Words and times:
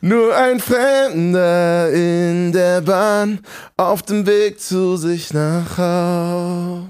Nur 0.00 0.36
ein 0.36 0.60
Fremder 0.60 1.90
in 1.92 2.52
der 2.52 2.82
Bahn 2.82 3.40
auf 3.76 4.02
dem 4.02 4.26
Weg 4.26 4.60
zu 4.60 4.96
sich 4.96 5.32
nach 5.32 5.76
Haus. 5.76 6.84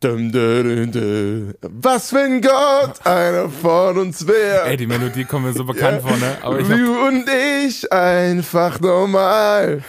Dum, 0.00 0.30
dum, 0.30 0.92
dum, 0.92 1.54
Was, 1.60 2.12
wenn 2.12 2.40
Gott 2.40 3.04
einer 3.04 3.48
von 3.48 3.98
uns 3.98 4.24
wäre? 4.28 4.68
Ey, 4.68 4.76
die 4.76 4.86
Melodie 4.86 5.24
kommt 5.24 5.46
mir 5.46 5.52
so 5.52 5.64
bekannt 5.64 6.02
vor, 6.02 6.16
ne? 6.16 6.38
Aber 6.40 6.60
ich 6.60 6.68
du 6.68 7.06
und 7.08 7.28
ich 7.28 7.92
einfach 7.92 8.78
normal. 8.78 9.82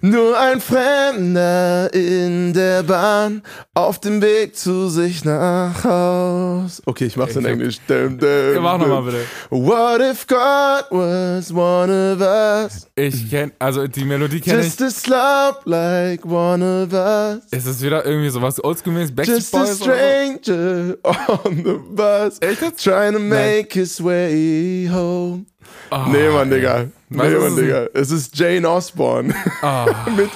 Nur 0.00 0.38
ein 0.38 0.60
Fremder 0.60 1.92
in 1.92 2.52
der 2.52 2.82
Bahn 2.84 3.42
auf 3.74 4.00
dem 4.00 4.22
Weg 4.22 4.56
zu 4.56 4.88
sich 4.88 5.24
nach 5.24 5.82
Haus. 5.82 6.80
Okay, 6.86 7.06
ich 7.06 7.16
mach's 7.16 7.34
in 7.34 7.44
Englisch. 7.44 7.78
Dum, 7.88 8.18
dum, 8.18 8.62
mach 8.62 8.78
nochmal 8.78 9.02
bitte. 9.02 9.24
What 9.50 10.00
if 10.00 10.26
God 10.26 10.84
was 10.90 11.52
one 11.52 11.90
of 11.90 12.20
us? 12.20 12.86
Ich 12.94 13.28
kenn, 13.28 13.50
also 13.58 13.86
die 13.86 14.04
Melodie 14.04 14.40
kenne 14.40 14.60
ich. 14.60 14.66
Just 14.78 14.82
a 14.82 14.90
slope 14.90 15.62
like 15.64 16.24
one 16.24 16.62
of 16.62 16.92
us. 16.92 17.42
Ist 17.50 17.66
es 17.66 17.82
wieder 17.82 18.04
irgendwie 18.04 18.30
sowas 18.30 18.62
oldschool-mäßig? 18.62 19.14
Backstreet 19.16 19.38
Just 19.38 19.52
Boys 19.52 19.70
a 19.70 19.74
stranger 19.74 20.96
on 21.04 21.56
the 21.64 21.78
bus. 21.90 22.38
Echt? 22.40 22.78
Trying 22.82 23.14
to 23.14 23.18
make 23.18 23.72
his 23.72 24.02
way 24.02 24.88
home. 24.88 25.46
Oh, 25.90 26.04
nee, 26.08 26.28
Mann, 26.28 26.50
Digga. 26.50 26.86
Nee, 27.08 27.16
Mann, 27.16 27.56
Digga. 27.56 27.88
Es 27.94 28.10
ist 28.10 28.38
Jane 28.38 28.68
Osborne. 28.68 29.34
Oh. 29.62 29.86
Mit 30.16 30.30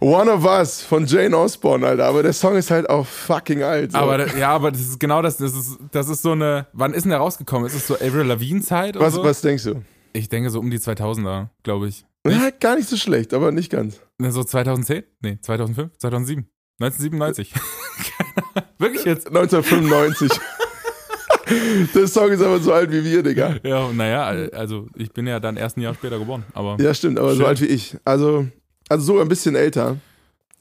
One 0.00 0.30
of 0.30 0.44
Us 0.44 0.82
von 0.82 1.06
Jane 1.06 1.36
Osborne, 1.36 1.86
Alter. 1.86 2.04
Aber 2.04 2.22
der 2.22 2.32
Song 2.32 2.56
ist 2.56 2.70
halt 2.70 2.90
auch 2.90 3.06
fucking 3.06 3.62
alt. 3.62 3.92
So. 3.92 3.98
Aber 3.98 4.36
ja, 4.36 4.50
aber 4.50 4.70
das 4.70 4.82
ist 4.82 5.00
genau 5.00 5.22
das. 5.22 5.38
Das 5.38 5.54
ist, 5.54 5.78
das 5.92 6.08
ist 6.08 6.22
so 6.22 6.32
eine. 6.32 6.66
Wann 6.72 6.92
ist 6.92 7.04
denn 7.04 7.10
der 7.10 7.20
rausgekommen? 7.20 7.66
Ist 7.66 7.74
es 7.74 7.86
so 7.86 7.94
Avril 7.94 8.26
Lavigne-Zeit? 8.26 8.98
Was, 8.98 9.14
so? 9.14 9.24
was 9.24 9.40
denkst 9.40 9.64
du? 9.64 9.82
Ich 10.12 10.28
denke 10.28 10.50
so 10.50 10.60
um 10.60 10.70
die 10.70 10.78
2000er, 10.78 11.48
glaube 11.62 11.88
ich. 11.88 12.04
Ja, 12.26 12.50
gar 12.50 12.76
nicht 12.76 12.88
so 12.88 12.96
schlecht, 12.96 13.34
aber 13.34 13.50
nicht 13.50 13.70
ganz. 13.70 14.00
So 14.18 14.44
2010? 14.44 15.04
Nee, 15.20 15.38
2005? 15.40 15.96
2007? 15.98 16.46
1997? 16.80 17.52
Wirklich 18.78 19.04
jetzt? 19.04 19.28
1995. 19.28 20.30
Der 21.94 22.08
Song 22.08 22.30
ist 22.30 22.42
aber 22.42 22.58
so 22.60 22.72
alt 22.72 22.90
wie 22.90 23.04
wir, 23.04 23.22
Digga. 23.22 23.56
Ja, 23.62 23.92
naja, 23.92 24.48
also 24.52 24.88
ich 24.96 25.12
bin 25.12 25.26
ja 25.26 25.40
dann 25.40 25.56
erst 25.56 25.76
ein 25.76 25.82
Jahr 25.82 25.94
später 25.94 26.18
geboren. 26.18 26.44
Aber 26.52 26.76
ja, 26.80 26.94
stimmt, 26.94 27.18
aber 27.18 27.30
schön. 27.30 27.38
so 27.38 27.46
alt 27.46 27.60
wie 27.60 27.66
ich. 27.66 27.96
Also, 28.04 28.46
also 28.88 29.04
so 29.04 29.20
ein 29.20 29.28
bisschen 29.28 29.54
älter. 29.54 29.96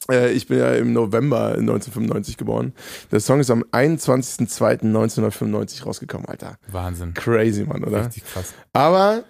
Äh, 0.09 0.33
ich 0.33 0.47
bin 0.47 0.59
ja 0.59 0.73
im 0.73 0.91
November 0.93 1.49
1995 1.49 2.37
geboren. 2.37 2.73
Der 3.11 3.19
Song 3.19 3.39
ist 3.39 3.49
am 3.49 3.63
21.02.1995 3.71 5.85
rausgekommen, 5.85 6.27
Alter. 6.27 6.57
Wahnsinn. 6.71 7.13
Crazy, 7.13 7.63
Mann, 7.63 7.83
oder? 7.83 8.05
Richtig 8.05 8.23
krass. 8.25 8.53
Aber 8.73 9.23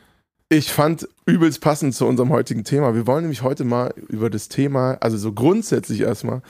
ich 0.49 0.71
fand 0.71 1.07
übelst 1.25 1.61
passend 1.61 1.95
zu 1.95 2.05
unserem 2.05 2.29
heutigen 2.29 2.63
Thema. 2.63 2.93
Wir 2.95 3.07
wollen 3.07 3.23
nämlich 3.23 3.41
heute 3.43 3.63
mal 3.63 3.93
über 4.07 4.29
das 4.29 4.49
Thema, 4.49 4.97
also 4.99 5.17
so 5.17 5.33
grundsätzlich 5.33 6.01
erstmal, 6.01 6.41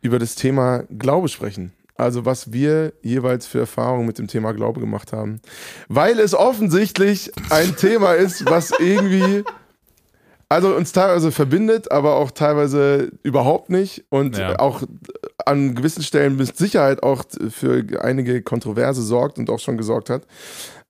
über 0.00 0.18
das 0.18 0.36
Thema 0.36 0.84
Glaube 0.98 1.28
sprechen. 1.28 1.72
Also 2.02 2.24
was 2.24 2.52
wir 2.52 2.92
jeweils 3.02 3.46
für 3.46 3.60
Erfahrungen 3.60 4.06
mit 4.06 4.18
dem 4.18 4.28
Thema 4.28 4.52
Glaube 4.52 4.80
gemacht 4.80 5.12
haben. 5.12 5.40
Weil 5.88 6.18
es 6.18 6.34
offensichtlich 6.34 7.32
ein 7.50 7.76
Thema 7.76 8.12
ist, 8.12 8.44
was 8.46 8.72
irgendwie 8.78 9.44
also 10.52 10.74
uns 10.76 10.92
teilweise 10.92 11.32
verbindet, 11.32 11.90
aber 11.90 12.16
auch 12.16 12.30
teilweise 12.30 13.10
überhaupt 13.22 13.70
nicht 13.70 14.04
und 14.10 14.36
ja. 14.36 14.58
auch 14.58 14.82
an 15.46 15.74
gewissen 15.74 16.02
Stellen 16.02 16.36
mit 16.36 16.56
Sicherheit 16.56 17.02
auch 17.02 17.24
für 17.48 17.84
einige 18.02 18.42
Kontroverse 18.42 19.00
sorgt 19.00 19.38
und 19.38 19.48
auch 19.48 19.60
schon 19.60 19.78
gesorgt 19.78 20.10
hat. 20.10 20.26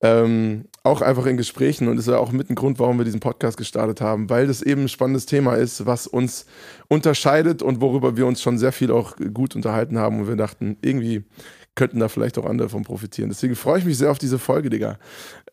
Ähm, 0.00 0.64
auch 0.84 1.00
einfach 1.00 1.26
in 1.26 1.36
Gesprächen 1.36 1.88
und 1.88 1.98
ist 1.98 2.08
ja 2.08 2.18
auch 2.18 2.32
mit 2.32 2.50
ein 2.50 2.56
Grund, 2.56 2.78
warum 2.80 2.98
wir 2.98 3.04
diesen 3.04 3.20
Podcast 3.20 3.56
gestartet 3.56 4.00
haben, 4.00 4.28
weil 4.30 4.48
das 4.48 4.62
eben 4.62 4.82
ein 4.82 4.88
spannendes 4.88 5.26
Thema 5.26 5.54
ist, 5.54 5.86
was 5.86 6.06
uns 6.08 6.46
unterscheidet 6.88 7.62
und 7.62 7.80
worüber 7.80 8.16
wir 8.16 8.26
uns 8.26 8.42
schon 8.42 8.58
sehr 8.58 8.72
viel 8.72 8.90
auch 8.90 9.14
gut 9.32 9.54
unterhalten 9.54 9.98
haben 9.98 10.20
und 10.20 10.28
wir 10.28 10.36
dachten, 10.36 10.76
irgendwie 10.82 11.24
könnten 11.74 12.00
da 12.00 12.08
vielleicht 12.08 12.36
auch 12.36 12.44
andere 12.44 12.68
von 12.68 12.82
profitieren. 12.82 13.30
Deswegen 13.30 13.56
freue 13.56 13.78
ich 13.78 13.84
mich 13.84 13.96
sehr 13.96 14.10
auf 14.10 14.18
diese 14.18 14.38
Folge, 14.38 14.68
Digga. 14.70 14.98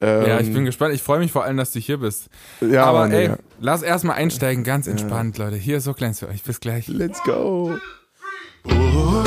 Ähm, 0.02 0.26
ja, 0.28 0.40
ich 0.40 0.52
bin 0.52 0.66
gespannt. 0.66 0.94
Ich 0.94 1.02
freue 1.02 1.20
mich 1.20 1.32
vor 1.32 1.46
allem, 1.46 1.58
dass 1.58 1.72
du 1.72 1.80
hier 1.80 1.98
bist. 2.00 2.30
Ja, 2.60 2.86
Aber 2.86 3.00
Mann, 3.00 3.12
ey, 3.12 3.22
Digga. 3.28 3.38
lass 3.62 3.84
erstmal 3.84 4.18
einsteigen, 4.18 4.64
ganz 4.64 4.88
entspannt, 4.88 5.38
ja. 5.38 5.46
Leute. 5.46 5.58
Hier 5.58 5.78
ist 5.78 5.86
so 5.86 5.94
klein 5.94 6.14
für 6.14 6.28
euch. 6.28 6.44
Bis 6.44 6.60
gleich. 6.60 6.88
Let's 6.88 7.24
go. 7.24 7.78
Oh, 8.66 9.24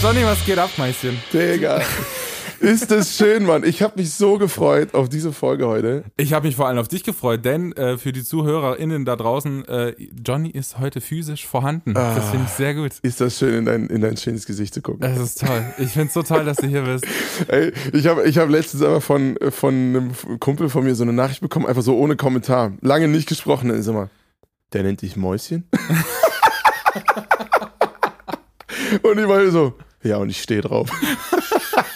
Johnny, 0.00 0.24
was 0.24 0.44
geht 0.46 0.58
ab, 0.58 0.70
Meischen? 0.78 1.18
Digga. 1.32 1.80
Ist 2.60 2.92
das 2.92 3.16
schön, 3.16 3.44
Mann. 3.44 3.64
Ich 3.64 3.82
habe 3.82 3.94
mich 3.96 4.12
so 4.12 4.38
gefreut 4.38 4.94
auf 4.94 5.08
diese 5.08 5.32
Folge 5.32 5.66
heute. 5.66 6.04
Ich 6.16 6.32
habe 6.32 6.46
mich 6.46 6.54
vor 6.54 6.68
allem 6.68 6.78
auf 6.78 6.86
dich 6.86 7.02
gefreut, 7.02 7.44
denn 7.44 7.72
äh, 7.72 7.98
für 7.98 8.12
die 8.12 8.22
ZuhörerInnen 8.22 9.04
da 9.04 9.16
draußen, 9.16 9.64
äh, 9.66 9.94
Johnny 10.24 10.50
ist 10.50 10.78
heute 10.78 11.00
physisch 11.00 11.48
vorhanden. 11.48 11.96
Ah, 11.96 12.14
das 12.14 12.30
finde 12.30 12.46
ich 12.46 12.52
sehr 12.52 12.74
gut. 12.74 12.92
Ist 13.02 13.20
das 13.20 13.38
schön, 13.38 13.54
in 13.54 13.64
dein, 13.64 13.86
in 13.88 14.00
dein 14.00 14.16
schönes 14.16 14.46
Gesicht 14.46 14.72
zu 14.72 14.82
gucken. 14.82 15.00
Das 15.00 15.18
ist 15.18 15.40
toll. 15.40 15.64
Ich 15.78 15.90
finde 15.90 16.06
es 16.08 16.14
so 16.14 16.22
toll, 16.22 16.44
dass 16.44 16.58
du 16.58 16.68
hier 16.68 16.82
bist. 16.82 17.04
Ey, 17.48 17.72
ich 17.92 18.06
habe 18.06 18.22
ich 18.22 18.38
hab 18.38 18.48
letztens 18.48 18.84
aber 18.84 19.00
von, 19.00 19.36
von 19.50 19.74
einem 19.74 20.12
Kumpel 20.38 20.68
von 20.68 20.84
mir 20.84 20.94
so 20.94 21.02
eine 21.02 21.12
Nachricht 21.12 21.40
bekommen, 21.40 21.66
einfach 21.66 21.82
so 21.82 21.96
ohne 21.96 22.14
Kommentar. 22.14 22.72
Lange 22.82 23.08
nicht 23.08 23.28
gesprochen. 23.28 23.68
Dann 23.68 23.78
ist 23.78 23.88
immer, 23.88 24.10
der 24.72 24.84
nennt 24.84 25.02
dich 25.02 25.16
Mäuschen? 25.16 25.68
Und 29.02 29.18
ich 29.18 29.26
meine 29.26 29.50
so, 29.50 29.74
ja, 30.08 30.16
und 30.16 30.30
ich 30.30 30.42
stehe 30.42 30.62
drauf. 30.62 30.90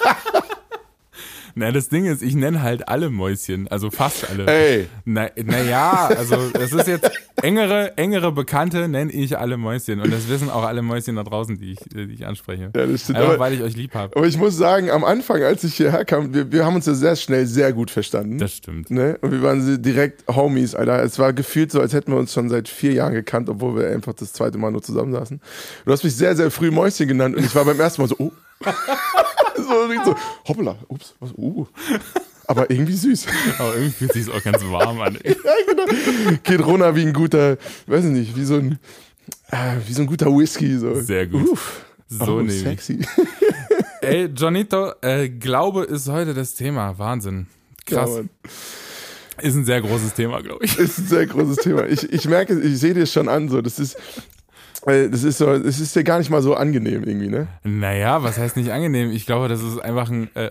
Na, 1.54 1.70
das 1.70 1.88
Ding 1.88 2.06
ist, 2.06 2.22
ich 2.22 2.34
nenne 2.34 2.62
halt 2.62 2.88
alle 2.88 3.10
Mäuschen, 3.10 3.68
also 3.68 3.90
fast 3.90 4.28
alle. 4.30 4.46
Ey. 4.46 4.88
Naja, 5.04 5.32
na 5.44 6.06
also 6.16 6.50
das 6.50 6.72
ist 6.72 6.88
jetzt 6.88 7.10
engere, 7.42 7.96
engere 7.96 8.32
Bekannte 8.32 8.88
nenne 8.88 9.12
ich 9.12 9.38
alle 9.38 9.56
Mäuschen 9.56 10.00
und 10.00 10.12
das 10.12 10.28
wissen 10.28 10.50
auch 10.50 10.64
alle 10.64 10.82
Mäuschen 10.82 11.16
da 11.16 11.24
draußen, 11.24 11.58
die 11.58 11.72
ich, 11.72 11.78
die 11.92 12.14
ich 12.14 12.26
anspreche. 12.26 12.70
Ja, 12.74 12.86
das 12.86 13.02
stimmt. 13.02 13.18
Einfach, 13.18 13.30
aber, 13.30 13.38
weil 13.38 13.52
ich 13.54 13.62
euch 13.62 13.76
lieb 13.76 13.94
habe. 13.94 14.16
Aber 14.16 14.26
ich 14.26 14.38
muss 14.38 14.56
sagen, 14.56 14.90
am 14.90 15.04
Anfang, 15.04 15.42
als 15.42 15.64
ich 15.64 15.74
hierher 15.74 16.04
kam, 16.04 16.32
wir, 16.32 16.50
wir 16.50 16.64
haben 16.64 16.76
uns 16.76 16.86
ja 16.86 16.94
sehr 16.94 17.16
schnell 17.16 17.46
sehr 17.46 17.72
gut 17.72 17.90
verstanden. 17.90 18.38
Das 18.38 18.52
stimmt. 18.52 18.90
Ne? 18.90 19.18
Und 19.20 19.32
wir 19.32 19.42
waren 19.42 19.82
direkt 19.82 20.24
Homies, 20.28 20.74
Alter. 20.74 21.02
Es 21.02 21.18
war 21.18 21.32
gefühlt 21.32 21.72
so, 21.72 21.80
als 21.80 21.92
hätten 21.92 22.12
wir 22.12 22.18
uns 22.18 22.32
schon 22.32 22.48
seit 22.48 22.68
vier 22.68 22.92
Jahren 22.92 23.12
gekannt, 23.12 23.48
obwohl 23.48 23.76
wir 23.76 23.88
einfach 23.88 24.14
das 24.14 24.32
zweite 24.32 24.58
Mal 24.58 24.70
nur 24.70 24.82
zusammensaßen. 24.82 25.40
Du 25.84 25.92
hast 25.92 26.04
mich 26.04 26.16
sehr, 26.16 26.36
sehr 26.36 26.50
früh 26.50 26.70
Mäuschen 26.70 27.08
genannt 27.08 27.36
und 27.36 27.44
ich 27.44 27.54
war 27.54 27.64
beim 27.64 27.78
ersten 27.78 28.02
Mal 28.02 28.08
so, 28.08 28.16
oh. 28.18 28.32
so, 29.56 30.04
so, 30.04 30.16
hoppla, 30.46 30.76
ups, 30.88 31.14
was, 31.20 31.32
uh. 31.36 31.66
Aber 32.46 32.70
irgendwie 32.70 32.94
süß. 32.94 33.26
Aber 33.58 33.74
irgendwie 33.74 33.92
fühlt 33.92 34.12
sich 34.12 34.30
auch 34.30 34.42
ganz 34.42 34.62
warm 34.64 35.00
an. 35.00 35.18
ja, 35.24 35.32
genau. 35.66 35.84
Geht 36.42 36.64
runter 36.64 36.94
wie 36.96 37.02
ein 37.02 37.12
guter, 37.12 37.56
weiß 37.86 38.04
ich 38.04 38.10
nicht, 38.10 38.36
wie 38.36 38.44
so 38.44 38.56
ein, 38.56 38.78
äh, 39.50 39.76
wie 39.86 39.92
so 39.92 40.02
ein 40.02 40.06
guter 40.06 40.26
Whisky. 40.26 40.76
So. 40.76 41.00
Sehr 41.00 41.26
gut. 41.26 41.48
Uff. 41.48 41.84
So 42.08 42.40
oh, 42.40 42.48
sexy. 42.48 42.98
Ey, 44.02 44.26
Johnito, 44.26 44.92
äh, 45.00 45.28
Glaube 45.28 45.84
ist 45.84 46.08
heute 46.08 46.34
das 46.34 46.54
Thema. 46.54 46.98
Wahnsinn. 46.98 47.46
Krass. 47.86 48.10
Ja, 48.16 49.42
ist 49.42 49.54
ein 49.54 49.64
sehr 49.64 49.80
großes 49.80 50.12
Thema, 50.14 50.42
glaube 50.42 50.64
ich. 50.64 50.76
Ist 50.78 50.98
ein 50.98 51.06
sehr 51.06 51.26
großes 51.26 51.56
Thema. 51.58 51.86
Ich, 51.86 52.12
ich 52.12 52.28
merke, 52.28 52.60
ich 52.60 52.78
sehe 52.78 52.92
dir 52.92 53.06
schon 53.06 53.28
an, 53.28 53.48
so, 53.48 53.62
das 53.62 53.78
ist, 53.78 53.96
das 54.84 55.22
ist 55.22 55.38
so, 55.38 55.58
das 55.58 55.78
ist 55.78 55.94
ja 55.94 56.02
gar 56.02 56.18
nicht 56.18 56.30
mal 56.30 56.42
so 56.42 56.54
angenehm 56.54 57.04
irgendwie, 57.04 57.28
ne? 57.28 57.46
Naja, 57.62 58.22
was 58.24 58.38
heißt 58.38 58.56
nicht 58.56 58.70
angenehm? 58.72 59.12
Ich 59.12 59.26
glaube, 59.26 59.48
das 59.48 59.62
ist 59.62 59.78
einfach 59.78 60.10
ein 60.10 60.34
äh, 60.34 60.50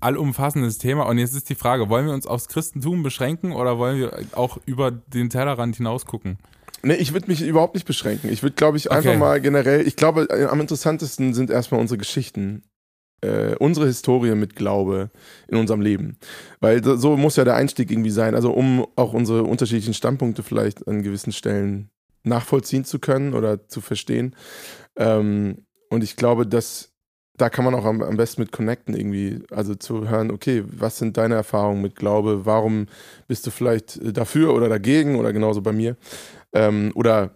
allumfassendes 0.00 0.78
Thema. 0.78 1.04
Und 1.08 1.18
jetzt 1.18 1.34
ist 1.34 1.48
die 1.48 1.56
Frage, 1.56 1.88
wollen 1.88 2.06
wir 2.06 2.14
uns 2.14 2.26
aufs 2.26 2.48
Christentum 2.48 3.02
beschränken 3.02 3.52
oder 3.52 3.78
wollen 3.78 3.98
wir 3.98 4.12
auch 4.32 4.58
über 4.66 4.92
den 4.92 5.30
Tellerrand 5.30 5.76
hinaus 5.76 6.06
gucken? 6.06 6.38
Ne, 6.84 6.96
ich 6.96 7.12
würde 7.12 7.28
mich 7.28 7.42
überhaupt 7.42 7.74
nicht 7.74 7.86
beschränken. 7.86 8.30
Ich 8.30 8.42
würde, 8.42 8.54
glaube 8.54 8.76
ich, 8.76 8.90
einfach 8.90 9.10
okay. 9.10 9.18
mal 9.18 9.40
generell, 9.40 9.86
ich 9.86 9.96
glaube, 9.96 10.28
äh, 10.30 10.46
am 10.46 10.60
interessantesten 10.60 11.34
sind 11.34 11.50
erstmal 11.50 11.80
unsere 11.80 11.98
Geschichten. 11.98 12.62
Äh, 13.20 13.54
unsere 13.56 13.86
Historie 13.86 14.34
mit 14.34 14.56
Glaube 14.56 15.10
in 15.46 15.56
unserem 15.56 15.80
Leben. 15.80 16.18
Weil 16.60 16.82
so 16.82 17.16
muss 17.16 17.36
ja 17.36 17.44
der 17.44 17.54
Einstieg 17.54 17.90
irgendwie 17.90 18.10
sein. 18.10 18.34
Also 18.34 18.52
um 18.52 18.84
auch 18.96 19.12
unsere 19.12 19.44
unterschiedlichen 19.44 19.94
Standpunkte 19.94 20.42
vielleicht 20.42 20.86
an 20.88 21.02
gewissen 21.02 21.32
Stellen 21.32 21.90
nachvollziehen 22.24 22.84
zu 22.84 22.98
können 22.98 23.34
oder 23.34 23.68
zu 23.68 23.80
verstehen. 23.80 24.36
Ähm, 24.96 25.66
und 25.90 26.04
ich 26.04 26.16
glaube, 26.16 26.46
dass 26.46 26.92
da 27.36 27.48
kann 27.48 27.64
man 27.64 27.74
auch 27.74 27.84
am, 27.84 28.02
am, 28.02 28.16
besten 28.16 28.42
mit 28.42 28.52
connecten 28.52 28.94
irgendwie, 28.94 29.42
also 29.50 29.74
zu 29.74 30.08
hören, 30.08 30.30
okay, 30.30 30.64
was 30.66 30.98
sind 30.98 31.16
deine 31.16 31.34
Erfahrungen 31.34 31.82
mit 31.82 31.96
Glaube? 31.96 32.44
Warum 32.44 32.86
bist 33.26 33.46
du 33.46 33.50
vielleicht 33.50 33.98
dafür 34.16 34.54
oder 34.54 34.68
dagegen 34.68 35.16
oder 35.16 35.32
genauso 35.32 35.62
bei 35.62 35.72
mir? 35.72 35.96
Ähm, 36.52 36.92
oder 36.94 37.32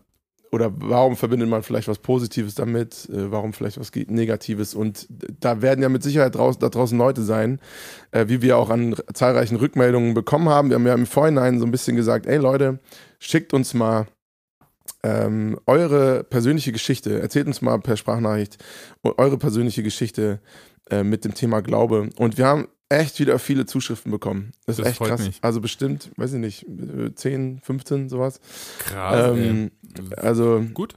oder 0.53 0.73
warum 0.77 1.17
verbindet 1.17 1.49
man 1.49 1.63
vielleicht 1.63 1.89
was 1.89 1.99
Positives 1.99 2.55
damit, 2.55 3.09
äh, 3.11 3.31
warum 3.31 3.53
vielleicht 3.53 3.81
was 3.81 3.91
Negatives 3.95 4.75
und 4.75 5.07
da 5.41 5.61
werden 5.61 5.83
ja 5.83 5.89
mit 5.89 6.03
Sicherheit 6.03 6.35
draußen, 6.35 6.61
da 6.61 6.69
draußen 6.69 6.97
Leute 6.97 7.23
sein, 7.23 7.61
äh, 8.13 8.27
wie 8.29 8.43
wir 8.43 8.57
auch 8.57 8.71
an 8.71 8.95
zahlreichen 9.13 9.57
Rückmeldungen 9.57 10.15
bekommen 10.15 10.49
haben. 10.49 10.71
Wir 10.71 10.77
haben 10.77 10.87
ja 10.87 10.95
im 10.95 11.07
Vorhinein 11.07 11.59
so 11.59 11.67
ein 11.67 11.73
bisschen 11.73 11.97
gesagt, 11.97 12.27
ey 12.27 12.39
Leute, 12.39 12.79
schickt 13.19 13.53
uns 13.55 13.75
mal 13.75 14.07
ähm, 15.03 15.59
eure 15.67 16.25
persönliche 16.25 16.73
Geschichte, 16.73 17.21
erzählt 17.21 17.47
uns 17.47 17.63
mal 17.63 17.79
per 17.79 17.97
Sprachnachricht 17.97 18.59
eure 19.03 19.39
persönliche 19.39 19.83
Geschichte 19.83 20.41
äh, 20.91 21.03
mit 21.03 21.25
dem 21.25 21.35
Thema 21.35 21.61
Glaube 21.61 22.11
und 22.17 22.39
wir 22.39 22.47
haben 22.47 22.69
echt 22.89 23.19
wieder 23.19 23.39
viele 23.39 23.67
Zuschriften 23.67 24.13
bekommen. 24.13 24.53
Das, 24.67 24.77
das 24.77 24.87
ist 24.87 24.93
echt 24.93 25.03
krass. 25.03 25.27
Mich. 25.27 25.39
Also 25.43 25.61
bestimmt, 25.61 26.11
weiß 26.17 26.35
ich 26.35 26.39
nicht, 26.39 26.67
10, 27.17 27.61
15, 27.63 28.09
sowas. 28.09 28.41
Krass. 28.79 29.37
Ähm, 29.37 29.71
also 30.17 30.65
gut. 30.73 30.95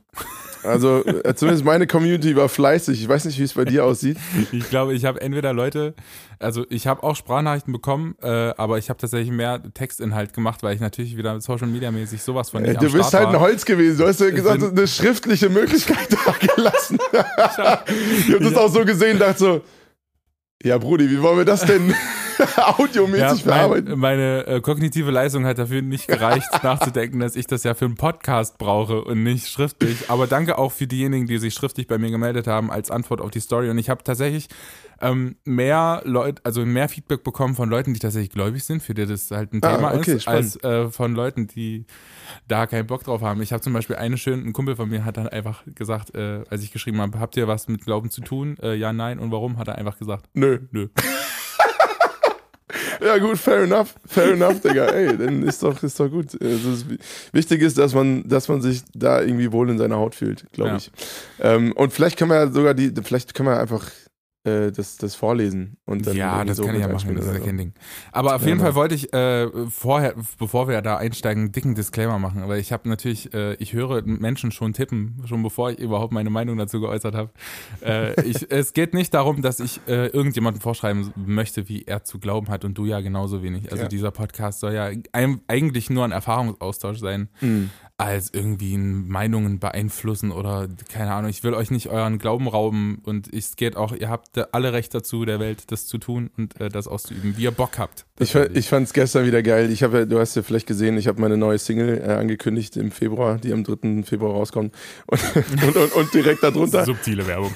Also 0.63 1.06
äh, 1.06 1.33
zumindest 1.35 1.65
meine 1.65 1.88
Community 1.88 2.35
war 2.35 2.50
fleißig. 2.50 3.01
Ich 3.01 3.07
weiß 3.07 3.25
nicht, 3.25 3.39
wie 3.39 3.44
es 3.44 3.53
bei 3.53 3.65
dir 3.65 3.85
aussieht. 3.85 4.17
Ich 4.51 4.69
glaube, 4.69 4.94
ich 4.94 5.06
habe 5.06 5.21
entweder 5.21 5.53
Leute, 5.53 5.94
also 6.39 6.65
ich 6.69 6.88
habe 6.88 7.03
auch 7.03 7.15
Sprachnachrichten 7.15 7.71
bekommen, 7.71 8.15
äh, 8.21 8.27
aber 8.57 8.77
ich 8.77 8.89
habe 8.89 9.00
tatsächlich 9.00 9.31
mehr 9.31 9.61
Textinhalt 9.73 10.33
gemacht, 10.33 10.63
weil 10.63 10.75
ich 10.75 10.81
natürlich 10.81 11.17
wieder 11.17 11.39
Social 11.41 11.67
Media 11.67 11.91
mäßig 11.91 12.21
sowas 12.21 12.50
von 12.50 12.63
nicht 12.63 12.75
äh, 12.75 12.85
Du 12.85 12.91
bist 12.91 13.13
halt 13.13 13.29
ein 13.29 13.39
Holz 13.39 13.65
gewesen. 13.65 14.00
Du 14.00 14.07
hast 14.07 14.19
ja 14.19 14.29
gesagt, 14.29 14.63
eine 14.63 14.88
schriftliche 14.88 15.50
Möglichkeit 15.50 16.07
da 16.25 16.53
gelassen. 16.56 17.00
ich 18.27 18.33
habe 18.33 18.44
das 18.44 18.56
auch 18.56 18.69
so 18.69 18.83
gesehen, 18.85 19.19
dachte 19.19 19.39
so, 19.39 19.61
ja, 20.63 20.77
Brudi, 20.77 21.09
wie 21.09 21.21
wollen 21.21 21.38
wir 21.38 21.45
das 21.45 21.65
denn 21.65 21.94
audiomäßig 22.77 23.19
ja, 23.19 23.30
mein, 23.30 23.39
verarbeiten? 23.39 24.00
Meine 24.00 24.47
äh, 24.47 24.62
kognitive 24.62 25.12
Leistung 25.12 25.45
hat 25.45 25.57
dafür 25.57 25.81
nicht 25.81 26.07
gereicht, 26.07 26.47
nachzudenken, 26.63 27.19
dass 27.19 27.36
ich 27.36 27.47
das 27.47 27.63
ja 27.63 27.74
für 27.74 27.86
einen 27.86 27.95
Podcast 27.95 28.57
brauche 28.57 29.03
und 29.03 29.24
nicht 29.24 29.47
schriftlich. 29.47 30.09
Aber 30.09 30.27
danke 30.27 30.57
auch 30.57 30.71
für 30.71 30.88
diejenigen, 30.88 31.27
die 31.27 31.38
sich 31.38 31.53
schriftlich 31.53 31.88
bei 31.88 31.97
mir 31.97 32.12
gemeldet 32.12 32.47
haben 32.47 32.71
als 32.71 32.91
Antwort 32.91 33.21
auf 33.21 33.31
die 33.31 33.39
Story. 33.39 33.69
Und 33.69 33.77
ich 33.77 33.89
habe 33.89 34.03
tatsächlich 34.03 34.47
ähm, 35.01 35.38
mehr 35.45 36.01
Leute, 36.06 36.41
also 36.44 36.65
mehr 36.65 36.89
Feedback 36.89 37.24
bekommen 37.24 37.56
von 37.56 37.69
Leuten, 37.69 37.94
die 37.94 38.00
tatsächlich 38.00 38.31
gläubig 38.31 38.63
sind, 38.63 38.83
für 38.83 38.94
die 38.94 39.06
das 39.06 39.31
halt 39.31 39.53
ein 39.53 39.63
ah, 39.63 39.75
Thema 39.75 39.94
okay, 39.95 40.15
ist, 40.15 40.24
spannend. 40.24 40.63
als 40.63 40.63
äh, 40.63 40.89
von 40.89 41.15
Leuten, 41.15 41.47
die 41.47 41.85
da 42.47 42.68
keinen 42.68 42.88
Bock 42.88 43.03
drauf 43.03 43.21
haben. 43.21 43.42
Ich 43.42 43.53
habe 43.53 43.62
zum 43.62 43.74
Beispiel 43.74 43.95
eine 43.95 44.18
schöne, 44.18 44.44
ein 44.44 44.53
Kumpel 44.53 44.75
von 44.75 44.89
mir 44.89 45.06
hat 45.06 45.18
dann 45.18 45.27
einfach 45.27 45.63
gesagt, 45.75 46.15
äh, 46.15 46.44
als 46.50 46.63
ich 46.63 46.71
geschrieben 46.71 47.01
habe, 47.01 47.19
habt 47.19 47.38
ihr 47.38 47.47
was 47.47 47.68
mit 47.68 47.85
Glauben 47.85 48.09
zu 48.09 48.21
tun? 48.21 48.57
Äh, 48.62 48.75
ja, 48.75 48.94
nein. 48.94 49.19
Und 49.19 49.31
warum? 49.31 49.57
Hat 49.57 49.68
er 49.68 49.77
einfach 49.77 49.97
gesagt, 49.97 50.25
nö. 50.33 50.59
Nö. 50.71 50.89
Ja, 53.01 53.18
gut, 53.18 53.38
fair 53.38 53.63
enough. 53.63 53.95
Fair 54.06 54.33
enough, 54.33 54.62
Digga. 54.62 54.86
Ey, 54.88 55.18
dann 55.18 55.44
ist 55.44 55.63
doch, 55.63 55.81
ist 55.83 56.00
doch 56.00 56.10
gut. 56.10 56.38
Also, 56.42 56.86
wichtig 57.31 57.62
ist, 57.62 57.77
dass 57.77 57.94
man, 57.94 58.27
dass 58.27 58.48
man 58.48 58.62
sich 58.62 58.81
da 58.94 59.21
irgendwie 59.21 59.51
wohl 59.51 59.69
in 59.69 59.77
seiner 59.77 59.98
Haut 59.98 60.16
fühlt, 60.16 60.45
glaube 60.51 60.71
ja. 60.71 60.77
ich. 60.77 60.92
Ähm, 61.39 61.71
und 61.74 61.94
vielleicht 61.94 62.18
können 62.18 62.31
wir 62.31 62.38
ja 62.38 62.51
sogar 62.51 62.74
die, 62.74 62.94
vielleicht 63.04 63.33
können 63.33 63.50
wir 63.50 63.60
einfach 63.60 63.89
äh, 64.45 64.71
das, 64.71 64.97
das 64.97 65.15
vorlesen 65.15 65.77
und 65.86 66.07
dann 66.07 66.15
Ja, 66.15 66.44
das 66.45 66.57
so 66.57 66.65
kann 66.65 66.75
ich 66.75 66.81
ja 66.81 66.88
machen, 66.88 67.15
das 67.15 67.25
ist 67.25 67.33
ja 67.33 67.39
kein 67.39 67.57
Ding. 67.57 67.74
Aber 68.12 68.36
auf 68.36 68.41
ja, 68.44 68.50
jeden 68.50 68.59
Fall 68.62 68.74
wollte 68.74 68.95
ich 68.95 69.12
äh, 69.13 69.50
vorher, 69.69 70.15
bevor 70.38 70.68
wir 70.68 70.81
da 70.81 70.97
einsteigen, 70.97 71.44
einen 71.44 71.51
dicken 71.51 71.75
Disclaimer 71.75 72.19
machen, 72.19 72.47
weil 72.47 72.59
ich 72.59 72.71
habe 72.71 72.88
natürlich, 72.88 73.33
äh, 73.33 73.56
ich 73.56 73.74
höre 73.74 74.01
Menschen 74.03 74.51
schon 74.51 74.74
tippen, 74.74 75.21
schon 75.25 75.44
bevor 75.44 75.71
ich 75.71 75.80
überhaupt 75.80 76.13
meine 76.13 76.30
Meinung 76.30 76.57
dazu 76.57 76.80
geäußert 76.80 77.15
habe. 77.15 77.31
Äh, 77.81 78.13
es 78.50 78.74
geht 78.74 78.94
nicht 78.94 79.13
darum, 79.13 79.41
dass 79.41 79.59
ich 79.59 79.81
äh, 79.88 80.07
irgendjemandem 80.07 80.62
vorschreiben 80.62 81.12
möchte, 81.15 81.68
wie 81.68 81.83
er 81.83 82.03
zu 82.03 82.19
glauben 82.19 82.47
hat 82.47 82.63
und 82.63 82.77
du 82.77 82.85
ja 82.85 83.01
genauso 83.01 83.44
wenig. 83.44 83.71
Also 83.71 83.83
ja. 83.83 83.89
dieser 83.89 84.12
Podcast 84.12 84.62
soll 84.62 84.74
ja 84.74 84.89
eigentlich 85.47 85.89
nur 85.89 86.06
ein 86.06 86.12
Erfahrungsaustausch 86.12 87.00
sein. 87.00 87.30
Mhm 87.42 87.71
als 87.99 88.33
irgendwie 88.33 88.77
Meinungen 88.77 89.59
beeinflussen 89.59 90.31
oder 90.31 90.69
keine 90.87 91.13
Ahnung. 91.13 91.29
Ich 91.29 91.43
will 91.43 91.53
euch 91.53 91.69
nicht 91.69 91.89
euren 91.89 92.17
Glauben 92.17 92.47
rauben 92.47 93.01
und 93.03 93.31
es 93.33 93.57
geht 93.57 93.75
auch, 93.75 93.91
ihr 93.91 94.09
habt 94.09 94.53
alle 94.53 94.71
Recht 94.71 94.95
dazu 94.95 95.25
der 95.25 95.41
Welt, 95.41 95.69
das 95.71 95.85
zu 95.85 95.97
tun 95.97 96.29
und 96.37 96.59
äh, 96.61 96.69
das 96.69 96.87
auszuüben, 96.87 97.35
wie 97.35 97.43
ihr 97.43 97.51
Bock 97.51 97.77
habt. 97.77 98.05
Ich, 98.21 98.36
ich 98.36 98.68
fand 98.68 98.86
es 98.86 98.94
gestern 98.94 99.25
wieder 99.25 99.42
geil. 99.42 99.71
Ich 99.71 99.81
habe, 99.81 100.06
du 100.06 100.19
hast 100.19 100.36
ja 100.36 100.42
vielleicht 100.42 100.68
gesehen, 100.68 100.98
ich 100.98 101.07
habe 101.07 101.21
meine 101.21 101.38
neue 101.38 101.57
Single 101.57 102.01
äh, 102.06 102.12
angekündigt 102.12 102.75
im 102.75 102.92
Februar, 102.92 103.38
die 103.38 103.54
am 103.54 103.63
3. 103.63 104.04
Februar 104.04 104.33
rauskommt 104.33 104.75
und, 105.07 105.21
und, 105.63 105.75
und, 105.77 105.94
und 105.94 106.13
direkt 106.13 106.44
darunter. 106.44 106.83
Subtile 106.83 107.25
Werbung. 107.25 107.54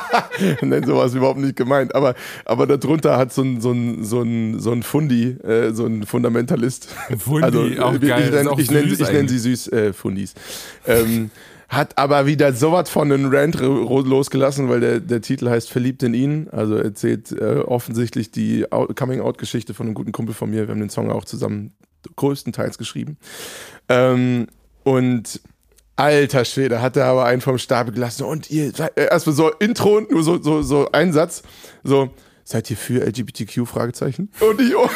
Nein, 0.60 0.84
sowas 0.84 1.14
überhaupt 1.14 1.38
nicht 1.38 1.56
gemeint. 1.56 1.94
Aber, 1.94 2.14
aber 2.44 2.66
darunter 2.66 3.16
hat 3.16 3.32
so 3.32 3.40
ein, 3.40 3.62
so 3.62 3.72
ein, 3.72 4.04
so 4.04 4.20
ein, 4.20 4.60
so 4.60 4.72
ein 4.72 4.82
Fundi, 4.82 5.38
äh, 5.42 5.72
so 5.72 5.86
ein 5.86 6.04
Fundamentalist. 6.04 6.88
Fundi, 7.18 7.44
also, 7.44 7.60
auch 7.82 7.98
geil. 7.98 8.44
Ich, 8.58 8.70
nenne, 8.70 8.94
ich 8.98 9.10
nenne 9.10 9.28
sie 9.28 9.38
süß 9.38 9.68
äh, 9.68 9.92
Fundis. 9.94 10.34
Ähm, 10.86 11.30
hat 11.74 11.98
aber 11.98 12.26
wieder 12.26 12.52
sowas 12.52 12.90
von 12.90 13.10
einem 13.10 13.32
Rant 13.32 13.58
losgelassen, 13.60 14.68
weil 14.68 14.80
der, 14.80 15.00
der 15.00 15.20
Titel 15.20 15.48
heißt 15.48 15.70
Verliebt 15.70 16.02
in 16.02 16.14
ihn. 16.14 16.48
Also 16.50 16.76
erzählt 16.76 17.32
äh, 17.32 17.60
offensichtlich 17.60 18.30
die 18.30 18.64
Coming-out-Geschichte 18.70 19.74
von 19.74 19.86
einem 19.86 19.94
guten 19.94 20.12
Kumpel 20.12 20.34
von 20.34 20.50
mir. 20.50 20.66
Wir 20.66 20.74
haben 20.74 20.80
den 20.80 20.90
Song 20.90 21.10
auch 21.10 21.24
zusammen 21.24 21.72
größtenteils 22.16 22.78
geschrieben. 22.78 23.16
Ähm, 23.88 24.46
und 24.82 25.40
alter 25.96 26.44
Schwede, 26.44 26.82
hat 26.82 26.96
er 26.96 27.06
aber 27.06 27.24
einen 27.24 27.40
vom 27.40 27.58
Stapel 27.58 27.94
gelassen. 27.94 28.24
Und 28.24 28.50
ihr, 28.50 28.72
äh, 28.96 29.06
erstmal 29.06 29.34
so 29.34 29.50
Intro, 29.50 30.00
nur 30.00 30.22
so, 30.22 30.42
so, 30.42 30.62
so 30.62 30.90
ein 30.92 31.12
Satz. 31.12 31.42
So, 31.82 32.10
seid 32.44 32.70
ihr 32.70 32.76
für 32.76 33.04
LGBTQ? 33.04 33.66
Fragezeichen. 33.66 34.30
Und 34.40 34.60
ich, 34.60 34.74
oh, 34.74 34.88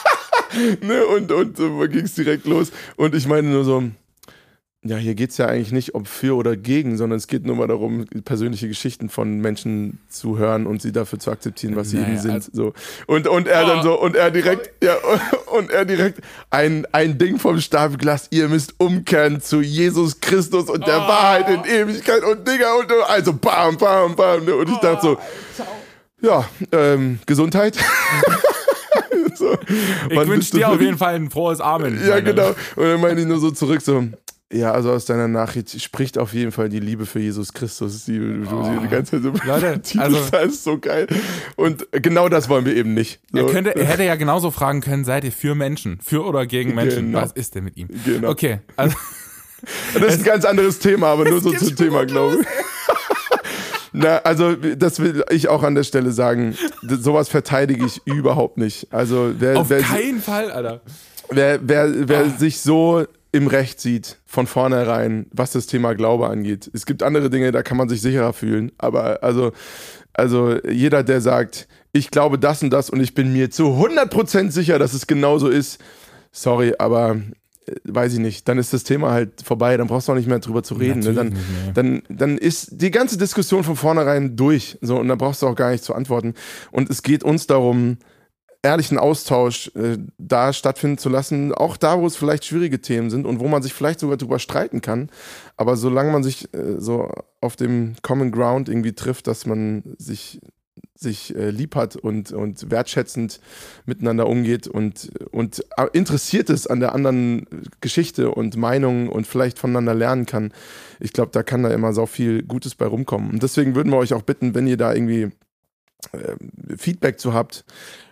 ne, 0.82 1.06
und, 1.06 1.32
und 1.32 1.56
so 1.56 1.78
ging 1.88 2.04
es 2.04 2.14
direkt 2.14 2.46
los. 2.46 2.70
Und 2.96 3.14
ich 3.14 3.26
meine 3.26 3.48
nur 3.48 3.64
so, 3.64 3.84
ja, 4.88 4.96
hier 4.96 5.14
geht 5.14 5.30
es 5.30 5.38
ja 5.38 5.46
eigentlich 5.46 5.72
nicht 5.72 5.94
ob 5.94 6.08
für 6.08 6.36
oder 6.36 6.56
gegen, 6.56 6.96
sondern 6.96 7.16
es 7.16 7.26
geht 7.26 7.44
nur 7.44 7.56
mal 7.56 7.66
darum, 7.66 8.04
persönliche 8.24 8.68
Geschichten 8.68 9.08
von 9.08 9.38
Menschen 9.38 9.98
zu 10.08 10.38
hören 10.38 10.66
und 10.66 10.82
sie 10.82 10.92
dafür 10.92 11.18
zu 11.18 11.30
akzeptieren, 11.30 11.76
was 11.76 11.90
sie 11.90 11.96
naja, 11.96 12.08
eben 12.08 12.18
sind. 12.18 12.34
Also 12.34 12.50
so. 12.52 12.72
Und, 13.06 13.28
und 13.28 13.48
er 13.48 13.64
oh. 13.64 13.68
dann 13.68 13.82
so, 13.82 14.00
und 14.00 14.16
er 14.16 14.30
direkt, 14.30 14.70
ja, 14.82 14.96
und 15.46 15.70
er 15.70 15.84
direkt 15.84 16.20
ein, 16.50 16.86
ein 16.92 17.18
Ding 17.18 17.38
vom 17.38 17.60
Stapelglas, 17.60 18.28
ihr 18.30 18.48
müsst 18.48 18.74
umkehren 18.78 19.40
zu 19.40 19.60
Jesus 19.60 20.20
Christus 20.20 20.68
und 20.68 20.86
der 20.86 20.98
oh. 20.98 21.08
Wahrheit 21.08 21.48
in 21.48 21.64
Ewigkeit 21.64 22.22
und 22.22 22.46
Digga 22.46 22.74
und 22.74 22.92
also 23.08 23.32
bam, 23.32 23.76
bam, 23.76 24.16
bam. 24.16 24.44
Ne? 24.44 24.54
Und 24.54 24.68
ich 24.68 24.78
dachte 24.78 25.02
so, 25.02 25.18
ja, 26.20 26.48
ähm, 26.72 27.18
Gesundheit. 27.26 27.76
so. 29.34 29.56
Ich 30.10 30.28
wünsche 30.28 30.56
dir 30.56 30.68
auf 30.68 30.80
jeden 30.80 30.98
Fall 30.98 31.14
ein 31.14 31.30
frohes 31.30 31.60
Amen. 31.60 32.00
Ja, 32.06 32.20
genau. 32.20 32.54
Und 32.76 32.84
dann 32.84 33.00
meine 33.00 33.20
ich 33.20 33.26
nur 33.26 33.38
so 33.38 33.50
zurück, 33.50 33.82
so, 33.82 34.04
ja, 34.52 34.70
also 34.70 34.92
aus 34.92 35.06
deiner 35.06 35.26
Nachricht 35.26 35.80
spricht 35.82 36.18
auf 36.18 36.32
jeden 36.32 36.52
Fall 36.52 36.68
die 36.68 36.78
Liebe 36.78 37.04
für 37.04 37.18
Jesus 37.18 37.52
Christus. 37.52 38.04
Die, 38.04 38.20
oh. 38.20 38.78
die 38.80 38.88
ganze 38.88 39.20
Zeit 39.20 39.22
so 39.22 39.32
Leute, 39.44 39.80
also, 39.98 40.18
das 40.30 40.46
ist 40.46 40.64
so 40.64 40.78
geil. 40.78 41.08
Und 41.56 41.88
genau 41.90 42.28
das 42.28 42.48
wollen 42.48 42.64
wir 42.64 42.76
eben 42.76 42.94
nicht. 42.94 43.18
So. 43.32 43.38
Er, 43.38 43.46
könnte, 43.46 43.74
er 43.74 43.84
hätte 43.84 44.04
ja 44.04 44.14
genauso 44.14 44.52
fragen 44.52 44.82
können, 44.82 45.04
seid 45.04 45.24
ihr 45.24 45.32
für 45.32 45.56
Menschen? 45.56 45.98
Für 46.00 46.24
oder 46.24 46.46
gegen 46.46 46.76
Menschen? 46.76 47.06
Genau. 47.06 47.22
Was 47.22 47.32
ist 47.32 47.56
denn 47.56 47.64
mit 47.64 47.76
ihm? 47.76 47.88
Genau. 48.04 48.30
Okay. 48.30 48.60
Also, 48.76 48.96
das 49.94 50.14
ist 50.14 50.20
ein 50.20 50.24
ganz 50.24 50.44
anderes 50.44 50.78
Thema, 50.78 51.08
aber 51.08 51.28
nur 51.28 51.40
so 51.40 51.50
zum 51.50 51.74
Thema, 51.74 52.06
glaube 52.06 52.38
ich. 52.40 52.46
Na, 53.92 54.18
also 54.18 54.54
das 54.54 55.00
will 55.00 55.24
ich 55.30 55.48
auch 55.48 55.62
an 55.62 55.74
der 55.74 55.82
Stelle 55.82 56.12
sagen. 56.12 56.56
Sowas 56.82 57.28
verteidige 57.28 57.86
ich 57.86 58.06
überhaupt 58.06 58.58
nicht. 58.58 58.92
Also 58.92 59.32
wer, 59.38 59.58
auf 59.58 59.70
wer, 59.70 59.80
keinen 59.80 60.20
Fall, 60.20 60.52
Alter. 60.52 60.82
Wer, 61.30 61.58
wer, 61.62 62.08
wer 62.08 62.24
ah. 62.26 62.38
sich 62.38 62.60
so 62.60 63.06
im 63.36 63.46
Recht 63.46 63.80
sieht, 63.80 64.18
von 64.24 64.46
vornherein, 64.46 65.26
was 65.30 65.52
das 65.52 65.66
Thema 65.66 65.94
Glaube 65.94 66.28
angeht. 66.28 66.70
Es 66.72 66.86
gibt 66.86 67.02
andere 67.02 67.30
Dinge, 67.30 67.52
da 67.52 67.62
kann 67.62 67.76
man 67.76 67.88
sich 67.88 68.00
sicherer 68.00 68.32
fühlen. 68.32 68.72
Aber 68.78 69.22
also, 69.22 69.52
also 70.14 70.56
jeder, 70.66 71.02
der 71.02 71.20
sagt, 71.20 71.68
ich 71.92 72.10
glaube 72.10 72.38
das 72.38 72.62
und 72.62 72.70
das 72.70 72.90
und 72.90 73.00
ich 73.00 73.14
bin 73.14 73.32
mir 73.32 73.50
zu 73.50 73.64
100% 73.64 74.50
sicher, 74.50 74.78
dass 74.78 74.94
es 74.94 75.06
genauso 75.06 75.48
ist, 75.48 75.80
sorry, 76.32 76.74
aber 76.78 77.16
äh, 77.66 77.74
weiß 77.84 78.14
ich 78.14 78.18
nicht, 78.20 78.48
dann 78.48 78.58
ist 78.58 78.72
das 78.72 78.84
Thema 78.84 79.10
halt 79.10 79.42
vorbei, 79.42 79.76
dann 79.76 79.86
brauchst 79.86 80.08
du 80.08 80.12
auch 80.12 80.16
nicht 80.16 80.28
mehr 80.28 80.38
drüber 80.38 80.62
zu 80.62 80.74
reden. 80.74 81.00
Ne? 81.00 81.12
Dann, 81.12 81.36
dann, 81.74 82.02
dann 82.08 82.38
ist 82.38 82.80
die 82.80 82.90
ganze 82.90 83.18
Diskussion 83.18 83.64
von 83.64 83.76
vornherein 83.76 84.36
durch. 84.36 84.78
So, 84.80 84.96
und 84.96 85.08
dann 85.08 85.18
brauchst 85.18 85.42
du 85.42 85.46
auch 85.46 85.56
gar 85.56 85.70
nicht 85.70 85.84
zu 85.84 85.94
antworten. 85.94 86.34
Und 86.70 86.88
es 86.90 87.02
geht 87.02 87.22
uns 87.22 87.46
darum, 87.46 87.98
ehrlichen 88.66 88.98
Austausch 88.98 89.70
äh, 89.76 89.96
da 90.18 90.52
stattfinden 90.52 90.98
zu 90.98 91.08
lassen, 91.08 91.54
auch 91.54 91.76
da, 91.76 92.00
wo 92.00 92.06
es 92.06 92.16
vielleicht 92.16 92.44
schwierige 92.44 92.80
Themen 92.80 93.10
sind 93.10 93.24
und 93.24 93.38
wo 93.38 93.46
man 93.46 93.62
sich 93.62 93.72
vielleicht 93.72 94.00
sogar 94.00 94.16
drüber 94.16 94.38
streiten 94.38 94.80
kann. 94.80 95.08
Aber 95.56 95.76
solange 95.76 96.10
man 96.10 96.24
sich 96.24 96.52
äh, 96.52 96.78
so 96.78 97.08
auf 97.40 97.54
dem 97.54 97.94
Common 98.02 98.32
Ground 98.32 98.68
irgendwie 98.68 98.92
trifft, 98.92 99.28
dass 99.28 99.46
man 99.46 99.82
sich 99.98 100.40
sich 100.94 101.36
äh, 101.36 101.50
lieb 101.50 101.74
hat 101.74 101.96
und, 101.96 102.32
und 102.32 102.70
wertschätzend 102.70 103.40
miteinander 103.84 104.26
umgeht 104.26 104.66
und, 104.66 105.10
und 105.30 105.62
interessiert 105.92 106.48
ist 106.50 106.66
an 106.66 106.80
der 106.80 106.94
anderen 106.94 107.46
Geschichte 107.80 108.30
und 108.30 108.56
Meinung 108.56 109.08
und 109.08 109.26
vielleicht 109.26 109.58
voneinander 109.58 109.94
lernen 109.94 110.26
kann. 110.26 110.52
Ich 110.98 111.12
glaube, 111.12 111.32
da 111.32 111.42
kann 111.42 111.62
da 111.62 111.70
immer 111.70 111.92
so 111.92 112.06
viel 112.06 112.42
Gutes 112.42 112.74
bei 112.74 112.86
rumkommen. 112.86 113.30
Und 113.30 113.42
deswegen 113.42 113.74
würden 113.74 113.92
wir 113.92 113.98
euch 113.98 114.14
auch 114.14 114.22
bitten, 114.22 114.54
wenn 114.54 114.66
ihr 114.66 114.78
da 114.78 114.94
irgendwie 114.94 115.30
äh, 116.12 116.76
Feedback 116.76 117.20
zu 117.20 117.34
habt, 117.34 117.64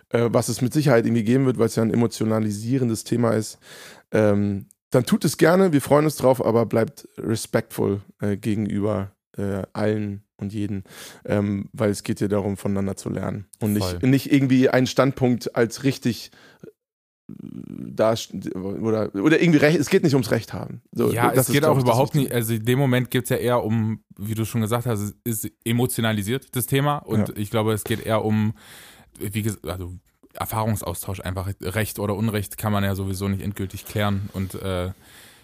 äh, 0.09 0.29
was 0.31 0.49
es 0.49 0.61
mit 0.61 0.73
Sicherheit 0.73 1.05
irgendwie 1.05 1.23
geben 1.23 1.45
wird, 1.45 1.57
weil 1.57 1.67
es 1.67 1.75
ja 1.75 1.83
ein 1.83 1.93
emotionalisierendes 1.93 3.03
Thema 3.03 3.31
ist, 3.31 3.59
ähm, 4.11 4.67
dann 4.91 5.05
tut 5.05 5.25
es 5.25 5.37
gerne, 5.37 5.73
wir 5.73 5.81
freuen 5.81 6.05
uns 6.05 6.15
drauf, 6.15 6.43
aber 6.43 6.65
bleibt 6.65 7.07
respektvoll 7.17 8.01
äh, 8.21 8.37
gegenüber 8.37 9.11
äh, 9.37 9.63
allen 9.73 10.23
und 10.37 10.53
jeden, 10.53 10.83
ähm, 11.25 11.69
weil 11.73 11.89
es 11.89 12.03
geht 12.03 12.21
ja 12.21 12.27
darum, 12.27 12.57
voneinander 12.57 12.95
zu 12.95 13.09
lernen 13.09 13.45
und 13.59 13.73
nicht, 13.73 14.03
nicht 14.03 14.31
irgendwie 14.31 14.69
einen 14.69 14.87
Standpunkt 14.87 15.55
als 15.55 15.83
richtig 15.83 16.31
äh, 16.63 16.67
da 17.27 18.13
oder, 18.53 19.15
oder 19.15 19.41
irgendwie 19.41 19.57
recht, 19.57 19.79
es 19.79 19.89
geht 19.89 20.03
nicht 20.03 20.13
ums 20.13 20.31
Recht 20.31 20.53
haben. 20.53 20.81
So, 20.91 21.11
ja, 21.11 21.31
es 21.31 21.47
geht 21.47 21.65
auch 21.65 21.79
überhaupt 21.79 22.15
nicht, 22.15 22.31
also 22.31 22.53
in 22.53 22.65
dem 22.65 22.77
Moment 22.77 23.09
geht 23.11 23.23
es 23.23 23.29
ja 23.29 23.37
eher 23.37 23.63
um, 23.63 24.03
wie 24.17 24.35
du 24.35 24.45
schon 24.45 24.61
gesagt 24.61 24.85
hast, 24.85 24.99
es 24.99 25.15
ist 25.23 25.51
emotionalisiert, 25.65 26.55
das 26.55 26.67
Thema. 26.67 26.97
Und 26.99 27.29
ja. 27.29 27.35
ich 27.37 27.49
glaube, 27.49 27.73
es 27.73 27.83
geht 27.83 28.05
eher 28.05 28.23
um, 28.23 28.53
wie 29.19 29.41
gesagt, 29.41 29.65
also 29.65 29.93
Erfahrungsaustausch 30.33 31.21
einfach. 31.21 31.49
Recht 31.61 31.99
oder 31.99 32.15
Unrecht 32.15 32.57
kann 32.57 32.71
man 32.71 32.83
ja 32.83 32.95
sowieso 32.95 33.27
nicht 33.27 33.41
endgültig 33.41 33.85
klären. 33.85 34.29
Und 34.33 34.55
äh, 34.55 34.91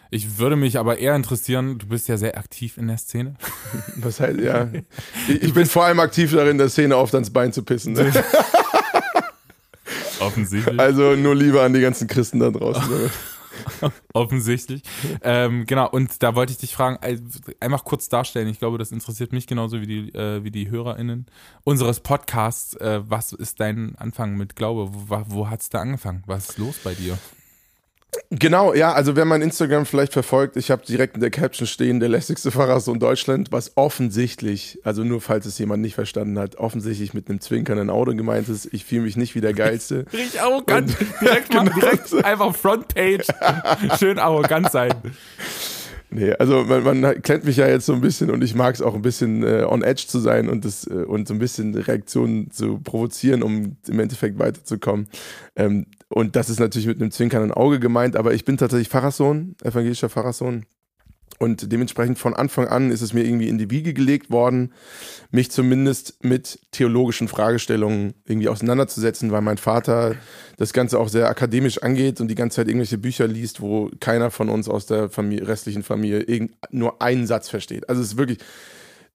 ich 0.09 0.37
würde 0.37 0.55
mich 0.57 0.77
aber 0.77 0.97
eher 0.97 1.15
interessieren, 1.15 1.79
du 1.79 1.87
bist 1.87 2.07
ja 2.09 2.17
sehr 2.17 2.37
aktiv 2.37 2.77
in 2.77 2.87
der 2.87 2.97
Szene. 2.97 3.35
Was 3.95 4.19
heißt, 4.19 4.39
ja. 4.39 4.67
Ich, 5.27 5.41
ich 5.41 5.53
bin 5.53 5.65
vor 5.65 5.85
allem 5.85 5.99
aktiv 5.99 6.31
darin, 6.33 6.57
der 6.57 6.69
Szene 6.69 6.97
oft 6.97 7.13
ans 7.13 7.29
Bein 7.29 7.53
zu 7.53 7.63
pissen. 7.63 7.93
Ne? 7.93 8.11
Offensichtlich. 10.19 10.79
Also 10.79 11.15
nur 11.15 11.35
Liebe 11.35 11.61
an 11.61 11.73
die 11.73 11.81
ganzen 11.81 12.07
Christen 12.07 12.39
da 12.39 12.51
draußen. 12.51 12.83
Offensichtlich. 14.13 14.83
Ähm, 15.21 15.65
genau, 15.65 15.89
und 15.89 16.23
da 16.23 16.35
wollte 16.35 16.51
ich 16.51 16.57
dich 16.57 16.73
fragen, 16.73 16.97
einfach 17.59 17.83
kurz 17.83 18.09
darstellen, 18.09 18.47
ich 18.47 18.59
glaube, 18.59 18.77
das 18.77 18.91
interessiert 18.91 19.31
mich 19.33 19.47
genauso 19.47 19.81
wie 19.81 19.87
die, 19.87 20.09
äh, 20.13 20.43
wie 20.43 20.51
die 20.51 20.69
HörerInnen 20.69 21.25
unseres 21.63 21.99
Podcasts. 21.99 22.75
Äh, 22.75 23.01
was 23.07 23.33
ist 23.33 23.59
dein 23.59 23.95
Anfang 23.95 24.35
mit 24.35 24.55
Glaube? 24.55 24.89
Wo, 24.91 25.23
wo 25.27 25.49
hat 25.49 25.61
es 25.61 25.69
da 25.69 25.79
angefangen? 25.79 26.23
Was 26.25 26.51
ist 26.51 26.57
los 26.57 26.77
bei 26.83 26.93
dir? 26.93 27.17
Genau, 28.29 28.73
ja, 28.73 28.91
also 28.91 29.15
wer 29.15 29.23
mein 29.23 29.41
Instagram 29.41 29.85
vielleicht 29.85 30.11
verfolgt, 30.11 30.57
ich 30.57 30.69
habe 30.69 30.85
direkt 30.85 31.15
in 31.15 31.21
der 31.21 31.29
Caption 31.29 31.65
stehen, 31.65 32.01
der 32.01 32.09
lässigste 32.09 32.51
Pfarrersohn 32.51 32.99
Deutschland, 32.99 33.53
was 33.53 33.71
offensichtlich, 33.75 34.79
also 34.83 35.05
nur 35.05 35.21
falls 35.21 35.45
es 35.45 35.57
jemand 35.57 35.81
nicht 35.81 35.95
verstanden 35.95 36.37
hat, 36.37 36.57
offensichtlich 36.57 37.13
mit 37.13 37.29
einem 37.29 37.39
zwinkernden 37.39 37.89
Auto 37.89 38.13
gemeint 38.13 38.49
ist. 38.49 38.73
Ich 38.73 38.83
fühle 38.83 39.03
mich 39.03 39.15
nicht 39.15 39.33
wie 39.35 39.41
der 39.41 39.53
Geilste. 39.53 40.05
Richtig 40.13 40.41
arrogant. 40.41 40.89
Und, 40.99 41.07
direkt, 41.21 41.53
mal, 41.53 41.63
genau. 41.63 41.79
direkt 41.79 42.25
einfach 42.25 42.53
Frontpage. 42.53 43.27
Schön 43.97 44.19
arrogant 44.19 44.71
sein. 44.71 44.93
Nee, 46.09 46.33
also 46.33 46.65
man, 46.65 46.83
man 46.83 47.21
kennt 47.21 47.45
mich 47.45 47.55
ja 47.55 47.67
jetzt 47.69 47.85
so 47.85 47.93
ein 47.93 48.01
bisschen 48.01 48.29
und 48.29 48.43
ich 48.43 48.55
mag 48.55 48.75
es 48.75 48.81
auch 48.81 48.95
ein 48.95 49.01
bisschen 49.01 49.43
äh, 49.43 49.63
on 49.63 49.81
edge 49.81 50.03
zu 50.07 50.19
sein 50.19 50.49
und, 50.49 50.65
das, 50.65 50.85
äh, 50.85 50.93
und 50.93 51.29
so 51.29 51.33
ein 51.33 51.39
bisschen 51.39 51.73
Reaktionen 51.73 52.51
zu 52.51 52.79
provozieren, 52.79 53.41
um 53.41 53.77
im 53.87 53.99
Endeffekt 53.99 54.37
weiterzukommen. 54.37 55.07
Ähm, 55.55 55.85
und 56.11 56.35
das 56.35 56.49
ist 56.49 56.59
natürlich 56.59 56.87
mit 56.87 57.01
einem 57.01 57.11
zwinkernden 57.11 57.51
Auge 57.51 57.79
gemeint, 57.79 58.15
aber 58.15 58.33
ich 58.33 58.43
bin 58.43 58.57
tatsächlich 58.57 58.89
Pfarrerssohn, 58.89 59.55
evangelischer 59.63 60.09
Pfarrerssohn. 60.09 60.65
Und 61.39 61.71
dementsprechend 61.71 62.19
von 62.19 62.35
Anfang 62.35 62.67
an 62.67 62.91
ist 62.91 63.01
es 63.01 63.13
mir 63.13 63.23
irgendwie 63.23 63.47
in 63.47 63.57
die 63.57 63.71
Wiege 63.71 63.93
gelegt 63.93 64.29
worden, 64.29 64.73
mich 65.31 65.49
zumindest 65.49 66.23
mit 66.23 66.59
theologischen 66.71 67.27
Fragestellungen 67.27 68.13
irgendwie 68.25 68.49
auseinanderzusetzen, 68.49 69.31
weil 69.31 69.41
mein 69.41 69.57
Vater 69.57 70.15
das 70.57 70.73
Ganze 70.73 70.99
auch 70.99 71.07
sehr 71.07 71.29
akademisch 71.29 71.81
angeht 71.81 72.21
und 72.21 72.27
die 72.27 72.35
ganze 72.35 72.57
Zeit 72.57 72.67
irgendwelche 72.67 72.99
Bücher 72.99 73.27
liest, 73.27 73.61
wo 73.61 73.89
keiner 73.99 74.29
von 74.29 74.49
uns 74.49 74.69
aus 74.69 74.85
der 74.85 75.09
Familie, 75.09 75.47
restlichen 75.47 75.81
Familie 75.81 76.49
nur 76.69 77.01
einen 77.01 77.25
Satz 77.25 77.49
versteht. 77.49 77.89
Also 77.89 78.01
es 78.01 78.09
ist 78.09 78.17
wirklich, 78.17 78.37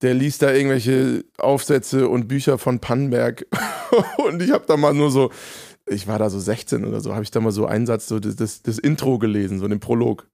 der 0.03 0.15
liest 0.15 0.43
da 0.43 0.53
irgendwelche 0.53 1.25
Aufsätze 1.39 2.09
und 2.09 2.27
Bücher 2.27 2.59
von 2.59 2.81
Pannenberg 2.81 3.47
und 4.27 4.43
ich 4.43 4.51
habe 4.51 4.65
da 4.67 4.77
mal 4.77 4.95
nur 4.95 5.11
so, 5.11 5.31
ich 5.87 6.07
war 6.07 6.19
da 6.19 6.31
so 6.31 6.39
16 6.39 6.85
oder 6.85 7.01
so, 7.01 7.15
habe 7.15 7.23
ich 7.23 7.31
da 7.31 7.41
mal 7.41 7.53
so 7.53 7.67
einen 7.67 7.87
Satz, 7.87 8.09
so 8.09 8.19
das, 8.19 8.37
das, 8.37 8.63
das 8.63 8.79
Intro 8.79 9.19
gelesen, 9.19 9.59
so 9.59 9.69
den 9.69 9.81
Prolog. 9.81 10.27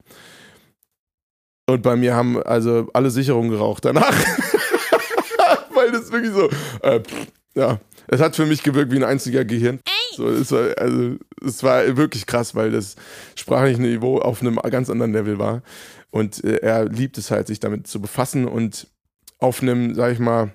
Und 1.69 1.83
bei 1.83 1.97
mir 1.97 2.15
haben 2.15 2.43
also 2.43 2.89
alle 2.93 3.11
Sicherungen 3.11 3.51
geraucht 3.51 3.85
danach. 3.85 4.15
Weil 5.75 5.93
das 5.93 6.11
wirklich 6.11 6.33
so, 6.33 6.51
äh, 6.83 7.01
pff, 7.01 7.27
ja, 7.55 7.79
es 8.09 8.21
hat 8.21 8.37
für 8.37 8.47
mich 8.47 8.63
gewirkt 8.63 8.93
wie 8.93 8.97
ein 8.97 9.05
einziger 9.05 9.45
Gehirn. 9.45 9.81
So, 10.17 10.29
es 10.29 10.51
war, 10.53 10.77
also, 10.79 11.17
es 11.45 11.63
war 11.63 11.97
wirklich 11.97 12.27
krass, 12.27 12.55
weil 12.55 12.71
das 12.71 12.97
sprachliche 13.35 13.81
Niveau 13.81 14.19
auf 14.19 14.43
einem 14.43 14.57
ganz 14.57 14.91
anderen 14.91 15.13
Level 15.13 15.39
war. 15.39 15.63
Und 16.11 16.45
äh, 16.45 16.57
er 16.57 16.85
liebt 16.85 17.17
es 17.17 17.31
halt, 17.31 17.47
sich 17.47 17.61
damit 17.61 17.87
zu 17.87 18.01
befassen 18.01 18.47
und 18.47 18.89
auf 19.39 19.63
einem, 19.63 19.95
sag 19.95 20.13
ich 20.13 20.19
mal, 20.19 20.53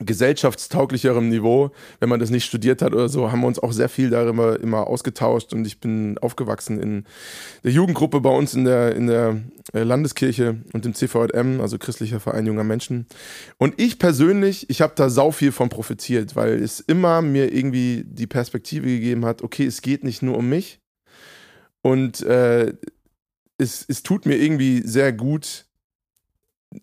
gesellschaftstauglicherem 0.00 1.28
Niveau, 1.28 1.70
wenn 2.00 2.08
man 2.08 2.18
das 2.18 2.30
nicht 2.30 2.44
studiert 2.44 2.82
hat 2.82 2.94
oder 2.94 3.08
so, 3.08 3.30
haben 3.30 3.42
wir 3.42 3.46
uns 3.46 3.60
auch 3.60 3.72
sehr 3.72 3.88
viel 3.88 4.10
darüber 4.10 4.58
immer 4.58 4.88
ausgetauscht 4.88 5.52
und 5.52 5.64
ich 5.66 5.78
bin 5.78 6.18
aufgewachsen 6.18 6.80
in 6.80 7.04
der 7.62 7.70
Jugendgruppe 7.70 8.20
bei 8.20 8.30
uns 8.30 8.54
in 8.54 8.64
der, 8.64 8.96
in 8.96 9.06
der 9.06 9.40
äh, 9.72 9.84
Landeskirche 9.84 10.56
und 10.72 10.84
im 10.84 10.94
CVM, 10.94 11.60
also 11.60 11.78
Christlicher 11.78 12.18
Verein 12.18 12.46
junger 12.46 12.64
Menschen. 12.64 13.06
Und 13.56 13.80
ich 13.80 14.00
persönlich, 14.00 14.68
ich 14.68 14.80
habe 14.80 14.94
da 14.96 15.08
sau 15.08 15.30
viel 15.30 15.52
von 15.52 15.68
profitiert, 15.68 16.34
weil 16.34 16.60
es 16.60 16.80
immer 16.80 17.22
mir 17.22 17.52
irgendwie 17.52 18.02
die 18.04 18.26
Perspektive 18.26 18.86
gegeben 18.86 19.24
hat, 19.24 19.42
okay, 19.42 19.64
es 19.64 19.80
geht 19.80 20.02
nicht 20.02 20.22
nur 20.22 20.36
um 20.36 20.48
mich 20.48 20.80
und 21.82 22.20
äh, 22.22 22.74
es, 23.58 23.84
es 23.86 24.02
tut 24.02 24.26
mir 24.26 24.36
irgendwie 24.36 24.82
sehr 24.84 25.12
gut, 25.12 25.66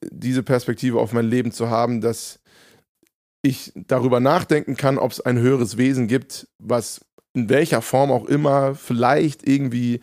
diese 0.09 0.43
Perspektive 0.43 1.01
auf 1.01 1.11
mein 1.11 1.25
Leben 1.25 1.51
zu 1.51 1.69
haben, 1.69 1.99
dass 1.99 2.40
ich 3.41 3.71
darüber 3.75 4.19
nachdenken 4.19 4.75
kann, 4.75 4.97
ob 4.97 5.11
es 5.11 5.21
ein 5.21 5.37
höheres 5.37 5.77
Wesen 5.77 6.07
gibt, 6.07 6.47
was 6.59 7.01
in 7.33 7.49
welcher 7.49 7.81
Form 7.81 8.11
auch 8.11 8.25
immer 8.25 8.75
vielleicht 8.75 9.47
irgendwie 9.47 10.01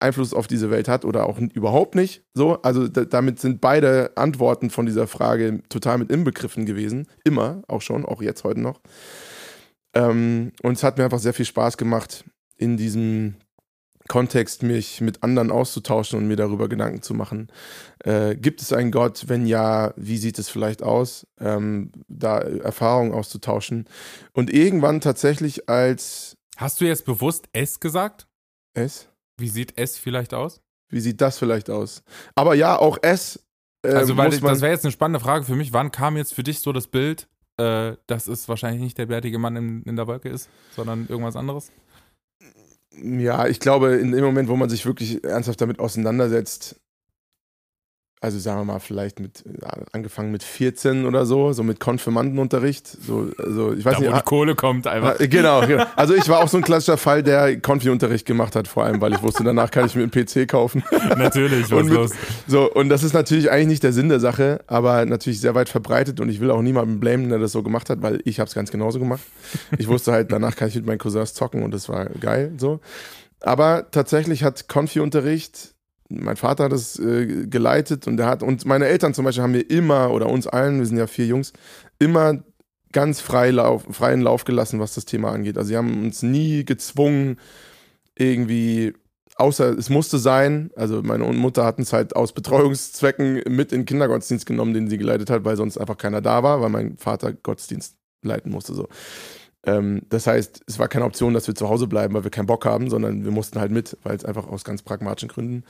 Einfluss 0.00 0.34
auf 0.34 0.46
diese 0.46 0.70
Welt 0.70 0.88
hat 0.88 1.04
oder 1.04 1.26
auch 1.26 1.38
überhaupt 1.38 1.94
nicht. 1.94 2.24
So, 2.34 2.60
also 2.62 2.88
damit 2.88 3.38
sind 3.38 3.60
beide 3.60 4.12
Antworten 4.16 4.70
von 4.70 4.84
dieser 4.84 5.06
Frage 5.06 5.62
total 5.68 5.98
mit 5.98 6.10
inbegriffen 6.10 6.66
gewesen. 6.66 7.06
Immer, 7.24 7.62
auch 7.68 7.82
schon, 7.82 8.04
auch 8.04 8.20
jetzt 8.20 8.42
heute 8.44 8.60
noch. 8.60 8.80
Ähm, 9.94 10.52
und 10.62 10.72
es 10.72 10.82
hat 10.82 10.98
mir 10.98 11.04
einfach 11.04 11.20
sehr 11.20 11.34
viel 11.34 11.44
Spaß 11.44 11.76
gemacht, 11.76 12.24
in 12.56 12.76
diesem 12.76 13.36
Kontext 14.08 14.62
mich 14.62 15.00
mit 15.00 15.22
anderen 15.22 15.50
auszutauschen 15.50 16.18
und 16.18 16.26
mir 16.26 16.36
darüber 16.36 16.68
Gedanken 16.68 17.02
zu 17.02 17.14
machen. 17.14 17.48
Äh, 18.00 18.36
gibt 18.36 18.60
es 18.60 18.72
einen 18.72 18.90
Gott? 18.90 19.24
Wenn 19.28 19.46
ja, 19.46 19.94
wie 19.96 20.18
sieht 20.18 20.38
es 20.38 20.48
vielleicht 20.48 20.82
aus? 20.82 21.26
Ähm, 21.40 21.92
da 22.08 22.38
Erfahrungen 22.38 23.12
auszutauschen. 23.12 23.86
Und 24.32 24.52
irgendwann 24.52 25.00
tatsächlich 25.00 25.68
als. 25.68 26.36
Hast 26.56 26.80
du 26.80 26.84
jetzt 26.84 27.04
bewusst 27.04 27.48
S 27.52 27.80
gesagt? 27.80 28.26
S? 28.74 29.08
Wie 29.38 29.48
sieht 29.48 29.78
S 29.78 29.98
vielleicht 29.98 30.34
aus? 30.34 30.60
Wie 30.88 31.00
sieht 31.00 31.20
das 31.20 31.38
vielleicht 31.38 31.70
aus? 31.70 32.02
Aber 32.34 32.54
ja, 32.54 32.78
auch 32.78 32.98
S. 33.02 33.42
Äh, 33.82 33.94
also, 33.94 34.16
weil 34.16 34.30
das 34.30 34.42
wäre 34.60 34.72
jetzt 34.72 34.84
eine 34.84 34.92
spannende 34.92 35.20
Frage 35.20 35.44
für 35.44 35.56
mich. 35.56 35.72
Wann 35.72 35.90
kam 35.90 36.16
jetzt 36.16 36.34
für 36.34 36.42
dich 36.42 36.60
so 36.60 36.72
das 36.72 36.86
Bild, 36.86 37.28
äh, 37.56 37.94
dass 38.06 38.26
es 38.26 38.48
wahrscheinlich 38.48 38.82
nicht 38.82 38.98
der 38.98 39.06
bärtige 39.06 39.38
Mann 39.38 39.56
in, 39.56 39.82
in 39.84 39.96
der 39.96 40.06
Wolke 40.06 40.28
ist, 40.28 40.48
sondern 40.76 41.06
irgendwas 41.08 41.36
anderes? 41.36 41.72
Ja, 42.94 43.46
ich 43.46 43.58
glaube, 43.60 43.94
in 43.96 44.12
dem 44.12 44.24
Moment, 44.24 44.48
wo 44.48 44.56
man 44.56 44.68
sich 44.68 44.84
wirklich 44.84 45.24
ernsthaft 45.24 45.60
damit 45.60 45.78
auseinandersetzt, 45.78 46.80
also 48.22 48.38
sagen 48.38 48.60
wir 48.60 48.64
mal, 48.64 48.78
vielleicht 48.78 49.18
mit 49.18 49.42
angefangen 49.90 50.30
mit 50.30 50.44
14 50.44 51.06
oder 51.06 51.26
so, 51.26 51.52
so 51.52 51.64
mit 51.64 51.80
Konfirmandenunterricht. 51.80 52.86
So, 52.86 53.32
also 53.36 53.72
ich 53.72 53.84
weiß 53.84 53.94
da, 53.94 54.00
nicht. 54.00 54.12
Wo 54.12 54.16
die 54.16 54.22
Kohle 54.22 54.54
kommt 54.54 54.86
einfach. 54.86 55.18
Genau, 55.18 55.66
genau. 55.66 55.84
Also 55.96 56.14
ich 56.14 56.28
war 56.28 56.38
auch 56.38 56.46
so 56.46 56.56
ein 56.56 56.62
klassischer 56.62 56.96
Fall, 56.96 57.24
der 57.24 57.60
Konfi-Unterricht 57.60 58.24
gemacht 58.24 58.54
hat, 58.54 58.68
vor 58.68 58.84
allem, 58.84 59.00
weil 59.00 59.12
ich 59.12 59.22
wusste, 59.22 59.42
danach 59.42 59.72
kann 59.72 59.86
ich 59.86 59.96
mir 59.96 60.02
einen 60.02 60.12
PC 60.12 60.48
kaufen. 60.48 60.84
Natürlich, 61.16 61.68
was 61.72 61.82
mit, 61.82 61.92
los. 61.92 62.12
So, 62.46 62.72
und 62.72 62.90
das 62.90 63.02
ist 63.02 63.12
natürlich 63.12 63.50
eigentlich 63.50 63.66
nicht 63.66 63.82
der 63.82 63.92
Sinn 63.92 64.08
der 64.08 64.20
Sache, 64.20 64.60
aber 64.68 65.04
natürlich 65.04 65.40
sehr 65.40 65.56
weit 65.56 65.68
verbreitet 65.68 66.20
und 66.20 66.28
ich 66.28 66.40
will 66.40 66.52
auch 66.52 66.62
niemanden 66.62 67.00
blamen, 67.00 67.28
der 67.28 67.40
das 67.40 67.50
so 67.50 67.64
gemacht 67.64 67.90
hat, 67.90 68.02
weil 68.02 68.20
ich 68.24 68.38
habe 68.38 68.46
es 68.46 68.54
ganz 68.54 68.70
genauso 68.70 69.00
gemacht. 69.00 69.22
Ich 69.78 69.88
wusste 69.88 70.12
halt, 70.12 70.30
danach 70.30 70.54
kann 70.54 70.68
ich 70.68 70.76
mit 70.76 70.86
meinen 70.86 70.98
Cousins 70.98 71.34
zocken 71.34 71.64
und 71.64 71.74
das 71.74 71.88
war 71.88 72.06
geil 72.06 72.52
so. 72.56 72.80
Aber 73.40 73.90
tatsächlich 73.90 74.44
hat 74.44 74.68
Konfi-Unterricht 74.68 75.72
mein 76.20 76.36
Vater 76.36 76.64
hat 76.64 76.72
es 76.72 76.98
äh, 76.98 77.46
geleitet 77.46 78.06
und 78.06 78.16
der 78.16 78.26
hat, 78.26 78.42
und 78.42 78.64
meine 78.66 78.86
Eltern 78.86 79.14
zum 79.14 79.24
Beispiel 79.24 79.42
haben 79.42 79.52
mir 79.52 79.60
immer, 79.60 80.10
oder 80.10 80.28
uns 80.28 80.46
allen, 80.46 80.78
wir 80.78 80.86
sind 80.86 80.98
ja 80.98 81.06
vier 81.06 81.26
Jungs, 81.26 81.52
immer 81.98 82.42
ganz 82.92 83.20
frei 83.20 83.50
Lauf, 83.50 83.84
freien 83.90 84.20
Lauf 84.20 84.44
gelassen, 84.44 84.78
was 84.78 84.94
das 84.94 85.04
Thema 85.04 85.32
angeht. 85.32 85.56
Also 85.56 85.68
sie 85.68 85.76
haben 85.76 86.04
uns 86.04 86.22
nie 86.22 86.64
gezwungen, 86.64 87.38
irgendwie, 88.16 88.92
außer 89.36 89.76
es 89.76 89.88
musste 89.88 90.18
sein, 90.18 90.70
also 90.76 91.02
meine 91.02 91.24
Mutter 91.24 91.64
hatten 91.64 91.82
es 91.82 91.92
halt 91.92 92.14
aus 92.14 92.32
Betreuungszwecken 92.32 93.42
mit 93.48 93.72
in 93.72 93.80
den 93.80 93.86
Kindergottesdienst 93.86 94.46
genommen, 94.46 94.74
den 94.74 94.88
sie 94.88 94.98
geleitet 94.98 95.30
hat, 95.30 95.44
weil 95.44 95.56
sonst 95.56 95.78
einfach 95.78 95.96
keiner 95.96 96.20
da 96.20 96.42
war, 96.42 96.60
weil 96.60 96.68
mein 96.68 96.98
Vater 96.98 97.32
Gottesdienst 97.32 97.96
leiten 98.22 98.52
musste 98.52 98.74
so. 98.74 98.88
Ähm, 99.64 100.02
das 100.08 100.26
heißt, 100.26 100.62
es 100.66 100.78
war 100.78 100.88
keine 100.88 101.04
Option, 101.04 101.34
dass 101.34 101.46
wir 101.46 101.54
zu 101.54 101.68
Hause 101.68 101.86
bleiben, 101.86 102.14
weil 102.14 102.24
wir 102.24 102.30
keinen 102.30 102.46
Bock 102.46 102.64
haben, 102.64 102.90
sondern 102.90 103.24
wir 103.24 103.30
mussten 103.30 103.60
halt 103.60 103.70
mit, 103.70 103.96
weil 104.02 104.16
es 104.16 104.24
einfach 104.24 104.46
aus 104.48 104.64
ganz 104.64 104.82
pragmatischen 104.82 105.28
Gründen. 105.28 105.64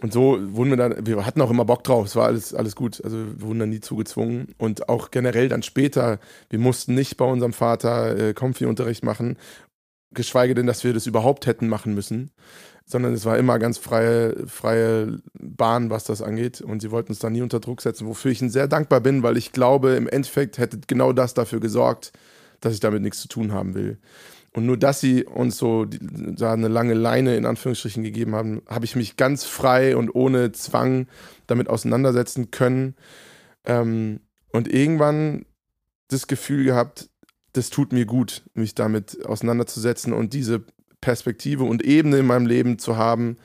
Und 0.00 0.12
so 0.12 0.38
wurden 0.52 0.70
wir 0.70 0.76
dann, 0.76 1.06
wir 1.06 1.24
hatten 1.24 1.40
auch 1.40 1.50
immer 1.50 1.64
Bock 1.64 1.84
drauf, 1.84 2.06
es 2.06 2.16
war 2.16 2.26
alles, 2.26 2.54
alles 2.54 2.74
gut. 2.74 3.02
Also 3.04 3.16
wir 3.16 3.40
wurden 3.42 3.60
dann 3.60 3.70
nie 3.70 3.80
zugezwungen. 3.80 4.54
Und 4.58 4.88
auch 4.88 5.10
generell 5.10 5.48
dann 5.48 5.62
später, 5.62 6.18
wir 6.50 6.58
mussten 6.58 6.94
nicht 6.94 7.16
bei 7.16 7.24
unserem 7.24 7.52
Vater 7.52 8.16
äh, 8.16 8.34
Konfi-Unterricht 8.34 9.04
machen, 9.04 9.36
geschweige 10.12 10.54
denn, 10.54 10.66
dass 10.66 10.84
wir 10.84 10.92
das 10.92 11.06
überhaupt 11.06 11.46
hätten 11.46 11.68
machen 11.68 11.94
müssen, 11.94 12.30
sondern 12.86 13.14
es 13.14 13.24
war 13.24 13.38
immer 13.38 13.58
ganz 13.58 13.78
freie, 13.78 14.46
freie 14.46 15.18
Bahn, 15.34 15.90
was 15.90 16.04
das 16.04 16.22
angeht. 16.22 16.60
Und 16.60 16.80
sie 16.80 16.90
wollten 16.90 17.10
uns 17.10 17.18
da 17.20 17.30
nie 17.30 17.42
unter 17.42 17.60
Druck 17.60 17.80
setzen, 17.80 18.06
wofür 18.06 18.30
ich 18.30 18.40
ihnen 18.40 18.50
sehr 18.50 18.68
dankbar 18.68 19.00
bin, 19.00 19.22
weil 19.22 19.36
ich 19.36 19.52
glaube, 19.52 19.90
im 19.90 20.08
Endeffekt 20.08 20.58
hätte 20.58 20.78
genau 20.86 21.12
das 21.12 21.34
dafür 21.34 21.60
gesorgt, 21.60 22.12
dass 22.64 22.74
ich 22.74 22.80
damit 22.80 23.02
nichts 23.02 23.20
zu 23.20 23.28
tun 23.28 23.52
haben 23.52 23.74
will. 23.74 23.98
Und 24.52 24.66
nur, 24.66 24.76
dass 24.76 25.00
sie 25.00 25.24
uns 25.24 25.56
so 25.56 25.84
die, 25.84 25.98
da 26.00 26.52
eine 26.52 26.68
lange 26.68 26.94
Leine 26.94 27.36
in 27.36 27.44
Anführungsstrichen 27.44 28.04
gegeben 28.04 28.34
haben, 28.36 28.62
habe 28.68 28.84
ich 28.84 28.94
mich 28.94 29.16
ganz 29.16 29.44
frei 29.44 29.96
und 29.96 30.14
ohne 30.14 30.52
Zwang 30.52 31.08
damit 31.48 31.68
auseinandersetzen 31.68 32.52
können. 32.52 32.94
Ähm, 33.64 34.20
und 34.52 34.72
irgendwann 34.72 35.44
das 36.08 36.28
Gefühl 36.28 36.64
gehabt, 36.64 37.10
das 37.52 37.70
tut 37.70 37.92
mir 37.92 38.06
gut, 38.06 38.44
mich 38.54 38.76
damit 38.76 39.26
auseinanderzusetzen 39.26 40.12
und 40.12 40.32
diese 40.32 40.62
Perspektive 41.00 41.64
und 41.64 41.84
Ebene 41.84 42.18
in 42.18 42.26
meinem 42.26 42.46
Leben 42.46 42.78
zu 42.78 42.96
haben, 42.96 43.36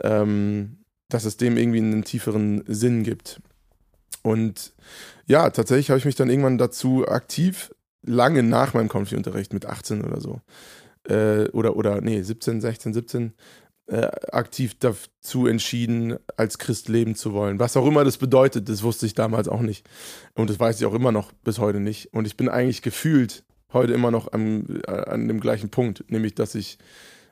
ähm, 0.00 0.84
dass 1.08 1.24
es 1.24 1.36
dem 1.36 1.56
irgendwie 1.56 1.78
einen 1.78 2.04
tieferen 2.04 2.62
Sinn 2.66 3.02
gibt. 3.02 3.40
Und 4.22 4.72
ja, 5.26 5.50
tatsächlich 5.50 5.90
habe 5.90 5.98
ich 5.98 6.04
mich 6.04 6.16
dann 6.16 6.30
irgendwann 6.30 6.58
dazu 6.58 7.08
aktiv, 7.08 7.70
lange 8.08 8.42
nach 8.42 8.74
meinem 8.74 8.88
Konfi-Unterricht 8.88 9.52
mit 9.52 9.66
18 9.66 10.04
oder 10.04 10.20
so, 10.20 10.40
äh, 11.04 11.48
oder, 11.50 11.76
oder 11.76 12.00
nee, 12.00 12.22
17, 12.22 12.60
16, 12.60 12.94
17, 12.94 13.32
äh, 13.86 14.08
aktiv 14.32 14.76
dazu 14.78 15.46
entschieden, 15.46 16.18
als 16.36 16.58
Christ 16.58 16.88
leben 16.88 17.14
zu 17.14 17.32
wollen. 17.32 17.58
Was 17.58 17.76
auch 17.76 17.86
immer 17.86 18.04
das 18.04 18.18
bedeutet, 18.18 18.68
das 18.68 18.82
wusste 18.82 19.06
ich 19.06 19.14
damals 19.14 19.48
auch 19.48 19.62
nicht. 19.62 19.88
Und 20.34 20.50
das 20.50 20.60
weiß 20.60 20.78
ich 20.78 20.86
auch 20.86 20.94
immer 20.94 21.12
noch 21.12 21.32
bis 21.32 21.58
heute 21.58 21.80
nicht. 21.80 22.12
Und 22.12 22.26
ich 22.26 22.36
bin 22.36 22.48
eigentlich 22.48 22.82
gefühlt 22.82 23.44
heute 23.72 23.92
immer 23.92 24.10
noch 24.10 24.32
am, 24.32 24.80
äh, 24.86 24.90
an 24.90 25.28
dem 25.28 25.40
gleichen 25.40 25.70
Punkt, 25.70 26.04
nämlich 26.10 26.34
dass 26.34 26.54
ich 26.54 26.78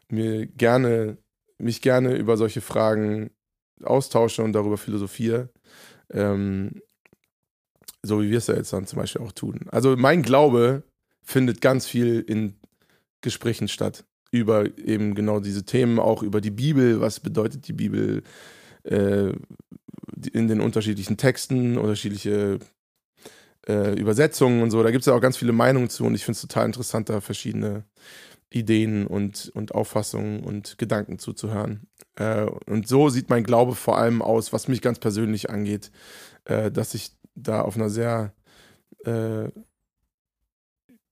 mir 0.08 0.46
gerne, 0.46 1.18
mich 1.58 1.82
gerne 1.82 2.16
über 2.16 2.36
solche 2.36 2.60
Fragen 2.60 3.30
austausche 3.82 4.42
und 4.42 4.52
darüber 4.52 4.78
philosophiere. 4.78 5.50
Ähm, 6.10 6.80
so 8.02 8.22
wie 8.22 8.30
wir 8.30 8.38
es 8.38 8.46
ja 8.46 8.54
jetzt 8.54 8.72
dann 8.72 8.86
zum 8.86 8.98
Beispiel 8.98 9.22
auch 9.22 9.32
tun. 9.32 9.66
Also 9.68 9.96
mein 9.96 10.22
Glaube 10.22 10.82
findet 11.22 11.60
ganz 11.60 11.86
viel 11.86 12.20
in 12.20 12.54
Gesprächen 13.20 13.68
statt 13.68 14.04
über 14.30 14.66
eben 14.78 15.14
genau 15.14 15.40
diese 15.40 15.64
Themen, 15.64 15.98
auch 15.98 16.22
über 16.22 16.40
die 16.40 16.50
Bibel, 16.50 17.00
was 17.00 17.20
bedeutet 17.20 17.68
die 17.68 17.72
Bibel 17.72 18.22
äh, 18.84 19.32
in 20.32 20.48
den 20.48 20.60
unterschiedlichen 20.60 21.16
Texten, 21.16 21.78
unterschiedliche 21.78 22.58
äh, 23.66 23.98
Übersetzungen 23.98 24.62
und 24.62 24.70
so. 24.70 24.82
Da 24.82 24.90
gibt 24.90 25.02
es 25.02 25.06
ja 25.06 25.14
auch 25.14 25.20
ganz 25.20 25.36
viele 25.36 25.52
Meinungen 25.52 25.90
zu 25.90 26.04
und 26.04 26.14
ich 26.14 26.24
finde 26.24 26.36
es 26.36 26.42
total 26.42 26.66
interessant, 26.66 27.08
da 27.08 27.20
verschiedene 27.20 27.84
Ideen 28.50 29.06
und, 29.06 29.50
und 29.54 29.74
Auffassungen 29.74 30.40
und 30.40 30.78
Gedanken 30.78 31.18
zuzuhören. 31.18 31.88
Äh, 32.14 32.46
und 32.66 32.86
so 32.88 33.08
sieht 33.08 33.28
mein 33.28 33.44
Glaube 33.44 33.74
vor 33.74 33.98
allem 33.98 34.22
aus, 34.22 34.52
was 34.52 34.68
mich 34.68 34.82
ganz 34.82 34.98
persönlich 34.98 35.50
angeht, 35.50 35.90
äh, 36.44 36.70
dass 36.70 36.94
ich 36.94 37.10
da 37.36 37.60
auf 37.60 37.76
einer 37.76 37.90
sehr 37.90 38.32
äh, 39.04 39.48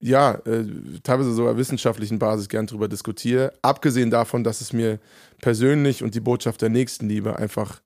ja, 0.00 0.34
äh, 0.44 0.66
teilweise 1.02 1.32
sogar 1.32 1.56
wissenschaftlichen 1.56 2.18
Basis 2.18 2.50
gern 2.50 2.66
drüber 2.66 2.88
diskutiere. 2.88 3.54
Abgesehen 3.62 4.10
davon, 4.10 4.44
dass 4.44 4.60
es 4.60 4.74
mir 4.74 4.98
persönlich 5.40 6.02
und 6.02 6.14
die 6.14 6.20
Botschaft 6.20 6.60
der 6.60 6.68
Nächstenliebe 6.68 7.36
einfach, 7.36 7.80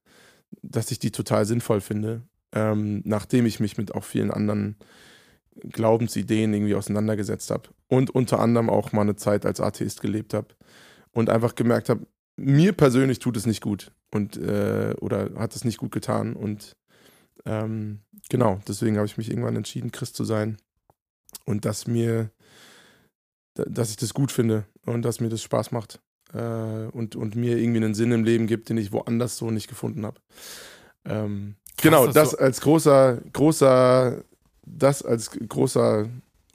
dass 0.62 0.90
ich 0.90 0.98
die 0.98 1.12
total 1.12 1.46
sinnvoll 1.46 1.80
finde, 1.80 2.22
ähm, 2.52 3.02
nachdem 3.04 3.46
ich 3.46 3.60
mich 3.60 3.78
mit 3.78 3.94
auch 3.94 4.02
vielen 4.02 4.32
anderen 4.32 4.74
Glaubensideen 5.70 6.52
irgendwie 6.52 6.74
auseinandergesetzt 6.74 7.52
habe 7.52 7.68
und 7.86 8.10
unter 8.10 8.40
anderem 8.40 8.68
auch 8.68 8.90
mal 8.90 9.02
eine 9.02 9.14
Zeit 9.14 9.46
als 9.46 9.60
Atheist 9.60 10.00
gelebt 10.00 10.34
habe 10.34 10.48
und 11.12 11.30
einfach 11.30 11.54
gemerkt 11.54 11.88
habe, 11.88 12.04
mir 12.36 12.72
persönlich 12.72 13.20
tut 13.20 13.36
es 13.36 13.46
nicht 13.46 13.60
gut 13.60 13.92
und 14.10 14.36
äh, 14.36 14.94
oder 15.00 15.30
hat 15.36 15.54
es 15.54 15.64
nicht 15.64 15.78
gut 15.78 15.92
getan 15.92 16.34
und 16.34 16.76
ähm, 17.44 18.00
genau, 18.28 18.60
deswegen 18.66 18.96
habe 18.96 19.06
ich 19.06 19.16
mich 19.16 19.30
irgendwann 19.30 19.56
entschieden, 19.56 19.92
Christ 19.92 20.16
zu 20.16 20.24
sein 20.24 20.58
und 21.44 21.64
dass 21.64 21.86
mir, 21.86 22.30
dass 23.54 23.90
ich 23.90 23.96
das 23.96 24.14
gut 24.14 24.32
finde 24.32 24.64
und 24.84 25.02
dass 25.02 25.20
mir 25.20 25.28
das 25.28 25.42
Spaß 25.42 25.70
macht 25.72 26.00
äh, 26.32 26.86
und, 26.92 27.16
und 27.16 27.36
mir 27.36 27.58
irgendwie 27.58 27.84
einen 27.84 27.94
Sinn 27.94 28.12
im 28.12 28.24
Leben 28.24 28.46
gibt, 28.46 28.68
den 28.68 28.78
ich 28.78 28.92
woanders 28.92 29.36
so 29.36 29.50
nicht 29.50 29.68
gefunden 29.68 30.04
habe. 30.04 30.20
Ähm, 31.04 31.56
genau, 31.80 32.06
das 32.06 32.32
so 32.32 32.38
als 32.38 32.60
großer, 32.60 33.18
großer, 33.32 34.24
das 34.66 35.02
als 35.02 35.30
großer 35.30 36.08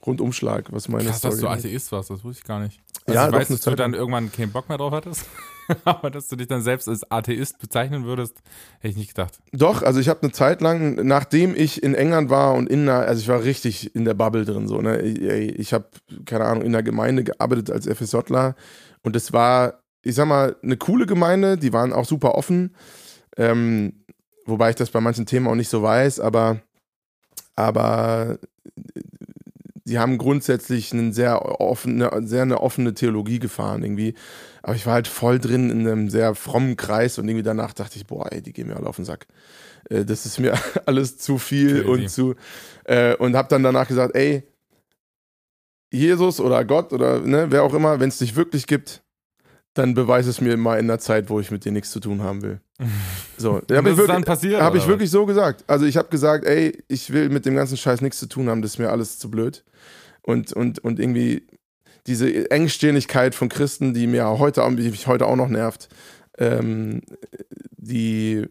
Rundumschlag, 0.06 0.70
was 0.72 0.88
meine 0.88 1.06
Krass, 1.06 1.18
Story 1.18 1.32
dass 1.32 1.40
du 1.40 1.48
Atheist 1.48 1.92
warst, 1.92 2.10
das 2.10 2.22
wusste 2.24 2.40
ich 2.40 2.46
gar 2.46 2.60
nicht. 2.60 2.83
Also 3.06 3.20
ja, 3.20 3.26
ich 3.28 3.34
weiß, 3.34 3.48
dass 3.48 3.60
du 3.60 3.74
dann 3.74 3.94
irgendwann 3.94 4.32
keinen 4.32 4.52
Bock 4.52 4.68
mehr 4.68 4.78
drauf 4.78 4.92
hattest. 4.92 5.26
Aber 5.84 6.10
dass 6.10 6.28
du 6.28 6.36
dich 6.36 6.46
dann 6.46 6.62
selbst 6.62 6.88
als 6.88 7.10
Atheist 7.10 7.58
bezeichnen 7.58 8.04
würdest, 8.04 8.42
hätte 8.80 8.88
ich 8.88 8.96
nicht 8.96 9.14
gedacht. 9.14 9.38
Doch, 9.52 9.82
also 9.82 10.00
ich 10.00 10.08
habe 10.08 10.22
eine 10.22 10.32
Zeit 10.32 10.60
lang, 10.60 10.94
nachdem 11.06 11.54
ich 11.54 11.82
in 11.82 11.94
England 11.94 12.30
war 12.30 12.54
und 12.54 12.68
in 12.68 12.82
einer, 12.82 13.00
also 13.00 13.20
ich 13.20 13.28
war 13.28 13.42
richtig 13.42 13.94
in 13.94 14.04
der 14.04 14.14
Bubble 14.14 14.44
drin, 14.44 14.68
so, 14.68 14.80
ne? 14.80 15.00
Ich, 15.00 15.20
ich 15.20 15.72
habe, 15.72 15.88
keine 16.24 16.44
Ahnung, 16.44 16.64
in 16.64 16.72
der 16.72 16.82
Gemeinde 16.82 17.24
gearbeitet 17.24 17.70
als 17.70 17.86
FSJler 17.86 18.54
und 19.02 19.16
es 19.16 19.32
war, 19.32 19.82
ich 20.02 20.14
sag 20.14 20.26
mal, 20.26 20.56
eine 20.62 20.76
coole 20.76 21.06
Gemeinde, 21.06 21.56
die 21.56 21.72
waren 21.72 21.92
auch 21.92 22.04
super 22.04 22.34
offen. 22.34 22.74
Ähm, 23.36 24.04
wobei 24.46 24.70
ich 24.70 24.76
das 24.76 24.90
bei 24.90 25.00
manchen 25.00 25.26
Themen 25.26 25.46
auch 25.46 25.54
nicht 25.54 25.70
so 25.70 25.82
weiß, 25.82 26.20
aber, 26.20 26.60
aber 27.56 28.38
sie 29.84 29.98
haben 29.98 30.18
grundsätzlich 30.18 30.92
eine 30.92 31.12
sehr 31.12 31.60
offene, 31.60 32.10
sehr 32.24 32.42
eine 32.42 32.60
offene 32.60 32.94
Theologie 32.94 33.38
gefahren 33.38 33.82
irgendwie. 33.82 34.14
Aber 34.62 34.74
ich 34.74 34.86
war 34.86 34.94
halt 34.94 35.08
voll 35.08 35.38
drin 35.38 35.70
in 35.70 35.80
einem 35.80 36.08
sehr 36.08 36.34
frommen 36.34 36.76
Kreis 36.76 37.18
und 37.18 37.28
irgendwie 37.28 37.42
danach 37.42 37.74
dachte 37.74 37.98
ich, 37.98 38.06
boah, 38.06 38.32
ey, 38.32 38.40
die 38.40 38.52
gehen 38.52 38.68
mir 38.68 38.76
alle 38.76 38.86
auf 38.86 38.96
den 38.96 39.04
Sack. 39.04 39.26
Äh, 39.90 40.04
das 40.04 40.24
ist 40.26 40.40
mir 40.40 40.54
alles 40.86 41.18
zu 41.18 41.38
viel 41.38 41.84
Crazy. 41.84 41.90
und 41.90 42.08
zu 42.08 42.34
äh, 42.84 43.14
und 43.16 43.36
habe 43.36 43.48
dann 43.48 43.62
danach 43.62 43.86
gesagt, 43.86 44.16
ey, 44.16 44.42
Jesus 45.92 46.40
oder 46.40 46.64
Gott 46.64 46.92
oder 46.92 47.20
ne, 47.20 47.46
wer 47.50 47.62
auch 47.62 47.74
immer, 47.74 48.00
wenn 48.00 48.08
es 48.08 48.18
dich 48.18 48.34
wirklich 48.34 48.66
gibt, 48.66 49.03
dann 49.74 49.94
beweise 49.94 50.30
es 50.30 50.40
mir 50.40 50.56
mal 50.56 50.78
in 50.78 50.86
der 50.86 51.00
Zeit, 51.00 51.28
wo 51.28 51.40
ich 51.40 51.50
mit 51.50 51.64
dir 51.64 51.72
nichts 51.72 51.90
zu 51.90 52.00
tun 52.00 52.22
haben 52.22 52.42
will. 52.42 52.60
So, 53.36 53.60
da 53.66 53.76
habe 53.76 53.90
ich, 53.90 53.96
wirklich, 53.96 54.60
hab 54.60 54.74
ich 54.76 54.86
wirklich 54.86 55.10
so 55.10 55.26
gesagt. 55.26 55.64
Also 55.66 55.86
ich 55.86 55.96
habe 55.96 56.08
gesagt, 56.08 56.44
ey, 56.44 56.84
ich 56.86 57.12
will 57.12 57.28
mit 57.30 57.44
dem 57.46 57.56
ganzen 57.56 57.76
Scheiß 57.76 58.00
nichts 58.00 58.20
zu 58.20 58.26
tun 58.26 58.48
haben, 58.48 58.62
das 58.62 58.72
ist 58.72 58.78
mir 58.78 58.90
alles 58.90 59.18
zu 59.18 59.28
blöd. 59.28 59.64
Und, 60.22 60.52
und, 60.52 60.78
und 60.78 61.00
irgendwie 61.00 61.42
diese 62.06 62.48
Engstirnigkeit 62.50 63.34
von 63.34 63.48
Christen, 63.48 63.92
die 63.92 64.06
mir 64.06 64.38
heute, 64.38 64.64
die 64.76 64.90
mich 64.90 65.08
heute 65.08 65.26
auch 65.26 65.34
noch 65.34 65.48
nervt, 65.48 65.88
ähm, 66.38 67.02
die, 67.76 68.46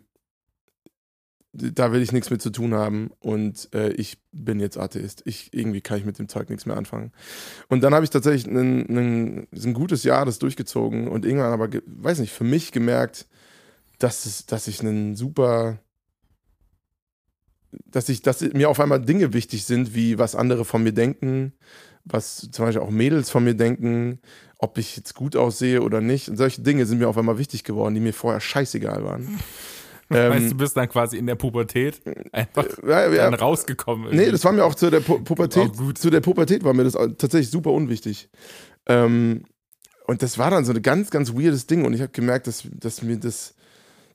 da 1.53 1.91
will 1.91 2.01
ich 2.01 2.11
nichts 2.11 2.31
mit 2.31 2.41
zu 2.41 2.49
tun 2.49 2.73
haben 2.73 3.11
und 3.19 3.69
äh, 3.75 3.89
ich 3.91 4.17
bin 4.31 4.59
jetzt 4.59 4.77
Atheist. 4.77 5.21
Ich, 5.25 5.53
irgendwie 5.53 5.81
kann 5.81 5.99
ich 5.99 6.05
mit 6.05 6.17
dem 6.17 6.27
Zeug 6.27 6.49
nichts 6.49 6.65
mehr 6.65 6.75
anfangen. 6.75 7.11
Und 7.67 7.83
dann 7.83 7.93
habe 7.93 8.03
ich 8.03 8.09
tatsächlich 8.09 8.47
ein, 8.47 8.79
ein, 8.89 9.47
ein 9.53 9.73
gutes 9.73 10.03
Jahr 10.03 10.25
das 10.25 10.39
durchgezogen 10.39 11.07
und 11.07 11.25
irgendwann 11.25 11.53
aber, 11.53 11.69
weiß 11.85 12.19
nicht, 12.19 12.33
für 12.33 12.43
mich 12.43 12.71
gemerkt, 12.71 13.27
dass, 13.99 14.25
es, 14.25 14.47
dass 14.47 14.67
ich 14.67 14.81
einen 14.81 15.15
super, 15.15 15.77
dass 17.85 18.09
ich, 18.09 18.23
dass 18.23 18.41
mir 18.41 18.69
auf 18.69 18.79
einmal 18.79 19.01
Dinge 19.01 19.33
wichtig 19.33 19.63
sind, 19.65 19.93
wie 19.93 20.17
was 20.17 20.35
andere 20.35 20.65
von 20.65 20.81
mir 20.81 20.93
denken, 20.93 21.53
was 22.03 22.49
zum 22.51 22.65
Beispiel 22.65 22.81
auch 22.81 22.89
Mädels 22.89 23.29
von 23.29 23.43
mir 23.43 23.53
denken, 23.53 24.19
ob 24.57 24.79
ich 24.79 24.97
jetzt 24.97 25.13
gut 25.13 25.35
aussehe 25.35 25.83
oder 25.83 26.01
nicht. 26.01 26.29
Und 26.29 26.37
solche 26.37 26.61
Dinge 26.61 26.87
sind 26.87 26.97
mir 26.97 27.09
auf 27.09 27.17
einmal 27.17 27.37
wichtig 27.37 27.63
geworden, 27.63 27.93
die 27.93 28.01
mir 28.01 28.13
vorher 28.13 28.41
scheißegal 28.41 29.03
waren. 29.03 29.39
Ähm, 30.09 30.33
heißt, 30.33 30.51
du 30.51 30.57
bist 30.57 30.77
dann 30.77 30.89
quasi 30.89 31.17
in 31.17 31.25
der 31.25 31.35
Pubertät 31.35 32.01
einfach 32.31 32.65
ja, 32.85 33.09
ja, 33.09 33.23
dann 33.23 33.33
rausgekommen. 33.33 34.07
Irgendwie. 34.07 34.25
Nee, 34.25 34.31
das 34.31 34.43
war 34.43 34.51
mir 34.51 34.63
auch 34.63 34.75
zu 34.75 34.91
der 34.91 34.99
Pu 34.99 35.19
Pubertät. 35.23 35.71
Zu 35.97 36.09
der 36.09 36.19
Pubertät 36.19 36.63
war 36.63 36.73
mir 36.73 36.83
das 36.83 36.93
tatsächlich 36.93 37.49
super 37.49 37.71
unwichtig. 37.71 38.29
Ähm, 38.85 39.45
und 40.05 40.21
das 40.21 40.37
war 40.37 40.51
dann 40.51 40.65
so 40.65 40.73
ein 40.73 40.81
ganz, 40.81 41.09
ganz 41.09 41.33
weirdes 41.33 41.67
Ding. 41.67 41.85
Und 41.85 41.93
ich 41.93 42.01
habe 42.01 42.11
gemerkt, 42.11 42.47
dass, 42.47 42.67
dass 42.71 43.01
mir 43.01 43.17
das, 43.17 43.55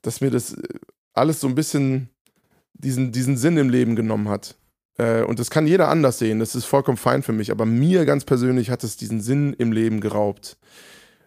dass 0.02 0.20
mir 0.20 0.30
das 0.30 0.56
alles 1.14 1.40
so 1.40 1.48
ein 1.48 1.54
bisschen 1.54 2.10
diesen, 2.74 3.10
diesen 3.12 3.36
Sinn 3.36 3.56
im 3.56 3.70
Leben 3.70 3.96
genommen 3.96 4.28
hat. 4.28 4.56
Äh, 4.98 5.22
und 5.22 5.38
das 5.38 5.50
kann 5.50 5.66
jeder 5.66 5.88
anders 5.88 6.18
sehen. 6.18 6.38
Das 6.38 6.54
ist 6.54 6.66
vollkommen 6.66 6.98
fein 6.98 7.22
für 7.22 7.32
mich. 7.32 7.50
Aber 7.50 7.64
mir 7.64 8.04
ganz 8.04 8.24
persönlich 8.24 8.70
hat 8.70 8.84
es 8.84 8.96
diesen 8.96 9.20
Sinn 9.20 9.54
im 9.54 9.72
Leben 9.72 10.00
geraubt. 10.00 10.58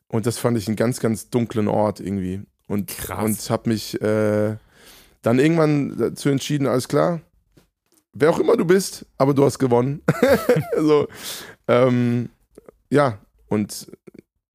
Und 0.08 0.26
das 0.26 0.38
fand 0.38 0.58
ich 0.58 0.67
einen 0.67 0.76
ganz, 0.76 1.00
ganz 1.00 1.30
dunklen 1.30 1.67
Ort 1.67 2.00
irgendwie. 2.00 2.41
Und, 2.72 2.88
Krass. 2.88 3.26
und 3.26 3.50
habe 3.50 3.70
mich 3.70 4.02
äh, 4.02 4.56
dann 5.22 5.40
irgendwann 5.40 5.98
dazu 5.98 6.30
entschieden, 6.30 6.68
alles 6.68 6.88
klar, 6.88 7.20
wer 8.14 8.30
auch 8.30 8.40
immer 8.40 8.56
du 8.56 8.64
bist, 8.64 9.06
aber 9.18 9.34
du 9.34 9.44
hast 9.44 9.60
gewonnen. 9.60 10.02
so, 10.78 11.10
ähm, 11.68 12.30
ja, 12.90 13.18
und, 13.50 13.92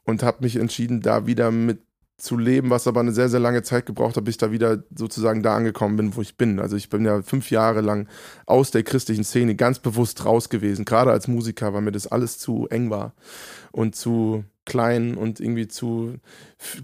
und 0.04 0.22
habe 0.22 0.44
mich 0.44 0.56
entschieden, 0.56 1.02
da 1.02 1.26
wieder 1.26 1.50
mit 1.50 1.80
zu 2.16 2.38
leben, 2.38 2.70
was 2.70 2.86
aber 2.86 3.00
eine 3.00 3.12
sehr, 3.12 3.28
sehr 3.28 3.40
lange 3.40 3.62
Zeit 3.62 3.84
gebraucht 3.84 4.16
hat, 4.16 4.24
bis 4.24 4.36
ich 4.36 4.38
da 4.38 4.50
wieder 4.50 4.82
sozusagen 4.94 5.42
da 5.42 5.54
angekommen 5.54 5.98
bin, 5.98 6.16
wo 6.16 6.22
ich 6.22 6.38
bin. 6.38 6.58
Also 6.58 6.74
ich 6.74 6.88
bin 6.88 7.04
ja 7.04 7.20
fünf 7.20 7.50
Jahre 7.50 7.82
lang 7.82 8.08
aus 8.46 8.70
der 8.70 8.84
christlichen 8.84 9.24
Szene 9.24 9.54
ganz 9.54 9.78
bewusst 9.78 10.24
raus 10.24 10.48
gewesen, 10.48 10.86
gerade 10.86 11.10
als 11.10 11.28
Musiker, 11.28 11.74
weil 11.74 11.82
mir 11.82 11.92
das 11.92 12.06
alles 12.06 12.38
zu 12.38 12.66
eng 12.68 12.88
war 12.88 13.12
und 13.76 13.94
zu 13.94 14.44
klein 14.64 15.14
und 15.14 15.38
irgendwie 15.38 15.68
zu 15.68 16.14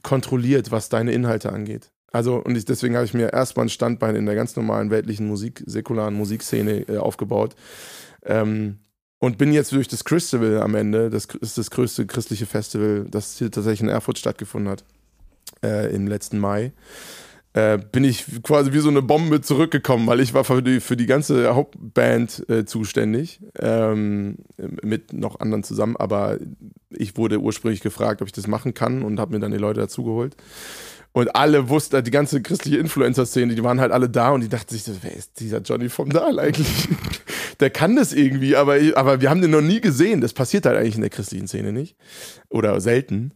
kontrolliert, 0.02 0.70
was 0.70 0.88
deine 0.88 1.12
Inhalte 1.12 1.52
angeht. 1.52 1.90
Also, 2.12 2.36
und 2.36 2.56
ich, 2.56 2.66
deswegen 2.66 2.94
habe 2.94 3.06
ich 3.06 3.14
mir 3.14 3.32
erstmal 3.32 3.66
ein 3.66 3.70
Standbein 3.70 4.14
in 4.14 4.26
der 4.26 4.34
ganz 4.34 4.54
normalen 4.54 4.90
weltlichen 4.90 5.26
Musik, 5.26 5.64
säkularen 5.66 6.14
Musikszene 6.14 6.86
äh, 6.88 6.98
aufgebaut. 6.98 7.56
Ähm, 8.24 8.78
und 9.18 9.38
bin 9.38 9.52
jetzt 9.52 9.72
durch 9.72 9.88
das 9.88 10.04
Christabel 10.04 10.60
am 10.60 10.74
Ende, 10.74 11.08
das 11.08 11.26
ist 11.40 11.56
das 11.56 11.70
größte 11.70 12.06
christliche 12.06 12.44
Festival, 12.44 13.06
das 13.08 13.38
hier 13.38 13.50
tatsächlich 13.50 13.80
in 13.80 13.88
Erfurt 13.88 14.18
stattgefunden 14.18 14.70
hat, 14.70 14.84
äh, 15.64 15.94
im 15.94 16.06
letzten 16.06 16.38
Mai, 16.38 16.72
äh, 17.54 17.78
bin 17.78 18.04
ich 18.04 18.24
quasi 18.42 18.72
wie 18.72 18.78
so 18.78 18.88
eine 18.88 19.02
Bombe 19.02 19.40
zurückgekommen, 19.40 20.06
weil 20.06 20.20
ich 20.20 20.32
war 20.34 20.44
für 20.44 20.62
die, 20.62 20.80
für 20.80 20.96
die 20.96 21.06
ganze 21.06 21.54
Hauptband 21.54 22.48
äh, 22.48 22.64
zuständig, 22.64 23.40
ähm, 23.58 24.38
mit 24.82 25.12
noch 25.12 25.40
anderen 25.40 25.62
zusammen, 25.62 25.96
aber 25.96 26.38
ich 26.90 27.16
wurde 27.16 27.40
ursprünglich 27.40 27.80
gefragt, 27.80 28.22
ob 28.22 28.28
ich 28.28 28.32
das 28.32 28.46
machen 28.46 28.74
kann 28.74 29.02
und 29.02 29.20
habe 29.20 29.34
mir 29.34 29.40
dann 29.40 29.52
die 29.52 29.58
Leute 29.58 29.80
dazugeholt. 29.80 30.36
Und 31.14 31.36
alle 31.36 31.68
wussten, 31.68 32.02
die 32.02 32.10
ganze 32.10 32.40
christliche 32.40 32.78
Influencer-Szene, 32.78 33.54
die 33.54 33.62
waren 33.62 33.80
halt 33.80 33.92
alle 33.92 34.08
da 34.08 34.30
und 34.30 34.40
die 34.40 34.48
dachten 34.48 34.74
sich, 34.74 34.84
wer 35.02 35.14
ist 35.14 35.40
dieser 35.40 35.60
Johnny 35.60 35.90
vom 35.90 36.08
Dahl 36.08 36.38
eigentlich? 36.38 36.88
der 37.60 37.68
kann 37.68 37.96
das 37.96 38.14
irgendwie, 38.14 38.56
aber, 38.56 38.78
aber 38.94 39.20
wir 39.20 39.28
haben 39.28 39.42
den 39.42 39.50
noch 39.50 39.60
nie 39.60 39.82
gesehen. 39.82 40.22
Das 40.22 40.32
passiert 40.32 40.64
halt 40.64 40.78
eigentlich 40.78 40.94
in 40.94 41.02
der 41.02 41.10
christlichen 41.10 41.48
Szene 41.48 41.70
nicht. 41.70 41.96
Oder 42.48 42.80
selten. 42.80 43.32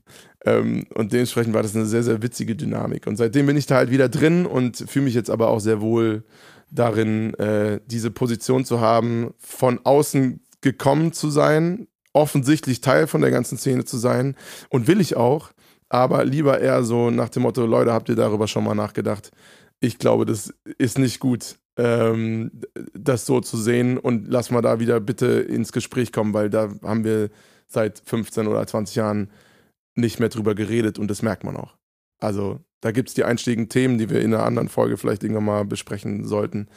Ähm, 0.46 0.84
und 0.94 1.12
dementsprechend 1.12 1.52
war 1.52 1.62
das 1.62 1.74
eine 1.74 1.86
sehr, 1.86 2.04
sehr 2.04 2.22
witzige 2.22 2.54
Dynamik. 2.56 3.06
Und 3.06 3.16
seitdem 3.16 3.46
bin 3.46 3.56
ich 3.56 3.66
da 3.66 3.74
halt 3.76 3.90
wieder 3.90 4.08
drin 4.08 4.46
und 4.46 4.76
fühle 4.88 5.06
mich 5.06 5.14
jetzt 5.14 5.28
aber 5.28 5.48
auch 5.48 5.58
sehr 5.58 5.80
wohl 5.80 6.24
darin, 6.70 7.34
äh, 7.34 7.80
diese 7.86 8.10
Position 8.10 8.64
zu 8.64 8.80
haben, 8.80 9.34
von 9.38 9.80
außen 9.84 10.40
gekommen 10.60 11.12
zu 11.12 11.30
sein, 11.30 11.88
offensichtlich 12.12 12.80
Teil 12.80 13.06
von 13.08 13.20
der 13.20 13.30
ganzen 13.30 13.58
Szene 13.58 13.84
zu 13.84 13.98
sein. 13.98 14.36
Und 14.70 14.86
will 14.86 15.00
ich 15.00 15.16
auch 15.16 15.50
aber 15.88 16.24
lieber 16.24 16.60
eher 16.60 16.82
so 16.82 17.10
nach 17.10 17.28
dem 17.28 17.42
Motto, 17.42 17.66
Leute, 17.66 17.92
habt 17.92 18.08
ihr 18.08 18.16
darüber 18.16 18.48
schon 18.48 18.64
mal 18.64 18.74
nachgedacht? 18.74 19.30
Ich 19.80 19.98
glaube, 19.98 20.26
das 20.26 20.52
ist 20.78 20.98
nicht 20.98 21.20
gut, 21.20 21.56
ähm, 21.76 22.50
das 22.94 23.26
so 23.26 23.40
zu 23.40 23.56
sehen 23.56 23.98
und 23.98 24.26
lass 24.28 24.50
mal 24.50 24.62
da 24.62 24.80
wieder 24.80 24.98
bitte 25.00 25.26
ins 25.26 25.72
Gespräch 25.72 26.12
kommen, 26.12 26.34
weil 26.34 26.50
da 26.50 26.70
haben 26.82 27.04
wir 27.04 27.30
seit 27.68 28.02
15 28.04 28.46
oder 28.46 28.66
20 28.66 28.96
Jahren 28.96 29.30
nicht 29.96 30.20
mehr 30.20 30.28
drüber 30.28 30.54
geredet 30.54 30.98
und 30.98 31.08
das 31.08 31.22
merkt 31.22 31.44
man 31.44 31.56
auch. 31.56 31.76
Also 32.18 32.60
da 32.80 32.92
gibt 32.92 33.08
es 33.08 33.14
die 33.14 33.24
einstiegen 33.24 33.68
Themen, 33.68 33.98
die 33.98 34.10
wir 34.10 34.20
in 34.20 34.34
einer 34.34 34.44
anderen 34.44 34.68
Folge 34.68 34.96
vielleicht 34.96 35.22
irgendwann 35.22 35.44
mal 35.44 35.64
besprechen 35.64 36.24
sollten. 36.24 36.68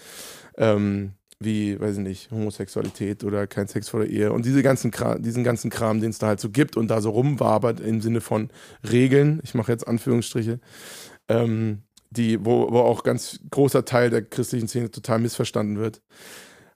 Ähm, 0.57 1.13
wie, 1.41 1.79
weiß 1.79 1.97
ich 1.97 2.03
nicht, 2.03 2.31
Homosexualität 2.31 3.23
oder 3.23 3.47
kein 3.47 3.67
Sex 3.67 3.87
vor 3.89 4.01
der 4.01 4.09
Ehe 4.09 4.33
und 4.33 4.45
diese 4.45 4.61
ganzen 4.61 4.91
Kram, 4.91 5.21
diesen 5.21 5.45
ganzen 5.45 5.69
Kram, 5.69 6.01
den 6.01 6.09
es 6.09 6.17
da 6.17 6.27
halt 6.27 6.41
so 6.41 6.49
gibt 6.49 6.75
und 6.75 6.89
da 6.89 6.99
so 6.99 7.11
rumwabert 7.11 7.79
im 7.79 8.01
Sinne 8.01 8.19
von 8.19 8.49
Regeln, 8.89 9.39
ich 9.43 9.53
mache 9.53 9.71
jetzt 9.71 9.87
Anführungsstriche, 9.87 10.59
ähm, 11.29 11.83
die, 12.09 12.43
wo, 12.43 12.71
wo 12.71 12.79
auch 12.79 13.03
ganz 13.03 13.39
großer 13.51 13.85
Teil 13.85 14.09
der 14.09 14.23
christlichen 14.23 14.67
Szene 14.67 14.91
total 14.91 15.19
missverstanden 15.19 15.77
wird. 15.77 16.01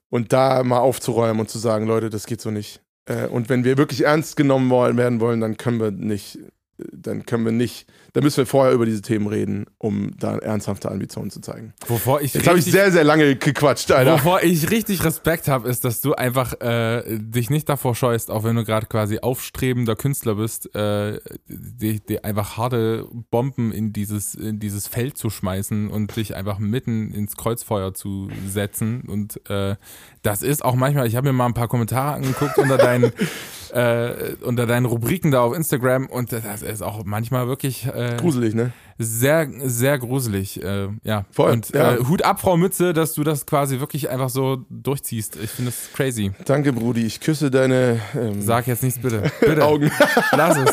Und 0.08 0.32
da 0.32 0.62
mal 0.62 0.78
aufzuräumen 0.78 1.40
und 1.40 1.50
zu 1.50 1.58
sagen, 1.58 1.86
Leute, 1.86 2.08
das 2.08 2.26
geht 2.26 2.40
so 2.40 2.50
nicht. 2.50 2.83
Äh, 3.06 3.26
und 3.26 3.48
wenn 3.48 3.64
wir 3.64 3.78
wirklich 3.78 4.04
ernst 4.04 4.36
genommen 4.36 4.70
werden 4.70 5.20
wollen, 5.20 5.40
dann 5.40 5.56
können 5.56 5.80
wir 5.80 5.90
nicht 5.90 6.38
dann 6.76 7.24
können 7.24 7.44
wir 7.44 7.52
nicht, 7.52 7.86
da 8.14 8.20
müssen 8.20 8.38
wir 8.38 8.46
vorher 8.46 8.72
über 8.72 8.84
diese 8.84 9.02
Themen 9.02 9.26
reden, 9.28 9.66
um 9.78 10.10
da 10.18 10.38
ernsthafte 10.38 10.90
Ambitionen 10.90 11.30
zu 11.30 11.40
zeigen. 11.40 11.72
Wovor 11.86 12.20
ich 12.20 12.34
Jetzt 12.34 12.48
habe 12.48 12.58
ich 12.58 12.64
sehr, 12.64 12.90
sehr 12.90 13.04
lange 13.04 13.36
gequatscht, 13.36 13.90
Alter. 13.92 14.14
Wovor 14.14 14.42
ich 14.42 14.70
richtig 14.70 15.04
Respekt 15.04 15.46
habe, 15.46 15.68
ist, 15.68 15.84
dass 15.84 16.00
du 16.00 16.14
einfach 16.14 16.60
äh, 16.60 17.02
dich 17.18 17.50
nicht 17.50 17.68
davor 17.68 17.94
scheust, 17.94 18.30
auch 18.30 18.42
wenn 18.42 18.56
du 18.56 18.64
gerade 18.64 18.86
quasi 18.86 19.20
aufstrebender 19.20 19.94
Künstler 19.94 20.34
bist, 20.34 20.74
äh, 20.74 21.20
die, 21.46 22.00
die 22.00 22.24
einfach 22.24 22.56
harte 22.56 23.06
Bomben 23.30 23.72
in 23.72 23.92
dieses, 23.92 24.34
in 24.34 24.58
dieses 24.58 24.88
Feld 24.88 25.16
zu 25.16 25.30
schmeißen 25.30 25.88
und 25.90 26.16
dich 26.16 26.34
einfach 26.34 26.58
mitten 26.58 27.12
ins 27.12 27.36
Kreuzfeuer 27.36 27.94
zu 27.94 28.28
setzen. 28.48 29.02
Und 29.02 29.48
äh, 29.48 29.76
das 30.22 30.42
ist 30.42 30.64
auch 30.64 30.74
manchmal, 30.74 31.06
ich 31.06 31.14
habe 31.14 31.28
mir 31.28 31.32
mal 31.32 31.46
ein 31.46 31.54
paar 31.54 31.68
Kommentare 31.68 32.14
angeguckt 32.14 32.58
unter 32.58 32.78
deinen 32.78 33.12
äh, 33.74 34.36
unter 34.42 34.66
deinen 34.66 34.86
Rubriken 34.86 35.32
da 35.32 35.40
auf 35.40 35.54
Instagram 35.54 36.06
und 36.06 36.32
das 36.32 36.62
ist 36.62 36.82
auch 36.82 37.04
manchmal 37.04 37.48
wirklich 37.48 37.86
äh, 37.86 38.16
gruselig, 38.18 38.54
ne? 38.54 38.72
Sehr, 38.98 39.48
sehr 39.64 39.98
gruselig, 39.98 40.62
äh, 40.62 40.88
ja. 41.02 41.24
Voll. 41.32 41.50
Und 41.50 41.70
ja. 41.70 41.94
Äh, 41.94 42.04
Hut 42.04 42.22
ab, 42.22 42.40
Frau 42.40 42.56
Mütze, 42.56 42.92
dass 42.92 43.14
du 43.14 43.24
das 43.24 43.46
quasi 43.46 43.80
wirklich 43.80 44.10
einfach 44.10 44.28
so 44.28 44.64
durchziehst. 44.70 45.36
Ich 45.42 45.50
finde 45.50 45.72
das 45.72 45.92
crazy. 45.92 46.30
Danke, 46.44 46.72
Brudi. 46.72 47.04
Ich 47.04 47.20
küsse 47.20 47.50
deine. 47.50 48.00
Ähm, 48.14 48.40
Sag 48.40 48.68
jetzt 48.68 48.84
nichts 48.84 49.00
bitte. 49.00 49.32
Bitte. 49.40 49.64
Augen. 49.64 49.90
Lass 50.32 50.56
es. 50.56 50.70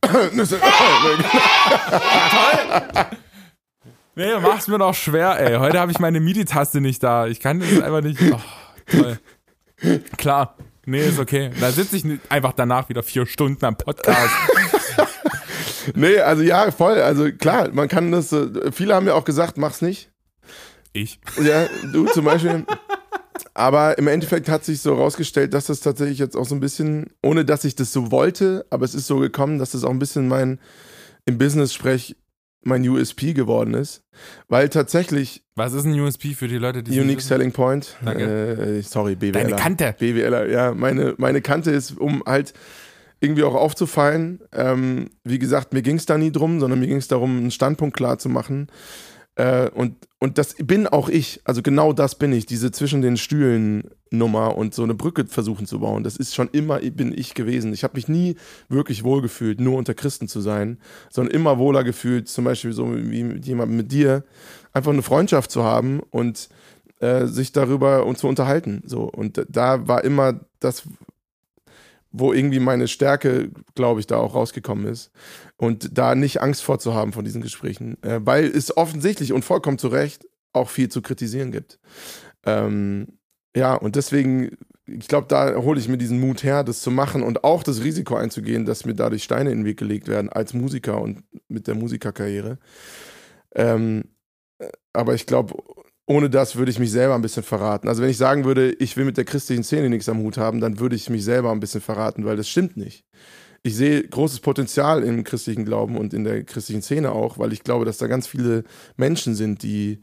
Toll. 0.00 0.30
Nee, 4.16 4.30
mach's 4.40 4.68
mir 4.68 4.78
doch 4.78 4.94
schwer, 4.94 5.40
ey. 5.40 5.56
Heute 5.56 5.80
habe 5.80 5.90
ich 5.90 5.98
meine 5.98 6.20
MIDI-Taste 6.20 6.80
nicht 6.80 7.02
da. 7.02 7.26
Ich 7.26 7.40
kann 7.40 7.58
das 7.58 7.80
einfach 7.80 8.00
nicht. 8.00 8.20
Oh, 8.22 8.38
toll. 8.86 9.18
Klar. 10.16 10.56
Nee, 10.86 11.06
ist 11.06 11.18
okay. 11.18 11.50
Da 11.60 11.70
sitze 11.70 11.96
ich 11.96 12.04
einfach 12.28 12.52
danach 12.52 12.88
wieder 12.88 13.02
vier 13.02 13.26
Stunden 13.26 13.64
am 13.64 13.76
Podcast. 13.76 14.34
nee, 15.94 16.18
also 16.18 16.42
ja, 16.42 16.70
voll. 16.70 17.00
Also 17.00 17.30
klar, 17.32 17.70
man 17.72 17.88
kann 17.88 18.12
das. 18.12 18.32
Äh, 18.32 18.72
viele 18.72 18.94
haben 18.94 19.06
ja 19.06 19.14
auch 19.14 19.24
gesagt, 19.24 19.56
mach's 19.56 19.82
nicht. 19.82 20.10
Ich. 20.92 21.18
Ja, 21.42 21.66
du 21.92 22.06
zum 22.06 22.24
Beispiel. 22.24 22.64
Aber 23.52 23.98
im 23.98 24.08
Endeffekt 24.08 24.48
hat 24.48 24.64
sich 24.64 24.80
so 24.80 24.94
rausgestellt, 24.94 25.54
dass 25.54 25.66
das 25.66 25.80
tatsächlich 25.80 26.18
jetzt 26.18 26.36
auch 26.36 26.46
so 26.46 26.54
ein 26.54 26.60
bisschen, 26.60 27.10
ohne 27.22 27.44
dass 27.44 27.64
ich 27.64 27.74
das 27.74 27.92
so 27.92 28.10
wollte, 28.10 28.66
aber 28.70 28.84
es 28.84 28.94
ist 28.94 29.06
so 29.06 29.18
gekommen, 29.18 29.58
dass 29.58 29.72
das 29.72 29.84
auch 29.84 29.90
ein 29.90 29.98
bisschen 29.98 30.28
mein 30.28 30.58
im 31.24 31.38
Business-Sprech 31.38 32.16
mein 32.64 32.86
USP 32.88 33.32
geworden 33.32 33.74
ist. 33.74 34.02
Weil 34.48 34.68
tatsächlich. 34.68 35.42
Was 35.54 35.72
ist 35.72 35.84
ein 35.84 35.98
USP 35.98 36.34
für 36.34 36.48
die 36.48 36.58
Leute, 36.58 36.82
die 36.82 36.98
Unique 36.98 37.20
Selling 37.20 37.52
Point. 37.52 37.96
Danke. 38.04 38.78
Äh, 38.78 38.82
sorry, 38.82 39.14
BWL. 39.14 39.32
Deine 39.32 39.56
Kante. 39.56 39.94
BWLer, 39.98 40.48
ja. 40.48 40.74
Meine, 40.74 41.14
meine 41.18 41.40
Kante 41.40 41.70
ist, 41.70 41.98
um 41.98 42.22
halt 42.26 42.54
irgendwie 43.20 43.44
auch 43.44 43.54
aufzufallen. 43.54 44.40
Ähm, 44.52 45.10
wie 45.24 45.38
gesagt, 45.38 45.72
mir 45.72 45.82
ging 45.82 45.96
es 45.96 46.06
da 46.06 46.18
nie 46.18 46.32
drum, 46.32 46.60
sondern 46.60 46.80
mir 46.80 46.86
ging 46.86 46.98
es 46.98 47.08
darum, 47.08 47.38
einen 47.38 47.50
Standpunkt 47.50 47.96
klar 47.96 48.18
zu 48.18 48.28
machen. 48.28 48.68
Äh, 49.36 49.68
und, 49.70 49.96
und 50.18 50.38
das 50.38 50.54
bin 50.54 50.86
auch 50.86 51.08
ich. 51.08 51.40
Also 51.44 51.62
genau 51.62 51.92
das 51.92 52.14
bin 52.16 52.32
ich. 52.32 52.46
Diese 52.46 52.70
zwischen 52.70 53.02
den 53.02 53.16
Stühlen 53.16 53.90
Nummer 54.10 54.56
und 54.56 54.74
so 54.74 54.82
eine 54.82 54.94
Brücke 54.94 55.26
versuchen 55.26 55.66
zu 55.66 55.80
bauen. 55.80 56.04
Das 56.04 56.16
ist 56.16 56.34
schon 56.34 56.48
immer, 56.52 56.78
bin 56.78 57.12
ich 57.16 57.34
gewesen. 57.34 57.72
Ich 57.72 57.84
habe 57.84 57.96
mich 57.96 58.08
nie 58.08 58.36
wirklich 58.68 59.04
wohl 59.04 59.22
gefühlt, 59.22 59.60
nur 59.60 59.76
unter 59.76 59.94
Christen 59.94 60.28
zu 60.28 60.40
sein, 60.40 60.78
sondern 61.10 61.34
immer 61.34 61.58
wohler 61.58 61.84
gefühlt, 61.84 62.28
zum 62.28 62.44
Beispiel 62.44 62.72
so 62.72 62.94
wie 62.94 63.24
mit 63.24 63.46
jemandem 63.46 63.76
mit 63.76 63.92
dir, 63.92 64.24
einfach 64.72 64.92
eine 64.92 65.02
Freundschaft 65.02 65.50
zu 65.50 65.64
haben 65.64 66.00
und 66.10 66.48
äh, 67.00 67.26
sich 67.26 67.52
darüber 67.52 68.06
und 68.06 68.18
zu 68.18 68.28
unterhalten. 68.28 68.82
So. 68.86 69.02
Und 69.02 69.44
da 69.48 69.86
war 69.88 70.04
immer 70.04 70.40
das, 70.60 70.84
wo 72.16 72.32
irgendwie 72.32 72.60
meine 72.60 72.86
Stärke, 72.86 73.50
glaube 73.74 73.98
ich, 73.98 74.06
da 74.06 74.18
auch 74.18 74.36
rausgekommen 74.36 74.86
ist. 74.86 75.10
Und 75.56 75.98
da 75.98 76.14
nicht 76.14 76.40
Angst 76.40 76.62
vorzuhaben 76.62 77.12
von 77.12 77.24
diesen 77.24 77.42
Gesprächen, 77.42 78.00
äh, 78.04 78.20
weil 78.22 78.44
es 78.44 78.76
offensichtlich 78.76 79.32
und 79.32 79.44
vollkommen 79.44 79.78
zu 79.78 79.88
Recht 79.88 80.24
auch 80.52 80.70
viel 80.70 80.88
zu 80.88 81.02
kritisieren 81.02 81.50
gibt. 81.50 81.80
Ähm, 82.46 83.18
ja, 83.56 83.74
und 83.74 83.96
deswegen, 83.96 84.56
ich 84.86 85.08
glaube, 85.08 85.26
da 85.28 85.56
hole 85.56 85.80
ich 85.80 85.88
mir 85.88 85.98
diesen 85.98 86.20
Mut 86.20 86.44
her, 86.44 86.62
das 86.62 86.82
zu 86.82 86.92
machen 86.92 87.24
und 87.24 87.42
auch 87.42 87.64
das 87.64 87.82
Risiko 87.82 88.14
einzugehen, 88.14 88.64
dass 88.64 88.84
mir 88.84 88.94
dadurch 88.94 89.24
Steine 89.24 89.50
in 89.50 89.58
den 89.58 89.64
Weg 89.64 89.78
gelegt 89.78 90.06
werden 90.06 90.28
als 90.28 90.54
Musiker 90.54 91.00
und 91.00 91.24
mit 91.48 91.66
der 91.66 91.74
Musikerkarriere. 91.74 92.58
Ähm, 93.56 94.04
äh, 94.60 94.68
aber 94.92 95.14
ich 95.14 95.26
glaube, 95.26 95.56
ohne 96.06 96.28
das 96.28 96.56
würde 96.56 96.70
ich 96.70 96.78
mich 96.78 96.90
selber 96.90 97.14
ein 97.14 97.22
bisschen 97.22 97.42
verraten. 97.42 97.88
Also 97.88 98.02
wenn 98.02 98.10
ich 98.10 98.18
sagen 98.18 98.44
würde, 98.44 98.72
ich 98.72 98.96
will 98.96 99.04
mit 99.04 99.16
der 99.16 99.24
christlichen 99.24 99.64
Szene 99.64 99.88
nichts 99.88 100.08
am 100.08 100.18
Hut 100.18 100.36
haben, 100.36 100.60
dann 100.60 100.78
würde 100.78 100.96
ich 100.96 101.08
mich 101.08 101.24
selber 101.24 101.50
ein 101.50 101.60
bisschen 101.60 101.80
verraten, 101.80 102.24
weil 102.24 102.36
das 102.36 102.48
stimmt 102.48 102.76
nicht. 102.76 103.04
Ich 103.62 103.74
sehe 103.76 104.06
großes 104.06 104.40
Potenzial 104.40 105.02
im 105.02 105.24
christlichen 105.24 105.64
Glauben 105.64 105.96
und 105.96 106.12
in 106.12 106.24
der 106.24 106.44
christlichen 106.44 106.82
Szene 106.82 107.12
auch, 107.12 107.38
weil 107.38 107.54
ich 107.54 107.62
glaube, 107.62 107.86
dass 107.86 107.96
da 107.96 108.06
ganz 108.06 108.26
viele 108.26 108.64
Menschen 108.96 109.34
sind, 109.34 109.62
die 109.62 110.00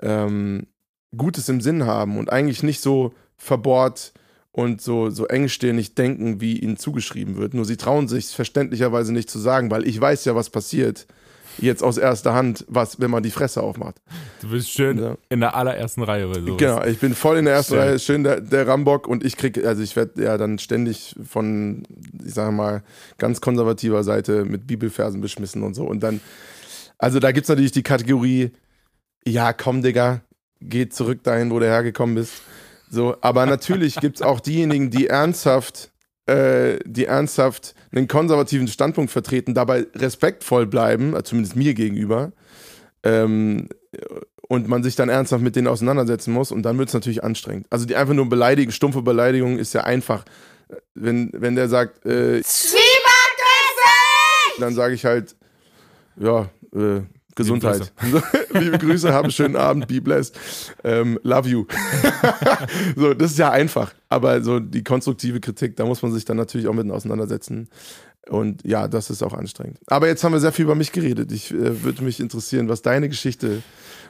ähm, 0.00 0.68
Gutes 1.16 1.48
im 1.48 1.60
Sinn 1.60 1.86
haben 1.86 2.18
und 2.18 2.30
eigentlich 2.30 2.62
nicht 2.62 2.80
so 2.80 3.12
verbohrt 3.36 4.12
und 4.52 4.80
so, 4.80 5.10
so 5.10 5.26
engstirnig 5.26 5.96
denken, 5.96 6.40
wie 6.40 6.60
ihnen 6.60 6.76
zugeschrieben 6.76 7.36
wird. 7.36 7.54
Nur 7.54 7.64
sie 7.64 7.76
trauen 7.76 8.06
sich 8.06 8.28
verständlicherweise 8.28 9.12
nicht 9.12 9.28
zu 9.28 9.40
sagen, 9.40 9.72
weil 9.72 9.86
ich 9.88 10.00
weiß 10.00 10.24
ja, 10.26 10.36
was 10.36 10.50
passiert, 10.50 11.08
jetzt 11.58 11.82
aus 11.82 11.98
erster 11.98 12.34
Hand, 12.34 12.64
was, 12.68 13.00
wenn 13.00 13.10
man 13.10 13.22
die 13.22 13.30
Fresse 13.30 13.62
aufmacht. 13.62 13.96
Du 14.40 14.50
bist 14.50 14.70
schön 14.70 14.98
ja. 14.98 15.16
in 15.28 15.40
der 15.40 15.54
allerersten 15.54 16.02
Reihe. 16.02 16.28
Oder 16.28 16.40
sowas. 16.40 16.56
Genau, 16.58 16.84
ich 16.84 16.98
bin 16.98 17.14
voll 17.14 17.38
in 17.38 17.44
der 17.44 17.54
ersten 17.54 17.74
schön. 17.74 17.82
Reihe, 17.82 17.98
schön 17.98 18.24
der, 18.24 18.40
der 18.40 18.66
Rambock 18.66 19.06
und 19.06 19.24
ich 19.24 19.36
krieg, 19.36 19.64
also 19.64 19.82
ich 19.82 19.96
werde 19.96 20.22
ja 20.22 20.36
dann 20.36 20.58
ständig 20.58 21.14
von, 21.28 21.84
ich 22.24 22.34
sage 22.34 22.52
mal, 22.52 22.82
ganz 23.18 23.40
konservativer 23.40 24.04
Seite 24.04 24.44
mit 24.44 24.66
Bibelfersen 24.66 25.20
beschmissen 25.20 25.62
und 25.62 25.74
so. 25.74 25.84
Und 25.84 26.00
dann, 26.02 26.20
also 26.98 27.18
da 27.18 27.32
gibt 27.32 27.44
es 27.44 27.48
natürlich 27.48 27.72
die 27.72 27.82
Kategorie, 27.82 28.52
ja 29.26 29.52
komm 29.52 29.82
Digga, 29.82 30.20
geh 30.60 30.88
zurück 30.88 31.22
dahin, 31.22 31.50
wo 31.50 31.58
du 31.58 31.66
hergekommen 31.66 32.14
bist. 32.14 32.42
So, 32.90 33.16
aber 33.22 33.46
natürlich 33.46 33.96
gibt 33.96 34.16
es 34.16 34.22
auch 34.22 34.40
diejenigen, 34.40 34.90
die 34.90 35.08
ernsthaft 35.08 35.90
äh, 36.26 36.78
die 36.86 37.04
ernsthaft 37.04 37.74
einen 37.94 38.08
konservativen 38.08 38.68
Standpunkt 38.68 39.10
vertreten, 39.10 39.54
dabei 39.54 39.86
respektvoll 39.94 40.66
bleiben, 40.66 41.14
äh, 41.14 41.22
zumindest 41.22 41.56
mir 41.56 41.74
gegenüber, 41.74 42.32
ähm, 43.02 43.68
und 44.48 44.68
man 44.68 44.82
sich 44.82 44.96
dann 44.96 45.08
ernsthaft 45.08 45.42
mit 45.42 45.56
denen 45.56 45.68
auseinandersetzen 45.68 46.32
muss 46.32 46.52
und 46.52 46.62
dann 46.62 46.78
wird 46.78 46.88
es 46.88 46.94
natürlich 46.94 47.24
anstrengend. 47.24 47.66
Also 47.70 47.86
die 47.86 47.96
einfach 47.96 48.14
nur 48.14 48.28
beleidigen, 48.28 48.72
stumpfe 48.72 49.02
Beleidigung 49.02 49.58
ist 49.58 49.72
ja 49.74 49.84
einfach. 49.84 50.24
Wenn, 50.94 51.30
wenn 51.32 51.56
der 51.56 51.68
sagt, 51.68 52.04
äh, 52.06 52.42
dann 54.60 54.74
sage 54.74 54.94
ich 54.94 55.04
halt, 55.04 55.36
ja, 56.16 56.48
äh, 56.74 57.02
Gesundheit. 57.34 57.92
Liebe 58.02 58.20
Grüße, 58.20 58.44
Liebe 58.58 58.78
Grüße 58.78 59.12
haben 59.12 59.30
schönen 59.30 59.56
Abend, 59.56 59.88
be 59.88 60.00
blessed. 60.00 60.38
Ähm, 60.84 61.18
love 61.22 61.48
you. 61.48 61.66
so, 62.96 63.14
das 63.14 63.32
ist 63.32 63.38
ja 63.38 63.50
einfach. 63.50 63.92
Aber 64.08 64.42
so 64.42 64.60
die 64.60 64.84
konstruktive 64.84 65.40
Kritik, 65.40 65.76
da 65.76 65.84
muss 65.84 66.02
man 66.02 66.12
sich 66.12 66.24
dann 66.24 66.36
natürlich 66.36 66.68
auch 66.68 66.74
mit 66.74 66.90
auseinandersetzen. 66.90 67.68
Und 68.28 68.64
ja, 68.64 68.88
das 68.88 69.10
ist 69.10 69.22
auch 69.22 69.34
anstrengend. 69.34 69.78
Aber 69.86 70.08
jetzt 70.08 70.24
haben 70.24 70.32
wir 70.32 70.40
sehr 70.40 70.52
viel 70.52 70.64
über 70.64 70.74
mich 70.74 70.92
geredet. 70.92 71.30
Ich 71.32 71.50
äh, 71.52 71.82
würde 71.82 72.02
mich 72.04 72.20
interessieren, 72.20 72.68
was 72.68 72.82
deine 72.82 73.08
Geschichte 73.08 73.62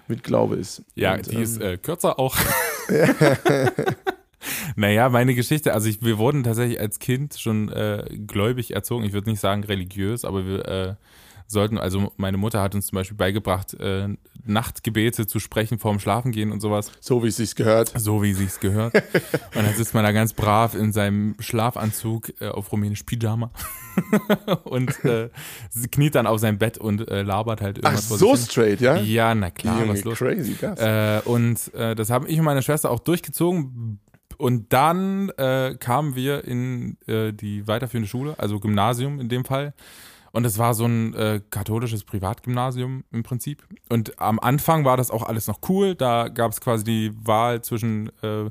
mit 0.07 0.23
Glaube 0.23 0.57
ist. 0.57 0.83
Ja, 0.95 1.15
Und, 1.15 1.31
die 1.31 1.37
ähm, 1.37 1.43
ist 1.43 1.61
äh, 1.61 1.79
kürzer 1.79 2.19
auch. 2.19 2.37
naja, 4.77 5.09
meine 5.09 5.35
Geschichte, 5.35 5.73
also 5.75 5.89
ich, 5.89 6.03
wir 6.03 6.19
wurden 6.19 6.45
tatsächlich 6.45 6.79
als 6.79 6.99
Kind 6.99 7.37
schon 7.39 7.71
äh, 7.71 8.05
gläubig 8.27 8.75
erzogen. 8.75 9.05
Ich 9.05 9.13
würde 9.13 9.31
nicht 9.31 9.41
sagen 9.41 9.65
religiös, 9.65 10.25
aber 10.25 10.47
wir 10.47 10.69
äh, 10.69 10.95
sollten, 11.47 11.79
also 11.79 12.13
meine 12.17 12.37
Mutter 12.37 12.61
hat 12.61 12.75
uns 12.75 12.87
zum 12.87 12.97
Beispiel 12.97 13.17
beigebracht, 13.17 13.75
äh, 13.75 14.09
Nachtgebete 14.47 15.27
zu 15.27 15.39
sprechen 15.39 15.79
vorm 15.79 15.99
Schlafengehen 16.01 16.53
und 16.53 16.61
sowas. 16.61 16.93
So 17.01 17.23
wie 17.23 17.29
es 17.29 17.37
sich 17.37 17.55
gehört. 17.55 17.93
So 17.97 18.23
wie 18.23 18.33
es 18.33 18.39
sich 18.39 18.61
gehört. 18.61 18.95
und 19.55 19.65
dann 19.65 19.75
sitzt 19.75 19.95
man 19.95 20.05
da 20.05 20.13
ganz 20.13 20.33
brav 20.33 20.75
in 20.75 20.93
seinem 20.93 21.37
Schlafanzug 21.39 22.41
äh, 22.41 22.49
auf 22.49 22.71
rumänisch 22.73 23.05
Pyjama 23.05 23.51
und 24.65 25.05
äh, 25.05 25.31
kniet 25.91 26.15
dann 26.15 26.27
auf 26.27 26.41
sein 26.41 26.59
Bett 26.59 26.79
und 26.79 27.09
äh, 27.09 27.23
labert 27.23 27.61
halt 27.61 27.79
irgendwas. 27.79 28.13
Ach, 28.13 28.19
so 28.19 28.37
straight, 28.37 28.81
ja? 28.81 28.97
Ja, 28.97 29.35
na 29.35 29.51
klar, 29.51 29.81
Junge, 29.81 29.93
was 29.93 30.05
los. 30.05 30.19
Crazy, 30.19 30.55
krass. 30.55 30.79
Äh, 30.79 31.29
und 31.29 31.73
äh, 31.75 31.95
das 31.95 32.11
haben 32.11 32.27
ich 32.27 32.39
und 32.39 32.45
meine 32.45 32.63
Schwester 32.63 32.91
auch 32.91 33.01
durchgezogen. 33.01 34.01
Und 34.37 34.73
dann 34.73 35.31
äh, 35.37 35.77
kamen 35.79 36.17
wir 36.17 36.45
in 36.45 36.97
äh, 37.07 37.33
die 37.33 37.67
weiterführende 37.67 38.09
Schule, 38.09 38.35
also 38.37 38.59
Gymnasium 38.59 39.21
in 39.21 39.29
dem 39.29 39.45
Fall. 39.45 39.75
Und 40.35 40.45
es 40.45 40.59
war 40.59 40.75
so 40.75 40.85
ein 40.85 41.15
äh, 41.15 41.41
katholisches 41.51 42.03
Privatgymnasium 42.03 43.05
im 43.13 43.23
Prinzip. 43.23 43.63
Und 43.89 44.21
am 44.21 44.41
Anfang 44.41 44.85
war 44.85 44.97
das 44.97 45.13
auch 45.13 45.23
alles 45.23 45.47
noch 45.47 45.61
cool. 45.69 45.95
Da 45.95 46.27
gab 46.27 46.51
es 46.51 46.61
quasi 46.61 46.83
die 46.83 47.13
Wahl 47.25 47.63
zwischen 47.63 48.11
äh, 48.21 48.51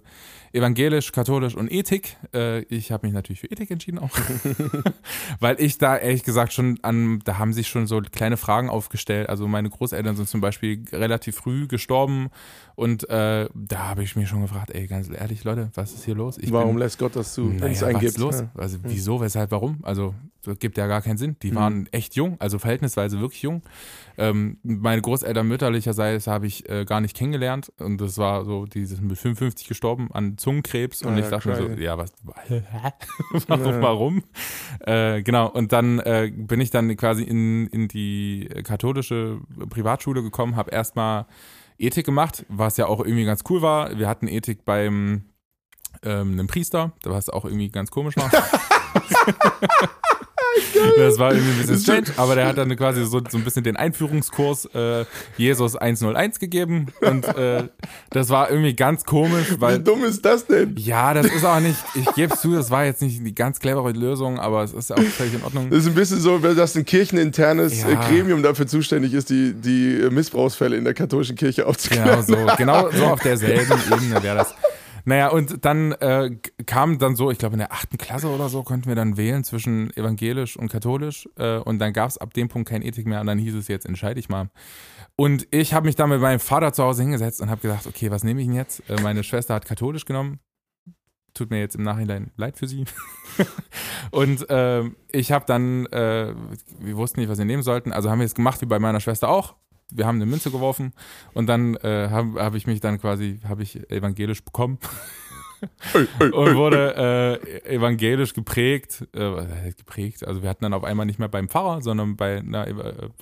evangelisch, 0.54 1.12
katholisch 1.12 1.56
und 1.56 1.72
Ethik. 1.72 2.16
Äh, 2.34 2.62
ich 2.64 2.92
habe 2.92 3.08
mich 3.08 3.14
natürlich 3.14 3.42
für 3.42 3.48
Ethik 3.48 3.72
entschieden 3.72 4.00
auch. 4.00 4.12
Weil 5.40 5.60
ich 5.60 5.80
da 5.80 5.98
ehrlich 5.98 6.24
gesagt 6.24 6.54
schon 6.54 6.80
an, 6.84 7.20
da 7.26 7.40
haben 7.40 7.54
sich 7.54 7.68
schon 7.68 7.88
so 7.88 8.00
kleine 8.02 8.38
Fragen 8.38 8.70
aufgestellt. 8.70 9.30
Also 9.30 9.48
meine 9.48 9.70
Großeltern 9.70 10.16
sind 10.16 10.30
zum 10.30 10.42
Beispiel 10.42 10.84
relativ 10.92 11.36
früh 11.36 11.68
gestorben 11.68 12.30
und 12.76 13.10
äh, 13.10 13.50
da 13.54 13.80
habe 13.80 14.04
ich 14.04 14.16
mir 14.16 14.28
schon 14.28 14.42
gefragt, 14.42 14.72
ey, 14.72 14.88
ganz 14.88 15.10
ehrlich, 15.10 15.44
Leute, 15.44 15.72
was 15.74 15.94
ist 15.94 16.06
hier 16.06 16.16
los? 16.16 16.38
Ich 16.38 16.52
warum 16.52 16.70
bin, 16.70 16.80
lässt 16.80 17.00
Gott 17.00 17.16
das 17.16 17.34
zu, 17.34 17.52
es 17.62 17.84
einen 17.84 18.00
gibt? 18.00 18.18
los? 18.18 18.42
Ja. 18.42 18.50
Also 18.56 18.78
wieso, 18.84 19.22
weshalb, 19.22 19.52
warum? 19.52 19.80
Also 19.84 20.14
das 20.44 20.60
gibt 20.60 20.78
ja 20.78 20.88
gar 20.88 21.02
keinen 21.02 21.18
Sinn. 21.18 21.38
Die 21.42 21.52
mhm. 21.52 21.56
waren 21.56 21.88
echt 21.92 22.16
jung, 22.16 22.36
also 22.40 22.60
verhältnisweise 22.60 23.20
wirklich 23.20 23.42
jung. 23.42 23.62
Ähm, 24.18 24.58
meine 24.64 25.02
Großeltern 25.02 25.48
mütterlicherseits 25.48 26.28
habe 26.28 26.48
ich 26.48 26.70
äh, 26.70 26.86
gar 26.86 27.02
nicht 27.02 27.16
kennengelernt 27.16 27.72
und 27.80 28.00
das 28.02 28.18
war 28.18 28.44
so, 28.44 28.66
die 28.66 28.86
sind 28.86 29.04
mit 29.04 29.18
55 29.18 29.68
gestorben 29.68 30.12
an 30.12 30.38
Zungenkrebs 30.44 31.02
und 31.02 31.14
ah, 31.14 31.20
ich 31.20 31.28
dachte 31.28 31.50
mir 31.50 31.56
so, 31.56 31.68
ja, 31.70 31.98
was, 31.98 32.12
warum, 33.48 33.82
warum? 33.82 34.24
Äh, 34.82 35.24
genau, 35.24 35.50
und 35.50 35.72
dann 35.72 36.00
äh, 36.00 36.32
bin 36.36 36.62
ich 36.62 36.70
dann 36.70 36.96
quasi 36.98 37.24
in, 37.24 37.68
in 37.68 37.88
die 37.88 38.50
katholische 38.64 39.40
Privatschule 39.70 40.22
gekommen, 40.22 40.56
habe 40.56 40.72
erstmal 40.72 41.26
Ethik 41.78 42.06
gemacht, 42.06 42.46
was 42.50 42.78
ja 42.78 42.88
auch 42.88 43.00
irgendwie 43.00 43.26
ganz 43.26 43.44
cool 43.50 43.62
war. 43.62 43.98
Wir 43.98 44.08
hatten 44.08 44.28
Ethik 44.28 44.66
beim 44.66 45.24
ähm, 46.04 46.34
einem 46.34 46.48
Priester, 46.48 46.92
was 47.04 47.30
auch 47.30 47.46
irgendwie 47.46 47.70
ganz 47.70 47.90
komisch 47.90 48.16
war. 48.18 48.30
Das 50.98 51.20
war 51.20 51.34
irgendwie 51.34 51.52
ein 51.52 51.58
bisschen 51.68 51.80
strange, 51.80 52.18
aber 52.18 52.36
der 52.36 52.48
hat 52.48 52.58
dann 52.58 52.76
quasi 52.76 53.06
so, 53.06 53.22
so 53.30 53.38
ein 53.38 53.44
bisschen 53.44 53.64
den 53.64 53.76
Einführungskurs 53.76 54.66
äh, 54.74 55.06
Jesus 55.38 55.76
101 55.76 56.40
gegeben 56.40 56.88
und 57.02 57.26
äh, 57.38 57.64
das 58.10 58.30
war 58.30 58.50
irgendwie 58.50 58.76
ganz 58.76 59.06
komisch, 59.06 59.56
weil. 59.60 59.80
Wie 59.80 59.84
dumm 59.84 60.04
ist 60.04 60.24
das 60.26 60.46
denn? 60.46 60.76
Ja, 60.78 61.14
das 61.14 61.28
ist 61.28 61.46
auch 61.46 61.60
nicht, 61.60 61.78
ich 61.96 62.06
gebe 62.14 62.36
zu, 62.38 62.54
das 62.54 62.70
war 62.72 62.86
jetzt 62.86 63.02
nicht 63.02 63.26
die 63.26 63.36
ganz 63.36 63.60
clevere 63.60 63.92
Lösung, 63.92 64.40
aber 64.40 64.64
es 64.64 64.74
ist 64.74 64.92
auch 64.92 65.00
völlig 65.00 65.36
in 65.36 65.44
Ordnung. 65.44 65.70
Das 65.70 65.80
ist 65.80 65.88
ein 65.88 65.96
bisschen 65.96 66.20
so, 66.20 66.38
dass 66.38 66.76
ein 66.76 66.86
kircheninternes 66.86 67.82
ja. 67.82 68.08
Gremium 68.08 68.44
dafür 68.44 68.68
zuständig 68.68 69.14
ist, 69.14 69.30
die, 69.30 69.54
die 69.54 70.08
Missbrauchsfälle 70.10 70.76
in 70.76 70.84
der 70.84 70.94
katholischen 70.94 71.36
Kirche 71.36 71.66
aufzuklären. 71.66 72.24
Genau 72.26 72.48
so, 72.48 72.56
genau 72.58 72.92
so 72.92 73.06
auf 73.06 73.20
derselben 73.22 73.74
Ebene 73.92 74.22
wäre 74.22 74.38
das. 74.38 74.54
Naja, 75.06 75.30
und 75.30 75.66
dann 75.66 75.92
äh, 75.94 76.38
kam 76.66 76.98
dann 76.98 77.16
so, 77.16 77.30
ich 77.30 77.38
glaube 77.38 77.54
in 77.54 77.60
der 77.60 77.74
achten 77.74 77.98
Klasse 77.98 78.30
oder 78.30 78.48
so, 78.50 78.64
konnten 78.64 78.88
wir 78.88 78.96
dann 78.96 79.18
wählen 79.18 79.44
zwischen 79.44 79.92
evangelisch 79.98 80.56
und 80.56 80.70
katholisch. 80.70 81.28
Äh, 81.38 81.58
und 81.58 81.80
dann 81.80 81.94
gab 81.94 82.10
es 82.10 82.18
ab 82.18 82.34
dem 82.34 82.48
Punkt 82.48 82.70
kein 82.70 82.82
Ethik 82.82 83.06
mehr 83.06 83.22
und 83.22 83.28
dann 83.28 83.38
hieß 83.38 83.56
es 83.56 83.68
jetzt, 83.68 83.86
entscheide 83.86 84.20
ich 84.20 84.30
mal. 84.30 84.50
Und 85.16 85.48
ich 85.52 85.74
habe 85.74 85.86
mich 85.86 85.96
dann 85.96 86.10
mit 86.10 86.22
meinem 86.22 86.40
Vater 86.40 86.74
zu 86.74 86.84
Hause 86.84 87.04
hingesetzt 87.04 87.42
und 87.42 87.50
habe 87.50 87.62
gesagt, 87.62 87.86
okay, 87.86 88.12
was 88.12 88.24
nehme 88.24 88.42
ich 88.42 88.48
denn 88.48 88.56
jetzt? 88.56 88.90
Äh, 88.90 89.02
meine 89.02 89.24
Schwester 89.24 89.54
hat 89.54 89.66
katholisch 89.66 90.06
genommen. 90.06 90.40
Tut 91.34 91.50
mir 91.50 91.60
jetzt 91.60 91.76
im 91.76 91.84
Nachhinein 91.84 92.32
leid 92.38 92.58
für 92.58 92.68
sie. 92.68 92.86
und 94.12 94.50
äh, 94.50 94.84
ich 95.12 95.32
habe 95.32 95.46
dann, 95.46 95.88
äh, 95.88 96.34
wir 96.80 96.96
wussten 96.96 97.20
nicht, 97.20 97.30
was 97.30 97.40
wir 97.40 97.46
nehmen 97.46 97.64
sollten, 97.64 97.92
also 97.92 98.10
haben 98.10 98.20
wir 98.20 98.26
es 98.26 98.36
gemacht 98.36 98.62
wie 98.62 98.68
bei 98.68 98.80
meiner 98.80 99.00
Schwester 99.00 99.30
auch 99.30 99.56
wir 99.96 100.06
haben 100.06 100.16
eine 100.16 100.26
Münze 100.26 100.52
geworfen 100.52 100.94
und 101.34 101.48
dann 101.48 101.76
äh, 101.76 102.10
habe 102.10 102.44
hab 102.44 102.56
ich 102.56 102.68
mich 102.68 102.80
dann 102.80 103.00
quasi, 103.00 103.40
habe 103.48 103.64
ich 103.64 103.90
evangelisch 103.90 104.44
bekommen. 104.44 104.80
und 106.20 106.56
wurde 106.56 107.40
äh, 107.46 107.76
evangelisch 107.76 108.34
geprägt, 108.34 109.08
äh, 109.14 109.72
geprägt. 109.78 110.28
Also 110.28 110.42
wir 110.42 110.50
hatten 110.50 110.64
dann 110.64 110.74
auf 110.74 110.84
einmal 110.84 111.06
nicht 111.06 111.20
mehr 111.20 111.30
beim 111.30 111.48
Pfarrer, 111.48 111.82
sondern 111.82 112.18
bei 112.18 112.40
einer 112.40 112.68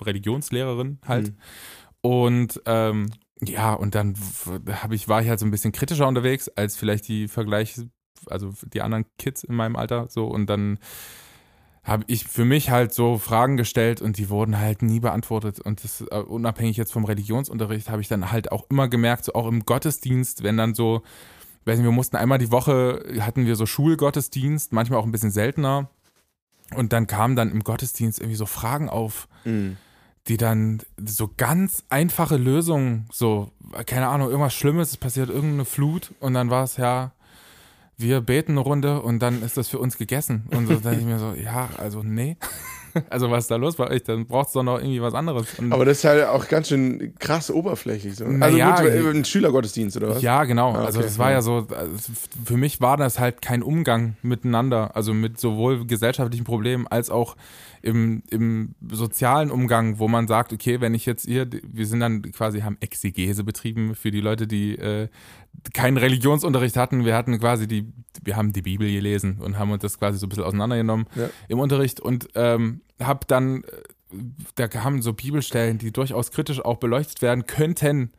Religionslehrerin 0.00 0.98
halt. 1.06 1.28
Mhm. 1.28 1.36
Und 2.00 2.62
ähm, 2.66 3.10
ja, 3.40 3.74
und 3.74 3.94
dann 3.94 4.14
habe 4.70 4.94
ich, 4.94 5.08
war 5.08 5.22
ich 5.22 5.28
halt 5.28 5.40
so 5.40 5.46
ein 5.46 5.50
bisschen 5.50 5.72
kritischer 5.72 6.06
unterwegs 6.06 6.48
als 6.48 6.76
vielleicht 6.76 7.08
die 7.08 7.28
Vergleich, 7.28 7.80
also 8.26 8.52
die 8.72 8.82
anderen 8.82 9.06
Kids 9.18 9.44
in 9.44 9.54
meinem 9.54 9.76
Alter 9.76 10.06
so 10.08 10.26
und 10.26 10.46
dann 10.46 10.78
habe 11.84 12.04
ich 12.06 12.24
für 12.28 12.44
mich 12.44 12.70
halt 12.70 12.94
so 12.94 13.18
Fragen 13.18 13.56
gestellt 13.56 14.00
und 14.00 14.16
die 14.16 14.30
wurden 14.30 14.58
halt 14.58 14.82
nie 14.82 15.00
beantwortet. 15.00 15.60
Und 15.60 15.82
das 15.82 16.02
uh, 16.02 16.20
unabhängig 16.20 16.76
jetzt 16.76 16.92
vom 16.92 17.04
Religionsunterricht 17.04 17.90
habe 17.90 18.00
ich 18.00 18.08
dann 18.08 18.30
halt 18.30 18.52
auch 18.52 18.66
immer 18.70 18.88
gemerkt, 18.88 19.24
so 19.24 19.32
auch 19.34 19.48
im 19.48 19.64
Gottesdienst, 19.64 20.44
wenn 20.44 20.56
dann 20.56 20.74
so, 20.74 21.02
weiß 21.64 21.78
nicht, 21.78 21.84
wir 21.84 21.92
mussten 21.92 22.16
einmal 22.16 22.38
die 22.38 22.52
Woche, 22.52 23.04
hatten 23.20 23.46
wir 23.46 23.56
so 23.56 23.66
Schulgottesdienst, 23.66 24.72
manchmal 24.72 25.00
auch 25.00 25.04
ein 25.04 25.12
bisschen 25.12 25.32
seltener. 25.32 25.90
Und 26.74 26.92
dann 26.92 27.08
kamen 27.08 27.34
dann 27.34 27.50
im 27.50 27.64
Gottesdienst 27.64 28.20
irgendwie 28.20 28.36
so 28.36 28.46
Fragen 28.46 28.88
auf, 28.88 29.28
mhm. 29.44 29.76
die 30.28 30.36
dann 30.36 30.82
so 31.04 31.28
ganz 31.36 31.84
einfache 31.88 32.36
Lösungen, 32.36 33.08
so, 33.12 33.50
keine 33.86 34.06
Ahnung, 34.06 34.28
irgendwas 34.28 34.54
Schlimmes, 34.54 34.90
es 34.90 34.96
passiert 34.96 35.30
irgendeine 35.30 35.64
Flut 35.64 36.12
und 36.20 36.34
dann 36.34 36.48
war 36.48 36.62
es 36.62 36.76
ja, 36.76 37.12
wir 38.02 38.20
beten 38.20 38.52
eine 38.52 38.60
Runde 38.60 39.00
und 39.02 39.20
dann 39.20 39.42
ist 39.42 39.56
das 39.56 39.68
für 39.68 39.78
uns 39.78 39.96
gegessen. 39.96 40.44
Und 40.50 40.66
so 40.66 40.74
dachte 40.74 40.98
ich 40.98 41.06
mir 41.06 41.18
so, 41.18 41.32
ja, 41.34 41.70
also 41.78 42.02
nee. 42.02 42.36
Also 43.10 43.30
was 43.30 43.44
ist 43.44 43.50
da 43.50 43.56
los 43.56 43.76
bei 43.76 43.88
euch? 43.88 44.02
Dann 44.02 44.26
braucht 44.26 44.48
es 44.48 44.52
doch 44.52 44.62
noch 44.62 44.78
irgendwie 44.78 45.00
was 45.00 45.14
anderes. 45.14 45.58
Und 45.58 45.72
Aber 45.72 45.84
das 45.84 45.98
ist 45.98 46.04
halt 46.04 46.26
auch 46.26 46.48
ganz 46.48 46.68
schön 46.68 47.14
krass 47.18 47.50
oberflächlich. 47.50 48.16
So. 48.16 48.24
Also 48.24 48.56
ja, 48.56 48.80
gut, 48.80 48.90
ein 48.90 49.24
Schülergottesdienst 49.24 49.96
oder 49.96 50.10
was? 50.10 50.22
Ja, 50.22 50.44
genau. 50.44 50.72
Ah, 50.72 50.74
also 50.74 50.80
okay, 50.80 50.86
also 50.86 51.00
das 51.02 51.18
war 51.18 51.30
ja. 51.30 51.36
ja 51.36 51.42
so, 51.42 51.66
also 51.70 52.12
für 52.44 52.56
mich 52.56 52.80
war 52.80 52.96
das 52.96 53.18
halt 53.18 53.42
kein 53.42 53.62
Umgang 53.62 54.16
miteinander. 54.22 54.94
Also 54.94 55.14
mit 55.14 55.38
sowohl 55.38 55.86
gesellschaftlichen 55.86 56.44
Problemen 56.44 56.86
als 56.86 57.10
auch 57.10 57.36
im, 57.82 58.22
im 58.30 58.74
sozialen 58.90 59.50
Umgang, 59.50 59.98
wo 59.98 60.06
man 60.06 60.28
sagt, 60.28 60.52
okay, 60.52 60.80
wenn 60.80 60.94
ich 60.94 61.04
jetzt 61.04 61.26
hier, 61.26 61.48
wir 61.50 61.86
sind 61.86 62.00
dann 62.00 62.22
quasi, 62.22 62.60
haben 62.60 62.76
Exegese 62.80 63.42
betrieben 63.42 63.94
für 63.96 64.12
die 64.12 64.20
Leute, 64.20 64.46
die 64.46 64.78
äh, 64.78 65.08
keinen 65.74 65.96
Religionsunterricht 65.96 66.76
hatten. 66.76 67.04
Wir 67.04 67.16
hatten 67.16 67.38
quasi 67.38 67.66
die, 67.66 67.92
wir 68.22 68.36
haben 68.36 68.52
die 68.52 68.62
Bibel 68.62 68.90
gelesen 68.90 69.38
und 69.40 69.58
haben 69.58 69.72
uns 69.72 69.82
das 69.82 69.98
quasi 69.98 70.18
so 70.18 70.26
ein 70.26 70.28
bisschen 70.28 70.44
auseinandergenommen 70.44 71.06
ja. 71.16 71.28
im 71.48 71.58
Unterricht 71.58 72.00
und 72.00 72.28
ähm, 72.34 72.81
habe 73.04 73.26
dann 73.26 73.64
da 74.54 74.68
haben 74.82 75.02
so 75.02 75.12
Bibelstellen, 75.12 75.78
die 75.78 75.92
durchaus 75.92 76.30
kritisch 76.30 76.64
auch 76.64 76.76
beleuchtet 76.76 77.22
werden 77.22 77.46
könnten. 77.46 78.12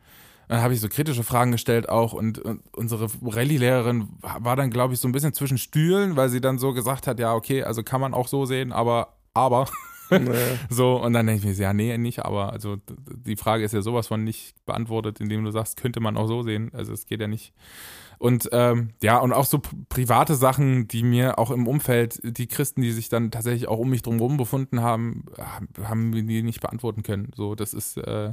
Dann 0.48 0.60
habe 0.60 0.74
ich 0.74 0.80
so 0.80 0.88
kritische 0.88 1.22
Fragen 1.22 1.52
gestellt 1.52 1.88
auch 1.88 2.12
und, 2.12 2.38
und 2.38 2.62
unsere 2.76 3.08
Rallye-Lehrerin 3.22 4.08
war 4.20 4.56
dann, 4.56 4.70
glaube 4.70 4.92
ich, 4.92 5.00
so 5.00 5.08
ein 5.08 5.12
bisschen 5.12 5.32
zwischen 5.32 5.56
Stühlen, 5.56 6.16
weil 6.16 6.28
sie 6.28 6.40
dann 6.40 6.58
so 6.58 6.74
gesagt 6.74 7.06
hat, 7.06 7.18
ja, 7.18 7.34
okay, 7.34 7.62
also 7.62 7.82
kann 7.82 8.00
man 8.00 8.12
auch 8.12 8.28
so 8.28 8.44
sehen, 8.44 8.72
aber, 8.72 9.16
aber. 9.32 9.68
Nee. 10.10 10.30
so, 10.68 11.02
und 11.02 11.14
dann 11.14 11.26
denke 11.26 11.48
ich 11.48 11.58
mir, 11.58 11.62
ja, 11.64 11.72
nee, 11.72 11.96
nicht, 11.96 12.26
aber 12.26 12.52
also 12.52 12.76
die 12.88 13.36
Frage 13.36 13.64
ist 13.64 13.72
ja 13.72 13.80
sowas 13.80 14.06
von 14.06 14.22
nicht 14.22 14.54
beantwortet, 14.66 15.18
indem 15.18 15.44
du 15.44 15.50
sagst, 15.50 15.80
könnte 15.80 16.00
man 16.00 16.18
auch 16.18 16.28
so 16.28 16.42
sehen. 16.42 16.70
Also 16.74 16.92
es 16.92 17.06
geht 17.06 17.22
ja 17.22 17.26
nicht. 17.26 17.54
Und 18.18 18.48
ähm, 18.52 18.90
ja, 19.02 19.18
und 19.18 19.32
auch 19.32 19.44
so 19.44 19.60
private 19.88 20.34
Sachen, 20.34 20.88
die 20.88 21.02
mir 21.02 21.38
auch 21.38 21.50
im 21.50 21.66
Umfeld, 21.66 22.20
die 22.22 22.46
Christen, 22.46 22.82
die 22.82 22.92
sich 22.92 23.08
dann 23.08 23.30
tatsächlich 23.30 23.68
auch 23.68 23.78
um 23.78 23.90
mich 23.90 24.02
drumherum 24.02 24.36
befunden 24.36 24.80
haben, 24.80 25.24
haben 25.82 26.14
wir 26.14 26.22
die 26.22 26.42
nicht 26.42 26.60
beantworten 26.60 27.02
können. 27.02 27.30
So, 27.34 27.54
das 27.54 27.74
ist 27.74 27.96
äh, 27.98 28.32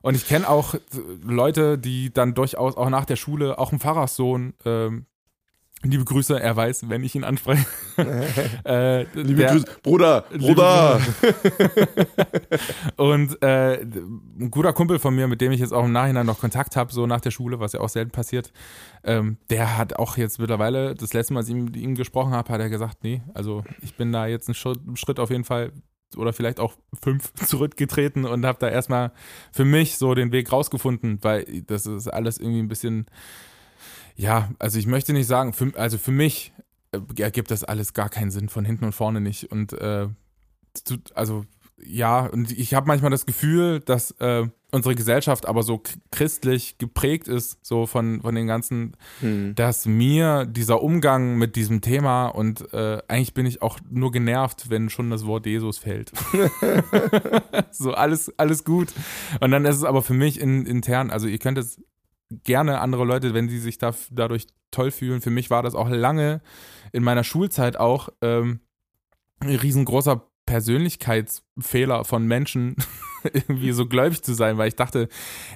und 0.00 0.14
ich 0.14 0.26
kenne 0.26 0.48
auch 0.48 0.74
Leute, 1.22 1.78
die 1.78 2.12
dann 2.12 2.34
durchaus 2.34 2.76
auch 2.76 2.88
nach 2.90 3.04
der 3.04 3.16
Schule, 3.16 3.58
auch 3.58 3.72
ein 3.72 3.80
Pfarrerssohn, 3.80 4.54
ähm, 4.64 5.06
Liebe 5.84 6.04
Grüße, 6.04 6.40
er 6.40 6.56
weiß, 6.56 6.88
wenn 6.88 7.04
ich 7.04 7.14
ihn 7.14 7.22
anspreche. 7.22 7.64
äh, 8.64 9.02
Liebe 9.14 9.42
der, 9.42 9.52
Grüße, 9.52 9.66
Bruder, 9.82 10.24
Bruder. 10.36 11.00
und 12.96 13.40
äh, 13.42 13.82
ein 13.82 14.50
guter 14.50 14.72
Kumpel 14.72 14.98
von 14.98 15.14
mir, 15.14 15.28
mit 15.28 15.40
dem 15.40 15.52
ich 15.52 15.60
jetzt 15.60 15.72
auch 15.72 15.84
im 15.84 15.92
Nachhinein 15.92 16.26
noch 16.26 16.40
Kontakt 16.40 16.74
habe, 16.74 16.92
so 16.92 17.06
nach 17.06 17.20
der 17.20 17.30
Schule, 17.30 17.60
was 17.60 17.74
ja 17.74 17.80
auch 17.80 17.88
selten 17.88 18.10
passiert, 18.10 18.52
ähm, 19.04 19.38
der 19.50 19.78
hat 19.78 19.94
auch 19.96 20.16
jetzt 20.16 20.40
mittlerweile, 20.40 20.94
das 20.94 21.12
letzte 21.12 21.34
Mal, 21.34 21.40
als 21.40 21.48
ich 21.48 21.54
mit 21.54 21.76
ihm 21.76 21.94
gesprochen 21.94 22.32
habe, 22.32 22.52
hat 22.52 22.60
er 22.60 22.70
gesagt, 22.70 23.04
nee, 23.04 23.22
also 23.32 23.62
ich 23.80 23.94
bin 23.94 24.12
da 24.12 24.26
jetzt 24.26 24.48
einen 24.48 24.56
Schritt, 24.56 24.80
einen 24.84 24.96
Schritt 24.96 25.20
auf 25.20 25.30
jeden 25.30 25.44
Fall 25.44 25.72
oder 26.16 26.32
vielleicht 26.32 26.58
auch 26.58 26.74
fünf 27.00 27.32
zurückgetreten 27.46 28.24
und 28.24 28.44
habe 28.44 28.58
da 28.58 28.68
erstmal 28.68 29.12
für 29.52 29.64
mich 29.64 29.96
so 29.96 30.14
den 30.14 30.32
Weg 30.32 30.50
rausgefunden, 30.50 31.18
weil 31.22 31.62
das 31.66 31.86
ist 31.86 32.08
alles 32.08 32.38
irgendwie 32.38 32.60
ein 32.60 32.68
bisschen 32.68 33.06
ja, 34.18 34.50
also 34.58 34.78
ich 34.78 34.86
möchte 34.86 35.12
nicht 35.12 35.28
sagen, 35.28 35.52
für, 35.52 35.72
also 35.76 35.96
für 35.96 36.10
mich 36.10 36.52
äh, 36.92 37.22
ergibt 37.22 37.50
das 37.50 37.64
alles 37.64 37.94
gar 37.94 38.10
keinen 38.10 38.32
Sinn, 38.32 38.48
von 38.48 38.64
hinten 38.64 38.84
und 38.84 38.92
vorne 38.92 39.20
nicht. 39.20 39.50
Und 39.50 39.72
äh, 39.72 40.08
also 41.14 41.46
ja, 41.80 42.26
und 42.26 42.50
ich 42.50 42.74
habe 42.74 42.88
manchmal 42.88 43.12
das 43.12 43.26
Gefühl, 43.26 43.78
dass 43.78 44.10
äh, 44.18 44.48
unsere 44.72 44.96
Gesellschaft 44.96 45.46
aber 45.46 45.62
so 45.62 45.80
christlich 46.10 46.78
geprägt 46.78 47.28
ist, 47.28 47.64
so 47.64 47.86
von, 47.86 48.20
von 48.20 48.34
den 48.34 48.48
ganzen, 48.48 48.96
hm. 49.20 49.54
dass 49.54 49.86
mir 49.86 50.44
dieser 50.46 50.82
Umgang 50.82 51.36
mit 51.36 51.54
diesem 51.54 51.80
Thema 51.80 52.26
und 52.26 52.72
äh, 52.74 53.00
eigentlich 53.06 53.34
bin 53.34 53.46
ich 53.46 53.62
auch 53.62 53.78
nur 53.88 54.10
genervt, 54.10 54.68
wenn 54.68 54.90
schon 54.90 55.10
das 55.10 55.26
Wort 55.26 55.46
Jesus 55.46 55.78
fällt. 55.78 56.10
so 57.70 57.92
alles, 57.92 58.36
alles 58.36 58.64
gut. 58.64 58.88
Und 59.40 59.52
dann 59.52 59.64
ist 59.64 59.76
es 59.76 59.84
aber 59.84 60.02
für 60.02 60.14
mich 60.14 60.40
in, 60.40 60.66
intern, 60.66 61.10
also 61.10 61.28
ihr 61.28 61.38
könnt 61.38 61.58
es 61.58 61.80
gerne 62.30 62.80
andere 62.80 63.04
Leute, 63.04 63.34
wenn 63.34 63.48
sie 63.48 63.58
sich 63.58 63.78
da, 63.78 63.94
dadurch 64.10 64.46
toll 64.70 64.90
fühlen. 64.90 65.20
Für 65.20 65.30
mich 65.30 65.50
war 65.50 65.62
das 65.62 65.74
auch 65.74 65.88
lange 65.88 66.40
in 66.92 67.02
meiner 67.02 67.24
Schulzeit 67.24 67.78
auch 67.78 68.08
ähm, 68.22 68.60
ein 69.40 69.54
riesengroßer 69.54 70.28
Persönlichkeitsfehler 71.58 72.04
von 72.04 72.26
Menschen, 72.26 72.76
irgendwie 73.32 73.72
so 73.72 73.86
gläubig 73.86 74.22
zu 74.22 74.32
sein, 74.32 74.58
weil 74.58 74.68
ich 74.68 74.76
dachte, 74.76 75.08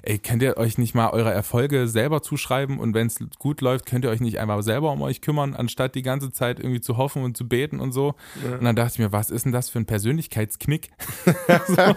ey, 0.02 0.18
könnt 0.18 0.42
ihr 0.42 0.56
euch 0.56 0.78
nicht 0.78 0.94
mal 0.94 1.10
eure 1.10 1.32
Erfolge 1.32 1.86
selber 1.86 2.22
zuschreiben 2.22 2.78
und 2.78 2.94
wenn 2.94 3.06
es 3.06 3.18
gut 3.38 3.60
läuft, 3.60 3.86
könnt 3.86 4.04
ihr 4.04 4.10
euch 4.10 4.20
nicht 4.20 4.40
einfach 4.40 4.62
selber 4.62 4.90
um 4.90 5.00
euch 5.02 5.20
kümmern, 5.20 5.54
anstatt 5.54 5.94
die 5.94 6.02
ganze 6.02 6.32
Zeit 6.32 6.58
irgendwie 6.58 6.80
zu 6.80 6.96
hoffen 6.96 7.22
und 7.22 7.36
zu 7.36 7.46
beten 7.46 7.78
und 7.78 7.92
so. 7.92 8.14
Ja. 8.44 8.56
Und 8.58 8.64
dann 8.64 8.74
dachte 8.76 8.94
ich 8.94 8.98
mir, 8.98 9.12
was 9.12 9.30
ist 9.30 9.44
denn 9.44 9.52
das 9.52 9.70
für 9.70 9.78
ein 9.78 9.86
Persönlichkeitsknick? 9.86 10.90
so. 11.68 11.96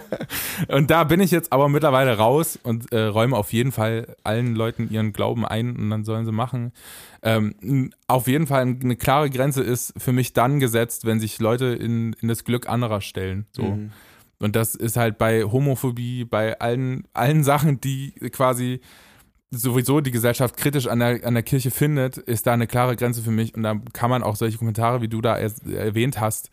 Und 0.68 0.90
da 0.90 1.04
bin 1.04 1.20
ich 1.20 1.32
jetzt 1.32 1.52
aber 1.52 1.68
mittlerweile 1.68 2.16
raus 2.16 2.58
und 2.62 2.92
äh, 2.92 3.02
räume 3.02 3.36
auf 3.36 3.52
jeden 3.52 3.72
Fall 3.72 4.16
allen 4.22 4.54
Leuten 4.54 4.88
ihren 4.90 5.12
Glauben 5.12 5.44
ein 5.44 5.76
und 5.76 5.90
dann 5.90 6.04
sollen 6.04 6.26
sie 6.26 6.32
machen. 6.32 6.72
Ähm, 7.22 7.90
auf 8.06 8.28
jeden 8.28 8.46
Fall 8.46 8.62
eine 8.62 8.94
klare 8.94 9.30
Grenze 9.30 9.62
ist 9.62 9.94
für 9.96 10.12
mich 10.12 10.32
dann 10.32 10.60
gesetzt, 10.60 11.06
wenn 11.06 11.18
sich 11.18 11.40
Leute 11.40 11.66
in, 11.66 12.12
in 12.20 12.28
das 12.28 12.44
Glück 12.44 12.68
anderer 12.68 13.00
stellen. 13.00 13.46
So. 13.50 13.62
Mhm. 13.62 13.90
Und 14.38 14.56
das 14.56 14.74
ist 14.74 14.96
halt 14.96 15.18
bei 15.18 15.44
Homophobie, 15.44 16.24
bei 16.24 16.58
allen, 16.58 17.06
allen 17.14 17.42
Sachen, 17.42 17.80
die 17.80 18.12
quasi 18.32 18.80
sowieso 19.50 20.00
die 20.00 20.10
Gesellschaft 20.10 20.56
kritisch 20.56 20.86
an 20.86 20.98
der, 20.98 21.24
an 21.24 21.34
der 21.34 21.42
Kirche 21.42 21.70
findet, 21.70 22.18
ist 22.18 22.46
da 22.46 22.52
eine 22.52 22.66
klare 22.66 22.96
Grenze 22.96 23.22
für 23.22 23.30
mich. 23.30 23.54
Und 23.54 23.62
da 23.62 23.80
kann 23.92 24.10
man 24.10 24.22
auch 24.22 24.36
solche 24.36 24.58
Kommentare, 24.58 25.00
wie 25.00 25.08
du 25.08 25.20
da 25.20 25.36
erwähnt 25.36 26.20
hast, 26.20 26.50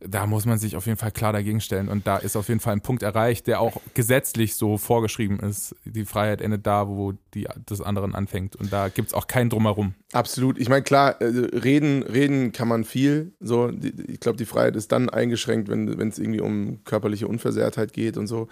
da 0.00 0.26
muss 0.26 0.46
man 0.46 0.58
sich 0.58 0.76
auf 0.76 0.86
jeden 0.86 0.98
Fall 0.98 1.10
klar 1.10 1.32
dagegen 1.32 1.60
stellen. 1.60 1.88
Und 1.88 2.06
da 2.06 2.18
ist 2.18 2.36
auf 2.36 2.48
jeden 2.48 2.60
Fall 2.60 2.72
ein 2.72 2.80
Punkt 2.80 3.02
erreicht, 3.02 3.46
der 3.46 3.60
auch 3.60 3.80
gesetzlich 3.94 4.54
so 4.54 4.78
vorgeschrieben 4.78 5.40
ist. 5.40 5.74
Die 5.84 6.04
Freiheit 6.04 6.40
endet 6.40 6.66
da, 6.66 6.88
wo 6.88 7.14
die 7.34 7.48
des 7.68 7.80
anderen 7.80 8.14
anfängt. 8.14 8.54
Und 8.54 8.72
da 8.72 8.88
gibt 8.88 9.08
es 9.08 9.14
auch 9.14 9.26
keinen 9.26 9.50
Drumherum. 9.50 9.94
Absolut. 10.12 10.58
Ich 10.58 10.68
meine, 10.68 10.82
klar, 10.82 11.20
äh, 11.20 11.26
reden, 11.56 12.02
reden 12.02 12.52
kann 12.52 12.68
man 12.68 12.84
viel. 12.84 13.32
So, 13.40 13.70
ich 13.70 14.20
glaube, 14.20 14.38
die 14.38 14.46
Freiheit 14.46 14.76
ist 14.76 14.92
dann 14.92 15.08
eingeschränkt, 15.08 15.68
wenn 15.68 16.08
es 16.08 16.18
irgendwie 16.18 16.40
um 16.40 16.84
körperliche 16.84 17.26
Unversehrtheit 17.26 17.92
geht 17.92 18.16
und 18.16 18.28
so. 18.28 18.48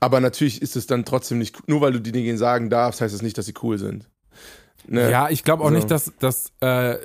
Aber 0.00 0.20
natürlich 0.20 0.60
ist 0.60 0.76
es 0.76 0.86
dann 0.86 1.04
trotzdem 1.04 1.38
nicht, 1.38 1.68
nur 1.68 1.80
weil 1.80 1.92
du 1.92 2.00
die 2.00 2.12
Dinge 2.12 2.36
sagen 2.36 2.68
darfst, 2.68 3.00
heißt 3.00 3.14
es 3.14 3.20
das 3.20 3.22
nicht, 3.22 3.38
dass 3.38 3.46
sie 3.46 3.54
cool 3.62 3.78
sind. 3.78 4.08
Ne? 4.86 5.10
Ja, 5.10 5.30
ich 5.30 5.44
glaube 5.44 5.62
auch 5.62 5.68
also. 5.68 5.76
nicht, 5.76 5.90
dass, 5.90 6.12
dass 6.18 6.52
äh, 6.60 6.96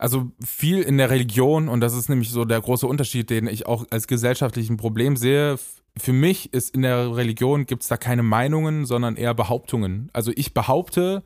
also 0.00 0.30
viel 0.42 0.80
in 0.80 0.96
der 0.96 1.10
Religion, 1.10 1.68
und 1.68 1.80
das 1.80 1.94
ist 1.94 2.08
nämlich 2.08 2.30
so 2.30 2.46
der 2.46 2.60
große 2.60 2.86
Unterschied, 2.86 3.28
den 3.28 3.46
ich 3.46 3.66
auch 3.66 3.84
als 3.90 4.06
gesellschaftlichen 4.06 4.78
Problem 4.78 5.14
sehe. 5.16 5.58
Für 5.98 6.14
mich 6.14 6.54
ist 6.54 6.74
in 6.74 6.82
der 6.82 7.14
Religion 7.14 7.66
gibt 7.66 7.82
es 7.82 7.88
da 7.88 7.98
keine 7.98 8.22
Meinungen, 8.22 8.86
sondern 8.86 9.16
eher 9.16 9.34
Behauptungen. 9.34 10.08
Also 10.14 10.32
ich 10.34 10.54
behaupte, 10.54 11.22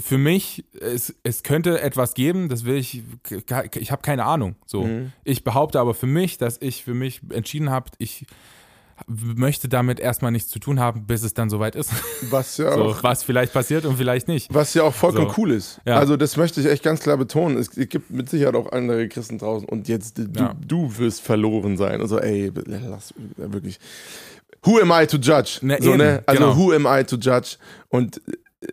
für 0.00 0.16
mich, 0.16 0.64
es, 0.80 1.14
es 1.24 1.42
könnte 1.42 1.80
etwas 1.82 2.14
geben, 2.14 2.48
das 2.48 2.64
will 2.64 2.76
ich, 2.76 3.02
ich 3.74 3.92
habe 3.92 4.02
keine 4.02 4.24
Ahnung. 4.24 4.56
So. 4.64 4.84
Mhm. 4.84 5.12
Ich 5.24 5.44
behaupte 5.44 5.78
aber 5.78 5.92
für 5.92 6.06
mich, 6.06 6.38
dass 6.38 6.62
ich 6.62 6.84
für 6.84 6.94
mich 6.94 7.20
entschieden 7.30 7.68
habe, 7.68 7.90
ich 7.98 8.24
möchte 9.06 9.68
damit 9.68 10.00
erstmal 10.00 10.30
nichts 10.30 10.50
zu 10.50 10.58
tun 10.58 10.80
haben, 10.80 11.06
bis 11.06 11.22
es 11.22 11.34
dann 11.34 11.50
soweit 11.50 11.76
ist. 11.76 11.90
Was 12.30 12.56
ja 12.56 12.72
so, 12.74 12.84
auch. 12.84 13.02
Was 13.02 13.22
vielleicht 13.22 13.52
passiert 13.52 13.84
und 13.84 13.96
vielleicht 13.96 14.28
nicht. 14.28 14.52
Was 14.52 14.74
ja 14.74 14.84
auch 14.84 14.94
vollkommen 14.94 15.30
so. 15.30 15.34
cool 15.38 15.50
ist. 15.50 15.80
Ja. 15.84 15.96
Also, 15.96 16.16
das 16.16 16.36
möchte 16.36 16.60
ich 16.60 16.66
echt 16.66 16.82
ganz 16.82 17.00
klar 17.00 17.16
betonen. 17.16 17.58
Es 17.58 17.70
gibt 17.70 18.10
mit 18.10 18.30
Sicherheit 18.30 18.54
auch 18.54 18.72
andere 18.72 19.08
Christen 19.08 19.38
draußen 19.38 19.68
und 19.68 19.88
jetzt 19.88 20.18
du, 20.18 20.26
ja. 20.36 20.54
du 20.66 20.96
wirst 20.98 21.20
verloren 21.22 21.76
sein. 21.76 22.00
Also, 22.00 22.18
ey, 22.18 22.52
lass 22.66 23.14
wirklich. 23.36 23.78
Who 24.62 24.78
am 24.78 24.92
I 24.92 25.06
to 25.06 25.18
judge? 25.18 25.58
Ne, 25.62 25.78
so, 25.80 25.94
ne? 25.94 26.22
Also, 26.26 26.42
genau. 26.42 26.56
who 26.56 26.72
am 26.72 26.86
I 26.86 27.04
to 27.04 27.16
judge? 27.16 27.56
Und 27.88 28.22
äh, 28.26 28.70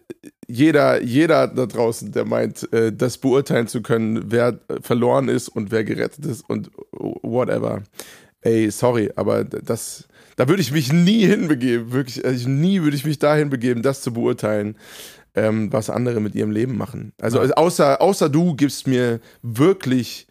jeder, 0.48 1.02
jeder 1.02 1.48
da 1.48 1.66
draußen, 1.66 2.12
der 2.12 2.26
meint, 2.26 2.72
äh, 2.74 2.94
das 2.94 3.18
beurteilen 3.18 3.68
zu 3.68 3.82
können, 3.82 4.32
wer 4.32 4.60
verloren 4.82 5.30
ist 5.30 5.50
und 5.50 5.72
wer 5.72 5.84
gerettet 5.84 6.26
ist 6.26 6.50
und 6.50 6.72
whatever. 6.92 7.84
Ey, 8.42 8.72
sorry, 8.72 9.12
aber 9.16 9.44
das, 9.44 10.08
da 10.42 10.48
würde 10.48 10.64
ich 10.64 10.72
mich 10.72 10.92
nie 10.92 11.28
hinbegeben, 11.28 11.92
wirklich, 11.92 12.26
also 12.26 12.50
nie 12.50 12.82
würde 12.82 12.98
ich 12.98 13.06
mich 13.06 13.20
dahin 13.20 13.52
begeben, 13.52 13.84
das 13.84 14.02
zu 14.02 14.12
beurteilen, 14.12 14.76
ähm, 15.36 15.72
was 15.72 15.92
andere 15.92 16.20
mit 16.20 16.34
ihrem 16.34 16.50
Leben 16.50 16.78
machen. 16.78 17.14
Also, 17.22 17.44
ja. 17.44 17.52
außer, 17.52 18.02
außer 18.02 18.28
du 18.28 18.56
gibst 18.56 18.88
mir 18.88 19.20
wirklich 19.44 20.26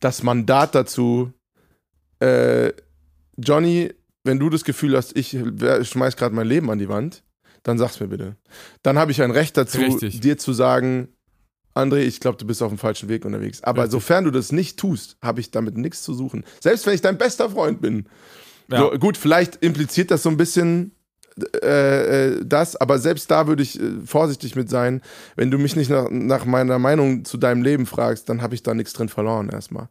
das 0.00 0.22
Mandat 0.22 0.74
dazu, 0.74 1.32
äh, 2.20 2.74
Johnny, 3.38 3.94
wenn 4.22 4.38
du 4.38 4.50
das 4.50 4.64
Gefühl 4.64 4.94
hast, 4.94 5.16
ich 5.16 5.30
schmeiß 5.30 6.16
gerade 6.16 6.34
mein 6.34 6.46
Leben 6.46 6.70
an 6.70 6.78
die 6.78 6.90
Wand, 6.90 7.22
dann 7.62 7.78
sag's 7.78 8.00
mir 8.00 8.08
bitte. 8.08 8.36
Dann 8.82 8.98
habe 8.98 9.12
ich 9.12 9.22
ein 9.22 9.30
Recht 9.30 9.56
dazu, 9.56 9.78
Richtig. 9.78 10.20
dir 10.20 10.36
zu 10.36 10.52
sagen, 10.52 11.08
André, 11.74 12.00
ich 12.00 12.20
glaube, 12.20 12.36
du 12.36 12.46
bist 12.46 12.62
auf 12.62 12.68
dem 12.68 12.76
falschen 12.76 13.08
Weg 13.08 13.24
unterwegs. 13.24 13.62
Aber 13.62 13.84
Richtig. 13.84 13.92
sofern 13.92 14.24
du 14.24 14.30
das 14.30 14.52
nicht 14.52 14.78
tust, 14.78 15.16
habe 15.22 15.40
ich 15.40 15.50
damit 15.50 15.78
nichts 15.78 16.02
zu 16.02 16.12
suchen. 16.12 16.44
Selbst 16.60 16.84
wenn 16.84 16.92
ich 16.92 17.00
dein 17.00 17.16
bester 17.16 17.48
Freund 17.48 17.80
bin. 17.80 18.10
Ja. 18.70 18.78
So, 18.78 18.90
gut, 18.98 19.16
vielleicht 19.16 19.56
impliziert 19.62 20.10
das 20.10 20.22
so 20.22 20.28
ein 20.28 20.36
bisschen 20.36 20.92
äh, 21.62 22.26
äh, 22.26 22.44
das, 22.44 22.76
aber 22.76 22.98
selbst 22.98 23.30
da 23.30 23.46
würde 23.46 23.62
ich 23.62 23.80
äh, 23.80 24.00
vorsichtig 24.04 24.56
mit 24.56 24.68
sein. 24.68 25.02
Wenn 25.36 25.50
du 25.50 25.58
mich 25.58 25.76
nicht 25.76 25.90
nach, 25.90 26.08
nach 26.10 26.44
meiner 26.44 26.78
Meinung 26.78 27.24
zu 27.24 27.36
deinem 27.36 27.62
Leben 27.62 27.86
fragst, 27.86 28.28
dann 28.28 28.42
habe 28.42 28.54
ich 28.54 28.62
da 28.62 28.74
nichts 28.74 28.92
drin 28.92 29.08
verloren 29.08 29.48
erstmal. 29.48 29.88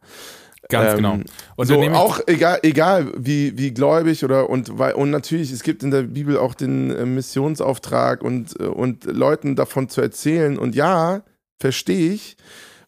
Ganz 0.68 0.96
genau. 0.96 1.14
ähm, 1.14 1.18
genau. 1.20 1.30
Und 1.56 1.66
so 1.66 1.80
auch 1.96 2.20
egal, 2.26 2.58
egal 2.62 3.12
wie, 3.16 3.56
wie 3.56 3.72
gläubig 3.72 4.24
oder 4.24 4.50
und 4.50 4.78
weil 4.78 4.92
und 4.94 5.10
natürlich 5.10 5.50
es 5.50 5.62
gibt 5.62 5.82
in 5.82 5.90
der 5.90 6.02
Bibel 6.02 6.36
auch 6.36 6.54
den 6.54 6.90
äh, 6.90 7.06
Missionsauftrag 7.06 8.22
und 8.22 8.58
äh, 8.60 8.64
und 8.64 9.04
Leuten 9.04 9.56
davon 9.56 9.88
zu 9.88 10.00
erzählen 10.00 10.58
und 10.58 10.74
ja 10.74 11.22
verstehe 11.58 12.12
ich, 12.12 12.36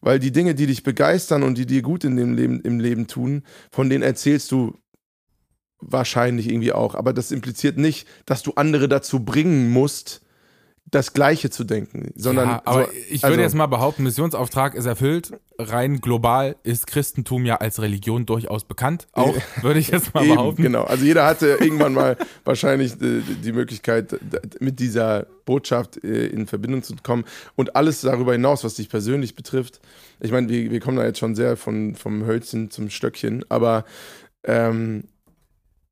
weil 0.01 0.19
die 0.19 0.31
Dinge, 0.31 0.53
die 0.53 0.67
dich 0.67 0.83
begeistern 0.83 1.43
und 1.43 1.57
die 1.57 1.65
dir 1.65 1.81
gut 1.81 2.03
in 2.03 2.17
dem 2.17 2.35
Leben 2.35 2.61
im 2.61 2.79
Leben 2.79 3.07
tun, 3.07 3.43
von 3.71 3.89
denen 3.89 4.03
erzählst 4.03 4.51
du 4.51 4.77
wahrscheinlich 5.81 6.49
irgendwie 6.49 6.73
auch. 6.73 6.95
Aber 6.95 7.13
das 7.13 7.31
impliziert 7.31 7.77
nicht, 7.77 8.07
dass 8.25 8.43
du 8.43 8.53
andere 8.55 8.87
dazu 8.87 9.21
bringen 9.21 9.69
musst, 9.71 10.21
das 10.91 11.13
Gleiche 11.13 11.49
zu 11.49 11.63
denken, 11.63 12.11
sondern. 12.15 12.49
Ja, 12.49 12.61
aber 12.65 12.85
so, 12.85 12.91
ich 13.09 13.23
würde 13.23 13.35
also, 13.35 13.41
jetzt 13.41 13.55
mal 13.55 13.67
behaupten, 13.67 14.03
Missionsauftrag 14.03 14.75
ist 14.75 14.85
erfüllt. 14.85 15.31
Rein 15.57 16.01
global 16.01 16.57
ist 16.63 16.85
Christentum 16.85 17.45
ja 17.45 17.57
als 17.57 17.81
Religion 17.81 18.25
durchaus 18.25 18.65
bekannt. 18.65 19.07
Auch 19.13 19.35
würde 19.61 19.79
ich 19.79 19.87
jetzt 19.87 20.13
mal 20.13 20.23
eben, 20.25 20.35
behaupten. 20.35 20.63
Genau. 20.63 20.83
Also 20.83 21.05
jeder 21.05 21.25
hatte 21.25 21.57
irgendwann 21.61 21.93
mal 21.93 22.17
wahrscheinlich 22.43 22.97
die, 22.97 23.21
die, 23.21 23.51
Möglichkeit, 23.53 24.19
mit 24.59 24.79
dieser 24.79 25.27
Botschaft 25.45 26.03
äh, 26.03 26.27
in 26.27 26.45
Verbindung 26.45 26.83
zu 26.83 26.95
kommen. 27.01 27.23
Und 27.55 27.75
alles 27.75 28.01
darüber 28.01 28.33
hinaus, 28.33 28.63
was 28.65 28.73
dich 28.73 28.89
persönlich 28.89 29.35
betrifft. 29.35 29.79
Ich 30.19 30.31
meine, 30.31 30.49
wir, 30.49 30.71
wir 30.71 30.79
kommen 30.81 30.97
da 30.97 31.05
jetzt 31.05 31.19
schon 31.19 31.35
sehr 31.35 31.55
von, 31.55 31.95
vom 31.95 32.25
Hölzchen 32.25 32.69
zum 32.69 32.89
Stöckchen, 32.89 33.45
aber 33.49 33.85
ähm, 34.43 35.05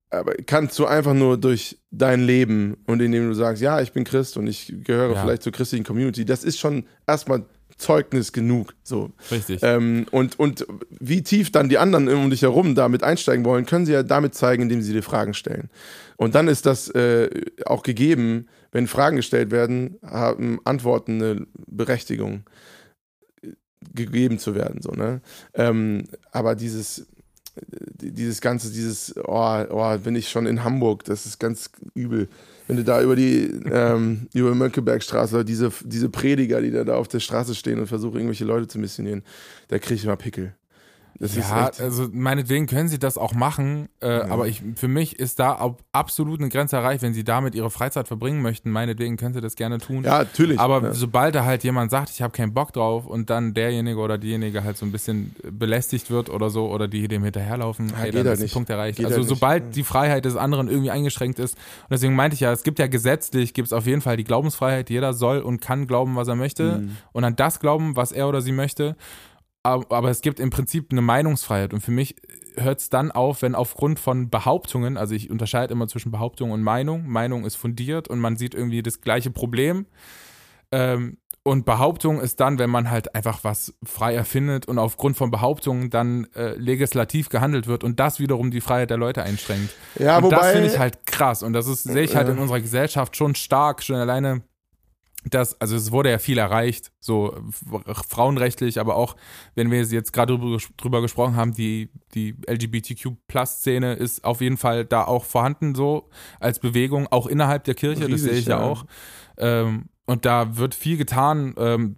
aber 0.10 0.34
kannst 0.46 0.78
du 0.80 0.86
einfach 0.86 1.14
nur 1.14 1.38
durch 1.38 1.78
dein 1.92 2.22
Leben 2.22 2.78
und 2.88 3.02
indem 3.02 3.28
du 3.28 3.36
sagst, 3.36 3.62
ja, 3.62 3.80
ich 3.82 3.92
bin 3.92 4.04
Christ 4.04 4.38
und 4.38 4.48
ich 4.48 4.74
gehöre 4.84 5.14
ja. 5.14 5.22
vielleicht 5.22 5.44
zur 5.44 5.52
christlichen 5.52 5.86
Community, 5.86 6.26
das 6.26 6.44
ist 6.44 6.60
schon 6.60 6.86
erstmal 7.06 7.46
Zeugnis 7.78 8.34
genug. 8.34 8.76
So. 8.84 9.12
Richtig. 9.32 9.62
Ähm, 9.64 10.06
und, 10.12 10.38
und 10.38 10.68
wie 11.00 11.24
tief 11.24 11.52
dann 11.52 11.70
die 11.70 11.78
anderen 11.78 12.08
um 12.10 12.30
dich 12.30 12.42
herum 12.42 12.76
damit 12.76 13.04
einsteigen 13.04 13.46
wollen, 13.46 13.66
können 13.66 13.86
sie 13.86 13.94
ja 13.94 14.04
damit 14.04 14.36
zeigen, 14.36 14.64
indem 14.64 14.82
sie 14.82 14.94
dir 14.94 15.04
Fragen 15.04 15.34
stellen. 15.34 15.70
Und 16.18 16.36
dann 16.36 16.48
ist 16.48 16.66
das 16.66 16.90
äh, 16.90 17.30
auch 17.66 17.84
gegeben, 17.84 18.48
wenn 18.72 18.88
Fragen 18.88 19.16
gestellt 19.16 19.52
werden, 19.52 19.98
haben 20.04 20.60
Antworten 20.66 21.22
eine 21.22 21.48
Berechtigung 21.68 22.44
äh, 23.42 23.54
gegeben 23.96 24.40
zu 24.40 24.56
werden. 24.56 24.82
So, 24.82 24.92
ne? 24.92 25.22
Ähm, 25.54 26.04
aber 26.32 26.56
dieses 26.56 27.08
dieses 28.02 28.42
ganze, 28.42 28.72
dieses, 28.72 29.16
oh, 29.18 29.66
oh, 29.70 29.98
bin 29.98 30.16
ich 30.16 30.30
schon 30.30 30.46
in 30.46 30.64
Hamburg, 30.64 31.04
das 31.04 31.26
ist 31.26 31.40
ganz 31.40 31.70
übel. 31.94 32.28
Wenn 32.68 32.78
du 32.78 32.84
da 32.84 33.02
über 33.02 33.16
die, 33.16 33.52
ähm, 33.72 34.28
über 34.34 34.54
Mönckebergstraße, 34.54 35.44
diese, 35.44 35.72
diese 35.84 36.10
Prediger, 36.10 36.62
die 36.62 36.72
da, 36.72 36.84
da 36.84 36.96
auf 36.96 37.08
der 37.08 37.20
Straße 37.20 37.56
stehen 37.56 37.80
und 37.80 37.88
versuchen, 37.88 38.18
irgendwelche 38.18 38.46
Leute 38.46 38.68
zu 38.68 38.80
missionieren, 38.80 39.24
da 39.70 39.80
kriege 39.80 39.96
ich 39.96 40.04
immer 40.04 40.18
Pickel. 40.18 40.54
Das 41.20 41.36
ja, 41.36 41.70
also 41.80 42.08
meinetwegen 42.14 42.66
können 42.66 42.88
sie 42.88 42.98
das 42.98 43.18
auch 43.18 43.34
machen, 43.34 43.90
äh, 44.02 44.08
ja. 44.08 44.28
aber 44.30 44.48
ich, 44.48 44.64
für 44.76 44.88
mich 44.88 45.20
ist 45.20 45.40
da 45.40 45.76
absolut 45.92 46.40
eine 46.40 46.48
Grenze 46.48 46.78
erreicht, 46.78 47.02
wenn 47.02 47.14
sie 47.14 47.26
damit 47.26 47.56
ihre 47.56 47.70
Freizeit 47.70 48.08
verbringen 48.08 48.42
möchten, 48.42 48.72
meinetwegen 48.72 49.18
können 49.18 49.34
sie 49.34 49.42
das 49.42 49.56
gerne 49.56 49.80
tun. 49.80 50.06
Ja, 50.06 50.20
natürlich. 50.20 50.58
Aber 50.58 50.82
ja. 50.82 50.94
sobald 50.94 51.36
da 51.36 51.44
halt 51.44 51.66
jemand 51.66 51.92
sagt, 51.92 52.10
ich 52.12 52.22
habe 52.22 52.32
keinen 52.32 52.54
Bock 52.54 52.72
drauf 52.72 53.06
und 53.06 53.30
dann 53.30 53.54
derjenige 53.54 54.00
oder 54.00 54.18
diejenige 54.18 54.64
halt 54.64 54.78
so 54.78 54.86
ein 54.86 54.94
bisschen 54.94 55.36
belästigt 55.52 56.10
wird 56.10 56.30
oder 56.30 56.50
so 56.50 56.70
oder 56.70 56.88
die 56.88 57.10
dem 57.10 57.26
hinterherlaufen, 57.26 57.90
ja, 57.90 57.98
hey, 57.98 58.12
dann 58.12 58.26
ist 58.28 58.42
der 58.42 58.48
Punkt 58.48 58.70
erreicht. 58.70 58.98
Geht 58.98 59.08
also 59.08 59.22
sobald 59.24 59.66
nicht. 59.66 59.76
die 59.76 59.84
Freiheit 59.84 60.24
des 60.24 60.38
anderen 60.38 60.70
irgendwie 60.70 60.92
eingeschränkt 60.92 61.38
ist 61.38 61.56
und 61.56 61.92
deswegen 61.92 62.16
meinte 62.16 62.36
ich 62.36 62.40
ja, 62.40 62.54
es 62.54 62.64
gibt 62.64 62.80
ja 62.80 62.88
gesetzlich, 62.88 63.54
gibt 63.54 63.66
es 63.66 63.74
auf 63.74 63.86
jeden 63.86 64.00
Fall 64.00 64.16
die 64.16 64.24
Glaubensfreiheit, 64.24 64.90
jeder 64.90 65.12
soll 65.12 65.40
und 65.40 65.60
kann 65.60 65.86
glauben, 65.86 66.16
was 66.16 66.30
er 66.30 66.36
möchte 66.36 66.80
mhm. 66.80 66.98
und 67.12 67.26
an 67.26 67.36
das 67.36 67.60
glauben, 67.60 67.98
was 67.98 68.14
er 68.14 68.30
oder 68.30 68.40
sie 68.40 68.54
möchte 68.54 68.96
aber 69.64 70.10
es 70.10 70.22
gibt 70.22 70.40
im 70.40 70.50
Prinzip 70.50 70.92
eine 70.92 71.02
Meinungsfreiheit 71.02 71.74
und 71.74 71.82
für 71.82 71.92
mich 71.92 72.16
hört 72.56 72.80
es 72.80 72.90
dann 72.90 73.12
auf, 73.12 73.42
wenn 73.42 73.56
aufgrund 73.56 74.00
von 74.00 74.30
Behauptungen, 74.30 74.98
also 74.98 75.14
ich 75.14 75.30
unterscheide 75.30 75.74
immer 75.74 75.88
zwischen 75.88 76.12
Behauptung 76.12 76.52
und 76.52 76.62
Meinung, 76.62 77.08
Meinung 77.08 77.46
ist 77.46 77.56
fundiert 77.56 78.08
und 78.08 78.20
man 78.20 78.38
sieht 78.38 78.54
irgendwie 78.54 78.82
das 78.82 79.02
gleiche 79.02 79.32
Problem 79.32 79.86
ähm, 80.72 81.18
und 81.44 81.66
Behauptung 81.66 82.20
ist 82.20 82.40
dann, 82.42 82.60
wenn 82.60 82.70
man 82.70 82.92
halt 82.92 83.16
einfach 83.16 83.44
was 83.44 83.74
frei 83.84 84.14
erfindet 84.14 84.68
und 84.68 84.78
aufgrund 84.78 85.18
von 85.18 85.32
Behauptungen 85.32 85.90
dann 85.90 86.28
äh, 86.36 86.54
legislativ 86.56 87.30
gehandelt 87.30 87.66
wird 87.66 87.84
und 87.84 88.00
das 88.00 88.20
wiederum 88.20 88.52
die 88.52 88.62
Freiheit 88.62 88.90
der 88.90 88.98
Leute 88.98 89.24
einschränkt. 89.24 89.74
Ja, 89.98 90.18
und 90.18 90.26
wobei, 90.26 90.36
das 90.36 90.52
finde 90.52 90.68
ich 90.68 90.80
halt 90.80 91.06
krass 91.06 91.42
und 91.42 91.54
das 91.54 91.68
ist, 91.68 91.84
sehe 91.84 92.04
ich 92.04 92.16
halt 92.16 92.30
in 92.30 92.38
unserer 92.38 92.60
Gesellschaft 92.60 93.16
schon 93.16 93.36
stark, 93.36 93.82
schon 93.84 93.96
alleine 93.96 94.42
das, 95.26 95.60
also 95.60 95.76
es 95.76 95.92
wurde 95.92 96.10
ja 96.12 96.18
viel 96.18 96.38
erreicht, 96.38 96.92
so 97.00 97.38
frauenrechtlich, 98.08 98.80
aber 98.80 98.96
auch, 98.96 99.16
wenn 99.54 99.70
wir 99.70 99.84
jetzt 99.84 100.14
gerade 100.14 100.38
drüber, 100.38 100.58
drüber, 100.78 101.02
gesprochen 101.02 101.36
haben, 101.36 101.54
die, 101.54 101.90
die 102.14 102.36
LGBTQ-Plus-Szene 102.48 103.94
ist 103.94 104.24
auf 104.24 104.40
jeden 104.40 104.58
Fall 104.58 104.86
da 104.86 105.04
auch 105.04 105.26
vorhanden, 105.26 105.76
so 105.76 106.10
als 106.40 106.60
Bewegung, 106.60 107.08
auch 107.08 107.28
innerhalb 107.28 107.66
der 107.66 107.76
Kirche, 107.76 108.08
Riesig, 108.08 108.12
das 108.12 108.22
sehe 108.22 108.34
ich 108.34 108.46
ja, 108.46 108.60
ja 108.60 108.66
auch. 108.66 108.86
Ähm, 109.38 109.90
und 110.06 110.26
da 110.26 110.58
wird 110.58 110.74
viel 110.74 110.98
getan, 110.98 111.54
ähm, 111.58 111.98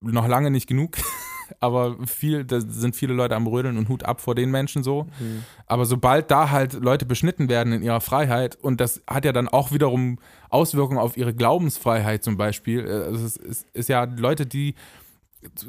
noch 0.00 0.26
lange 0.26 0.50
nicht 0.50 0.66
genug. 0.66 0.96
aber 1.60 1.96
viel, 2.06 2.44
da 2.44 2.60
sind 2.60 2.94
viele 2.94 3.14
Leute 3.14 3.34
am 3.34 3.46
Rödeln 3.46 3.78
und 3.78 3.88
Hut 3.88 4.04
ab 4.04 4.20
vor 4.20 4.34
den 4.34 4.50
Menschen 4.50 4.82
so. 4.82 5.04
Mhm. 5.18 5.44
Aber 5.66 5.86
sobald 5.86 6.30
da 6.30 6.50
halt 6.50 6.74
Leute 6.74 7.04
beschnitten 7.04 7.48
werden 7.48 7.72
in 7.72 7.82
ihrer 7.82 8.00
Freiheit 8.00 8.56
und 8.56 8.80
das 8.80 9.02
hat 9.08 9.24
ja 9.24 9.32
dann 9.32 9.48
auch 9.48 9.72
wiederum 9.72 10.18
Auswirkungen 10.50 10.98
auf 10.98 11.16
ihre 11.16 11.34
Glaubensfreiheit 11.34 12.22
zum 12.22 12.36
Beispiel. 12.36 12.86
Äh, 12.86 12.90
also 12.90 13.26
es 13.26 13.36
ist, 13.36 13.66
ist 13.72 13.88
ja 13.88 14.04
Leute, 14.04 14.46
die 14.46 14.74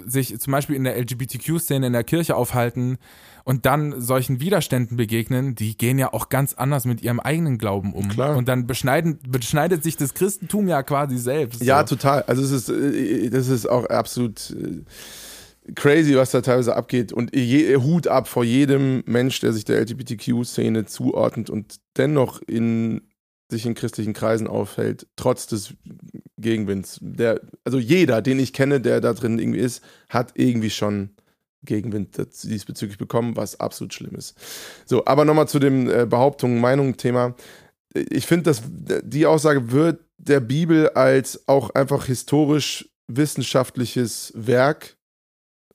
sich 0.05 0.39
zum 0.39 0.51
Beispiel 0.51 0.75
in 0.75 0.83
der 0.83 0.97
LGBTQ-Szene 0.97 1.87
in 1.87 1.93
der 1.93 2.03
Kirche 2.03 2.35
aufhalten 2.35 2.97
und 3.43 3.65
dann 3.65 4.01
solchen 4.01 4.39
Widerständen 4.39 4.97
begegnen, 4.97 5.55
die 5.55 5.77
gehen 5.77 5.99
ja 5.99 6.11
auch 6.13 6.29
ganz 6.29 6.53
anders 6.53 6.85
mit 6.85 7.01
ihrem 7.01 7.19
eigenen 7.19 7.57
Glauben 7.57 7.93
um. 7.93 8.09
Klar. 8.09 8.35
Und 8.35 8.47
dann 8.47 8.67
beschneiden, 8.67 9.19
beschneidet 9.27 9.83
sich 9.83 9.95
das 9.95 10.13
Christentum 10.13 10.67
ja 10.67 10.81
quasi 10.83 11.17
selbst. 11.17 11.63
Ja, 11.63 11.85
so. 11.85 11.95
total. 11.95 12.23
Also 12.23 12.43
es 12.43 12.51
ist, 12.51 12.69
äh, 12.69 13.29
das 13.29 13.47
ist 13.47 13.67
auch 13.67 13.85
absolut 13.85 14.51
äh, 14.51 14.83
crazy, 15.76 16.15
was 16.15 16.32
da 16.32 16.41
teilweise 16.41 16.76
abgeht. 16.76 17.13
Und 17.13 17.36
je, 17.36 17.76
Hut 17.78 18.07
ab 18.07 18.28
vor 18.28 18.43
jedem 18.43 19.03
Mensch, 19.05 19.39
der 19.39 19.53
sich 19.53 19.65
der 19.65 19.80
LGBTQ-Szene 19.82 20.86
zuordnet 20.86 21.49
und 21.49 21.76
dennoch 21.97 22.41
in, 22.47 23.01
sich 23.49 23.65
in 23.65 23.76
christlichen 23.76 24.13
Kreisen 24.13 24.47
aufhält, 24.47 25.07
trotz 25.15 25.47
des 25.47 25.74
Gegenwinds. 26.38 26.99
Der, 27.01 27.41
also 27.63 27.80
jeder, 27.80 28.22
den 28.22 28.39
ich 28.39 28.53
kenne, 28.53 28.82
der 28.82 29.01
da 29.01 29.13
drin 29.13 29.39
irgendwie 29.39 29.59
ist, 29.59 29.84
hat 30.09 30.34
irgendwie 30.36 30.70
schon 30.70 31.11
Gegenwind 31.63 32.17
diesbezüglich 32.43 32.97
bekommen, 32.97 33.36
was 33.36 33.59
absolut 33.59 33.93
schlimm 33.93 34.15
ist. 34.15 34.38
So, 34.86 35.05
aber 35.05 35.26
nochmal 35.26 35.47
zu 35.47 35.59
dem 35.59 35.89
äh, 35.89 36.05
Behauptungen, 36.05 36.61
Meinungen 36.61 36.95
Thema. 36.95 37.36
Ich 37.93 38.28
finde, 38.28 38.43
dass 38.43 38.61
die 38.67 39.26
Aussage 39.26 39.72
wird 39.72 39.99
der 40.17 40.39
Bibel 40.39 40.89
als 40.89 41.47
auch 41.47 41.72
einfach 41.72 42.05
historisch 42.05 42.89
wissenschaftliches 43.07 44.32
Werk 44.36 44.98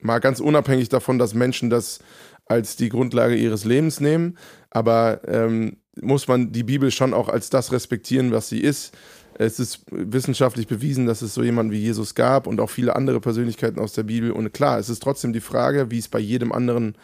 Mal 0.05 0.18
ganz 0.18 0.38
unabhängig 0.38 0.90
davon, 0.90 1.18
dass 1.18 1.32
Menschen 1.32 1.70
das 1.70 1.98
als 2.44 2.76
die 2.76 2.90
Grundlage 2.90 3.36
ihres 3.36 3.64
Lebens 3.64 4.00
nehmen, 4.00 4.36
aber 4.68 5.26
ähm, 5.26 5.78
muss 5.98 6.28
man 6.28 6.52
die 6.52 6.62
Bibel 6.62 6.90
schon 6.90 7.14
auch 7.14 7.30
als 7.30 7.48
das 7.48 7.72
respektieren, 7.72 8.30
was 8.30 8.50
sie 8.50 8.61
ist. 8.61 8.94
Es 9.38 9.59
ist 9.59 9.86
wissenschaftlich 9.90 10.66
bewiesen, 10.66 11.07
dass 11.07 11.22
es 11.22 11.32
so 11.32 11.42
jemanden 11.42 11.72
wie 11.72 11.80
Jesus 11.80 12.14
gab 12.14 12.46
und 12.46 12.61
auch 12.61 12.68
viele 12.68 12.94
andere 12.94 13.18
Persönlichkeiten 13.18 13.80
aus 13.80 13.94
der 13.94 14.02
Bibel. 14.02 14.30
Und 14.30 14.52
klar, 14.52 14.78
es 14.78 14.90
ist 14.90 15.02
trotzdem 15.02 15.32
die 15.32 15.40
Frage, 15.40 15.90
wie 15.90 15.98
es 15.98 16.09
bei 16.09 16.18
jedem 16.20 16.52
anderen 16.52 16.98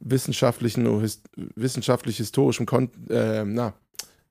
wissenschaftlichen, 0.00 0.86
wissenschaftlich-historischen 1.56 2.66
äh, 3.10 3.44
na, 3.44 3.74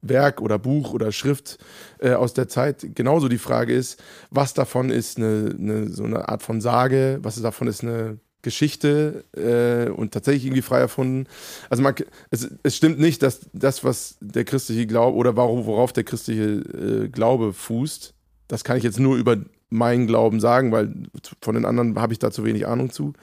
Werk 0.01 0.41
oder 0.41 0.59
Buch 0.59 0.93
oder 0.93 1.11
Schrift 1.11 1.57
äh, 1.99 2.11
aus 2.11 2.33
der 2.33 2.47
Zeit 2.47 2.95
genauso 2.95 3.27
die 3.27 3.37
Frage 3.37 3.73
ist, 3.73 4.01
was 4.29 4.53
davon 4.53 4.89
ist 4.89 5.17
eine, 5.17 5.55
eine, 5.57 5.89
so 5.89 6.03
eine 6.03 6.29
Art 6.29 6.43
von 6.43 6.61
Sage, 6.61 7.19
was 7.21 7.41
davon 7.41 7.67
ist 7.67 7.83
eine 7.83 8.19
Geschichte 8.45 9.25
äh, 9.35 9.89
und 9.89 10.13
tatsächlich 10.13 10.45
irgendwie 10.45 10.61
frei 10.61 10.79
erfunden. 10.79 11.27
Also 11.69 11.81
man, 11.81 11.95
es, 12.29 12.47
es, 12.61 12.75
stimmt 12.75 12.99
nicht, 12.99 13.23
dass 13.23 13.49
das, 13.53 13.83
was 13.83 14.17
der 14.21 14.45
christliche 14.45 14.85
Glaube 14.85 15.17
oder 15.17 15.35
worauf 15.35 15.91
der 15.93 16.03
christliche 16.03 16.43
äh, 16.43 17.09
Glaube 17.09 17.53
fußt, 17.53 18.13
das 18.47 18.63
kann 18.63 18.77
ich 18.77 18.83
jetzt 18.83 18.99
nur 18.99 19.17
über 19.17 19.37
meinen 19.69 20.05
Glauben 20.05 20.39
sagen, 20.39 20.71
weil 20.71 20.93
von 21.41 21.55
den 21.55 21.65
anderen 21.65 21.99
habe 21.99 22.13
ich 22.13 22.19
da 22.19 22.29
zu 22.29 22.45
wenig 22.45 22.67
Ahnung 22.67 22.91
zu. 22.91 23.13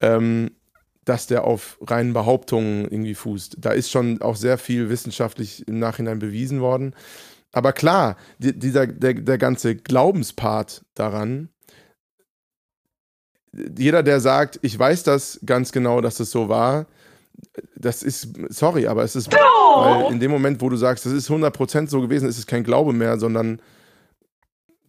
Ähm, 0.00 0.50
dass 1.04 1.26
der 1.26 1.44
auf 1.44 1.78
reinen 1.80 2.12
Behauptungen 2.12 2.84
irgendwie 2.84 3.14
fußt. 3.14 3.56
Da 3.58 3.72
ist 3.72 3.90
schon 3.90 4.22
auch 4.22 4.36
sehr 4.36 4.58
viel 4.58 4.88
wissenschaftlich 4.88 5.66
im 5.66 5.78
Nachhinein 5.78 6.18
bewiesen 6.18 6.60
worden. 6.60 6.94
Aber 7.52 7.72
klar, 7.72 8.16
die, 8.38 8.58
dieser, 8.58 8.86
der, 8.86 9.14
der 9.14 9.38
ganze 9.38 9.76
Glaubenspart 9.76 10.84
daran, 10.94 11.48
jeder, 13.52 14.02
der 14.02 14.20
sagt, 14.20 14.58
ich 14.62 14.78
weiß 14.78 15.02
das 15.02 15.38
ganz 15.44 15.72
genau, 15.72 16.00
dass 16.00 16.20
es 16.20 16.30
so 16.30 16.48
war, 16.48 16.86
das 17.76 18.02
ist, 18.02 18.28
sorry, 18.48 18.86
aber 18.86 19.02
es 19.02 19.16
ist, 19.16 19.30
no! 19.30 19.38
weil 19.76 20.12
in 20.12 20.20
dem 20.20 20.30
Moment, 20.30 20.60
wo 20.60 20.68
du 20.68 20.76
sagst, 20.76 21.04
das 21.04 21.12
ist 21.12 21.28
100% 21.28 21.88
so 21.88 22.00
gewesen, 22.00 22.28
ist 22.28 22.38
es 22.38 22.46
kein 22.46 22.64
Glaube 22.64 22.92
mehr, 22.92 23.18
sondern 23.18 23.60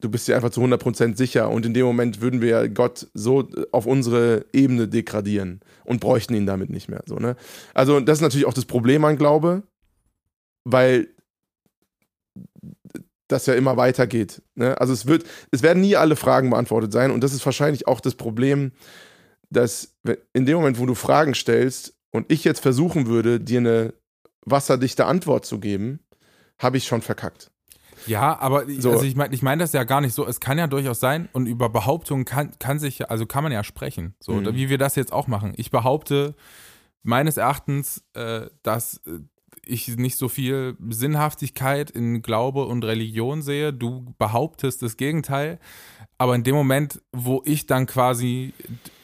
du 0.03 0.09
bist 0.09 0.27
dir 0.27 0.35
einfach 0.35 0.49
zu 0.49 0.61
100% 0.61 1.15
sicher 1.15 1.49
und 1.49 1.65
in 1.65 1.73
dem 1.73 1.85
Moment 1.85 2.19
würden 2.19 2.41
wir 2.41 2.67
Gott 2.67 3.07
so 3.13 3.49
auf 3.71 3.85
unsere 3.85 4.45
Ebene 4.51 4.89
degradieren 4.89 5.61
und 5.85 6.01
bräuchten 6.01 6.33
ihn 6.33 6.45
damit 6.45 6.69
nicht 6.69 6.89
mehr. 6.89 7.03
So, 7.05 7.15
ne? 7.15 7.37
Also 7.73 7.99
das 8.01 8.17
ist 8.17 8.21
natürlich 8.21 8.45
auch 8.45 8.53
das 8.53 8.65
Problem 8.65 9.05
an 9.05 9.17
Glaube, 9.17 9.63
weil 10.65 11.07
das 13.29 13.45
ja 13.45 13.53
immer 13.53 13.77
weitergeht. 13.77 14.41
Ne? 14.55 14.79
Also 14.79 14.91
es 14.91 15.05
wird, 15.05 15.25
es 15.51 15.63
werden 15.63 15.81
nie 15.81 15.95
alle 15.95 16.17
Fragen 16.17 16.49
beantwortet 16.49 16.91
sein 16.91 17.09
und 17.09 17.23
das 17.23 17.33
ist 17.33 17.45
wahrscheinlich 17.45 17.87
auch 17.87 18.01
das 18.01 18.15
Problem, 18.15 18.73
dass 19.49 19.95
in 20.33 20.45
dem 20.45 20.57
Moment, 20.57 20.79
wo 20.79 20.85
du 20.85 20.95
Fragen 20.95 21.33
stellst 21.33 21.95
und 22.11 22.29
ich 22.29 22.43
jetzt 22.43 22.59
versuchen 22.59 23.07
würde, 23.07 23.39
dir 23.39 23.59
eine 23.59 23.93
wasserdichte 24.45 25.05
Antwort 25.05 25.45
zu 25.45 25.59
geben, 25.59 25.99
habe 26.59 26.75
ich 26.75 26.85
schon 26.85 27.01
verkackt. 27.01 27.52
Ja, 28.05 28.39
aber 28.39 28.65
so. 28.79 28.91
also 28.91 29.05
ich 29.05 29.15
meine 29.15 29.33
ich 29.33 29.41
mein 29.41 29.59
das 29.59 29.73
ja 29.73 29.83
gar 29.83 30.01
nicht 30.01 30.13
so. 30.13 30.27
Es 30.27 30.39
kann 30.39 30.57
ja 30.57 30.67
durchaus 30.67 30.99
sein 30.99 31.29
und 31.33 31.45
über 31.45 31.69
Behauptungen 31.69 32.25
kann, 32.25 32.51
kann 32.59 32.79
sich, 32.79 33.09
also 33.09 33.25
kann 33.25 33.43
man 33.43 33.51
ja 33.51 33.63
sprechen. 33.63 34.15
So, 34.19 34.33
mhm. 34.33 34.55
wie 34.55 34.69
wir 34.69 34.77
das 34.77 34.95
jetzt 34.95 35.13
auch 35.13 35.27
machen. 35.27 35.53
Ich 35.57 35.71
behaupte 35.71 36.35
meines 37.03 37.37
Erachtens, 37.37 38.03
äh, 38.13 38.47
dass 38.63 38.97
äh, 39.05 39.19
ich 39.65 39.95
nicht 39.97 40.17
so 40.17 40.27
viel 40.27 40.75
Sinnhaftigkeit 40.89 41.89
in 41.91 42.21
Glaube 42.21 42.65
und 42.65 42.83
Religion 42.83 43.41
sehe. 43.41 43.73
Du 43.73 44.13
behauptest 44.17 44.81
das 44.81 44.97
Gegenteil. 44.97 45.59
Aber 46.17 46.35
in 46.35 46.43
dem 46.43 46.55
Moment, 46.55 47.01
wo 47.11 47.41
ich 47.43 47.65
dann 47.65 47.85
quasi 47.85 48.53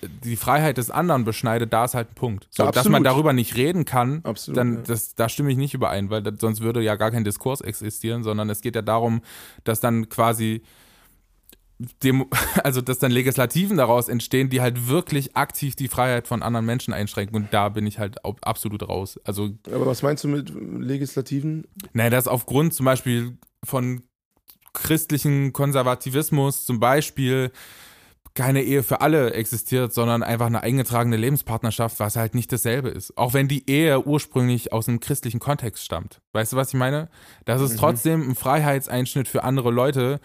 die 0.02 0.36
Freiheit 0.36 0.78
des 0.78 0.92
anderen 0.92 1.26
beschneide, 1.26 1.68
da 1.68 1.86
ist 1.86 1.96
halt 1.96 2.12
ein 2.12 2.16
Punkt. 2.16 2.48
So, 2.50 2.64
ja, 2.64 2.72
dass 2.72 2.88
man 2.88 3.04
darüber 3.04 3.34
nicht 3.34 3.56
reden 3.56 3.84
kann, 3.84 4.22
absolut, 4.24 4.58
dann 4.58 4.76
ja. 4.76 4.82
das, 4.88 5.16
da 5.16 5.28
stimme 5.28 5.52
ich 5.52 5.58
nicht 5.58 5.74
überein, 5.74 6.10
weil 6.10 6.22
das, 6.22 6.36
sonst 6.40 6.62
würde 6.62 6.82
ja 6.82 6.96
gar 6.96 7.12
kein 7.12 7.24
Diskurs 7.24 7.62
existieren, 7.62 8.24
sondern 8.24 8.50
es 8.50 8.62
geht 8.62 8.76
ja 8.76 8.82
darum, 8.82 9.22
dass 9.64 9.80
dann 9.80 10.08
quasi 10.08 10.62
dem, 12.04 12.26
also 12.64 12.82
dass 12.82 13.00
dann 13.00 13.12
Legislativen 13.12 13.78
daraus 13.78 14.10
entstehen, 14.10 14.50
die 14.50 14.62
halt 14.62 14.88
wirklich 14.88 15.36
aktiv 15.36 15.76
die 15.76 15.88
Freiheit 15.88 16.28
von 16.28 16.44
anderen 16.44 16.66
Menschen 16.66 16.94
einschränken. 16.94 17.36
Und 17.36 17.54
da 17.54 17.70
bin 17.70 17.88
ich 17.88 18.00
halt 18.00 18.18
absolut 18.24 18.88
raus. 18.88 19.20
Also, 19.24 19.50
Aber 19.68 19.86
was 19.86 20.04
meinst 20.04 20.24
du 20.24 20.28
mit 20.28 20.52
Legislativen? 20.54 21.66
Naja, 21.94 22.10
dass 22.10 22.28
aufgrund 22.28 22.74
zum 22.74 22.86
Beispiel 22.86 23.38
von 23.64 24.04
christlichen 24.74 25.52
Konservativismus 25.54 26.66
zum 26.66 26.80
Beispiel 26.80 27.52
keine 28.36 28.64
Ehe 28.64 28.84
für 28.84 29.02
alle 29.02 29.34
existiert, 29.34 29.94
sondern 29.94 30.24
einfach 30.24 30.46
eine 30.46 30.62
eingetragene 30.62 31.18
Lebenspartnerschaft, 31.18 32.00
was 32.00 32.16
halt 32.16 32.36
nicht 32.36 32.52
dasselbe 32.52 32.90
ist. 32.90 33.18
Auch 33.18 33.34
wenn 33.34 33.48
die 33.48 33.70
Ehe 33.70 34.06
ursprünglich 34.06 34.72
aus 34.72 34.88
einem 34.88 35.00
christlichen 35.00 35.40
Kontext 35.40 35.84
stammt. 35.84 36.22
Weißt 36.32 36.54
du, 36.54 36.58
was 36.58 36.70
ich 36.70 36.76
meine? 36.76 37.10
Das 37.46 37.62
ist 37.62 37.74
mhm. 37.74 37.78
trotzdem 37.78 38.30
ein 38.30 38.36
Freiheitseinschnitt 38.36 39.28
für 39.28 39.44
andere 39.44 39.72
Leute, 39.72 40.22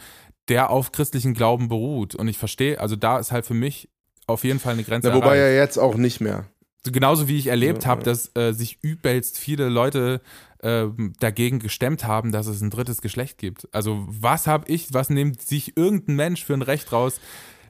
der 0.49 0.71
auf 0.71 0.93
christlichen 0.93 1.35
Glauben 1.35 1.69
beruht. 1.69 2.15
Und 2.15 2.29
ich 2.29 2.39
verstehe, 2.39 2.81
also 2.81 2.97
da 2.97 3.19
ist 3.19 3.33
halt 3.33 3.47
für 3.47 3.55
mich 3.55 3.89
auf 4.27 4.45
jeden 4.45 4.59
Fall 4.59 4.75
eine 4.75 4.85
Grenze. 4.85 5.09
Ja, 5.09 5.15
wobei 5.15 5.37
erreicht. 5.37 5.55
ja 5.55 5.63
jetzt 5.63 5.79
auch 5.79 5.97
nicht 5.97 6.21
mehr. 6.21 6.47
Genauso 6.85 7.29
wie 7.29 7.39
ich 7.39 7.47
erlebt 7.47 7.85
ja, 7.85 7.91
habe, 7.91 8.03
dass 8.03 8.31
äh, 8.37 8.53
sich 8.53 8.79
übelst 8.83 9.39
viele 9.39 9.71
Leute 9.71 10.21
äh, 10.59 10.87
dagegen 11.19 11.59
gestemmt 11.59 12.05
haben, 12.07 12.31
dass 12.31 12.47
es 12.47 12.61
ein 12.61 12.71
drittes 12.71 13.01
Geschlecht 13.01 13.39
gibt. 13.39 13.69
Also 13.73 14.05
was 14.07 14.47
habe 14.47 14.71
ich, 14.71 14.93
was 14.93 15.09
nimmt 15.09 15.41
sich 15.41 15.77
irgendein 15.77 16.17
Mensch 16.17 16.45
für 16.45 16.53
ein 16.53 16.63
Recht 16.63 16.93
raus, 16.93 17.21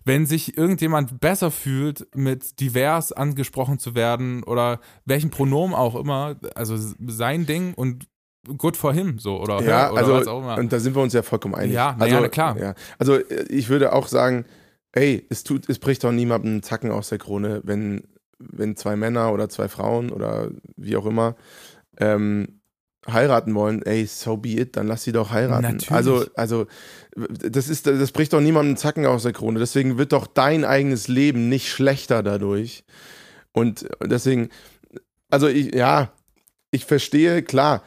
wenn 0.04 0.26
sich 0.26 0.58
irgendjemand 0.58 1.20
besser 1.20 1.50
fühlt, 1.50 2.08
mit 2.14 2.60
divers 2.60 3.12
angesprochen 3.12 3.78
zu 3.78 3.94
werden 3.94 4.42
oder 4.42 4.80
welchen 5.04 5.30
Pronomen 5.30 5.74
auch 5.74 5.94
immer, 5.94 6.36
also 6.54 6.76
sein 7.06 7.46
Ding 7.46 7.74
und 7.74 8.06
good 8.58 8.76
for 8.76 8.92
him, 8.92 9.18
so 9.18 9.40
oder 9.40 9.62
ja, 9.62 9.90
oder 9.90 10.00
also, 10.00 10.12
was 10.14 10.26
auch 10.26 10.40
immer. 10.40 10.58
Und 10.58 10.72
da 10.72 10.78
sind 10.78 10.94
wir 10.94 11.02
uns 11.02 11.12
ja 11.12 11.22
vollkommen 11.22 11.54
einig. 11.54 11.74
Ja, 11.74 11.96
also, 11.98 12.16
ja, 12.16 12.28
klar. 12.28 12.58
Ja. 12.58 12.74
Also 12.98 13.18
ich 13.48 13.68
würde 13.68 13.92
auch 13.92 14.08
sagen, 14.08 14.44
ey, 14.92 15.26
es 15.30 15.44
tut, 15.44 15.68
es 15.68 15.78
bricht 15.78 16.04
doch 16.04 16.12
niemandem 16.12 16.52
einen 16.52 16.62
Zacken 16.62 16.90
aus 16.90 17.08
der 17.08 17.18
Krone, 17.18 17.60
wenn 17.64 18.02
wenn 18.38 18.76
zwei 18.76 18.96
Männer 18.96 19.32
oder 19.32 19.48
zwei 19.48 19.68
Frauen 19.68 20.10
oder 20.10 20.50
wie 20.76 20.96
auch 20.96 21.06
immer 21.06 21.36
ähm, 21.98 22.60
heiraten 23.06 23.54
wollen, 23.54 23.82
ey, 23.82 24.06
so 24.06 24.36
be 24.36 24.50
it, 24.50 24.76
dann 24.76 24.86
lass 24.86 25.04
sie 25.04 25.12
doch 25.12 25.30
heiraten. 25.30 25.62
Natürlich. 25.62 25.90
Also, 25.90 26.26
also 26.34 26.66
das 27.14 27.68
ist, 27.68 27.86
das 27.86 28.12
bricht 28.12 28.32
doch 28.32 28.40
niemandem 28.40 28.76
Zacken 28.76 29.06
aus 29.06 29.22
der 29.24 29.32
Krone. 29.32 29.58
Deswegen 29.58 29.98
wird 29.98 30.12
doch 30.12 30.26
dein 30.26 30.64
eigenes 30.64 31.08
Leben 31.08 31.48
nicht 31.48 31.68
schlechter 31.68 32.22
dadurch. 32.22 32.84
Und 33.52 33.86
deswegen, 34.02 34.48
also 35.30 35.48
ich, 35.48 35.74
ja, 35.74 36.12
ich 36.70 36.86
verstehe, 36.86 37.42
klar, 37.42 37.82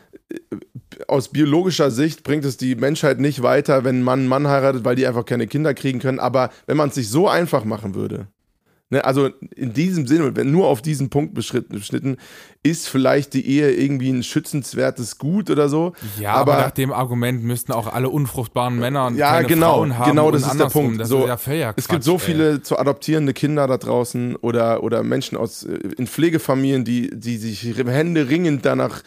aus 1.08 1.30
biologischer 1.30 1.92
Sicht 1.92 2.24
bringt 2.24 2.46
es 2.46 2.58
die 2.58 2.76
Menschheit 2.76 3.20
nicht 3.20 3.44
weiter, 3.44 3.84
wenn 3.84 4.04
Mann 4.04 4.20
einen 4.20 4.28
Mann 4.28 4.48
heiratet, 4.48 4.84
weil 4.84 4.96
die 4.96 5.08
einfach 5.08 5.26
keine 5.26 5.48
Kinder 5.48 5.74
kriegen 5.74 6.00
können. 6.00 6.20
Aber 6.20 6.50
wenn 6.66 6.78
man 6.78 6.90
es 6.90 6.96
sich 6.96 7.10
so 7.10 7.28
einfach 7.28 7.64
machen 7.64 7.96
würde, 7.96 8.28
Ne, 8.90 9.04
also 9.04 9.28
in 9.54 9.74
diesem 9.74 10.08
Sinne, 10.08 10.34
wenn 10.38 10.50
nur 10.50 10.68
auf 10.68 10.82
diesen 10.82 11.10
Punkt 11.10 11.34
beschnitten, 11.34 12.16
ist 12.64 12.88
vielleicht 12.88 13.34
die 13.34 13.46
Ehe 13.46 13.74
irgendwie 13.74 14.10
ein 14.10 14.24
schützenswertes 14.24 15.18
Gut 15.18 15.50
oder 15.50 15.68
so. 15.68 15.92
Ja, 16.18 16.36
aber, 16.36 16.54
aber 16.54 16.64
nach 16.64 16.72
dem 16.72 16.94
Argument 16.94 17.44
müssten 17.44 17.74
auch 17.74 17.88
alle 17.88 18.08
unfruchtbaren 18.10 18.80
Männer 18.80 19.12
ja, 19.14 19.32
keine 19.32 19.48
genau, 19.50 19.74
Frauen 19.74 19.98
haben. 19.98 20.12
Genau, 20.12 20.32
das 20.32 20.48
ist 20.48 20.58
der 20.58 20.68
Punkt. 20.68 21.02
Das 21.02 21.10
so, 21.10 21.26
ist 21.26 21.48
ja 21.48 21.74
es 21.76 21.90
gibt 21.90 22.06
so 22.06 22.18
viele 22.18 22.52
ey. 22.54 22.62
zu 22.62 22.80
adoptierende 22.80 23.34
Kinder 23.34 23.68
da 23.68 23.78
draußen 23.78 24.38
oder, 24.38 24.82
oder 24.82 25.04
Menschen 25.04 25.38
aus 25.38 25.64
äh, 25.64 25.74
in 25.98 26.08
Pflegefamilien, 26.08 26.86
die, 26.86 27.10
die 27.14 27.36
sich 27.36 27.76
Hände 27.76 28.30
ringend 28.30 28.66
danach 28.66 29.02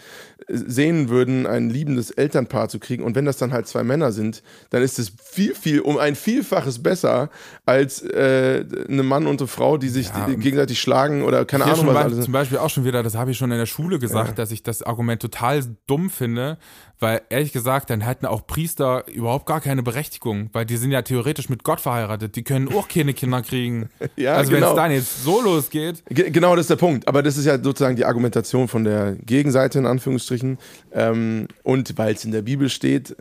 sehen 0.49 1.09
würden, 1.09 1.47
ein 1.47 1.71
liebendes 1.71 2.11
Elternpaar 2.11 2.69
zu 2.69 2.79
kriegen. 2.79 3.03
Und 3.03 3.15
wenn 3.15 3.25
das 3.25 3.37
dann 3.37 3.53
halt 3.53 3.67
zwei 3.67 3.85
Männer 3.85 4.13
sind, 4.13 4.43
dann 4.71 4.83
ist 4.83 4.99
es 4.99 5.13
viel, 5.23 5.55
viel, 5.55 5.81
um 5.81 5.99
ein 5.99 6.15
Vielfaches 6.15 6.83
besser 6.83 7.31
als 7.67 8.03
äh, 8.03 8.65
eine 8.89 9.03
Mann 9.03 9.27
und 9.27 9.41
eine 9.41 9.49
Frau, 9.49 9.77
die 9.77 9.89
sich 9.89 10.09
ja, 10.09 10.29
gegenseitig 10.29 10.81
schlagen 10.81 11.23
oder 11.23 11.45
keine 11.45 11.65
Ahnung 11.65 11.87
was 11.87 11.97
alles. 11.97 12.25
Zum 12.25 12.33
Beispiel 12.33 12.59
auch 12.59 12.71
schon 12.71 12.85
wieder, 12.85 13.03
das 13.03 13.15
habe 13.15 13.31
ich 13.31 13.39
schon 13.39 13.51
in 13.53 13.59
der 13.59 13.67
Schule 13.67 13.99
gesagt, 13.99 14.29
ja. 14.29 14.35
dass 14.35 14.51
ich 14.51 14.63
das 14.63 14.83
Argument 14.83 15.21
total 15.23 15.63
dumm 15.87 16.11
finde, 16.11 16.59
weil 17.01 17.23
ehrlich 17.31 17.53
gesagt, 17.53 17.89
dann 17.89 18.03
hätten 18.03 18.27
auch 18.27 18.47
Priester 18.47 19.09
überhaupt 19.09 19.47
gar 19.47 19.61
keine 19.61 19.83
Berechtigung, 19.83 20.51
weil 20.53 20.67
die 20.67 20.77
sind 20.77 20.91
ja 20.91 21.01
theoretisch 21.01 21.49
mit 21.49 21.65
Gott 21.65 21.81
verheiratet, 21.81 22.37
die 22.37 22.45
können 22.45 22.73
auch 22.75 22.89
keine 22.89 23.15
Kinder 23.15 23.41
kriegen. 23.43 23.89
ja, 24.17 24.35
also 24.35 24.53
genau. 24.53 24.67
wenn 24.67 24.71
es 24.71 24.77
dann 24.77 24.93
jetzt 24.93 25.25
so 25.25 25.41
losgeht. 25.41 26.03
Ge 26.11 26.31
genau, 26.31 26.55
das 26.55 26.65
ist 26.65 26.71
der 26.71 26.77
Punkt. 26.77 27.09
Aber 27.09 27.23
das 27.23 27.39
ist 27.39 27.47
ja 27.47 27.63
sozusagen 27.63 27.97
die 27.97 28.05
Argumentation 28.05 28.69
von 28.69 28.85
der 28.85 29.17
Gegenseite 29.25 29.79
in 29.79 29.87
Anführungsstrichen. 30.31 30.59
Ähm, 30.93 31.49
und 31.63 31.99
weil 31.99 32.15
es 32.15 32.25
in 32.25 32.33
der 32.33 32.43
Bibel 32.43 32.69
steht, 32.69 33.17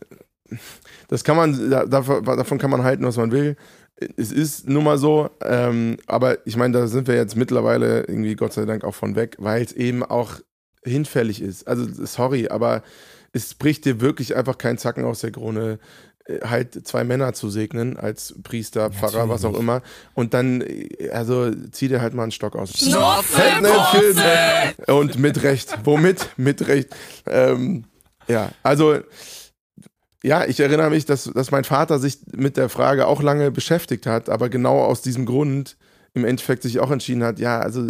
das 1.07 1.23
kann 1.23 1.37
man, 1.37 1.69
davon 1.69 2.57
kann 2.57 2.71
man 2.71 2.83
halten, 2.83 3.03
was 3.05 3.17
man 3.17 3.31
will. 3.31 3.55
Es 4.15 4.31
ist 4.31 4.67
nun 4.67 4.85
mal 4.85 4.97
so, 4.97 5.29
ähm, 5.43 5.97
aber 6.07 6.45
ich 6.47 6.55
meine, 6.55 6.73
da 6.73 6.87
sind 6.87 7.07
wir 7.07 7.15
jetzt 7.15 7.35
mittlerweile 7.35 8.01
irgendwie 8.01 8.35
Gott 8.35 8.53
sei 8.53 8.65
Dank 8.65 8.83
auch 8.83 8.95
von 8.95 9.15
weg, 9.15 9.35
weil 9.39 9.61
es 9.61 9.73
eben 9.73 10.03
auch 10.03 10.39
hinfällig 10.83 11.41
ist. 11.41 11.67
Also 11.67 11.85
sorry, 12.05 12.47
aber 12.47 12.81
es 13.33 13.53
bricht 13.53 13.85
dir 13.85 13.99
wirklich 13.99 14.35
einfach 14.35 14.57
keinen 14.57 14.77
Zacken 14.77 15.03
aus 15.03 15.19
der 15.19 15.31
Krone, 15.31 15.79
halt 16.43 16.87
zwei 16.87 17.03
Männer 17.03 17.33
zu 17.33 17.49
segnen 17.49 17.97
als 17.97 18.35
Priester, 18.43 18.91
Pfarrer, 18.91 19.25
Natürlich. 19.25 19.29
was 19.29 19.45
auch 19.45 19.59
immer. 19.59 19.81
Und 20.13 20.33
dann, 20.33 20.63
also 21.11 21.51
zieh 21.71 21.87
dir 21.87 22.01
halt 22.01 22.13
mal 22.13 22.23
einen 22.23 22.31
Stock 22.31 22.55
aus. 22.55 22.71
Und 24.87 25.17
mit 25.19 25.43
Recht. 25.43 25.77
Womit? 25.83 26.29
mit 26.37 26.67
Recht. 26.67 26.89
Ähm, 27.25 27.85
ja, 28.27 28.51
also 28.63 28.99
ja, 30.23 30.45
ich 30.45 30.59
erinnere 30.59 30.89
mich, 30.89 31.05
dass, 31.05 31.23
dass 31.23 31.51
mein 31.51 31.63
Vater 31.63 31.97
sich 31.97 32.19
mit 32.31 32.57
der 32.57 32.69
Frage 32.69 33.07
auch 33.07 33.21
lange 33.21 33.51
beschäftigt 33.51 34.05
hat, 34.05 34.29
aber 34.29 34.49
genau 34.49 34.81
aus 34.81 35.01
diesem 35.01 35.25
Grund 35.25 35.77
im 36.13 36.25
Endeffekt 36.25 36.63
sich 36.63 36.79
auch 36.79 36.91
entschieden 36.91 37.23
hat, 37.23 37.39
ja, 37.39 37.59
also 37.59 37.87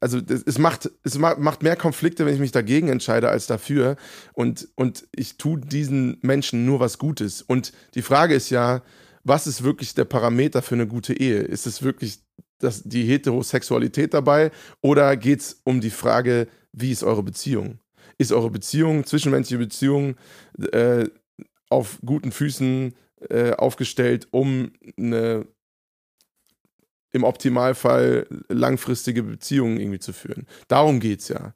also 0.00 0.18
es 0.18 0.58
macht, 0.58 0.90
es 1.02 1.18
macht 1.18 1.62
mehr 1.62 1.76
Konflikte, 1.76 2.26
wenn 2.26 2.34
ich 2.34 2.40
mich 2.40 2.52
dagegen 2.52 2.88
entscheide, 2.88 3.28
als 3.28 3.46
dafür. 3.46 3.96
Und, 4.32 4.68
und 4.74 5.06
ich 5.14 5.36
tue 5.36 5.60
diesen 5.60 6.18
Menschen 6.22 6.66
nur 6.66 6.80
was 6.80 6.98
Gutes. 6.98 7.42
Und 7.42 7.72
die 7.94 8.02
Frage 8.02 8.34
ist 8.34 8.50
ja, 8.50 8.82
was 9.24 9.46
ist 9.46 9.62
wirklich 9.64 9.94
der 9.94 10.04
Parameter 10.04 10.62
für 10.62 10.76
eine 10.76 10.86
gute 10.86 11.12
Ehe? 11.12 11.40
Ist 11.40 11.66
es 11.66 11.82
wirklich 11.82 12.20
das, 12.58 12.82
die 12.84 13.04
Heterosexualität 13.04 14.14
dabei 14.14 14.50
oder 14.80 15.16
geht 15.16 15.40
es 15.40 15.60
um 15.64 15.80
die 15.80 15.90
Frage, 15.90 16.48
wie 16.72 16.92
ist 16.92 17.02
eure 17.02 17.22
Beziehung? 17.22 17.78
Ist 18.18 18.32
eure 18.32 18.50
Beziehung, 18.50 19.04
zwischenmenschliche 19.04 19.58
Beziehung 19.58 20.16
äh, 20.72 21.06
auf 21.68 21.98
guten 22.04 22.32
Füßen 22.32 22.94
äh, 23.28 23.52
aufgestellt, 23.52 24.28
um 24.30 24.72
eine 24.96 25.46
im 27.16 27.24
Optimalfall 27.24 28.26
langfristige 28.48 29.22
Beziehungen 29.22 29.80
irgendwie 29.80 29.98
zu 29.98 30.12
führen. 30.12 30.46
Darum 30.68 31.00
geht 31.00 31.20
es 31.20 31.28
ja. 31.28 31.54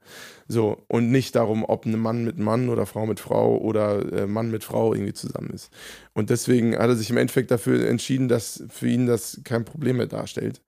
So, 0.48 0.84
und 0.88 1.12
nicht 1.12 1.36
darum, 1.36 1.64
ob 1.64 1.86
ein 1.86 1.98
Mann 1.98 2.24
mit 2.24 2.38
Mann 2.38 2.68
oder 2.68 2.86
Frau 2.86 3.06
mit 3.06 3.20
Frau 3.20 3.56
oder 3.58 4.12
äh, 4.12 4.26
Mann 4.26 4.50
mit 4.50 4.64
Frau 4.64 4.92
irgendwie 4.92 5.12
zusammen 5.12 5.50
ist. 5.50 5.70
Und 6.12 6.30
deswegen 6.30 6.76
hat 6.76 6.88
er 6.88 6.96
sich 6.96 7.10
im 7.10 7.18
Endeffekt 7.18 7.52
dafür 7.52 7.88
entschieden, 7.88 8.28
dass 8.28 8.64
für 8.68 8.88
ihn 8.88 9.06
das 9.06 9.40
kein 9.44 9.64
Problem 9.64 9.98
mehr 9.98 10.08
darstellt. 10.08 10.60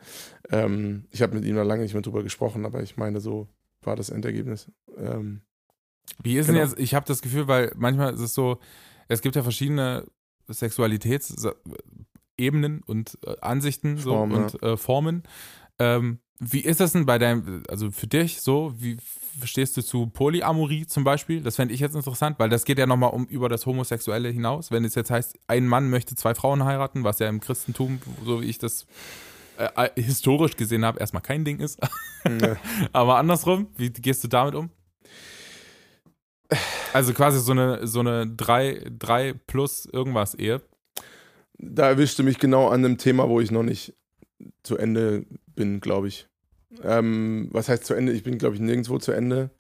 Ähm, 0.50 1.06
ich 1.10 1.22
habe 1.22 1.34
mit 1.34 1.44
ihm 1.44 1.56
da 1.56 1.62
lange 1.62 1.82
nicht 1.82 1.94
mehr 1.94 2.02
drüber 2.02 2.22
gesprochen, 2.22 2.64
aber 2.64 2.82
ich 2.82 2.96
meine, 2.96 3.20
so 3.20 3.48
war 3.82 3.96
das 3.96 4.10
Endergebnis. 4.10 4.70
Ähm, 4.96 5.40
Wie 6.22 6.38
ist 6.38 6.46
genau. 6.46 6.60
denn 6.60 6.68
jetzt, 6.68 6.78
ich 6.78 6.94
habe 6.94 7.06
das 7.06 7.22
Gefühl, 7.22 7.48
weil 7.48 7.72
manchmal 7.74 8.14
ist 8.14 8.20
es 8.20 8.34
so, 8.34 8.58
es 9.08 9.20
gibt 9.20 9.34
ja 9.34 9.42
verschiedene 9.42 10.06
Sexualitäts 10.48 11.34
Ebenen 12.36 12.82
und 12.82 13.18
äh, 13.26 13.34
Ansichten 13.40 13.98
so, 13.98 14.12
Form, 14.12 14.32
und 14.32 14.58
ja. 14.60 14.72
äh, 14.72 14.76
Formen. 14.76 15.22
Ähm, 15.78 16.18
wie 16.44 16.60
ist 16.60 16.80
das 16.80 16.92
denn 16.92 17.06
bei 17.06 17.18
deinem, 17.18 17.62
also 17.68 17.92
für 17.92 18.08
dich 18.08 18.40
so, 18.40 18.74
wie 18.76 18.96
stehst 19.44 19.76
du 19.76 19.82
zu 19.82 20.08
Polyamorie 20.08 20.86
zum 20.86 21.04
Beispiel? 21.04 21.40
Das 21.40 21.56
fände 21.56 21.72
ich 21.72 21.78
jetzt 21.78 21.94
interessant, 21.94 22.40
weil 22.40 22.48
das 22.48 22.64
geht 22.64 22.78
ja 22.78 22.86
nochmal 22.86 23.10
um 23.10 23.26
über 23.26 23.48
das 23.48 23.64
Homosexuelle 23.64 24.28
hinaus. 24.28 24.72
Wenn 24.72 24.84
es 24.84 24.96
jetzt 24.96 25.12
heißt, 25.12 25.38
ein 25.46 25.68
Mann 25.68 25.88
möchte 25.88 26.16
zwei 26.16 26.34
Frauen 26.34 26.64
heiraten, 26.64 27.04
was 27.04 27.20
ja 27.20 27.28
im 27.28 27.38
Christentum, 27.38 28.00
so 28.24 28.42
wie 28.42 28.46
ich 28.46 28.58
das 28.58 28.86
äh, 29.56 29.68
äh 29.76 30.02
historisch 30.02 30.56
gesehen 30.56 30.84
habe, 30.84 30.98
erstmal 30.98 31.22
kein 31.22 31.44
Ding 31.44 31.60
ist. 31.60 31.78
Ja. 32.24 32.56
Aber 32.92 33.18
andersrum, 33.18 33.68
wie 33.76 33.90
gehst 33.90 34.24
du 34.24 34.28
damit 34.28 34.56
um? 34.56 34.70
Also 36.92 37.14
quasi 37.14 37.38
so 37.38 37.52
eine, 37.52 37.86
so 37.86 38.00
eine 38.00 38.26
3, 38.26 38.90
3 38.98 39.34
plus 39.46 39.86
irgendwas 39.86 40.34
Ehe. 40.34 40.60
Da 41.62 41.88
erwischte 41.88 42.22
mich 42.22 42.38
genau 42.38 42.68
an 42.68 42.84
einem 42.84 42.98
Thema, 42.98 43.28
wo 43.28 43.40
ich 43.40 43.50
noch 43.50 43.62
nicht 43.62 43.94
zu 44.62 44.76
Ende 44.76 45.24
bin, 45.54 45.80
glaube 45.80 46.08
ich. 46.08 46.26
Ähm, 46.82 47.48
was 47.52 47.68
heißt 47.68 47.84
zu 47.84 47.94
Ende? 47.94 48.12
Ich 48.12 48.22
bin, 48.22 48.38
glaube 48.38 48.56
ich, 48.56 48.60
nirgendwo 48.60 48.98
zu 48.98 49.12
Ende. 49.12 49.50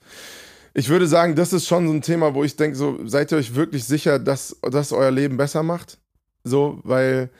Ich 0.74 0.88
würde 0.88 1.06
sagen, 1.06 1.34
das 1.34 1.52
ist 1.52 1.66
schon 1.66 1.86
so 1.86 1.92
ein 1.92 2.02
Thema, 2.02 2.34
wo 2.34 2.44
ich 2.44 2.56
denke, 2.56 2.76
so, 2.76 2.98
seid 3.06 3.30
ihr 3.30 3.38
euch 3.38 3.54
wirklich 3.54 3.84
sicher, 3.84 4.18
dass 4.18 4.56
das 4.62 4.92
euer 4.92 5.10
Leben 5.10 5.36
besser 5.36 5.62
macht? 5.62 5.98
So, 6.44 6.80
weil, 6.82 7.30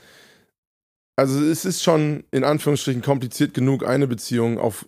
also 1.16 1.42
es 1.42 1.64
ist 1.64 1.82
schon 1.82 2.24
in 2.30 2.44
Anführungsstrichen 2.44 3.02
kompliziert 3.02 3.54
genug, 3.54 3.86
eine 3.86 4.06
Beziehung 4.06 4.58
auf 4.58 4.86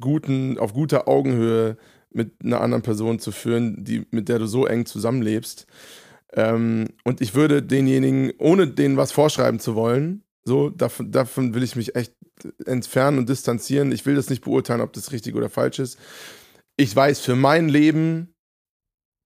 guten, 0.00 0.58
auf 0.58 0.72
guter 0.72 1.06
Augenhöhe 1.06 1.76
mit 2.10 2.32
einer 2.42 2.60
anderen 2.60 2.82
Person 2.82 3.18
zu 3.18 3.30
führen, 3.30 3.84
die, 3.84 4.06
mit 4.10 4.28
der 4.28 4.38
du 4.38 4.46
so 4.46 4.66
eng 4.66 4.86
zusammenlebst. 4.86 5.66
Ähm, 6.34 6.88
und 7.04 7.20
ich 7.20 7.34
würde 7.34 7.62
denjenigen, 7.62 8.32
ohne 8.38 8.68
denen 8.68 8.96
was 8.96 9.12
vorschreiben 9.12 9.60
zu 9.60 9.74
wollen, 9.74 10.24
so, 10.44 10.70
davon, 10.70 11.12
davon 11.12 11.54
will 11.54 11.62
ich 11.62 11.76
mich 11.76 11.94
echt 11.94 12.14
entfernen 12.66 13.18
und 13.18 13.28
distanzieren. 13.28 13.92
Ich 13.92 14.06
will 14.06 14.16
das 14.16 14.28
nicht 14.28 14.42
beurteilen, 14.42 14.80
ob 14.80 14.92
das 14.92 15.12
richtig 15.12 15.34
oder 15.34 15.48
falsch 15.48 15.78
ist. 15.78 15.98
Ich 16.76 16.94
weiß, 16.94 17.20
für 17.20 17.36
mein 17.36 17.68
Leben 17.68 18.34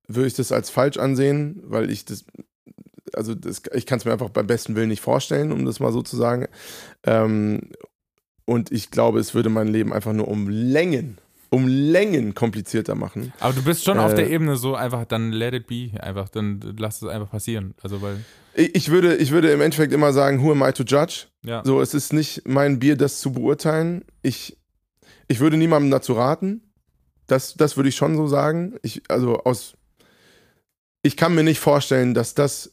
würde 0.09 0.27
ich 0.29 0.35
das 0.35 0.53
als 0.53 0.69
falsch 0.69 0.99
ansehen, 0.99 1.63
weil 1.65 1.91
ich 1.91 2.05
das, 2.05 2.25
also 3.15 3.35
das, 3.35 3.63
ich 3.73 3.87
kann 3.87 3.99
es 3.99 4.05
mir 4.05 4.13
einfach 4.13 4.29
beim 4.29 4.47
besten 4.47 4.77
Willen 4.77 4.89
nicht 4.89 5.01
vorstellen, 5.01 5.53
um 5.53 5.65
das 5.65 5.81
mal 5.81 5.93
so 5.93 6.03
zu 6.03 6.17
sagen. 6.17 6.49
Ähm, 7.05 7.71
und 8.45 8.71
ich 8.71 8.91
glaube, 8.91 9.19
es 9.19 9.35
würde 9.35 9.49
mein 9.49 9.69
Leben 9.69 9.93
einfach 9.93 10.13
nur 10.13 10.29
um 10.29 10.49
Längen 10.49 11.19
um 11.51 11.67
Längen 11.67 12.35
komplizierter 12.35 12.95
machen. 12.95 13.33
Aber 13.41 13.53
du 13.53 13.63
bist 13.63 13.85
schon 13.85 13.99
äh, 13.99 14.01
auf 14.01 14.15
der 14.15 14.31
Ebene 14.31 14.57
so 14.57 14.75
einfach, 14.75 15.05
dann 15.05 15.33
let 15.33 15.55
it 15.55 15.67
be, 15.67 15.91
einfach, 16.01 16.29
dann 16.29 16.61
lass 16.79 17.03
es 17.03 17.09
einfach 17.09 17.31
passieren. 17.31 17.75
Also 17.83 18.03
weil. 18.03 18.25
Ich 18.55 18.91
würde, 18.91 19.17
ich 19.17 19.33
würde 19.33 19.51
im 19.51 19.61
Endeffekt 19.61 19.93
immer 19.93 20.13
sagen, 20.13 20.43
who 20.43 20.53
am 20.53 20.63
I 20.63 20.73
to 20.73 20.83
judge? 20.83 21.27
Ja. 21.45 21.63
So, 21.65 21.81
es 21.81 21.93
ist 21.93 22.13
nicht 22.13 22.49
mein 22.49 22.79
Bier, 22.79 22.97
das 22.97 23.21
zu 23.21 23.33
beurteilen. 23.33 24.05
Ich, 24.23 24.57
ich 25.29 25.41
würde 25.41 25.57
niemandem 25.57 25.91
dazu 25.91 26.15
raten. 26.15 26.63
Das, 27.27 27.55
das 27.55 27.77
würde 27.77 27.91
ich 27.91 27.97
schon 27.97 28.17
so 28.17 28.27
sagen. 28.27 28.77
Ich, 28.83 29.03
also 29.09 29.43
aus, 29.45 29.75
ich 31.03 31.17
kann 31.17 31.35
mir 31.35 31.45
nicht 31.45 31.61
vorstellen, 31.61 32.15
dass 32.15 32.35
das 32.35 32.73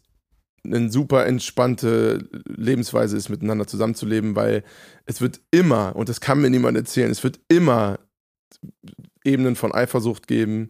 eine 0.65 0.91
super 0.91 1.26
entspannte 1.26 2.30
Lebensweise 2.45 3.17
ist, 3.17 3.30
miteinander 3.30 3.67
zusammenzuleben, 3.67 4.36
weil 4.36 4.63
es 5.05 5.19
wird 5.19 5.41
immer, 5.51 5.95
und 5.95 6.07
das 6.07 6.21
kann 6.21 6.39
mir 6.39 6.49
niemand 6.49 6.78
erzählen, 6.78 7.11
es 7.11 7.24
wird 7.24 7.39
immer 7.49 7.99
Ebenen 9.24 9.56
von 9.56 9.74
Eifersucht 9.74 10.28
geben, 10.28 10.70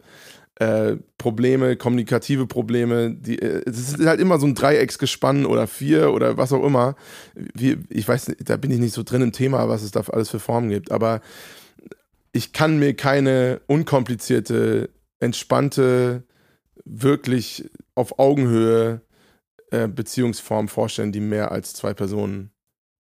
äh, 0.56 0.98
Probleme, 1.18 1.76
kommunikative 1.76 2.46
Probleme. 2.46 3.16
Die, 3.16 3.40
äh, 3.40 3.64
es 3.66 3.80
ist 3.80 4.06
halt 4.06 4.20
immer 4.20 4.40
so 4.40 4.46
ein 4.46 4.56
Dreiecksgespann 4.56 5.46
oder 5.46 5.68
vier 5.68 6.14
oder 6.14 6.38
was 6.38 6.54
auch 6.54 6.64
immer. 6.64 6.96
Wie, 7.34 7.78
ich 7.90 8.08
weiß, 8.08 8.36
da 8.40 8.58
bin 8.58 8.72
ich 8.72 8.80
nicht 8.80 8.94
so 8.94 9.04
drin 9.04 9.22
im 9.22 9.32
Thema, 9.32 9.68
was 9.68 9.82
es 9.82 9.92
da 9.92 10.02
alles 10.02 10.30
für 10.30 10.40
Formen 10.40 10.70
gibt. 10.70 10.92
Aber 10.92 11.22
ich 12.32 12.54
kann 12.54 12.78
mir 12.78 12.96
keine 12.96 13.62
unkomplizierte, 13.68 14.90
entspannte, 15.20 16.24
wirklich 16.86 17.70
auf 17.96 18.20
Augenhöhe 18.20 19.02
äh, 19.72 19.88
Beziehungsform 19.88 20.68
vorstellen, 20.68 21.12
die 21.12 21.20
mehr 21.20 21.52
als 21.52 21.74
zwei 21.74 21.94
Personen 21.94 22.52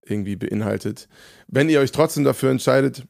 irgendwie 0.05 0.35
beinhaltet. 0.35 1.07
Wenn 1.47 1.69
ihr 1.69 1.79
euch 1.79 1.91
trotzdem 1.91 2.23
dafür 2.23 2.51
entscheidet, 2.51 3.03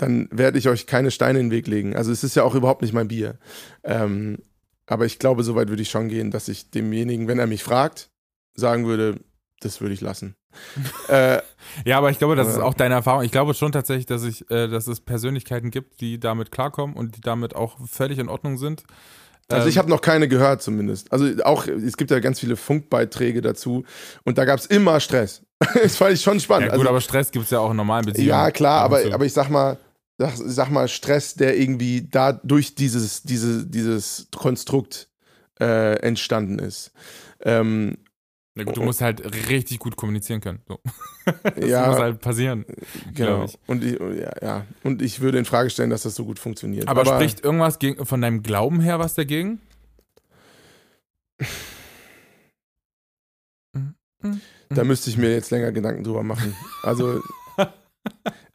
dann 0.00 0.28
werde 0.30 0.58
ich 0.58 0.68
euch 0.68 0.86
keine 0.86 1.10
Steine 1.10 1.40
in 1.40 1.46
den 1.46 1.52
Weg 1.52 1.66
legen. 1.66 1.94
Also 1.94 2.10
es 2.10 2.24
ist 2.24 2.36
ja 2.36 2.42
auch 2.42 2.54
überhaupt 2.54 2.82
nicht 2.82 2.94
mein 2.94 3.08
Bier. 3.08 3.38
Ähm, 3.84 4.38
aber 4.86 5.06
ich 5.06 5.18
glaube, 5.18 5.44
so 5.44 5.54
weit 5.54 5.68
würde 5.68 5.82
ich 5.82 5.90
schon 5.90 6.08
gehen, 6.08 6.30
dass 6.30 6.48
ich 6.48 6.70
demjenigen, 6.70 7.28
wenn 7.28 7.38
er 7.38 7.46
mich 7.46 7.62
fragt, 7.62 8.10
sagen 8.54 8.86
würde, 8.86 9.20
das 9.60 9.80
würde 9.80 9.94
ich 9.94 10.00
lassen. 10.00 10.34
äh, 11.08 11.38
ja, 11.84 11.98
aber 11.98 12.10
ich 12.10 12.18
glaube, 12.18 12.34
das 12.34 12.48
äh, 12.48 12.50
ist 12.52 12.58
auch 12.58 12.74
deine 12.74 12.94
Erfahrung. 12.94 13.22
Ich 13.22 13.30
glaube 13.30 13.54
schon 13.54 13.72
tatsächlich, 13.72 14.06
dass 14.06 14.24
ich, 14.24 14.50
äh, 14.50 14.68
dass 14.68 14.86
es 14.86 15.00
Persönlichkeiten 15.00 15.70
gibt, 15.70 16.00
die 16.00 16.18
damit 16.18 16.50
klarkommen 16.50 16.96
und 16.96 17.16
die 17.16 17.20
damit 17.20 17.54
auch 17.54 17.76
völlig 17.86 18.18
in 18.18 18.28
Ordnung 18.28 18.58
sind. 18.58 18.82
Also 19.48 19.68
ich 19.68 19.76
ähm, 19.76 19.80
habe 19.80 19.90
noch 19.90 20.00
keine 20.00 20.28
gehört 20.28 20.62
zumindest. 20.62 21.12
Also 21.12 21.26
auch, 21.44 21.66
es 21.66 21.96
gibt 21.96 22.10
ja 22.10 22.18
ganz 22.20 22.40
viele 22.40 22.56
Funkbeiträge 22.56 23.42
dazu 23.42 23.84
und 24.24 24.38
da 24.38 24.44
gab 24.44 24.58
es 24.58 24.66
immer 24.66 24.98
Stress. 25.00 25.42
das 25.82 25.96
fand 25.96 26.14
ich 26.14 26.22
schon 26.22 26.40
spannend. 26.40 26.68
Ja 26.68 26.72
gut, 26.72 26.80
also, 26.80 26.90
aber 26.90 27.00
Stress 27.00 27.30
gibt 27.30 27.44
es 27.44 27.50
ja 27.50 27.58
auch 27.58 27.70
in 27.70 27.76
normalen 27.76 28.06
Beziehungen. 28.06 28.28
Ja 28.28 28.50
klar, 28.50 28.82
aber, 28.82 29.00
aber 29.12 29.24
ich 29.24 29.32
sag 29.32 29.50
mal, 29.50 29.76
sag, 30.20 30.34
sag 30.36 30.70
mal, 30.70 30.86
Stress, 30.86 31.34
der 31.34 31.58
irgendwie 31.58 32.02
da 32.02 32.32
durch 32.32 32.74
dieses, 32.74 33.22
diese, 33.22 33.66
dieses 33.66 34.28
Konstrukt 34.36 35.08
äh, 35.58 35.98
entstanden 36.00 36.58
ist. 36.58 36.92
Ähm, 37.40 37.96
ja, 38.54 38.64
gut, 38.64 38.76
du 38.76 38.82
musst 38.82 39.00
halt 39.00 39.48
richtig 39.48 39.78
gut 39.78 39.96
kommunizieren 39.96 40.42
können. 40.42 40.60
So. 40.68 40.78
das 41.42 41.68
ja, 41.68 41.86
muss 41.86 41.98
halt 41.98 42.20
passieren. 42.20 42.66
Genau. 43.14 43.44
Ich. 43.44 43.58
Und, 43.66 43.82
ich, 43.82 43.98
ja, 43.98 44.32
ja. 44.42 44.66
und 44.82 45.00
ich 45.00 45.20
würde 45.20 45.38
in 45.38 45.46
Frage 45.46 45.70
stellen, 45.70 45.88
dass 45.88 46.02
das 46.02 46.14
so 46.14 46.26
gut 46.26 46.38
funktioniert. 46.38 46.88
Aber, 46.88 47.00
Aber 47.00 47.14
spricht 47.14 47.42
irgendwas 47.42 47.78
gegen, 47.78 48.04
von 48.04 48.20
deinem 48.20 48.42
Glauben 48.42 48.80
her 48.80 48.98
was 48.98 49.14
dagegen? 49.14 49.60
Da 54.68 54.84
müsste 54.84 55.08
ich 55.08 55.16
mir 55.16 55.32
jetzt 55.32 55.50
länger 55.50 55.72
Gedanken 55.72 56.04
drüber 56.04 56.22
machen. 56.22 56.54
Also 56.82 57.22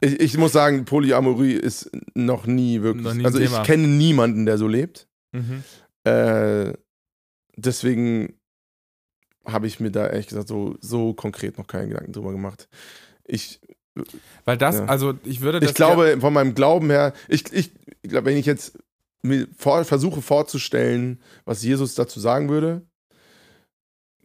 ich, 0.00 0.20
ich, 0.20 0.38
muss 0.38 0.52
sagen, 0.52 0.84
Polyamorie 0.84 1.54
ist 1.54 1.90
noch 2.14 2.46
nie 2.46 2.82
wirklich. 2.82 3.04
Noch 3.04 3.14
nie 3.14 3.24
also 3.24 3.38
ich 3.38 3.62
kenne 3.62 3.86
niemanden, 3.86 4.46
der 4.46 4.58
so 4.58 4.68
lebt. 4.68 5.08
Mhm. 5.32 5.62
Äh, 6.04 6.72
deswegen 7.56 8.38
habe 9.44 9.66
ich 9.66 9.80
mir 9.80 9.90
da 9.90 10.06
ehrlich 10.06 10.28
gesagt 10.28 10.48
so, 10.48 10.76
so 10.80 11.14
konkret 11.14 11.58
noch 11.58 11.66
keine 11.66 11.88
Gedanken 11.88 12.12
drüber 12.12 12.32
gemacht. 12.32 12.68
Ich. 13.24 13.60
Weil 14.44 14.58
das, 14.58 14.76
ja. 14.76 14.84
also 14.86 15.14
ich 15.24 15.40
würde 15.40 15.60
das. 15.60 15.70
Ich 15.70 15.76
glaube, 15.76 16.18
von 16.20 16.32
meinem 16.32 16.54
Glauben 16.54 16.90
her, 16.90 17.12
ich, 17.28 17.50
ich 17.52 17.72
glaube, 18.02 18.26
wenn 18.26 18.36
ich 18.36 18.46
jetzt 18.46 18.78
mir 19.22 19.48
vor, 19.56 19.84
versuche 19.84 20.22
vorzustellen, 20.22 21.20
was 21.44 21.62
Jesus 21.62 21.94
dazu 21.94 22.20
sagen 22.20 22.48
würde, 22.48 22.86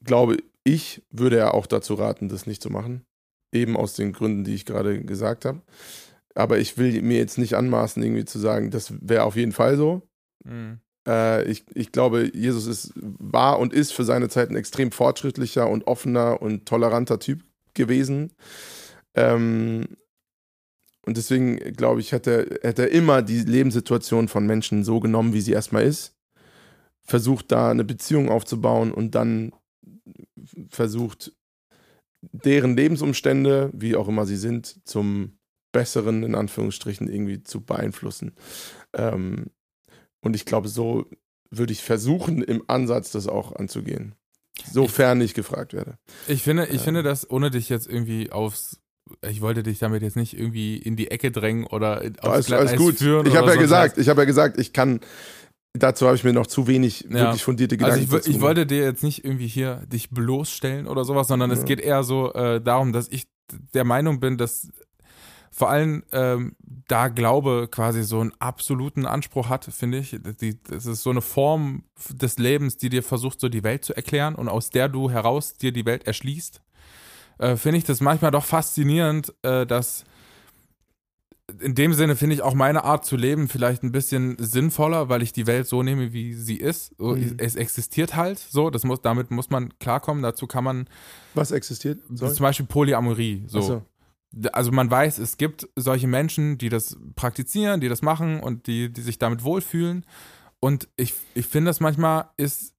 glaube 0.03 0.37
ich, 0.63 1.01
würde 1.09 1.37
er 1.37 1.53
auch 1.53 1.65
dazu 1.65 1.95
raten, 1.95 2.29
das 2.29 2.45
nicht 2.45 2.61
zu 2.61 2.69
machen. 2.69 3.05
Eben 3.51 3.75
aus 3.75 3.93
den 3.93 4.13
Gründen, 4.13 4.43
die 4.43 4.55
ich 4.55 4.65
gerade 4.65 5.03
gesagt 5.03 5.45
habe. 5.45 5.61
Aber 6.35 6.59
ich 6.59 6.77
will 6.77 7.01
mir 7.01 7.17
jetzt 7.17 7.37
nicht 7.37 7.55
anmaßen, 7.55 8.01
irgendwie 8.01 8.25
zu 8.25 8.39
sagen, 8.39 8.71
das 8.71 8.93
wäre 9.01 9.23
auf 9.23 9.35
jeden 9.35 9.51
Fall 9.51 9.75
so. 9.75 10.01
Mhm. 10.45 10.79
Äh, 11.07 11.43
ich, 11.49 11.65
ich 11.73 11.91
glaube, 11.91 12.29
Jesus 12.33 12.67
ist, 12.67 12.93
war 12.95 13.59
und 13.59 13.73
ist 13.73 13.91
für 13.91 14.03
seine 14.03 14.29
Zeit 14.29 14.49
ein 14.49 14.55
extrem 14.55 14.91
fortschrittlicher 14.91 15.69
und 15.69 15.87
offener 15.87 16.41
und 16.41 16.65
toleranter 16.65 17.19
Typ 17.19 17.43
gewesen. 17.73 18.33
Ähm, 19.15 19.85
und 21.05 21.17
deswegen 21.17 21.57
glaube 21.73 21.99
ich, 21.99 22.11
hätte, 22.11 22.59
hätte 22.61 22.83
er 22.83 22.91
immer 22.91 23.21
die 23.21 23.39
Lebenssituation 23.39 24.27
von 24.27 24.45
Menschen 24.45 24.83
so 24.83 24.99
genommen, 24.99 25.33
wie 25.33 25.41
sie 25.41 25.51
erstmal 25.51 25.83
ist, 25.83 26.15
versucht 27.03 27.51
da 27.51 27.71
eine 27.71 27.83
Beziehung 27.83 28.29
aufzubauen 28.29 28.91
und 28.93 29.15
dann 29.15 29.51
versucht, 30.69 31.33
deren 32.21 32.75
Lebensumstände, 32.75 33.69
wie 33.73 33.95
auch 33.95 34.07
immer 34.07 34.25
sie 34.25 34.37
sind, 34.37 34.87
zum 34.87 35.37
Besseren 35.71 36.23
in 36.23 36.35
Anführungsstrichen 36.35 37.09
irgendwie 37.09 37.43
zu 37.43 37.61
beeinflussen. 37.61 38.33
Ähm, 38.93 39.51
und 40.21 40.35
ich 40.35 40.45
glaube, 40.45 40.67
so 40.67 41.05
würde 41.49 41.73
ich 41.73 41.83
versuchen, 41.83 42.41
im 42.41 42.63
Ansatz 42.67 43.11
das 43.11 43.27
auch 43.27 43.55
anzugehen. 43.55 44.15
Sofern 44.71 45.21
ich 45.21 45.33
gefragt 45.33 45.73
werde. 45.73 45.97
Ich 46.27 46.43
finde, 46.43 46.65
ich 46.67 46.75
ähm. 46.75 46.79
finde 46.79 47.03
das, 47.03 47.29
ohne 47.29 47.49
dich 47.51 47.69
jetzt 47.69 47.87
irgendwie 47.87 48.31
aufs 48.31 48.77
ich 49.27 49.41
wollte 49.41 49.63
dich 49.63 49.79
damit 49.79 50.03
jetzt 50.03 50.15
nicht 50.15 50.37
irgendwie 50.37 50.77
in 50.77 50.95
die 50.95 51.11
Ecke 51.11 51.31
drängen 51.31 51.65
oder 51.65 52.01
aufs 52.19 52.49
alles, 52.49 52.51
alles 52.51 52.75
gut. 52.77 52.97
führen. 52.97 53.25
Ich 53.25 53.35
habe 53.35 53.49
ja 53.49 53.55
gesagt, 53.59 53.97
ich 53.97 54.07
habe 54.07 54.21
ja 54.21 54.25
gesagt, 54.25 54.57
ich 54.57 54.71
kann 54.73 55.01
Dazu 55.73 56.05
habe 56.05 56.15
ich 56.15 56.23
mir 56.23 56.33
noch 56.33 56.47
zu 56.47 56.67
wenig 56.67 57.05
ja. 57.09 57.11
wirklich 57.11 57.43
fundierte 57.43 57.77
Gedanken. 57.77 58.01
Also 58.01 58.17
ich, 58.17 58.35
ich, 58.35 58.41
wollte 58.41 58.65
dir 58.65 58.83
jetzt 58.83 59.03
nicht 59.03 59.23
irgendwie 59.23 59.47
hier 59.47 59.83
dich 59.87 60.09
bloßstellen 60.09 60.87
oder 60.87 61.05
sowas, 61.05 61.27
sondern 61.29 61.49
ja. 61.49 61.57
es 61.57 61.63
geht 61.63 61.79
eher 61.79 62.03
so 62.03 62.33
äh, 62.33 62.59
darum, 62.59 62.91
dass 62.91 63.07
ich 63.09 63.27
der 63.73 63.85
Meinung 63.85 64.19
bin, 64.19 64.37
dass 64.37 64.69
vor 65.49 65.69
allem 65.69 66.03
ähm, 66.11 66.55
da 66.87 67.09
Glaube 67.09 67.67
quasi 67.69 68.03
so 68.03 68.19
einen 68.19 68.33
absoluten 68.39 69.05
Anspruch 69.05 69.49
hat, 69.49 69.65
finde 69.65 69.99
ich. 69.99 70.17
Die, 70.39 70.61
das 70.63 70.85
ist 70.85 71.03
so 71.03 71.09
eine 71.09 71.21
Form 71.21 71.83
des 72.09 72.37
Lebens, 72.37 72.77
die 72.77 72.89
dir 72.89 73.03
versucht, 73.03 73.39
so 73.39 73.49
die 73.49 73.63
Welt 73.63 73.83
zu 73.83 73.93
erklären 73.93 74.35
und 74.35 74.47
aus 74.47 74.69
der 74.69 74.87
du 74.87 75.09
heraus 75.09 75.53
dir 75.53 75.73
die 75.73 75.85
Welt 75.85 76.07
erschließt. 76.07 76.61
Äh, 77.37 77.57
finde 77.57 77.79
ich 77.79 77.83
das 77.83 78.01
manchmal 78.01 78.31
doch 78.31 78.45
faszinierend, 78.45 79.33
äh, 79.41 79.65
dass 79.65 80.05
in 81.59 81.75
dem 81.75 81.93
Sinne 81.93 82.15
finde 82.15 82.35
ich 82.35 82.41
auch 82.41 82.53
meine 82.53 82.83
Art 82.83 83.05
zu 83.05 83.15
leben 83.15 83.47
vielleicht 83.47 83.83
ein 83.83 83.91
bisschen 83.91 84.35
sinnvoller, 84.39 85.09
weil 85.09 85.21
ich 85.21 85.33
die 85.33 85.47
Welt 85.47 85.67
so 85.67 85.83
nehme, 85.83 86.13
wie 86.13 86.33
sie 86.33 86.57
ist. 86.57 86.95
So, 86.97 87.15
mhm. 87.15 87.35
Es 87.37 87.55
existiert 87.55 88.15
halt 88.15 88.39
so, 88.39 88.69
das 88.69 88.83
muss, 88.83 89.01
damit 89.01 89.31
muss 89.31 89.49
man 89.49 89.77
klarkommen. 89.79 90.23
Dazu 90.23 90.47
kann 90.47 90.63
man. 90.63 90.87
Was 91.33 91.51
existiert? 91.51 91.99
Sorry. 92.09 92.33
Zum 92.33 92.43
Beispiel 92.43 92.65
Polyamorie. 92.65 93.45
So. 93.47 93.61
so. 93.61 93.81
Also 94.53 94.71
man 94.71 94.89
weiß, 94.89 95.17
es 95.17 95.37
gibt 95.37 95.67
solche 95.75 96.07
Menschen, 96.07 96.57
die 96.57 96.69
das 96.69 96.97
praktizieren, 97.15 97.81
die 97.81 97.89
das 97.89 98.01
machen 98.01 98.39
und 98.39 98.67
die, 98.67 98.91
die 98.91 99.01
sich 99.01 99.19
damit 99.19 99.43
wohlfühlen. 99.43 100.05
Und 100.59 100.87
ich, 100.95 101.13
ich 101.33 101.47
finde, 101.47 101.69
das 101.69 101.79
manchmal 101.79 102.29
ist, 102.37 102.73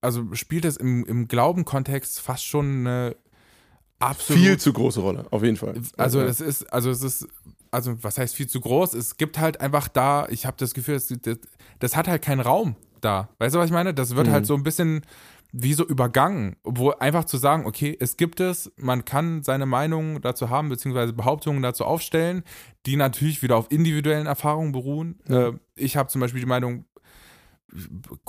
also 0.00 0.32
spielt 0.34 0.64
es 0.64 0.76
im, 0.76 1.04
im 1.04 1.28
Glaubenkontext 1.28 2.20
fast 2.20 2.44
schon 2.44 2.86
eine 2.86 3.16
absolut. 3.98 4.42
Viel 4.42 4.58
zu 4.58 4.72
große 4.72 5.00
Rolle, 5.00 5.26
auf 5.30 5.42
jeden 5.42 5.56
Fall. 5.56 5.74
Also 5.96 6.20
es 6.20 6.40
ist, 6.40 6.72
also 6.72 6.90
es 6.90 7.02
ist, 7.02 7.26
also 7.76 8.02
was 8.02 8.16
heißt 8.16 8.34
viel 8.34 8.48
zu 8.48 8.60
groß? 8.60 8.94
Es 8.94 9.18
gibt 9.18 9.38
halt 9.38 9.60
einfach 9.60 9.86
da, 9.88 10.26
ich 10.30 10.46
habe 10.46 10.56
das 10.58 10.72
Gefühl, 10.72 10.94
das, 10.94 11.08
das, 11.08 11.38
das, 11.78 11.94
hat 11.94 12.08
halt 12.08 12.22
keinen 12.22 12.40
Raum 12.40 12.74
da. 13.02 13.28
Weißt 13.38 13.54
du, 13.54 13.58
was 13.58 13.66
ich 13.66 13.72
meine? 13.72 13.92
Das 13.92 14.16
wird 14.16 14.20
halt 14.20 14.28
mhm. 14.28 14.32
halt 14.32 14.46
so 14.46 14.54
ein 14.54 14.62
bisschen 14.62 15.02
wie 15.52 15.74
so 15.74 15.84
übergangen, 15.84 16.56
wo 16.64 16.90
einfach 16.90 17.26
zu 17.26 17.36
sagen, 17.36 17.66
okay, 17.66 17.94
es 18.00 18.16
gibt 18.16 18.40
es, 18.40 18.72
man 18.76 19.04
kann 19.04 19.42
seine 19.42 19.66
Meinung 19.66 20.22
dazu 20.22 20.48
haben, 20.48 20.70
beziehungsweise 20.70 21.12
Behauptungen 21.12 21.62
dazu 21.62 21.84
aufstellen, 21.84 22.44
die 22.86 22.96
natürlich 22.96 23.42
wieder 23.42 23.56
auf 23.56 23.70
individuellen 23.70 24.26
Erfahrungen 24.26 24.72
beruhen. 24.72 25.20
Äh, 25.28 25.52
ich 25.74 25.98
habe 25.98 26.08
zum 26.08 26.22
Beispiel 26.22 26.40
die 26.40 26.46
Meinung, 26.46 26.86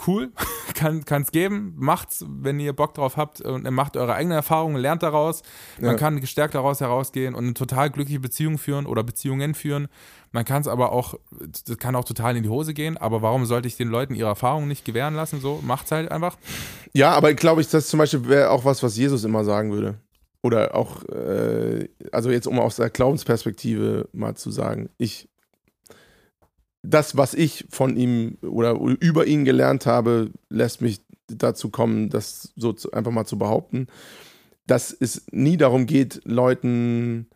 cool, 0.06 0.32
kann 0.74 1.04
es 1.10 1.32
geben, 1.32 1.74
macht's, 1.78 2.26
wenn 2.28 2.60
ihr 2.60 2.74
Bock 2.74 2.93
drauf 2.93 3.18
habt 3.18 3.41
und 3.41 3.70
macht 3.72 3.98
eure 3.98 4.14
eigenen 4.14 4.36
Erfahrungen, 4.36 4.78
lernt 4.78 5.04
daraus. 5.04 5.43
Man 5.80 5.91
ja. 5.91 5.98
kann 5.98 6.20
gestärkt 6.22 6.56
daraus 6.56 6.82
herausgehen 6.82 7.36
und 7.36 7.43
eine 7.43 7.54
total 7.54 7.89
glückliche 7.89 8.20
Beziehung 8.20 8.58
führen 8.58 8.86
oder 8.86 9.04
Beziehungen 9.04 9.54
führen. 9.54 9.88
Man 10.32 10.45
kann 10.45 10.62
es 10.62 10.68
aber 10.68 10.91
auch, 10.91 11.16
das 11.66 11.78
kann 11.78 11.95
auch 11.95 12.06
total 12.06 12.36
in 12.36 12.43
die 12.43 12.50
Hose 12.50 12.74
gehen, 12.74 12.98
aber 12.98 13.22
warum 13.22 13.45
sollte 13.45 13.68
ich 13.68 13.78
den 13.78 13.89
Leuten 13.89 14.16
ihre 14.16 14.30
Erfahrungen 14.30 14.68
nicht 14.68 14.86
gewähren 14.86 15.16
lassen? 15.16 15.39
So, 15.39 15.62
macht's 15.64 15.91
halt 15.91 16.12
einfach. 16.12 16.38
Ja, 16.93 17.12
aber 17.12 17.34
glaube 17.34 17.62
ich, 17.62 17.70
das 17.70 17.88
zum 17.88 18.00
Beispiel 18.00 18.28
wäre 18.28 18.50
auch 18.52 18.66
was, 18.66 18.84
was 18.84 18.98
Jesus 18.98 19.24
immer 19.24 19.43
sagen 19.43 19.72
würde. 19.72 20.00
Oder 20.43 20.76
auch, 20.76 21.04
äh, 21.06 21.89
also 22.12 22.30
jetzt 22.30 22.48
um 22.48 22.60
aus 22.60 22.76
der 22.76 22.89
Glaubensperspektive 22.89 24.08
mal 24.14 24.36
zu 24.36 24.52
sagen, 24.52 24.89
ich 24.98 25.30
das, 26.84 27.18
was 27.18 27.34
ich 27.34 27.66
von 27.70 27.98
ihm 27.98 28.38
oder 28.42 28.74
über 29.00 29.28
ihn 29.28 29.46
gelernt 29.46 29.86
habe, 29.86 30.32
lässt 30.50 30.82
mich 30.82 31.02
dazu 31.28 31.70
kommen, 31.70 32.10
das 32.10 32.54
so 32.56 32.74
zu, 32.74 32.92
einfach 32.92 33.12
mal 33.12 33.26
zu 33.26 33.38
behaupten, 33.38 33.88
dass 34.66 34.96
es 34.98 35.26
nie 35.32 35.58
darum 35.58 35.86
geht, 35.86 36.22
Leuten 36.24 37.28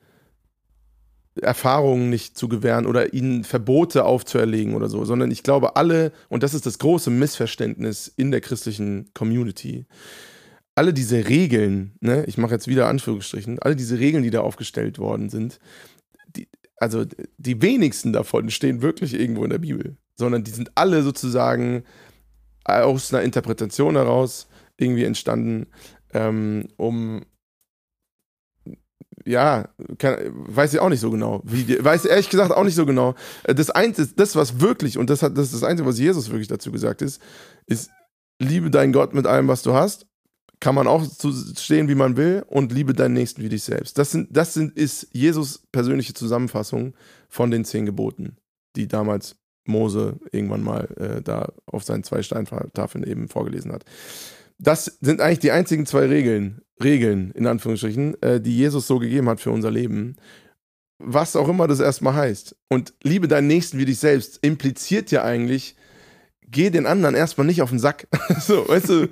Erfahrungen 1.41 2.09
nicht 2.09 2.37
zu 2.37 2.49
gewähren 2.49 2.85
oder 2.85 3.13
ihnen 3.13 3.43
Verbote 3.43 4.03
aufzuerlegen 4.03 4.75
oder 4.75 4.89
so, 4.89 5.05
sondern 5.05 5.31
ich 5.31 5.43
glaube, 5.43 5.75
alle, 5.77 6.11
und 6.27 6.43
das 6.43 6.53
ist 6.53 6.65
das 6.65 6.77
große 6.77 7.09
Missverständnis 7.09 8.11
in 8.15 8.31
der 8.31 8.41
christlichen 8.41 9.11
Community, 9.13 9.85
alle 10.75 10.93
diese 10.93 11.27
Regeln, 11.29 11.93
ne, 12.01 12.25
ich 12.27 12.37
mache 12.37 12.53
jetzt 12.53 12.67
wieder 12.67 12.87
Anführungsstrichen, 12.87 13.59
alle 13.59 13.75
diese 13.75 13.99
Regeln, 13.99 14.23
die 14.23 14.29
da 14.29 14.41
aufgestellt 14.41 14.99
worden 14.99 15.29
sind, 15.29 15.59
also 16.81 17.05
die 17.37 17.61
wenigsten 17.61 18.11
davon 18.11 18.49
stehen 18.49 18.81
wirklich 18.81 19.13
irgendwo 19.13 19.43
in 19.43 19.51
der 19.51 19.59
Bibel, 19.59 19.97
sondern 20.15 20.43
die 20.43 20.49
sind 20.49 20.71
alle 20.73 21.03
sozusagen 21.03 21.83
aus 22.63 23.13
einer 23.13 23.21
Interpretation 23.21 23.95
heraus 23.95 24.47
irgendwie 24.77 25.03
entstanden, 25.03 25.67
ähm, 26.11 26.67
um 26.77 27.21
ja, 29.23 29.69
kann, 29.99 30.17
weiß 30.31 30.73
ich 30.73 30.79
auch 30.79 30.89
nicht 30.89 31.01
so 31.01 31.11
genau. 31.11 31.41
Wie, 31.43 31.83
weiß 31.83 32.05
ehrlich 32.05 32.29
gesagt 32.29 32.51
auch 32.51 32.63
nicht 32.63 32.73
so 32.73 32.87
genau. 32.87 33.13
Das 33.43 33.69
Einzige, 33.69 34.09
das 34.15 34.35
was 34.35 34.59
wirklich, 34.59 34.97
und 34.97 35.11
das, 35.11 35.21
hat, 35.21 35.37
das 35.37 35.45
ist 35.45 35.61
das 35.61 35.63
Einzige, 35.63 35.87
was 35.87 35.99
Jesus 35.99 36.31
wirklich 36.31 36.47
dazu 36.47 36.71
gesagt 36.71 37.03
ist, 37.03 37.21
ist, 37.67 37.91
liebe 38.39 38.71
deinen 38.71 38.91
Gott 38.91 39.13
mit 39.13 39.27
allem, 39.27 39.47
was 39.47 39.61
du 39.61 39.73
hast 39.73 40.07
kann 40.61 40.75
man 40.75 40.87
auch 40.87 41.03
so 41.03 41.33
stehen, 41.57 41.89
wie 41.89 41.95
man 41.95 42.15
will 42.15 42.45
und 42.47 42.71
liebe 42.71 42.93
deinen 42.93 43.15
Nächsten 43.15 43.41
wie 43.41 43.49
dich 43.49 43.63
selbst. 43.63 43.97
Das, 43.97 44.11
sind, 44.11 44.29
das 44.31 44.53
sind, 44.53 44.77
ist 44.77 45.07
Jesus 45.11 45.63
persönliche 45.71 46.13
Zusammenfassung 46.13 46.93
von 47.27 47.51
den 47.51 47.65
zehn 47.65 47.85
Geboten, 47.85 48.37
die 48.75 48.87
damals 48.87 49.35
Mose 49.65 50.19
irgendwann 50.31 50.63
mal 50.63 50.87
äh, 50.97 51.21
da 51.21 51.51
auf 51.65 51.83
seinen 51.83 52.03
zwei 52.03 52.21
Steintafeln 52.21 53.03
eben 53.03 53.27
vorgelesen 53.27 53.71
hat. 53.73 53.83
Das 54.59 54.97
sind 55.01 55.19
eigentlich 55.19 55.39
die 55.39 55.51
einzigen 55.51 55.87
zwei 55.87 56.05
Regeln, 56.05 56.61
Regeln 56.81 57.31
in 57.31 57.47
Anführungsstrichen, 57.47 58.21
äh, 58.21 58.39
die 58.39 58.55
Jesus 58.55 58.85
so 58.85 58.99
gegeben 58.99 59.29
hat 59.29 59.39
für 59.39 59.51
unser 59.51 59.71
Leben. 59.71 60.15
Was 60.99 61.35
auch 61.35 61.49
immer 61.49 61.67
das 61.67 61.79
erstmal 61.79 62.13
heißt. 62.13 62.55
Und 62.69 62.93
liebe 63.01 63.27
deinen 63.27 63.47
Nächsten 63.47 63.79
wie 63.79 63.85
dich 63.85 63.97
selbst 63.97 64.37
impliziert 64.43 65.09
ja 65.09 65.23
eigentlich, 65.23 65.75
geh 66.51 66.69
den 66.69 66.85
anderen 66.85 67.15
erstmal 67.15 67.47
nicht 67.47 67.61
auf 67.61 67.69
den 67.69 67.79
Sack. 67.79 68.07
so, 68.39 68.67
weißt 68.67 68.89
du, 68.89 69.09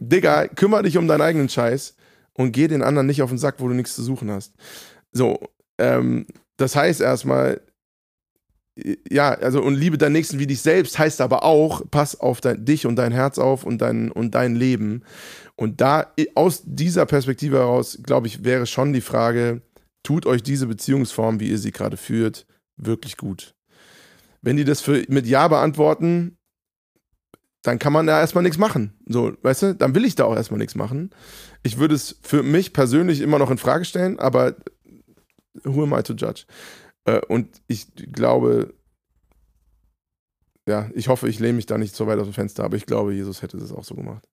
Digga, 0.00 0.48
kümmere 0.48 0.82
dich 0.82 0.98
um 0.98 1.08
deinen 1.08 1.22
eigenen 1.22 1.48
Scheiß 1.48 1.96
und 2.34 2.52
geh 2.52 2.68
den 2.68 2.82
anderen 2.82 3.06
nicht 3.06 3.22
auf 3.22 3.30
den 3.30 3.38
Sack, 3.38 3.56
wo 3.58 3.68
du 3.68 3.74
nichts 3.74 3.94
zu 3.94 4.02
suchen 4.02 4.30
hast. 4.30 4.54
So, 5.12 5.40
ähm, 5.78 6.26
das 6.56 6.76
heißt 6.76 7.00
erstmal, 7.00 7.60
ja, 9.08 9.30
also 9.30 9.62
und 9.62 9.74
liebe 9.74 9.96
deinen 9.96 10.12
Nächsten 10.12 10.38
wie 10.38 10.46
dich 10.46 10.60
selbst 10.60 10.98
heißt 10.98 11.20
aber 11.22 11.44
auch, 11.44 11.82
pass 11.90 12.18
auf 12.20 12.40
dein, 12.40 12.64
dich 12.64 12.86
und 12.86 12.96
dein 12.96 13.12
Herz 13.12 13.38
auf 13.38 13.64
und 13.64 13.78
dein, 13.78 14.10
und 14.10 14.34
dein 14.34 14.54
Leben. 14.54 15.02
Und 15.54 15.80
da, 15.80 16.12
aus 16.34 16.62
dieser 16.66 17.06
Perspektive 17.06 17.58
heraus, 17.58 17.98
glaube 18.02 18.26
ich, 18.26 18.44
wäre 18.44 18.66
schon 18.66 18.92
die 18.92 19.00
Frage, 19.00 19.62
tut 20.02 20.26
euch 20.26 20.42
diese 20.42 20.66
Beziehungsform, 20.66 21.40
wie 21.40 21.48
ihr 21.48 21.58
sie 21.58 21.72
gerade 21.72 21.96
führt, 21.96 22.46
wirklich 22.76 23.16
gut? 23.16 23.54
Wenn 24.42 24.58
die 24.58 24.64
das 24.64 24.82
für, 24.82 25.04
mit 25.08 25.26
Ja 25.26 25.48
beantworten, 25.48 26.36
dann 27.62 27.78
kann 27.78 27.92
man 27.92 28.06
da 28.06 28.20
erstmal 28.20 28.44
nichts 28.44 28.58
machen. 28.58 28.94
So, 29.06 29.32
weißt 29.42 29.62
du, 29.62 29.74
dann 29.74 29.94
will 29.94 30.04
ich 30.04 30.14
da 30.14 30.24
auch 30.24 30.36
erstmal 30.36 30.58
nichts 30.58 30.74
machen. 30.74 31.10
Ich 31.62 31.78
würde 31.78 31.94
es 31.94 32.18
für 32.22 32.42
mich 32.42 32.72
persönlich 32.72 33.20
immer 33.20 33.38
noch 33.38 33.50
in 33.50 33.58
Frage 33.58 33.84
stellen, 33.84 34.18
aber 34.18 34.54
who 35.64 35.82
am 35.82 35.92
I 35.92 36.02
to 36.02 36.14
judge? 36.14 36.44
Äh, 37.04 37.20
und 37.26 37.60
ich 37.66 37.86
glaube, 37.94 38.74
ja, 40.68 40.90
ich 40.94 41.08
hoffe, 41.08 41.28
ich 41.28 41.38
lehne 41.38 41.54
mich 41.54 41.66
da 41.66 41.78
nicht 41.78 41.94
so 41.94 42.06
weit 42.06 42.18
aus 42.18 42.26
dem 42.26 42.34
Fenster, 42.34 42.64
aber 42.64 42.76
ich 42.76 42.86
glaube, 42.86 43.14
Jesus 43.14 43.42
hätte 43.42 43.56
das 43.56 43.72
auch 43.72 43.84
so 43.84 43.94
gemacht. 43.94 44.28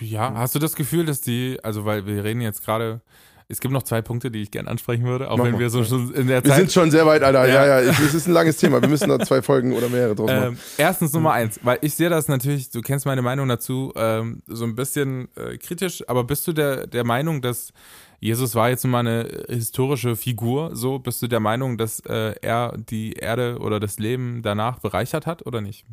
Ja, 0.00 0.34
hast 0.34 0.54
du 0.54 0.58
das 0.58 0.76
Gefühl, 0.76 1.06
dass 1.06 1.20
die, 1.20 1.58
also 1.62 1.84
weil 1.84 2.06
wir 2.06 2.22
reden 2.24 2.40
jetzt 2.40 2.64
gerade 2.64 3.00
es 3.48 3.60
gibt 3.60 3.72
noch 3.72 3.84
zwei 3.84 4.02
Punkte, 4.02 4.30
die 4.30 4.42
ich 4.42 4.50
gerne 4.50 4.68
ansprechen 4.68 5.04
würde, 5.04 5.30
auch 5.30 5.36
Mach 5.36 5.44
wenn 5.44 5.52
mal. 5.52 5.60
wir 5.60 5.70
so 5.70 5.84
schon 5.84 6.12
in 6.14 6.26
der 6.26 6.42
Zeit. 6.42 6.52
Wir 6.52 6.56
sind 6.56 6.72
schon 6.72 6.90
sehr 6.90 7.06
weit, 7.06 7.22
Alter. 7.22 7.46
Ja, 7.46 7.66
ja, 7.66 7.80
ja 7.80 7.90
es 7.90 8.14
ist 8.14 8.26
ein 8.26 8.32
langes 8.32 8.56
Thema. 8.56 8.82
Wir 8.82 8.88
müssen 8.88 9.08
da 9.08 9.20
zwei 9.20 9.40
Folgen 9.40 9.72
oder 9.72 9.88
mehrere 9.88 10.16
draus 10.16 10.30
machen. 10.30 10.48
Ähm, 10.48 10.58
erstens 10.78 11.12
Nummer 11.12 11.32
eins, 11.32 11.60
weil 11.62 11.78
ich 11.82 11.94
sehe 11.94 12.08
das 12.08 12.26
natürlich, 12.26 12.70
du 12.70 12.80
kennst 12.80 13.06
meine 13.06 13.22
Meinung 13.22 13.48
dazu, 13.48 13.92
ähm, 13.94 14.42
so 14.46 14.64
ein 14.64 14.74
bisschen 14.74 15.28
äh, 15.36 15.58
kritisch, 15.58 16.02
aber 16.08 16.24
bist 16.24 16.46
du 16.48 16.52
der, 16.52 16.86
der 16.88 17.04
Meinung, 17.04 17.40
dass 17.40 17.72
Jesus 18.18 18.54
war 18.54 18.70
jetzt 18.70 18.82
nun 18.82 18.92
mal 18.92 19.00
eine 19.00 19.44
historische 19.48 20.16
Figur, 20.16 20.74
so 20.74 20.98
bist 20.98 21.22
du 21.22 21.28
der 21.28 21.40
Meinung, 21.40 21.78
dass 21.78 22.00
äh, 22.00 22.34
er 22.40 22.76
die 22.76 23.12
Erde 23.12 23.58
oder 23.60 23.78
das 23.78 23.98
Leben 23.98 24.42
danach 24.42 24.80
bereichert 24.80 25.26
hat 25.26 25.46
oder 25.46 25.60
nicht? 25.60 25.84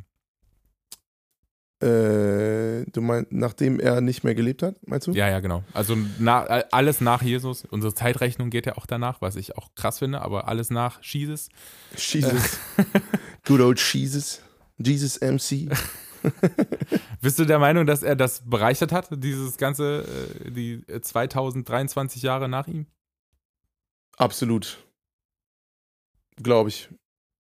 Äh, 1.83 2.85
du 2.93 3.01
meinst, 3.01 3.33
nachdem 3.33 3.77
er 3.77 3.99
nicht 3.99 4.23
mehr 4.23 4.35
gelebt 4.35 4.63
hat, 4.63 4.75
meinst 4.87 5.07
du? 5.07 5.11
Ja, 5.11 5.27
ja, 5.27 5.41
genau. 5.41 5.63
Also 5.73 5.97
na, 6.17 6.43
alles 6.43 7.01
nach 7.01 7.21
Jesus. 7.21 7.65
Unsere 7.69 7.93
Zeitrechnung 7.93 8.49
geht 8.49 8.65
ja 8.65 8.77
auch 8.77 8.85
danach, 8.85 9.21
was 9.21 9.35
ich 9.35 9.57
auch 9.57 9.75
krass 9.75 9.99
finde, 9.99 10.21
aber 10.21 10.47
alles 10.47 10.69
nach 10.69 11.03
Jesus. 11.03 11.49
Jesus. 11.97 12.57
Good 13.45 13.59
old 13.59 13.79
Jesus. 13.79 14.41
Jesus 14.77 15.19
MC. 15.19 15.69
Bist 17.21 17.39
du 17.39 17.43
der 17.43 17.59
Meinung, 17.59 17.85
dass 17.85 18.01
er 18.01 18.15
das 18.15 18.49
bereichert 18.49 18.93
hat, 18.93 19.09
dieses 19.11 19.57
ganze, 19.57 20.05
äh, 20.45 20.51
die 20.51 20.85
2023 20.87 22.21
Jahre 22.21 22.47
nach 22.47 22.67
ihm? 22.67 22.85
Absolut. 24.15 24.77
Glaube 26.41 26.69
ich. 26.69 26.87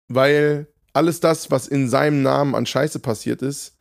Weil 0.09 0.67
alles 0.95 1.21
das, 1.21 1.51
was 1.51 1.69
in 1.69 1.91
seinem 1.91 2.23
Namen 2.23 2.55
an 2.55 2.65
Scheiße 2.65 3.01
passiert 3.01 3.43
ist, 3.43 3.77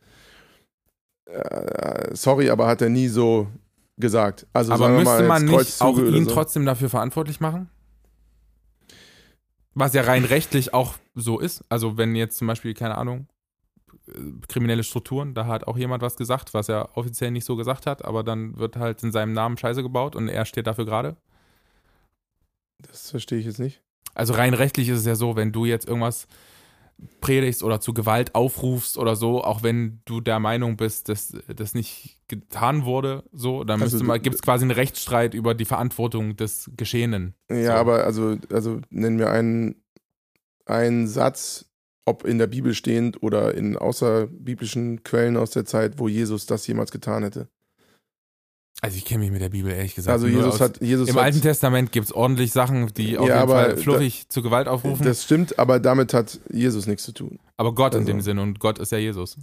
äh, 1.32 2.14
sorry, 2.14 2.50
aber 2.50 2.66
hat 2.66 2.82
er 2.82 2.88
nie 2.88 3.08
so 3.08 3.48
gesagt. 3.96 4.46
Also 4.52 4.72
aber 4.72 4.88
müsste 4.88 5.04
mal, 5.04 5.40
man 5.40 5.44
nicht 5.44 5.80
auch 5.80 5.98
ihn 5.98 6.24
so. 6.24 6.30
trotzdem 6.30 6.64
dafür 6.64 6.88
verantwortlich 6.88 7.40
machen? 7.40 7.68
Was 9.74 9.94
ja 9.94 10.02
rein 10.02 10.24
rechtlich 10.24 10.74
auch 10.74 10.94
so 11.14 11.38
ist. 11.38 11.64
Also 11.68 11.96
wenn 11.96 12.16
jetzt 12.16 12.38
zum 12.38 12.48
Beispiel, 12.48 12.74
keine 12.74 12.98
Ahnung, 12.98 13.28
kriminelle 14.48 14.82
Strukturen, 14.82 15.34
da 15.34 15.46
hat 15.46 15.66
auch 15.66 15.76
jemand 15.76 16.02
was 16.02 16.16
gesagt, 16.16 16.54
was 16.54 16.68
er 16.68 16.96
offiziell 16.96 17.30
nicht 17.30 17.44
so 17.44 17.56
gesagt 17.56 17.86
hat, 17.86 18.04
aber 18.04 18.24
dann 18.24 18.58
wird 18.58 18.76
halt 18.76 19.02
in 19.02 19.12
seinem 19.12 19.32
Namen 19.32 19.56
Scheiße 19.56 19.82
gebaut 19.82 20.16
und 20.16 20.28
er 20.28 20.44
steht 20.44 20.66
dafür 20.66 20.84
gerade. 20.84 21.16
Das 22.78 23.10
verstehe 23.10 23.38
ich 23.38 23.46
jetzt 23.46 23.58
nicht. 23.58 23.82
Also 24.14 24.32
rein 24.34 24.54
rechtlich 24.54 24.88
ist 24.88 25.00
es 25.00 25.06
ja 25.06 25.14
so, 25.14 25.36
wenn 25.36 25.52
du 25.52 25.64
jetzt 25.64 25.86
irgendwas 25.86 26.26
predigst 27.20 27.62
oder 27.62 27.80
zu 27.80 27.94
Gewalt 27.94 28.34
aufrufst 28.34 28.98
oder 28.98 29.16
so, 29.16 29.42
auch 29.42 29.62
wenn 29.62 30.00
du 30.04 30.20
der 30.20 30.38
Meinung 30.38 30.76
bist, 30.76 31.08
dass 31.08 31.36
das 31.54 31.74
nicht 31.74 32.18
getan 32.28 32.84
wurde, 32.84 33.24
so, 33.32 33.64
dann 33.64 33.82
also, 33.82 33.98
gibt 34.18 34.34
es 34.36 34.42
quasi 34.42 34.64
einen 34.64 34.70
Rechtsstreit 34.70 35.34
über 35.34 35.54
die 35.54 35.64
Verantwortung 35.64 36.36
des 36.36 36.70
Geschehenen. 36.76 37.34
Ja, 37.50 37.64
so. 37.64 37.72
aber 37.72 38.04
also, 38.04 38.36
also 38.52 38.80
nennen 38.90 39.18
wir 39.18 39.30
einen, 39.30 39.76
einen 40.66 41.06
Satz, 41.08 41.66
ob 42.04 42.24
in 42.24 42.38
der 42.38 42.46
Bibel 42.46 42.74
stehend 42.74 43.22
oder 43.22 43.54
in 43.54 43.76
außerbiblischen 43.76 45.02
Quellen 45.02 45.36
aus 45.36 45.50
der 45.50 45.64
Zeit, 45.64 45.98
wo 45.98 46.08
Jesus 46.08 46.46
das 46.46 46.66
jemals 46.66 46.90
getan 46.90 47.22
hätte. 47.22 47.48
Also 48.82 48.96
ich 48.96 49.04
kenne 49.04 49.20
mich 49.20 49.30
mit 49.30 49.42
der 49.42 49.50
Bibel 49.50 49.70
ehrlich 49.70 49.94
gesagt. 49.94 50.12
Also 50.12 50.26
Jesus 50.26 50.54
aus, 50.54 50.60
hat 50.60 50.80
Jesus 50.80 51.08
im 51.08 51.16
hat, 51.16 51.24
Alten 51.24 51.42
Testament 51.42 51.92
gibt 51.92 52.06
es 52.06 52.12
ordentlich 52.12 52.50
Sachen, 52.52 52.92
die 52.94 53.18
auf 53.18 53.28
ja, 53.28 53.40
jeden 53.40 53.48
Fall 53.50 53.76
fluffig 53.76 54.22
da, 54.22 54.28
zu 54.30 54.42
Gewalt 54.42 54.68
aufrufen. 54.68 55.04
Das 55.04 55.22
stimmt, 55.22 55.58
aber 55.58 55.80
damit 55.80 56.14
hat 56.14 56.40
Jesus 56.50 56.86
nichts 56.86 57.04
zu 57.04 57.12
tun. 57.12 57.38
Aber 57.58 57.74
Gott 57.74 57.94
also. 57.94 57.98
in 57.98 58.06
dem 58.06 58.20
Sinne 58.22 58.40
und 58.40 58.58
Gott 58.58 58.78
ist 58.78 58.92
ja 58.92 58.98
Jesus. 58.98 59.36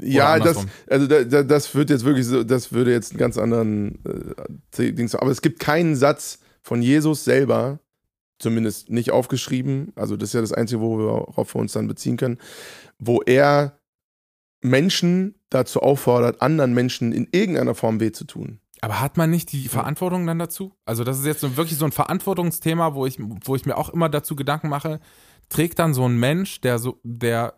Ja, 0.00 0.38
das, 0.38 0.66
also 0.88 1.06
da, 1.06 1.42
das 1.42 1.74
wird 1.74 1.90
jetzt 1.90 2.04
wirklich 2.04 2.26
so, 2.26 2.42
das 2.42 2.72
würde 2.72 2.92
jetzt 2.92 3.12
einen 3.12 3.18
ganz 3.18 3.38
anderen 3.38 3.98
äh, 4.76 4.92
Dings. 4.92 5.14
Aber 5.14 5.30
es 5.30 5.42
gibt 5.42 5.60
keinen 5.60 5.94
Satz 5.94 6.40
von 6.62 6.82
Jesus 6.82 7.24
selber, 7.24 7.78
zumindest 8.38 8.90
nicht 8.90 9.12
aufgeschrieben. 9.12 9.92
Also 9.94 10.16
das 10.16 10.30
ist 10.30 10.34
ja 10.34 10.40
das 10.40 10.52
Einzige, 10.52 10.80
worauf 10.80 11.54
wir 11.54 11.60
uns 11.60 11.72
dann 11.72 11.86
beziehen 11.86 12.16
können, 12.16 12.38
wo 12.98 13.22
er 13.22 13.78
Menschen 14.60 15.35
dazu 15.50 15.80
auffordert, 15.80 16.42
anderen 16.42 16.74
Menschen 16.74 17.12
in 17.12 17.28
irgendeiner 17.30 17.74
Form 17.74 18.00
weh 18.00 18.12
zu 18.12 18.24
tun. 18.24 18.60
Aber 18.80 19.00
hat 19.00 19.16
man 19.16 19.30
nicht 19.30 19.52
die 19.52 19.68
Verantwortung 19.68 20.26
dann 20.26 20.38
dazu? 20.38 20.74
Also 20.84 21.02
das 21.02 21.18
ist 21.18 21.26
jetzt 21.26 21.40
so 21.40 21.56
wirklich 21.56 21.78
so 21.78 21.84
ein 21.84 21.92
Verantwortungsthema, 21.92 22.94
wo 22.94 23.06
ich, 23.06 23.18
wo 23.18 23.56
ich 23.56 23.64
mir 23.64 23.76
auch 23.76 23.88
immer 23.88 24.08
dazu 24.08 24.36
Gedanken 24.36 24.68
mache, 24.68 25.00
trägt 25.48 25.78
dann 25.78 25.94
so 25.94 26.06
ein 26.06 26.18
Mensch, 26.18 26.60
der 26.60 26.78
so, 26.78 27.00
der 27.02 27.54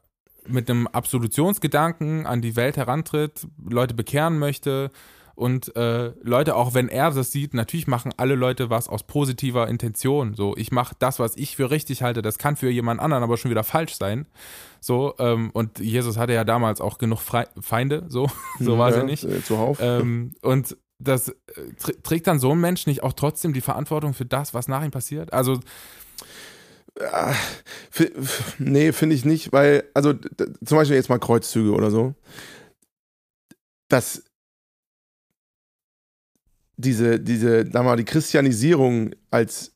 mit 0.47 0.71
einem 0.71 0.87
Absolutionsgedanken 0.87 2.27
an 2.27 2.41
die 2.41 2.57
Welt 2.57 2.77
herantritt, 2.77 3.47
Leute 3.69 3.95
bekehren 3.95 4.39
möchte 4.39 4.91
und 5.39 5.77
äh, 5.77 6.11
Leute, 6.21 6.57
auch 6.57 6.75
wenn 6.75 6.89
er 6.89 7.13
das 7.13 7.31
sieht, 7.31 7.55
natürlich 7.55 7.87
machen 7.87 8.13
alle 8.17 8.35
Leute 8.35 8.71
was 8.71 8.89
aus 8.89 9.05
positiver 9.05 9.69
Intention. 9.69 10.35
So, 10.35 10.57
ich 10.57 10.73
mache 10.73 10.97
das, 10.99 11.21
was 11.21 11.37
ich 11.37 11.55
für 11.55 11.71
richtig 11.71 12.03
halte, 12.03 12.23
das 12.23 12.39
kann 12.39 12.57
für 12.57 12.69
jemand 12.71 13.01
anderen 13.01 13.23
aber 13.23 13.37
schon 13.37 13.53
wieder 13.53 13.63
falsch 13.63 13.95
sein. 13.95 14.27
So, 14.81 15.15
ähm, 15.21 15.51
und 15.53 15.79
Jesus 15.79 16.19
hatte 16.19 16.33
ja 16.33 16.43
damals 16.43 16.81
auch 16.81 16.99
genug 16.99 17.21
Fre 17.21 17.47
Feinde, 17.61 18.07
so, 18.09 18.29
so 18.59 18.79
war 18.79 18.89
es 18.89 18.97
ja, 18.97 19.03
ja 19.03 19.07
nicht. 19.07 19.23
Äh, 19.23 19.45
zuhauf. 19.45 19.79
Ähm, 19.81 20.33
und 20.43 20.77
das 20.99 21.29
äh, 21.29 21.35
trägt 22.03 22.27
dann 22.27 22.41
so 22.41 22.51
ein 22.51 22.61
Mensch 22.61 22.89
nicht 22.89 23.05
auch 23.05 23.13
trotzdem 23.13 23.53
die 23.53 23.61
Verantwortung 23.61 24.15
für 24.15 24.27
das, 24.27 24.55
was 24.55 24.67
nach 24.67 24.83
ihm 24.83 24.91
passiert? 24.91 25.33
Also 25.33 25.61
ja, 27.01 27.33
nee, 28.59 28.91
finde 28.91 29.15
ich 29.15 29.25
nicht, 29.25 29.53
weil, 29.53 29.85
also 29.95 30.15
zum 30.15 30.79
Beispiel 30.79 30.97
jetzt 30.97 31.09
mal 31.09 31.21
Kreuzzüge 31.21 31.71
oder 31.73 31.93
so. 31.93 32.15
Das, 33.89 34.25
diese, 36.79 37.19
diese, 37.21 37.65
da 37.65 37.83
mal 37.83 37.97
die 37.97 38.05
Christianisierung 38.05 39.11
als, 39.31 39.75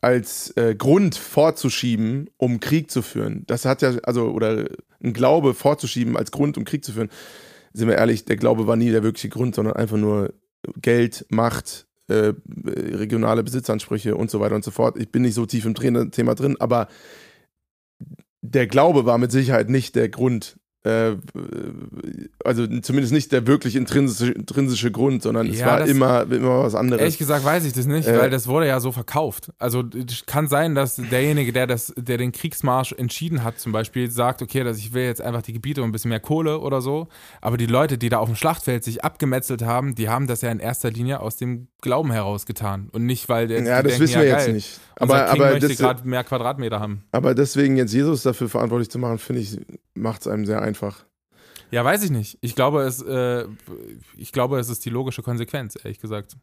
als 0.00 0.50
äh, 0.56 0.74
Grund 0.76 1.16
vorzuschieben, 1.16 2.30
um 2.36 2.60
Krieg 2.60 2.90
zu 2.90 3.02
führen, 3.02 3.44
das 3.46 3.64
hat 3.64 3.82
ja, 3.82 3.94
also, 4.02 4.30
oder 4.30 4.66
ein 5.02 5.14
Glaube 5.14 5.54
vorzuschieben 5.54 6.16
als 6.16 6.30
Grund, 6.30 6.58
um 6.58 6.64
Krieg 6.64 6.84
zu 6.84 6.92
führen, 6.92 7.08
sind 7.72 7.88
wir 7.88 7.96
ehrlich, 7.96 8.26
der 8.26 8.36
Glaube 8.36 8.66
war 8.66 8.76
nie 8.76 8.90
der 8.90 9.02
wirkliche 9.02 9.30
Grund, 9.30 9.54
sondern 9.54 9.74
einfach 9.74 9.96
nur 9.96 10.34
Geld, 10.80 11.26
Macht, 11.30 11.86
äh, 12.08 12.34
regionale 12.66 13.42
Besitzansprüche 13.42 14.16
und 14.16 14.30
so 14.30 14.40
weiter 14.40 14.54
und 14.54 14.64
so 14.64 14.70
fort. 14.70 14.98
Ich 14.98 15.10
bin 15.10 15.22
nicht 15.22 15.34
so 15.34 15.46
tief 15.46 15.64
im 15.64 15.74
Thema 15.74 16.34
drin, 16.34 16.56
aber 16.60 16.88
der 18.42 18.66
Glaube 18.66 19.06
war 19.06 19.16
mit 19.16 19.32
Sicherheit 19.32 19.70
nicht 19.70 19.96
der 19.96 20.10
Grund, 20.10 20.58
also 22.44 22.66
zumindest 22.82 23.14
nicht 23.14 23.32
der 23.32 23.46
wirklich 23.46 23.74
intrinsische, 23.74 24.32
intrinsische 24.32 24.90
Grund, 24.90 25.22
sondern 25.22 25.48
es 25.48 25.60
ja, 25.60 25.66
war 25.66 25.86
immer, 25.86 26.30
immer 26.30 26.64
was 26.64 26.74
anderes. 26.74 27.00
Ehrlich 27.00 27.16
gesagt 27.16 27.42
weiß 27.42 27.64
ich 27.64 27.72
das 27.72 27.86
nicht, 27.86 28.06
äh, 28.06 28.18
weil 28.18 28.28
das 28.28 28.46
wurde 28.48 28.66
ja 28.66 28.78
so 28.80 28.92
verkauft. 28.92 29.50
Also 29.58 29.82
kann 30.26 30.46
sein, 30.48 30.74
dass 30.74 30.96
derjenige, 30.96 31.54
der 31.54 31.66
das, 31.66 31.94
der 31.96 32.18
den 32.18 32.32
Kriegsmarsch 32.32 32.92
entschieden 32.92 33.42
hat, 33.42 33.58
zum 33.58 33.72
Beispiel 33.72 34.10
sagt, 34.10 34.42
okay, 34.42 34.62
dass 34.62 34.76
ich 34.76 34.92
will 34.92 35.04
jetzt 35.04 35.22
einfach 35.22 35.40
die 35.40 35.54
Gebiete 35.54 35.82
und 35.82 35.88
ein 35.88 35.92
bisschen 35.92 36.10
mehr 36.10 36.20
Kohle 36.20 36.60
oder 36.60 36.82
so. 36.82 37.08
Aber 37.40 37.56
die 37.56 37.66
Leute, 37.66 37.96
die 37.96 38.10
da 38.10 38.18
auf 38.18 38.28
dem 38.28 38.36
Schlachtfeld 38.36 38.84
sich 38.84 39.02
abgemetzelt 39.02 39.62
haben, 39.62 39.94
die 39.94 40.10
haben 40.10 40.26
das 40.26 40.42
ja 40.42 40.50
in 40.50 40.60
erster 40.60 40.90
Linie 40.90 41.20
aus 41.20 41.36
dem 41.36 41.68
Glauben 41.80 42.12
heraus 42.12 42.44
getan 42.44 42.90
und 42.92 43.06
nicht, 43.06 43.30
weil 43.30 43.48
der 43.48 43.62
ja, 43.62 43.82
das 43.82 43.92
denken, 43.92 44.00
wissen 44.02 44.20
wir 44.20 44.28
ja, 44.28 44.38
jetzt 44.38 44.52
nicht. 44.52 44.80
Aber, 44.96 45.26
aber 45.28 45.58
gerade 45.58 46.06
mehr 46.06 46.24
Quadratmeter 46.24 46.78
haben. 46.78 47.04
Aber 47.10 47.34
deswegen 47.34 47.76
jetzt 47.76 47.92
Jesus 47.92 48.22
dafür 48.22 48.48
verantwortlich 48.48 48.90
zu 48.90 48.98
machen, 48.98 49.18
finde 49.18 49.42
ich, 49.42 49.58
macht 49.94 50.20
es 50.20 50.28
einem 50.28 50.46
sehr 50.46 50.62
einfach. 50.62 50.73
Ja, 51.70 51.84
weiß 51.84 52.04
ich 52.04 52.10
nicht. 52.10 52.38
Ich 52.40 52.54
glaube, 52.54 52.82
es, 52.82 53.02
äh, 53.02 53.46
ich 54.16 54.32
glaube, 54.32 54.58
es 54.58 54.68
ist 54.68 54.84
die 54.84 54.90
logische 54.90 55.22
Konsequenz, 55.22 55.76
ehrlich 55.76 56.00
gesagt. 56.00 56.36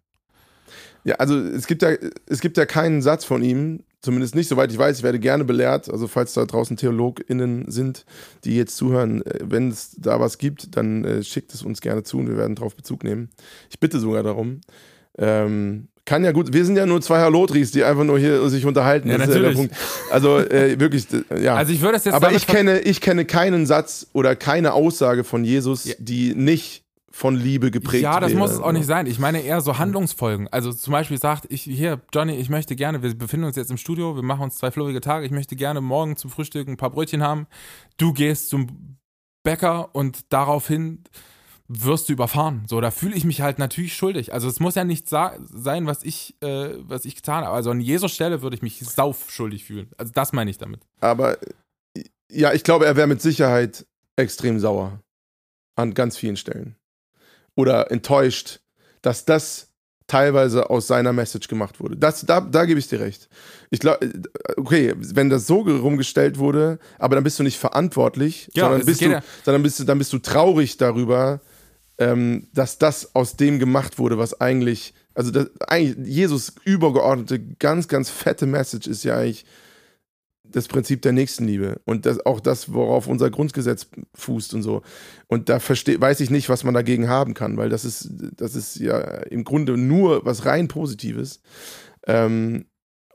Ja, 1.04 1.16
also 1.16 1.38
es 1.38 1.68
gibt 1.68 1.82
ja, 1.82 1.92
es 2.28 2.42
gibt 2.42 2.58
ja 2.58 2.66
keinen 2.66 3.02
Satz 3.02 3.26
von 3.26 3.44
ihm, 3.44 3.84
zumindest 4.02 4.36
nicht, 4.36 4.48
soweit 4.48 4.72
ich 4.72 4.78
weiß, 4.78 4.98
ich 4.98 5.04
werde 5.04 5.20
gerne 5.20 5.44
belehrt. 5.44 5.90
Also 5.90 6.08
falls 6.08 6.34
da 6.34 6.46
draußen 6.46 6.78
TheologInnen 6.78 7.70
sind, 7.72 8.06
die 8.44 8.56
jetzt 8.56 8.76
zuhören, 8.76 9.26
äh, 9.26 9.40
wenn 9.44 9.70
es 9.70 9.92
da 9.98 10.20
was 10.20 10.38
gibt, 10.38 10.76
dann 10.76 11.06
äh, 11.06 11.24
schickt 11.24 11.54
es 11.54 11.64
uns 11.64 11.82
gerne 11.82 12.04
zu 12.04 12.18
und 12.18 12.28
wir 12.28 12.38
werden 12.38 12.56
darauf 12.56 12.76
Bezug 12.76 13.04
nehmen. 13.04 13.30
Ich 13.70 13.80
bitte 13.80 14.00
sogar 14.00 14.24
darum. 14.24 14.62
Ähm, 15.18 15.88
kann 16.12 16.26
ja 16.26 16.34
gut, 16.34 16.51
wir 16.51 16.66
sind 16.66 16.76
ja 16.76 16.86
nur 16.86 16.99
zwei 16.99 17.20
Halotris, 17.20 17.72
die 17.72 17.86
einfach 17.86 18.03
nur 18.03 18.20
hier 18.20 18.49
sich 18.49 18.66
unterhalten. 18.66 19.09
Ja, 19.09 19.18
natürlich. 19.18 19.57
Ja 19.57 19.68
also 20.09 20.39
äh, 20.39 20.78
wirklich, 20.78 21.07
ja. 21.39 21.55
Also 21.55 21.72
ich 21.72 21.80
würde 21.80 21.95
es 21.95 22.03
jetzt 22.03 22.14
Aber 22.14 22.34
ich 22.34 22.47
kenne, 22.47 22.80
ich 22.82 22.99
kenne 22.99 23.24
keinen 23.24 23.66
Satz 23.66 24.07
oder 24.12 24.36
keine 24.36 24.74
Aussage 24.74 25.24
von 25.24 25.45
Jesus, 25.45 25.86
ja. 25.86 25.93
die 25.99 26.36
nicht 26.36 26.84
von 27.12 27.38
Liebe 27.38 27.72
geprägt 27.72 28.03
Ja, 28.03 28.20
das 28.20 28.32
wäre. 28.32 28.39
muss 28.39 28.51
es 28.51 28.59
auch 28.59 28.74
nicht 28.74 28.88
sein. 28.88 29.05
Ich 29.05 29.20
meine 29.20 29.41
eher 29.41 29.62
so 29.62 29.78
Handlungsfolgen. 29.78 30.49
Also 30.49 30.74
zum 30.74 30.91
Beispiel 30.91 31.18
sagt 31.18 31.45
ich, 31.47 31.62
hier, 31.62 32.01
Johnny, 32.14 32.36
ich 32.36 32.49
möchte 32.49 32.76
gerne, 32.76 33.01
wir 33.01 33.18
befinden 33.18 33.45
uns 33.45 33.55
jetzt 33.55 33.72
im 33.72 33.78
Studio, 33.78 34.18
wir 34.18 34.24
machen 34.24 34.41
uns 34.41 34.57
zwei 34.57 34.70
flurige 34.70 34.99
Tage, 34.99 35.26
ich 35.26 35.32
möchte 35.32 35.55
gerne 35.55 35.80
morgen 35.80 36.18
zum 36.18 36.30
Frühstück 36.30 36.68
ein 36.68 36.76
paar 36.76 36.89
Brötchen 36.89 37.24
haben. 37.24 37.47
Du 37.95 38.12
gehst 38.12 38.49
zum 38.49 38.97
Bäcker 39.43 39.95
und 39.95 40.26
daraufhin 40.28 41.05
wirst 41.80 42.09
du 42.09 42.13
überfahren. 42.13 42.63
So, 42.67 42.82
da 42.82 42.91
fühle 42.91 43.15
ich 43.15 43.24
mich 43.24 43.41
halt 43.41 43.59
natürlich 43.59 43.95
schuldig. 43.95 44.34
Also 44.34 44.47
es 44.47 44.59
muss 44.59 44.76
ja 44.76 44.84
nicht 44.84 45.07
sein, 45.07 45.86
was 45.86 46.03
ich, 46.03 46.36
äh, 46.41 46.76
was 46.80 47.05
ich 47.05 47.15
getan 47.15 47.45
habe. 47.45 47.55
Also 47.55 47.72
an 47.72 47.80
Jesus 47.80 48.11
Stelle 48.11 48.41
würde 48.41 48.55
ich 48.55 48.61
mich 48.61 48.80
sauf 48.80 49.32
schuldig 49.32 49.63
fühlen. 49.63 49.89
Also 49.97 50.11
das 50.13 50.34
meine 50.34 50.51
ich 50.51 50.57
damit. 50.57 50.82
Aber 50.99 51.38
ja, 52.30 52.53
ich 52.53 52.63
glaube, 52.63 52.86
er 52.86 52.95
wäre 52.95 53.07
mit 53.07 53.22
Sicherheit 53.22 53.86
extrem 54.15 54.59
sauer. 54.59 54.99
An 55.76 55.93
ganz 55.93 56.17
vielen 56.17 56.36
Stellen. 56.36 56.76
Oder 57.55 57.91
enttäuscht, 57.91 58.59
dass 59.01 59.26
das 59.26 59.69
teilweise 60.07 60.69
aus 60.69 60.88
seiner 60.88 61.13
Message 61.13 61.47
gemacht 61.47 61.80
wurde. 61.80 61.95
Das, 61.95 62.26
da, 62.26 62.41
da 62.41 62.65
gebe 62.65 62.80
ich 62.80 62.88
dir 62.89 62.99
recht. 62.99 63.30
Ich 63.69 63.80
glaube, 63.80 64.11
okay, 64.57 64.93
wenn 64.97 65.30
das 65.30 65.47
so 65.47 65.61
rumgestellt 65.61 66.38
wurde, 66.38 66.80
aber 66.99 67.15
dann 67.15 67.24
bist 67.24 67.39
du 67.39 67.43
nicht 67.43 67.57
verantwortlich, 67.57 68.49
ja, 68.53 68.65
sondern, 68.65 68.86
bist 68.86 68.99
du, 68.99 69.05
ja. 69.05 69.24
sondern 69.45 69.63
bist 69.63 69.80
du, 69.80 69.86
dann 69.86 69.97
bist 69.97 70.11
du 70.11 70.19
traurig 70.19 70.76
darüber, 70.76 71.39
ähm, 72.02 72.47
dass 72.52 72.80
das 72.80 73.14
aus 73.14 73.38
dem 73.38 73.60
gemacht 73.60 73.99
wurde, 73.99 74.18
was 74.18 74.41
eigentlich, 74.41 74.95
also 75.14 75.30
das, 75.30 75.52
eigentlich 75.68 75.95
Jesus 76.08 76.52
übergeordnete, 76.66 77.39
ganz, 77.39 77.88
ganz 77.88 78.10
fette 78.10 78.47
Message 78.47 78.88
ist 78.88 79.04
ja 79.04 79.18
eigentlich 79.18 79.45
das 80.43 80.68
Prinzip 80.68 81.04
der 81.04 81.12
Nächstenliebe 81.12 81.80
und 81.86 82.08
das, 82.08 82.26
auch 82.26 82.39
das, 82.39 82.74
worauf 82.74 83.06
unser 83.06 83.30
Grundgesetz 83.30 83.88
fußt 84.16 84.56
und 84.56 84.64
so. 84.64 84.82
Und 85.28 85.47
da 85.47 85.60
versteh, 85.60 86.02
weiß 86.02 86.22
ich 86.22 86.32
nicht, 86.32 86.49
was 86.49 86.64
man 86.64 86.74
dagegen 86.74 87.08
haben 87.08 87.36
kann, 87.36 87.56
weil 87.56 87.70
das 87.70 87.86
ist, 87.86 88.10
das 88.36 88.56
ist 88.56 88.78
ja 88.78 88.97
im 88.97 89.43
Grunde 89.43 89.78
nur 89.78 90.26
was 90.26 90.45
rein 90.45 90.68
Positives. 90.68 91.39
Ähm, 92.08 92.66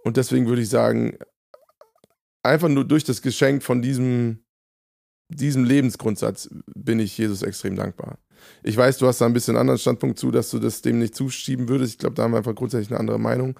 und 0.04 0.16
deswegen 0.16 0.46
würde 0.46 0.62
ich 0.62 0.68
sagen, 0.68 1.16
einfach 2.44 2.68
nur 2.68 2.84
durch 2.84 3.02
das 3.02 3.20
Geschenk 3.20 3.64
von 3.64 3.82
diesem, 3.82 4.44
diesem 5.28 5.64
Lebensgrundsatz 5.64 6.48
bin 6.74 7.00
ich 7.00 7.16
Jesus 7.18 7.42
extrem 7.42 7.76
dankbar. 7.76 8.18
Ich 8.62 8.76
weiß, 8.76 8.98
du 8.98 9.06
hast 9.06 9.20
da 9.20 9.26
ein 9.26 9.32
bisschen 9.32 9.56
einen 9.56 9.62
anderen 9.62 9.78
Standpunkt 9.78 10.18
zu, 10.18 10.30
dass 10.30 10.50
du 10.50 10.58
das 10.58 10.82
dem 10.82 10.98
nicht 10.98 11.14
zuschieben 11.14 11.68
würdest. 11.68 11.94
Ich 11.94 11.98
glaube, 11.98 12.14
da 12.14 12.22
haben 12.22 12.32
wir 12.32 12.38
einfach 12.38 12.54
grundsätzlich 12.54 12.90
eine 12.90 13.00
andere 13.00 13.18
Meinung. 13.18 13.58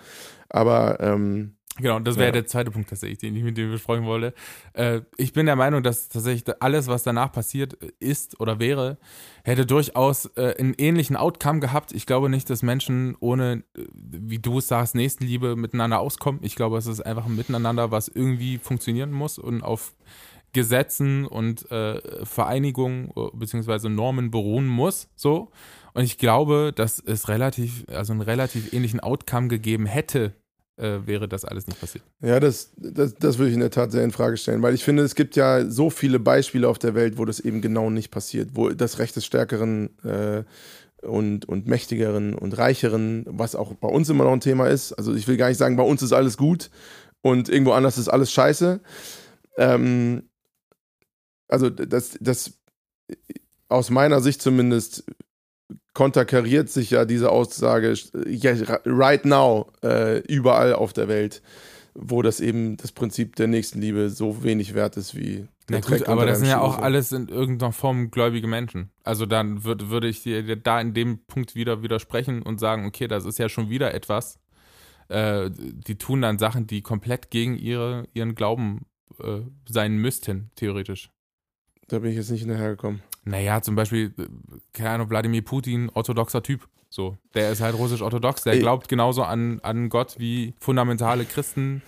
Aber 0.48 1.00
ähm, 1.00 1.56
Genau, 1.78 1.98
das 1.98 2.16
wäre 2.16 2.28
ja. 2.28 2.32
der 2.32 2.46
zweite 2.46 2.70
Punkt 2.70 2.88
tatsächlich, 2.88 3.18
den 3.18 3.36
ich 3.36 3.42
mit 3.42 3.58
dir 3.58 3.68
besprechen 3.68 4.06
wollte. 4.06 4.32
Äh, 4.72 5.02
ich 5.18 5.34
bin 5.34 5.44
der 5.44 5.56
Meinung, 5.56 5.82
dass 5.82 6.08
tatsächlich 6.08 6.44
alles, 6.60 6.86
was 6.86 7.02
danach 7.02 7.32
passiert 7.32 7.74
ist 8.00 8.40
oder 8.40 8.58
wäre, 8.58 8.96
hätte 9.44 9.66
durchaus 9.66 10.24
äh, 10.36 10.54
einen 10.58 10.72
ähnlichen 10.78 11.16
Outcome 11.16 11.60
gehabt. 11.60 11.92
Ich 11.92 12.06
glaube 12.06 12.30
nicht, 12.30 12.48
dass 12.48 12.62
Menschen 12.62 13.14
ohne, 13.20 13.64
äh, 13.76 13.84
wie 13.92 14.38
du 14.38 14.58
es 14.58 14.68
sagst, 14.68 14.94
Nächstenliebe 14.94 15.54
miteinander 15.54 16.00
auskommen. 16.00 16.40
Ich 16.42 16.54
glaube, 16.54 16.78
es 16.78 16.86
ist 16.86 17.04
einfach 17.04 17.26
ein 17.26 17.36
Miteinander, 17.36 17.90
was 17.90 18.08
irgendwie 18.08 18.56
funktionieren 18.56 19.12
muss 19.12 19.38
und 19.38 19.62
auf 19.62 19.94
Gesetzen 20.56 21.26
und 21.26 21.70
äh, 21.70 22.00
Vereinigungen 22.24 23.10
äh, 23.14 23.28
bzw. 23.34 23.90
Normen 23.90 24.30
beruhen 24.30 24.66
muss. 24.66 25.08
So. 25.14 25.50
Und 25.92 26.02
ich 26.02 26.16
glaube, 26.16 26.72
dass 26.74 26.98
es 26.98 27.28
relativ, 27.28 27.84
also 27.88 28.14
einen 28.14 28.22
relativ 28.22 28.72
ähnlichen 28.72 29.00
Outcome 29.00 29.48
gegeben 29.48 29.84
hätte, 29.84 30.32
äh, 30.78 31.00
wäre 31.04 31.28
das 31.28 31.44
alles 31.44 31.66
nicht 31.66 31.78
passiert. 31.78 32.04
Ja, 32.22 32.40
das, 32.40 32.72
das, 32.76 33.14
das 33.14 33.36
würde 33.36 33.48
ich 33.50 33.54
in 33.54 33.60
der 33.60 33.70
Tat 33.70 33.92
sehr 33.92 34.02
in 34.02 34.12
Frage 34.12 34.38
stellen, 34.38 34.62
weil 34.62 34.74
ich 34.74 34.82
finde, 34.82 35.02
es 35.02 35.14
gibt 35.14 35.36
ja 35.36 35.68
so 35.68 35.90
viele 35.90 36.18
Beispiele 36.18 36.68
auf 36.68 36.78
der 36.78 36.94
Welt, 36.94 37.18
wo 37.18 37.26
das 37.26 37.38
eben 37.38 37.60
genau 37.60 37.90
nicht 37.90 38.10
passiert, 38.10 38.50
wo 38.54 38.70
das 38.70 38.98
Recht 38.98 39.14
des 39.14 39.26
Stärkeren 39.26 39.90
äh, 40.04 40.44
und, 41.06 41.44
und 41.46 41.66
Mächtigeren 41.66 42.34
und 42.34 42.56
Reicheren, 42.56 43.26
was 43.28 43.54
auch 43.54 43.74
bei 43.74 43.88
uns 43.88 44.08
immer 44.08 44.24
noch 44.24 44.32
ein 44.32 44.40
Thema 44.40 44.68
ist. 44.68 44.94
Also 44.94 45.14
ich 45.14 45.28
will 45.28 45.36
gar 45.36 45.48
nicht 45.48 45.58
sagen, 45.58 45.76
bei 45.76 45.82
uns 45.82 46.02
ist 46.02 46.12
alles 46.12 46.38
gut 46.38 46.70
und 47.20 47.50
irgendwo 47.50 47.72
anders 47.72 47.98
ist 47.98 48.08
alles 48.08 48.32
scheiße. 48.32 48.80
Ähm, 49.58 50.22
also 51.48 51.70
das, 51.70 52.18
das 52.20 52.58
aus 53.68 53.90
meiner 53.90 54.20
Sicht 54.20 54.42
zumindest 54.42 55.04
konterkariert 55.94 56.68
sich 56.68 56.90
ja 56.90 57.04
diese 57.04 57.30
Aussage 57.30 57.94
ja, 58.26 58.52
right 58.84 59.24
now 59.24 59.72
äh, 59.82 60.18
überall 60.26 60.74
auf 60.74 60.92
der 60.92 61.08
Welt, 61.08 61.42
wo 61.94 62.22
das 62.22 62.40
eben 62.40 62.76
das 62.76 62.92
Prinzip 62.92 63.36
der 63.36 63.46
Nächstenliebe 63.46 64.10
so 64.10 64.44
wenig 64.44 64.74
wert 64.74 64.96
ist 64.96 65.14
wie 65.14 65.48
na 65.68 65.80
gut, 65.80 66.06
aber 66.06 66.26
das 66.26 66.38
sind 66.38 66.48
ja 66.48 66.60
auch 66.60 66.78
alles 66.78 67.10
in 67.10 67.28
irgendeiner 67.28 67.72
Form 67.72 68.10
gläubige 68.12 68.46
Menschen. 68.46 68.90
Also 69.02 69.26
dann 69.26 69.64
würd, 69.64 69.88
würde 69.90 70.06
ich 70.06 70.22
dir 70.22 70.56
da 70.56 70.80
in 70.80 70.94
dem 70.94 71.24
Punkt 71.26 71.56
wieder 71.56 71.82
widersprechen 71.82 72.42
und 72.42 72.60
sagen, 72.60 72.86
okay, 72.86 73.08
das 73.08 73.24
ist 73.24 73.38
ja 73.38 73.48
schon 73.48 73.68
wieder 73.68 73.92
etwas. 73.92 74.38
Äh, 75.08 75.50
die 75.50 75.98
tun 75.98 76.22
dann 76.22 76.38
Sachen, 76.38 76.68
die 76.68 76.82
komplett 76.82 77.30
gegen 77.30 77.56
ihre, 77.56 78.06
ihren 78.14 78.36
Glauben 78.36 78.86
äh, 79.18 79.40
sein 79.68 79.96
müssten, 79.96 80.50
theoretisch. 80.54 81.10
Da 81.88 82.00
bin 82.00 82.10
ich 82.10 82.16
jetzt 82.16 82.30
nicht 82.30 82.40
hinterhergekommen. 82.40 83.02
Naja, 83.24 83.60
zum 83.62 83.74
Beispiel, 83.74 84.12
äh, 84.18 84.26
keine 84.72 84.90
Ahnung, 84.90 85.10
Wladimir 85.10 85.42
Putin, 85.42 85.90
orthodoxer 85.94 86.42
Typ. 86.42 86.68
So, 86.88 87.16
der 87.34 87.50
ist 87.50 87.60
halt 87.60 87.76
russisch-orthodox, 87.76 88.44
der 88.44 88.58
glaubt 88.58 88.88
genauso 88.88 89.24
an, 89.24 89.60
an 89.62 89.88
Gott 89.88 90.14
wie 90.18 90.54
fundamentale 90.60 91.24
Christen 91.24 91.82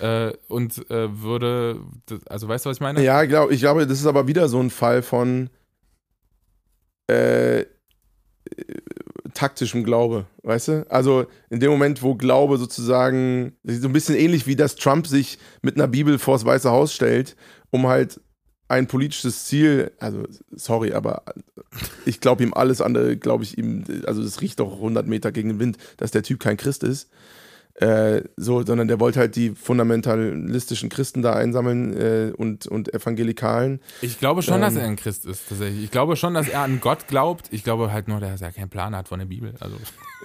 äh, 0.00 0.32
und 0.48 0.88
äh, 0.90 1.20
würde, 1.20 1.80
also 2.26 2.48
weißt 2.48 2.64
du, 2.64 2.70
was 2.70 2.76
ich 2.76 2.80
meine? 2.80 3.02
Ja, 3.02 3.24
glaub, 3.24 3.50
ich 3.50 3.60
glaube, 3.60 3.86
das 3.86 3.98
ist 3.98 4.06
aber 4.06 4.28
wieder 4.28 4.48
so 4.48 4.60
ein 4.60 4.70
Fall 4.70 5.02
von 5.02 5.50
äh, 7.08 7.64
taktischem 9.34 9.84
Glaube, 9.84 10.26
weißt 10.42 10.68
du? 10.68 10.86
Also 10.88 11.26
in 11.50 11.60
dem 11.60 11.70
Moment, 11.70 12.02
wo 12.02 12.14
Glaube 12.14 12.56
sozusagen, 12.56 13.56
so 13.64 13.88
ein 13.88 13.92
bisschen 13.92 14.14
ähnlich 14.14 14.46
wie 14.46 14.56
das 14.56 14.76
Trump 14.76 15.06
sich 15.06 15.38
mit 15.62 15.76
einer 15.76 15.88
Bibel 15.88 16.18
vors 16.18 16.44
Weiße 16.44 16.70
Haus 16.70 16.94
stellt, 16.94 17.36
um 17.70 17.86
halt 17.86 18.20
ein 18.68 18.86
politisches 18.86 19.46
Ziel, 19.46 19.92
also 19.98 20.24
sorry, 20.50 20.92
aber 20.92 21.22
ich 22.04 22.20
glaube 22.20 22.42
ihm 22.42 22.52
alles 22.54 22.80
andere, 22.80 23.16
glaube 23.16 23.44
ich 23.44 23.58
ihm, 23.58 23.84
also 24.06 24.22
es 24.22 24.40
riecht 24.40 24.60
doch 24.60 24.74
100 24.74 25.06
Meter 25.06 25.32
gegen 25.32 25.50
den 25.50 25.60
Wind, 25.60 25.78
dass 25.96 26.10
der 26.10 26.22
Typ 26.22 26.40
kein 26.40 26.56
Christ 26.56 26.82
ist. 26.82 27.08
Äh, 27.74 28.22
so, 28.38 28.64
sondern 28.64 28.88
der 28.88 29.00
wollte 29.00 29.20
halt 29.20 29.36
die 29.36 29.50
fundamentalistischen 29.50 30.88
Christen 30.88 31.20
da 31.20 31.34
einsammeln 31.34 31.94
äh, 31.94 32.32
und, 32.34 32.66
und 32.66 32.94
Evangelikalen. 32.94 33.80
Ich 34.00 34.18
glaube 34.18 34.40
schon, 34.40 34.54
ähm, 34.54 34.60
dass 34.62 34.76
er 34.76 34.84
ein 34.84 34.96
Christ 34.96 35.26
ist, 35.26 35.50
tatsächlich. 35.50 35.84
Ich 35.84 35.90
glaube 35.90 36.16
schon, 36.16 36.32
dass 36.32 36.48
er 36.48 36.62
an 36.62 36.80
Gott 36.80 37.06
glaubt. 37.06 37.48
Ich 37.50 37.64
glaube 37.64 37.92
halt 37.92 38.08
nur, 38.08 38.18
dass 38.18 38.40
er 38.40 38.50
keinen 38.50 38.70
Plan 38.70 38.96
hat 38.96 39.08
von 39.08 39.18
der 39.18 39.26
Bibel. 39.26 39.52
Also. 39.60 39.76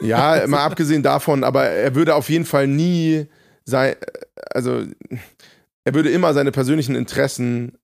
Ja, 0.02 0.44
mal 0.48 0.64
abgesehen 0.64 1.04
davon, 1.04 1.44
aber 1.44 1.66
er 1.66 1.94
würde 1.94 2.16
auf 2.16 2.30
jeden 2.30 2.46
Fall 2.46 2.68
nie 2.68 3.28
sein, 3.66 3.96
also 4.52 4.84
er 5.84 5.94
würde 5.94 6.10
immer 6.10 6.34
seine 6.34 6.54
persönlichen 6.54 6.96
Interessen 6.96 7.78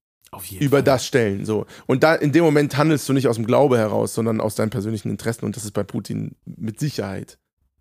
über 0.60 0.78
Fall. 0.78 0.84
das 0.84 1.06
stellen. 1.06 1.46
So. 1.46 1.66
Und 1.86 2.04
da 2.04 2.16
in 2.16 2.32
dem 2.32 2.44
Moment 2.44 2.78
handelst 2.78 3.08
du 3.08 3.14
nicht 3.14 3.28
aus 3.28 3.36
dem 3.36 3.46
Glaube 3.46 3.78
heraus, 3.78 4.14
sondern 4.14 4.42
aus 4.42 4.56
deinen 4.56 4.70
persönlichen 4.70 5.10
Interessen. 5.10 5.46
Und 5.46 5.56
das 5.56 5.66
ist 5.66 5.72
bei 5.72 5.84
Putin 5.84 6.36
mit 6.46 6.80
Sicherheit 6.80 7.38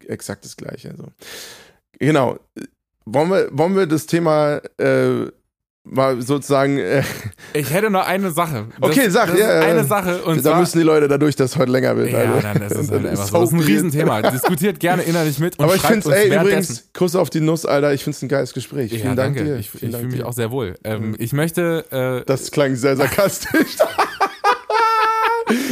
exakt 0.07 0.45
das 0.45 0.57
Gleiche. 0.57 0.95
So. 0.97 1.09
Genau. 1.99 2.39
Wollen 3.05 3.31
wir, 3.31 3.49
wollen 3.53 3.77
wir 3.77 3.87
das 3.87 4.07
Thema 4.07 4.61
äh, 4.79 5.27
mal 5.89 6.21
sozusagen. 6.21 6.79
Äh 6.79 7.03
ich 7.53 7.73
hätte 7.73 7.91
noch 7.91 8.07
eine 8.07 8.31
Sache. 8.31 8.67
Das, 8.81 8.91
okay, 8.91 9.09
sag, 9.09 9.31
das 9.31 9.39
ja. 9.39 9.61
Eine 9.61 9.85
Sache. 9.85 10.23
Und 10.23 10.45
da 10.45 10.59
müssen 10.59 10.79
die 10.79 10.85
Leute 10.85 11.09
dadurch, 11.09 11.37
dass 11.37 11.53
es 11.53 11.57
heute 11.57 11.73
länger 11.73 11.97
wird. 11.97 12.11
Ja, 12.11 12.19
also. 12.19 12.41
dann 12.41 12.63
ist 12.63 12.73
es 12.73 12.91
halt 12.91 13.07
einfach 13.07 13.27
so. 13.27 13.41
Das 13.41 13.49
ist 13.49 13.55
ein 13.55 13.61
Riesenthema. 13.61 14.23
Diskutiert 14.31 14.81
gerne 14.81 15.03
innerlich 15.03 15.39
mit 15.39 15.59
und 15.59 15.65
Aber 15.65 15.75
ich 15.75 15.83
finde 15.83 16.01
es, 16.01 16.15
ey, 16.15 16.35
übrigens, 16.35 16.89
Kuss 16.93 17.17
auf 17.17 17.31
die 17.31 17.41
Nuss, 17.41 17.65
Alter. 17.65 17.93
Ich 17.95 18.05
finde 18.05 18.17
es 18.17 18.23
ein 18.23 18.29
geiles 18.29 18.53
Gespräch. 18.53 18.93
Ja, 18.93 18.99
Vielen 18.99 19.17
Dank 19.17 19.37
danke. 19.37 19.53
dir. 19.53 19.59
Ich, 19.59 19.71
ich 19.75 19.81
fühle 19.81 20.07
mich 20.07 20.25
auch 20.25 20.33
sehr 20.33 20.51
wohl. 20.51 20.77
Ähm, 20.85 21.15
ich 21.19 21.33
möchte. 21.33 21.85
Äh, 21.91 22.27
das 22.27 22.51
klang 22.51 22.75
sehr 22.77 22.97
sarkastisch. 22.97 23.77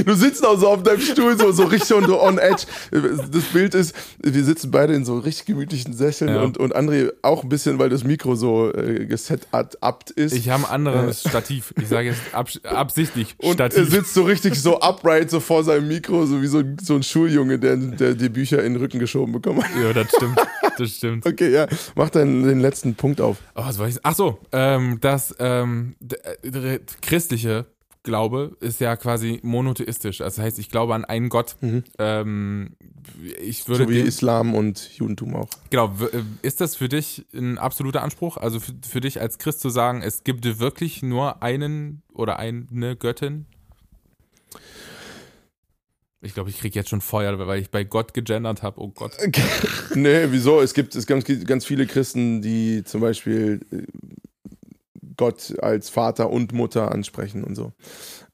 Du 0.04 0.14
sitzt 0.14 0.44
auch 0.46 0.58
so 0.58 0.68
auf 0.68 0.82
deinem 0.82 1.00
Stuhl, 1.00 1.38
so, 1.38 1.52
so 1.52 1.64
richtig 1.64 1.88
so 1.88 2.22
on 2.22 2.38
edge. 2.38 2.64
Das 2.90 3.44
Bild 3.52 3.74
ist, 3.74 3.94
wir 4.22 4.44
sitzen 4.44 4.70
beide 4.70 4.94
in 4.94 5.04
so 5.04 5.18
richtig 5.18 5.46
gemütlichen 5.46 5.92
Sesseln 5.94 6.34
ja. 6.34 6.42
und, 6.42 6.58
und 6.58 6.74
André 6.74 7.12
auch 7.22 7.42
ein 7.42 7.48
bisschen, 7.48 7.78
weil 7.78 7.88
das 7.88 8.04
Mikro 8.04 8.34
so 8.34 8.72
äh, 8.72 9.06
geset-upt 9.06 10.10
ist. 10.10 10.32
Ich 10.34 10.48
habe 10.50 10.64
ein 10.64 10.70
anderes 10.70 11.24
äh. 11.24 11.28
Stativ. 11.28 11.74
Ich 11.80 11.88
sage 11.88 12.08
jetzt 12.08 12.20
abs 12.32 12.60
absichtlich 12.64 13.34
und 13.38 13.54
Stativ. 13.54 13.78
er 13.78 13.86
sitzt 13.86 14.14
so 14.14 14.24
richtig 14.24 14.60
so 14.60 14.80
upright, 14.80 15.30
so 15.30 15.40
vor 15.40 15.64
seinem 15.64 15.88
Mikro, 15.88 16.26
so 16.26 16.42
wie 16.42 16.46
so, 16.46 16.62
so 16.82 16.94
ein 16.94 17.02
Schuljunge, 17.02 17.58
der, 17.58 17.76
der 17.76 18.14
die 18.14 18.28
Bücher 18.28 18.62
in 18.62 18.74
den 18.74 18.82
Rücken 18.82 18.98
geschoben 18.98 19.32
bekommen 19.32 19.62
hat. 19.62 19.70
Ja, 19.82 19.92
das 19.92 20.08
stimmt. 20.08 20.38
Das 20.78 20.90
stimmt. 20.90 21.24
Okay, 21.34 21.50
ja. 21.50 21.66
Mach 21.96 22.10
dann 22.10 22.44
den 22.44 22.60
letzten 22.60 22.94
Punkt 22.94 23.20
auf. 23.20 23.38
Oh, 23.54 23.62
was 23.64 23.78
war 23.78 23.88
ich? 23.88 23.96
Ach 24.02 24.14
so, 24.14 24.38
ähm, 24.52 24.98
das 25.00 25.34
ähm, 25.40 25.96
äh, 26.42 26.78
christliche 27.02 27.66
glaube, 28.04 28.56
ist 28.60 28.80
ja 28.80 28.94
quasi 28.96 29.40
monotheistisch. 29.42 30.20
Also 30.20 30.36
das 30.36 30.44
heißt, 30.44 30.58
ich 30.60 30.68
glaube 30.68 30.94
an 30.94 31.04
einen 31.04 31.28
Gott. 31.28 31.56
Mhm. 31.60 31.82
Ähm, 31.98 32.76
ich 33.42 33.66
würde 33.66 33.84
so 33.84 33.90
wie 33.90 34.00
Islam 34.00 34.54
und 34.54 34.90
Judentum 34.96 35.34
auch. 35.34 35.48
Genau. 35.70 35.92
Äh, 36.12 36.22
ist 36.42 36.60
das 36.60 36.76
für 36.76 36.88
dich 36.88 37.26
ein 37.34 37.58
absoluter 37.58 38.02
Anspruch? 38.02 38.36
Also 38.36 38.60
für, 38.60 38.72
für 38.88 39.00
dich 39.00 39.20
als 39.20 39.38
Christ 39.38 39.60
zu 39.60 39.70
sagen, 39.70 40.02
es 40.02 40.22
gibt 40.22 40.60
wirklich 40.60 41.02
nur 41.02 41.42
einen 41.42 42.02
oder 42.12 42.38
eine 42.38 42.94
Göttin? 42.94 43.46
Ich 46.20 46.32
glaube, 46.32 46.48
ich 46.48 46.58
kriege 46.58 46.78
jetzt 46.78 46.88
schon 46.88 47.02
Feuer, 47.02 47.38
weil 47.46 47.60
ich 47.60 47.70
bei 47.70 47.84
Gott 47.84 48.14
gegendert 48.14 48.62
habe. 48.62 48.80
Oh 48.80 48.88
Gott. 48.88 49.12
nee, 49.94 50.26
wieso? 50.30 50.60
Es 50.60 50.72
gibt, 50.72 50.94
es 50.94 51.06
gibt 51.06 51.46
ganz 51.46 51.66
viele 51.66 51.86
Christen, 51.86 52.40
die 52.40 52.82
zum 52.84 53.02
Beispiel 53.02 53.60
äh, 53.70 53.82
Gott 55.16 55.54
als 55.60 55.88
Vater 55.88 56.30
und 56.30 56.52
Mutter 56.52 56.92
ansprechen 56.92 57.44
und 57.44 57.54
so. 57.54 57.72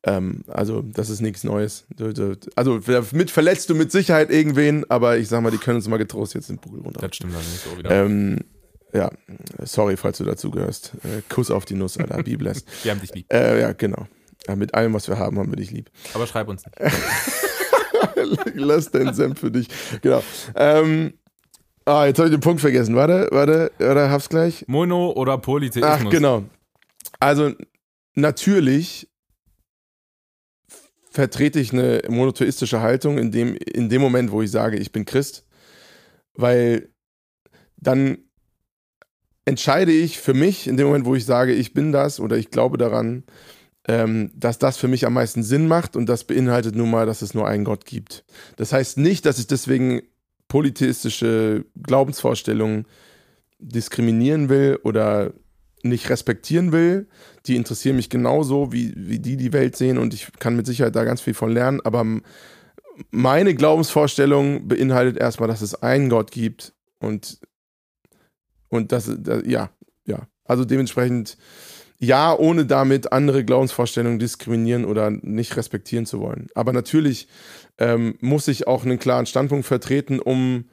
Ähm, 0.03 0.45
also, 0.49 0.83
das 0.83 1.11
ist 1.11 1.21
nichts 1.21 1.45
Neues. 1.45 1.87
Also, 2.57 2.79
damit 2.79 3.31
verletzt 3.31 3.69
du 3.69 3.75
mit 3.75 3.93
Sicherheit 3.93 4.31
irgendwen, 4.31 4.89
aber 4.91 5.19
ich 5.19 5.29
sag 5.29 5.43
mal, 5.43 5.51
die 5.51 5.59
können 5.59 5.77
uns 5.77 5.89
mal 5.89 5.99
getrost 5.99 6.35
jetzt 6.35 6.49
den 6.49 6.59
Buckel 6.59 6.81
runter. 6.81 7.01
Das 7.01 7.17
stimmt 7.17 7.35
dann 7.35 7.41
nicht 7.41 7.65
so 7.65 7.79
wieder. 7.79 7.91
Ähm, 7.91 8.39
ja, 8.93 9.11
sorry, 9.63 9.97
falls 9.97 10.19
du 10.19 10.25
dazu 10.25 10.51
gehörst. 10.51 10.95
Äh, 11.05 11.23
Kuss 11.29 11.51
auf 11.51 11.65
die 11.65 11.75
Nuss, 11.75 11.99
Alter. 11.99 12.23
Be 12.23 12.37
blessed. 12.37 12.67
Wir 12.83 12.93
haben 12.93 13.01
dich 13.01 13.15
lieb. 13.15 13.33
Äh, 13.33 13.61
ja, 13.61 13.73
genau. 13.73 14.07
Ja, 14.49 14.57
mit 14.57 14.75
allem, 14.75 14.95
was 14.95 15.07
wir 15.07 15.19
haben, 15.19 15.39
haben 15.39 15.51
wir 15.51 15.57
dich 15.57 15.71
lieb. 15.71 15.91
Aber 16.15 16.27
schreib 16.27 16.49
uns 16.49 16.65
nicht. 16.65 16.77
Lass 18.55 18.91
deinen 18.91 19.13
Senf 19.13 19.39
für 19.39 19.51
dich. 19.51 19.69
Genau. 20.01 20.23
Ähm, 20.55 21.13
ah, 21.85 22.07
jetzt 22.07 22.19
habe 22.19 22.29
ich 22.29 22.35
den 22.35 22.41
Punkt 22.41 22.63
vergessen. 22.63 22.97
Warte, 22.97 23.29
warte, 23.33 23.71
warte, 23.79 24.11
hab's 24.11 24.31
gleich. 24.31 24.65
Mono- 24.67 25.13
oder 25.13 25.37
Polytheismus. 25.37 26.07
Ach, 26.07 26.11
genau. 26.11 26.45
Also 27.21 27.53
natürlich 28.15 29.09
vertrete 31.11 31.61
ich 31.61 31.73
eine 31.73 32.03
monotheistische 32.09 32.81
Haltung 32.81 33.19
in 33.19 33.31
dem, 33.31 33.57
in 33.57 33.89
dem 33.89 34.01
Moment, 34.01 34.31
wo 34.31 34.43
ich 34.43 34.51
sage, 34.51 34.79
ich 34.79 34.93
bin 34.93 35.05
Christ, 35.05 35.47
weil 36.35 36.89
dann 37.77 38.19
entscheide 39.45 39.93
ich 39.93 40.19
für 40.19 40.35
mich, 40.35 40.67
in 40.67 40.77
dem 40.77 40.87
Moment, 40.87 41.05
wo 41.05 41.15
ich 41.15 41.25
sage, 41.25 41.53
ich 41.53 41.75
bin 41.75 41.93
das 41.93 42.21
oder 42.21 42.37
ich 42.37 42.51
glaube 42.51 42.79
daran, 42.79 43.25
ähm, 43.89 44.31
dass 44.35 44.59
das 44.59 44.77
für 44.77 44.89
mich 44.89 45.07
am 45.07 45.15
meisten 45.15 45.43
Sinn 45.43 45.67
macht 45.67 45.97
und 45.97 46.07
das 46.07 46.25
beinhaltet 46.25 46.77
nun 46.77 46.91
mal, 46.91 47.07
dass 47.07 47.23
es 47.23 47.35
nur 47.35 47.49
einen 47.49 47.65
Gott 47.65 47.87
gibt. 47.87 48.25
Das 48.57 48.73
heißt 48.73 48.99
nicht, 48.99 49.27
dass 49.27 49.39
ich 49.39 49.47
deswegen 49.47 50.03
polytheistische 50.49 51.65
Glaubensvorstellungen 51.83 52.87
diskriminieren 53.59 54.49
will 54.49 54.79
oder 54.85 55.33
nicht 55.83 56.11
respektieren 56.11 56.73
will. 56.73 57.09
Die 57.47 57.57
interessieren 57.57 57.97
mich 57.97 58.11
genauso, 58.11 58.73
wie, 58.73 58.93
wie 58.97 59.19
die 59.19 59.37
die 59.37 59.53
Welt 59.53 59.77
sehen 59.77 59.99
und 59.99 60.15
ich 60.15 60.29
kann 60.39 60.57
mit 60.57 60.67
Sicherheit 60.67 60.97
da 60.97 61.05
ganz 61.05 61.21
viel 61.21 61.35
von 61.35 61.53
lernen. 61.53 61.81
Aber 61.85 62.05
meine 63.11 63.55
Glaubensvorstellung 63.55 64.69
beinhaltet 64.69 65.17
erstmal, 65.17 65.49
dass 65.49 65.63
es 65.63 65.75
einen 65.83 66.09
Gott 66.09 66.31
gibt 66.31 66.75
und, 66.99 67.39
und 68.69 68.93
das, 68.93 69.11
das 69.19 69.43
ja, 69.47 69.71
ja. 70.07 70.27
Also 70.45 70.65
dementsprechend, 70.65 71.39
ja, 71.99 72.37
ohne 72.37 72.67
damit 72.67 73.13
andere 73.13 73.45
Glaubensvorstellungen 73.45 74.19
diskriminieren 74.19 74.85
oder 74.85 75.11
nicht 75.11 75.57
respektieren 75.57 76.07
zu 76.07 76.21
wollen. 76.21 76.49
Aber 76.55 76.73
natürlich 76.73 77.29
ähm, 77.79 78.17
muss 78.21 78.49
ich 78.49 78.67
auch 78.67 78.85
einen 78.85 78.99
klaren 78.99 79.27
Standpunkt 79.27 79.67
vertreten, 79.67 80.19
um 80.19 80.65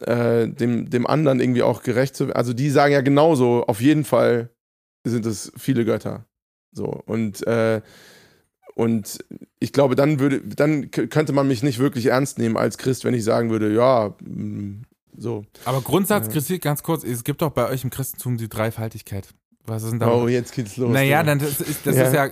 äh, 0.00 0.48
dem, 0.48 0.90
dem 0.90 1.06
anderen 1.06 1.40
irgendwie 1.40 1.62
auch 1.62 1.82
gerecht 1.82 2.16
zu 2.16 2.26
werden. 2.26 2.36
Also 2.36 2.52
die 2.52 2.70
sagen 2.70 2.92
ja 2.92 3.00
genauso, 3.00 3.64
auf 3.66 3.80
jeden 3.80 4.04
Fall 4.04 4.50
sind 5.04 5.26
es 5.26 5.52
viele 5.56 5.84
Götter. 5.84 6.26
So. 6.72 6.86
Und, 7.06 7.46
äh, 7.46 7.80
und 8.74 9.24
ich 9.60 9.72
glaube, 9.72 9.94
dann 9.94 10.18
würde, 10.18 10.40
dann 10.40 10.90
könnte 10.90 11.32
man 11.32 11.46
mich 11.46 11.62
nicht 11.62 11.78
wirklich 11.78 12.06
ernst 12.06 12.38
nehmen 12.38 12.56
als 12.56 12.78
Christ, 12.78 13.04
wenn 13.04 13.14
ich 13.14 13.22
sagen 13.22 13.50
würde, 13.50 13.72
ja, 13.72 14.14
mm, 14.20 14.82
so. 15.16 15.44
Aber 15.64 15.80
Grundsatz, 15.80 16.28
Christi, 16.28 16.58
ganz 16.58 16.82
kurz, 16.82 17.04
es 17.04 17.22
gibt 17.22 17.42
doch 17.42 17.50
bei 17.50 17.68
euch 17.68 17.84
im 17.84 17.90
Christentum 17.90 18.36
die 18.36 18.48
Dreifaltigkeit. 18.48 19.28
Was 19.64 19.84
ist 19.84 19.92
denn 19.92 20.00
da? 20.00 20.12
Oh, 20.12 20.28
jetzt 20.28 20.52
geht's 20.52 20.76
los. 20.76 20.92
Naja, 20.92 21.22
dann 21.22 21.38
das 21.38 21.60
ist, 21.60 21.86
das 21.86 21.96
ja. 21.96 22.02
ist 22.04 22.14
ja 22.14 22.30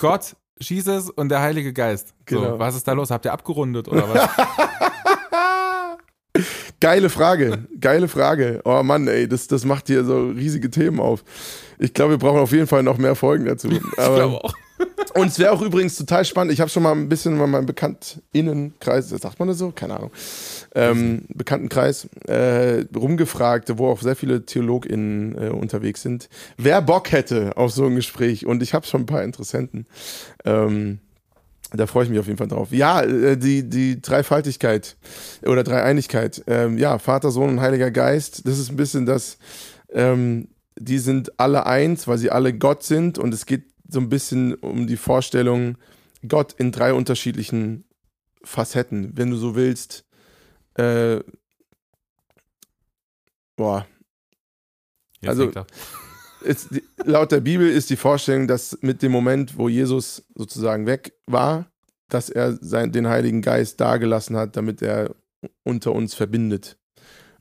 Gott, 0.00 0.36
Jesus 0.58 1.10
und 1.10 1.28
der 1.30 1.40
Heilige 1.40 1.72
Geist. 1.72 2.14
So, 2.28 2.40
genau. 2.40 2.58
was 2.58 2.76
ist 2.76 2.86
da 2.86 2.92
los? 2.92 3.10
Habt 3.10 3.24
ihr 3.24 3.32
abgerundet 3.32 3.88
oder 3.88 4.08
was? 4.08 4.28
Geile 6.80 7.10
Frage, 7.10 7.66
geile 7.80 8.08
Frage. 8.08 8.60
Oh 8.64 8.82
Mann, 8.82 9.08
ey, 9.08 9.28
das, 9.28 9.48
das 9.48 9.64
macht 9.64 9.88
hier 9.88 10.04
so 10.04 10.28
riesige 10.28 10.70
Themen 10.70 11.00
auf. 11.00 11.24
Ich 11.78 11.92
glaube, 11.92 12.12
wir 12.12 12.18
brauchen 12.18 12.38
auf 12.38 12.52
jeden 12.52 12.66
Fall 12.66 12.82
noch 12.82 12.98
mehr 12.98 13.14
Folgen 13.14 13.46
dazu. 13.46 13.68
Aber, 13.96 14.08
ich 14.08 14.14
glaube 14.14 14.44
auch. 14.44 14.54
Und 15.14 15.26
es 15.26 15.38
wäre 15.38 15.52
auch 15.52 15.60
übrigens 15.60 15.96
total 15.96 16.24
spannend. 16.24 16.52
Ich 16.52 16.60
habe 16.60 16.70
schon 16.70 16.82
mal 16.82 16.92
ein 16.92 17.08
bisschen 17.08 17.36
mal 17.36 17.46
meinen 17.46 17.66
Bekanntinnenkreis, 17.66 19.08
sagt 19.08 19.38
man 19.38 19.48
das 19.48 19.58
so? 19.58 19.72
Keine 19.72 19.96
Ahnung. 19.96 20.12
Ähm, 20.74 21.24
Bekanntenkreis 21.28 22.08
äh, 22.26 22.84
rumgefragt, 22.94 23.76
wo 23.76 23.88
auch 23.88 24.00
sehr 24.00 24.16
viele 24.16 24.46
TheologInnen 24.46 25.36
äh, 25.36 25.48
unterwegs 25.48 26.02
sind, 26.02 26.28
wer 26.56 26.80
Bock 26.80 27.12
hätte 27.12 27.56
auf 27.56 27.72
so 27.72 27.86
ein 27.86 27.96
Gespräch. 27.96 28.46
Und 28.46 28.62
ich 28.62 28.72
habe 28.72 28.86
schon 28.86 29.02
ein 29.02 29.06
paar 29.06 29.24
Interessenten. 29.24 29.86
Ähm, 30.44 31.00
da 31.72 31.86
freue 31.86 32.04
ich 32.04 32.10
mich 32.10 32.18
auf 32.18 32.26
jeden 32.26 32.38
Fall 32.38 32.48
drauf. 32.48 32.72
Ja, 32.72 33.02
äh, 33.02 33.36
die, 33.36 33.68
die 33.68 34.00
Dreifaltigkeit 34.00 34.96
oder 35.42 35.62
Dreieinigkeit. 35.62 36.42
Ähm, 36.46 36.78
ja, 36.78 36.98
Vater, 36.98 37.30
Sohn 37.30 37.50
und 37.50 37.60
Heiliger 37.60 37.90
Geist, 37.90 38.46
das 38.46 38.58
ist 38.58 38.70
ein 38.70 38.76
bisschen 38.76 39.06
das, 39.06 39.38
ähm, 39.92 40.48
die 40.76 40.98
sind 40.98 41.38
alle 41.38 41.66
eins, 41.66 42.08
weil 42.08 42.18
sie 42.18 42.30
alle 42.30 42.56
Gott 42.56 42.82
sind 42.82 43.18
und 43.18 43.34
es 43.34 43.46
geht 43.46 43.64
so 43.88 44.00
ein 44.00 44.08
bisschen 44.08 44.54
um 44.54 44.86
die 44.86 44.96
Vorstellung, 44.96 45.76
Gott 46.26 46.52
in 46.52 46.72
drei 46.72 46.92
unterschiedlichen 46.92 47.84
Facetten. 48.42 49.12
Wenn 49.16 49.30
du 49.30 49.36
so 49.36 49.54
willst, 49.54 50.04
äh, 50.74 51.20
boah. 53.56 53.86
Jetzt 55.20 55.30
also, 55.30 55.50
ist, 56.42 56.68
laut 57.04 57.32
der 57.32 57.40
Bibel 57.40 57.68
ist 57.68 57.90
die 57.90 57.96
Vorstellung, 57.96 58.46
dass 58.46 58.78
mit 58.82 59.02
dem 59.02 59.12
Moment, 59.12 59.56
wo 59.56 59.68
Jesus 59.68 60.24
sozusagen 60.34 60.86
weg 60.86 61.12
war, 61.26 61.70
dass 62.08 62.30
er 62.30 62.58
sein, 62.60 62.92
den 62.92 63.08
Heiligen 63.08 63.42
Geist 63.42 63.80
dagelassen 63.80 64.36
hat, 64.36 64.56
damit 64.56 64.82
er 64.82 65.14
unter 65.62 65.92
uns 65.92 66.14
verbindet. 66.14 66.76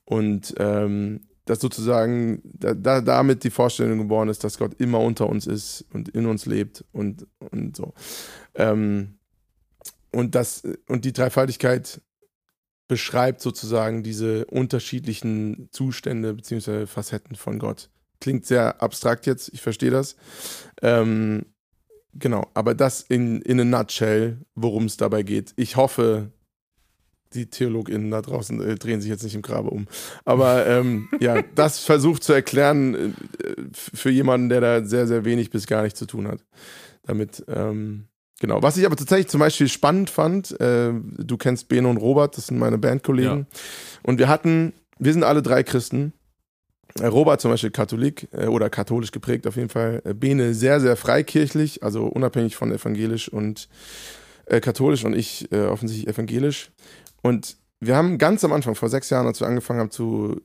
Und 0.06 0.54
ähm, 0.58 1.22
dass 1.46 1.60
sozusagen 1.60 2.42
da, 2.44 2.76
da, 2.76 3.02
damit 3.02 3.44
die 3.44 3.50
Vorstellung 3.50 3.98
geboren 3.98 4.30
ist, 4.30 4.44
dass 4.44 4.60
Gott 4.60 4.76
immer 4.80 5.00
unter 5.00 5.28
uns 5.28 5.48
ist 5.48 5.84
und 5.92 6.10
in 6.10 6.28
uns 6.28 6.46
lebt 6.46 6.86
und, 6.92 7.26
und 7.40 7.76
so. 7.76 7.94
Ähm, 8.54 9.18
und, 10.12 10.36
das, 10.36 10.64
und 10.88 11.06
die 11.06 11.14
Dreifaltigkeit 11.14 12.02
beschreibt 12.88 13.42
sozusagen 13.42 14.04
diese 14.04 14.46
unterschiedlichen 14.46 15.70
Zustände 15.72 16.34
bzw. 16.34 16.86
Facetten 16.86 17.36
von 17.36 17.58
Gott. 17.58 17.90
Klingt 18.22 18.46
sehr 18.46 18.82
abstrakt 18.82 19.26
jetzt, 19.26 19.50
ich 19.54 19.62
verstehe 19.62 19.92
das. 19.92 20.16
Ähm, 20.82 21.46
genau, 22.14 22.48
aber 22.54 22.76
das 22.76 23.02
in, 23.02 23.42
in 23.42 23.60
a 23.60 23.64
nutshell, 23.64 24.40
worum 24.56 24.86
es 24.86 24.98
dabei 24.98 25.24
geht. 25.24 25.54
Ich 25.56 25.76
hoffe, 25.76 26.32
die 27.34 27.50
TheologInnen 27.50 28.12
da 28.12 28.22
draußen 28.22 28.62
äh, 28.62 28.76
drehen 28.76 29.02
sich 29.02 29.10
jetzt 29.10 29.24
nicht 29.24 29.36
im 29.36 29.42
Grabe 29.42 29.70
um. 29.70 29.88
Aber 30.26 30.66
ähm, 30.68 31.10
ja, 31.20 31.42
das 31.56 31.80
versucht 31.80 32.24
zu 32.24 32.34
erklären 32.34 32.96
äh, 32.96 33.54
für 33.72 34.10
jemanden, 34.10 34.50
der 34.50 34.62
da 34.62 34.84
sehr, 34.84 35.08
sehr 35.08 35.26
wenig 35.26 35.50
bis 35.50 35.68
gar 35.68 35.84
nichts 35.84 36.00
zu 36.00 36.06
tun 36.06 36.28
hat. 36.28 36.44
Damit, 37.04 37.44
ähm, 37.48 38.06
genau. 38.40 38.62
Was 38.62 38.78
ich 38.78 38.86
aber 38.86 38.96
tatsächlich 38.96 39.28
zum 39.28 39.40
Beispiel 39.40 39.68
spannend 39.68 40.10
fand, 40.10 40.60
äh, 40.60 40.92
du 40.92 41.38
kennst 41.38 41.70
Beno 41.70 41.90
und 41.90 41.98
Robert, 41.98 42.38
das 42.38 42.48
sind 42.48 42.58
meine 42.58 42.78
Bandkollegen. 42.78 43.40
Ja. 43.40 43.60
Und 44.04 44.20
wir 44.20 44.28
hatten, 44.28 44.74
wir 44.98 45.14
sind 45.14 45.24
alle 45.24 45.42
drei 45.42 45.64
Christen. 45.64 46.14
Äh, 47.00 47.08
Robert 47.08 47.42
zum 47.42 47.52
Beispiel 47.52 47.72
Katholik 47.72 48.28
äh, 48.32 48.48
oder 48.48 48.70
katholisch 48.70 49.12
geprägt 49.12 49.48
auf 49.48 49.56
jeden 49.56 49.70
Fall. 49.70 50.02
Äh, 50.06 50.14
Bene 50.14 50.54
sehr, 50.54 50.80
sehr 50.80 50.96
freikirchlich, 50.96 51.84
also 51.84 52.06
unabhängig 52.06 52.56
von 52.56 52.72
evangelisch 52.72 53.30
und 53.30 53.70
äh, 54.46 54.60
katholisch 54.60 55.06
und 55.06 55.16
ich 55.16 55.52
äh, 55.52 55.66
offensichtlich 55.66 56.14
evangelisch. 56.14 56.72
Und 57.22 57.58
wir 57.80 57.96
haben 57.96 58.18
ganz 58.18 58.44
am 58.44 58.52
Anfang, 58.52 58.76
vor 58.76 58.90
sechs 58.90 59.10
Jahren, 59.10 59.28
als 59.28 59.40
wir 59.40 59.48
angefangen 59.48 59.80
haben 59.80 59.92
zu, 59.92 60.42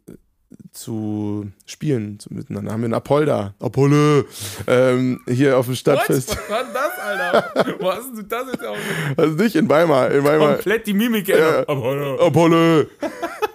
zu 0.71 1.51
spielen 1.67 2.21
zu, 2.21 2.33
miteinander, 2.33 2.73
haben 2.73 2.81
wir 2.81 2.87
einen 2.87 2.95
Apolda, 2.95 3.55
Apolle, 3.59 4.25
ähm, 4.67 5.21
hier 5.29 5.59
auf 5.59 5.67
dem 5.67 5.75
Stadtfest. 5.75 6.31
Was, 6.31 6.39
was 6.39 6.51
war 6.51 6.65
denn 6.65 6.75
das, 6.75 6.99
Alter? 6.99 7.81
Wo 7.81 7.91
hast 7.91 8.17
du 8.17 8.23
das 8.23 8.47
jetzt 8.53 8.65
auch? 8.65 8.77
Also 9.17 9.35
nicht 9.35 9.57
in 9.57 9.69
Weimar. 9.69 10.11
In 10.13 10.23
Weimar. 10.23 10.55
Komplett 10.55 10.87
die 10.87 10.95
Mimik 10.95 11.29
ja, 11.29 11.61
Apolle. 11.61 12.21
Apolle. 12.21 12.89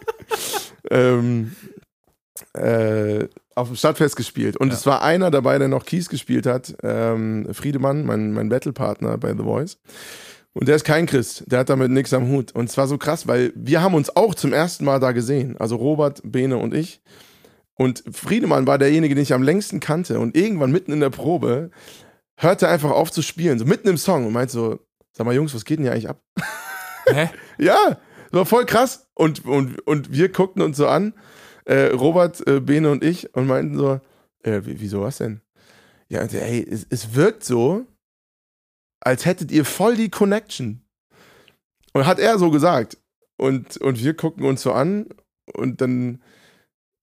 ähm, 0.92 1.56
äh, 2.54 3.28
auf 3.56 3.68
dem 3.68 3.76
Stadtfest 3.76 4.16
gespielt. 4.16 4.58
Und 4.58 4.70
ja. 4.70 4.74
es 4.74 4.86
war 4.86 5.02
einer 5.02 5.32
dabei, 5.32 5.58
der 5.60 5.68
noch 5.68 5.86
Kies 5.86 6.10
gespielt 6.10 6.46
hat, 6.46 6.76
ähm, 6.84 7.48
Friedemann, 7.52 8.06
mein, 8.06 8.32
mein 8.32 8.50
Battlepartner 8.50 9.18
bei 9.18 9.32
The 9.34 9.44
Voice. 9.44 9.78
Und 10.54 10.68
der 10.68 10.76
ist 10.76 10.86
kein 10.86 11.06
Christ, 11.06 11.44
der 11.48 11.60
hat 11.60 11.70
damit 11.70 11.92
nichts 11.92 12.14
am 12.14 12.28
Hut. 12.28 12.52
Und 12.54 12.70
es 12.70 12.78
war 12.78 12.88
so 12.88 12.98
krass, 12.98 13.28
weil 13.28 13.54
wir 13.56 13.82
haben 13.82 13.94
uns 13.94 14.16
auch 14.16 14.34
zum 14.34 14.52
ersten 14.52 14.84
Mal 14.84 15.00
da 15.00 15.12
gesehen. 15.12 15.58
Also 15.58 15.76
Robert, 15.76 16.22
Bene 16.24 16.58
und 16.58 16.74
ich. 16.74 17.02
Und 17.76 18.04
Friedemann 18.12 18.68
war 18.68 18.78
derjenige, 18.78 19.16
den 19.16 19.22
ich 19.22 19.34
am 19.34 19.44
längsten 19.44 19.80
kannte. 19.80 20.20
Und 20.20 20.36
irgendwann 20.36 20.72
mitten 20.72 20.92
in 20.92 21.00
der 21.00 21.12
Probe 21.12 21.70
hörte 22.36 22.66
er 22.66 22.72
einfach 22.72 22.92
auf 22.92 23.12
zu 23.12 23.22
spielen, 23.22 23.60
so 23.60 23.66
mitten 23.66 23.88
im 23.88 23.98
Song 23.98 24.26
und 24.26 24.34
meinte 24.34 24.54
so, 24.54 24.80
sag 25.12 25.26
mal 25.26 25.36
Jungs, 25.36 25.54
was 25.54 25.66
geht 25.66 25.78
denn 25.78 25.86
hier 25.86 25.94
eigentlich 25.94 26.10
ab? 26.10 26.22
Hä? 27.06 27.30
ja, 27.58 27.98
das 28.32 28.34
war 28.34 28.46
voll 28.46 28.66
krass. 28.66 29.08
Und, 29.14 29.46
und, 29.46 29.86
und 29.88 30.12
wir 30.12 30.30
guckten 30.30 30.62
uns 30.62 30.78
so 30.78 30.88
an, 30.88 31.14
äh, 31.66 31.88
Robert, 31.88 32.46
äh, 32.48 32.60
Bene 32.60 32.90
und 32.92 33.04
ich, 33.04 33.34
und 33.36 33.48
meinten 33.48 33.78
so, 33.78 34.00
äh, 34.44 34.62
wieso 34.64 35.02
was 35.02 35.18
denn? 35.18 35.42
Ja, 36.10 36.22
und, 36.22 36.34
ey, 36.34 36.68
es, 36.70 36.86
es 36.90 37.14
wirkt 37.16 37.44
so, 37.44 37.86
als 39.02 39.26
hättet 39.26 39.52
ihr 39.52 39.66
voll 39.66 39.96
die 39.96 40.10
Connection. 40.10 40.82
Und 41.94 42.06
hat 42.06 42.20
er 42.20 42.38
so 42.38 42.52
gesagt. 42.52 42.98
Und, 43.38 43.78
und 43.78 44.04
wir 44.04 44.14
gucken 44.16 44.46
uns 44.46 44.62
so 44.62 44.74
an 44.74 45.08
und 45.54 45.82
dann, 45.82 46.22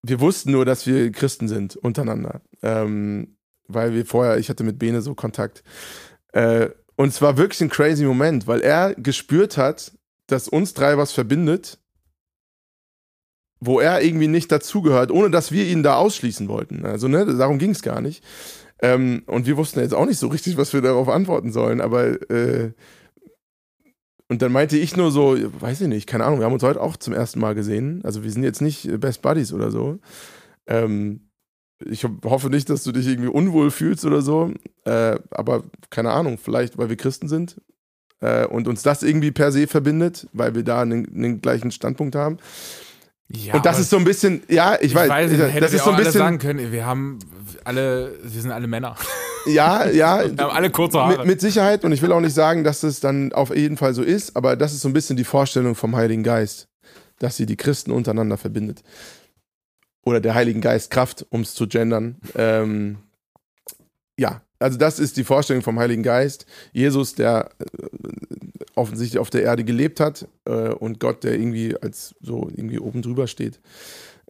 wir 0.03 0.21
wussten 0.21 0.53
nur, 0.53 0.65
dass 0.65 0.87
wir 0.87 1.11
Christen 1.11 1.49
sind 1.49 1.77
untereinander. 1.77 2.43
Ähm, 2.63 3.37
weil 3.69 3.95
wir 3.95 4.07
vorher, 4.07 4.39
ich 4.39 4.49
hatte 4.49 4.65
mit 4.65 4.79
Bene 4.79 5.03
so 5.03 5.15
Kontakt. 5.15 5.65
Äh, 6.33 6.69
und 6.97 7.09
es 7.09 7.21
war 7.21 7.37
wirklich 7.37 7.61
ein 7.61 7.69
crazy 7.69 8.05
Moment, 8.05 8.47
weil 8.47 8.61
er 8.61 8.95
gespürt 8.95 9.57
hat, 9.57 9.93
dass 10.29 10.49
uns 10.49 10.75
drei 10.75 10.97
was 10.99 11.13
verbindet, 11.13 11.79
wo 13.61 13.81
er 13.81 14.03
irgendwie 14.03 14.29
nicht 14.29 14.53
dazugehört, 14.53 15.11
ohne 15.11 15.31
dass 15.31 15.53
wir 15.53 15.67
ihn 15.67 15.83
da 15.83 15.97
ausschließen 15.97 16.49
wollten. 16.49 16.85
Also, 16.85 17.09
ne, 17.09 17.25
darum 17.25 17.59
ging 17.59 17.71
es 17.71 17.83
gar 17.83 18.01
nicht. 18.01 18.23
Ähm, 18.83 19.23
und 19.27 19.47
wir 19.47 19.57
wussten 19.57 19.81
jetzt 19.81 19.95
auch 19.95 20.07
nicht 20.07 20.19
so 20.19 20.29
richtig, 20.29 20.57
was 20.57 20.73
wir 20.73 20.83
darauf 20.83 21.09
antworten 21.09 21.53
sollen, 21.53 21.81
aber 21.81 22.21
äh, 22.31 22.73
und 24.29 24.43
dann 24.43 24.53
meinte 24.53 24.77
ich 24.77 24.97
nur 24.97 25.13
so, 25.13 25.37
weiß 25.61 25.83
ich 25.83 25.89
nicht, 25.89 26.09
keine 26.09 26.25
Ahnung, 26.25 26.41
wir 26.41 26.47
haben 26.47 26.53
uns 26.53 26.63
heute 26.63 26.81
auch 26.81 26.97
zum 26.97 27.15
ersten 27.15 27.39
Mal 27.39 27.55
gesehen. 27.55 28.01
Also 28.05 28.25
wir 28.25 28.31
sind 28.31 28.43
jetzt 28.43 28.61
nicht 28.61 29.01
Best 29.01 29.23
Buddies 29.23 29.53
oder 29.53 29.71
so. 29.71 30.01
Ähm, 30.67 31.31
ich 31.85 32.05
hoffe 32.25 32.51
nicht, 32.51 32.69
dass 32.69 32.83
du 32.83 32.91
dich 32.91 33.07
irgendwie 33.07 33.29
unwohl 33.29 33.71
fühlst 33.71 34.05
oder 34.05 34.23
so. 34.23 34.53
Äh, 34.85 35.19
aber 35.31 35.63
keine 35.91 36.11
Ahnung, 36.11 36.39
vielleicht, 36.39 36.77
weil 36.77 36.89
wir 36.89 36.97
Christen 36.97 37.29
sind 37.29 37.61
äh, 38.21 38.47
und 38.47 38.67
uns 38.67 38.83
das 38.83 39.05
irgendwie 39.05 39.31
per 39.31 39.53
se 39.53 39.69
verbindet, 39.69 40.29
weil 40.33 40.57
wir 40.57 40.65
da 40.65 40.83
einen, 40.83 41.07
einen 41.15 41.41
gleichen 41.41 41.71
Standpunkt 41.71 42.17
haben. 42.17 42.39
Ja, 43.29 43.55
und 43.55 43.67
das 43.67 43.79
ist 43.81 43.91
so 43.91 43.97
ein 43.97 44.05
bisschen, 44.05 44.43
ja, 44.49 44.77
ich, 44.77 44.87
ich 44.87 44.95
weiß, 44.95 45.09
weiß 45.09 45.31
das 45.61 45.73
ist 45.73 45.85
so 45.85 45.91
ein 45.91 45.97
bisschen 45.97 46.13
sagen 46.13 46.39
können, 46.39 46.71
wir 46.71 46.87
haben 46.87 47.19
alle, 47.65 48.13
wir 48.23 48.41
sind 48.41 48.51
alle 48.51 48.67
Männer. 48.67 48.97
Ja, 49.49 49.87
ja. 49.87 50.25
wir 50.25 50.45
haben 50.45 50.57
alle 50.57 50.71
kurze 50.71 50.99
Haare. 50.99 51.19
Mit, 51.19 51.27
mit, 51.27 51.41
Sicherheit 51.41 51.85
und 51.85 51.93
ich 51.93 52.03
will 52.03 52.11
auch 52.11 52.21
nicht 52.21 52.35
sagen, 52.35 52.65
dass 52.65 52.83
es 52.83 52.99
dann 52.99 53.33
auf 53.33 53.55
jeden 53.55 53.77
Fall 53.77 53.95
so 53.95 54.03
ist, 54.03 54.35
aber 54.35 54.57
das 54.57 54.73
ist 54.73 54.81
so 54.81 54.89
ein 54.89 54.93
bisschen 54.93 55.17
die 55.17 55.23
Vorstellung 55.23 55.77
vom 55.77 55.95
Heiligen 55.95 56.25
Geist, 56.25 56.67
dass 57.21 57.37
sie 57.37 57.47
die 57.47 57.55
Christen 57.55 57.93
untereinander 57.93 58.39
verbindet. 58.39 58.83
Oder 60.05 60.21
der 60.21 60.35
Heiligen 60.35 60.61
Geist 60.61 60.91
Kraft, 60.91 61.27
um 61.31 61.43
es 61.43 61.55
zu 61.55 61.69
gendern. 61.69 62.17
Ähm, 62.37 62.99
ja, 64.19 64.43
also 64.59 64.79
das 64.79 64.99
ist 64.99 65.17
die 65.17 65.23
Vorstellung 65.23 65.63
vom 65.63 65.79
Heiligen 65.79 66.03
Geist. 66.03 66.47
Jesus, 66.73 67.15
der 67.15 67.51
äh, 67.61 67.67
offensichtlich 68.77 69.19
auf 69.19 69.31
der 69.31 69.43
Erde 69.43 69.65
gelebt 69.65 69.99
hat 69.99 70.29
äh, 70.45 70.69
und 70.69 71.01
Gott, 71.01 71.25
der 71.25 71.35
irgendwie 71.35 71.77
als 71.77 72.15
so 72.21 72.49
irgendwie 72.55 72.79
oben 72.79 73.03
drüber 73.03 73.27
steht. 73.27 73.61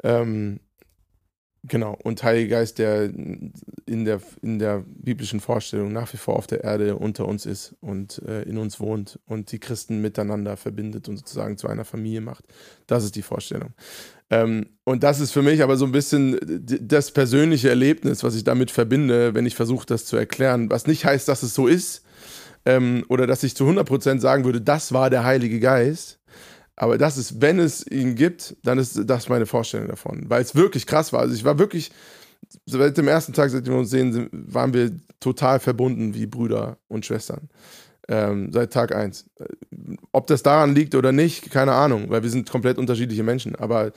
Ähm, 0.02 0.60
genau, 1.64 1.98
und 2.02 2.22
Heiliger 2.22 2.58
Geist, 2.58 2.78
der 2.78 3.04
in 3.04 4.04
der, 4.04 4.20
in 4.42 4.58
der 4.58 4.84
biblischen 4.86 5.40
Vorstellung 5.40 5.92
nach 5.92 6.12
wie 6.12 6.16
vor 6.16 6.36
auf 6.36 6.46
der 6.46 6.62
Erde 6.62 6.96
unter 6.96 7.26
uns 7.26 7.44
ist 7.44 7.74
und 7.80 8.22
äh, 8.26 8.42
in 8.42 8.56
uns 8.56 8.78
wohnt 8.78 9.18
und 9.26 9.50
die 9.50 9.58
Christen 9.58 10.00
miteinander 10.00 10.56
verbindet 10.56 11.08
und 11.08 11.16
sozusagen 11.16 11.58
zu 11.58 11.66
einer 11.68 11.84
Familie 11.84 12.20
macht. 12.20 12.44
Das 12.86 13.04
ist 13.04 13.16
die 13.16 13.22
Vorstellung. 13.22 13.74
Ähm, 14.30 14.66
und 14.84 15.02
das 15.02 15.18
ist 15.18 15.32
für 15.32 15.42
mich 15.42 15.62
aber 15.62 15.76
so 15.76 15.86
ein 15.86 15.92
bisschen 15.92 16.38
das 16.80 17.10
persönliche 17.10 17.68
Erlebnis, 17.68 18.22
was 18.22 18.36
ich 18.36 18.44
damit 18.44 18.70
verbinde, 18.70 19.34
wenn 19.34 19.46
ich 19.46 19.56
versuche, 19.56 19.86
das 19.86 20.04
zu 20.04 20.16
erklären. 20.16 20.70
Was 20.70 20.86
nicht 20.86 21.04
heißt, 21.04 21.26
dass 21.26 21.42
es 21.42 21.52
so 21.52 21.66
ist 21.66 22.05
ähm, 22.66 23.04
oder 23.08 23.26
dass 23.26 23.44
ich 23.44 23.56
zu 23.56 23.64
100% 23.64 24.18
sagen 24.18 24.44
würde, 24.44 24.60
das 24.60 24.92
war 24.92 25.08
der 25.08 25.24
Heilige 25.24 25.60
Geist. 25.60 26.18
Aber 26.74 26.98
das 26.98 27.16
ist, 27.16 27.40
wenn 27.40 27.58
es 27.58 27.86
ihn 27.86 28.16
gibt, 28.16 28.56
dann 28.62 28.78
ist 28.78 29.00
das 29.06 29.30
meine 29.30 29.46
Vorstellung 29.46 29.88
davon. 29.88 30.28
Weil 30.28 30.42
es 30.42 30.54
wirklich 30.54 30.86
krass 30.86 31.12
war. 31.12 31.20
Also 31.20 31.34
ich 31.34 31.44
war 31.44 31.58
wirklich, 31.58 31.90
seit 32.66 32.98
dem 32.98 33.08
ersten 33.08 33.32
Tag, 33.32 33.50
seitdem 33.50 33.72
wir 33.72 33.80
uns 33.80 33.90
sehen, 33.90 34.28
waren 34.32 34.74
wir 34.74 34.90
total 35.20 35.58
verbunden 35.58 36.12
wie 36.12 36.26
Brüder 36.26 36.76
und 36.88 37.06
Schwestern. 37.06 37.48
Ähm, 38.08 38.52
seit 38.52 38.72
Tag 38.72 38.94
1. 38.94 39.30
Ob 40.12 40.26
das 40.26 40.42
daran 40.42 40.74
liegt 40.74 40.94
oder 40.94 41.12
nicht, 41.12 41.50
keine 41.50 41.72
Ahnung, 41.72 42.10
weil 42.10 42.22
wir 42.22 42.30
sind 42.30 42.50
komplett 42.50 42.78
unterschiedliche 42.78 43.22
Menschen. 43.22 43.56
Aber 43.56 43.92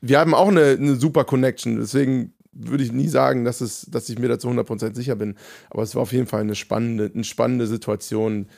wir 0.00 0.18
haben 0.18 0.34
auch 0.34 0.48
eine, 0.48 0.76
eine 0.78 0.96
super 0.96 1.24
Connection. 1.24 1.76
Deswegen 1.80 2.34
würde 2.52 2.84
ich 2.84 2.92
nie 2.92 3.08
sagen, 3.08 3.44
dass, 3.44 3.60
es, 3.60 3.86
dass 3.90 4.08
ich 4.08 4.18
mir 4.18 4.28
dazu 4.28 4.48
100% 4.48 4.94
sicher 4.94 5.16
bin. 5.16 5.36
Aber 5.70 5.82
es 5.82 5.94
war 5.94 6.02
auf 6.02 6.12
jeden 6.12 6.26
Fall 6.26 6.40
eine 6.40 6.54
spannende, 6.54 7.10
eine 7.12 7.24
spannende 7.24 7.66
Situation, 7.66 8.48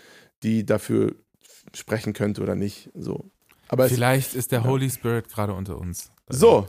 die 0.43 0.67
dafür 0.67 1.15
sprechen 1.73 2.13
könnte 2.13 2.43
oder 2.43 2.55
nicht. 2.55 2.91
So. 2.95 3.31
Aber 3.69 3.89
Vielleicht 3.89 4.31
es, 4.31 4.37
ist 4.37 4.53
der 4.53 4.65
Holy 4.65 4.91
Spirit 4.91 5.29
gerade 5.29 5.55
unter 5.55 5.79
uns. 5.79 6.11
So, 6.29 6.69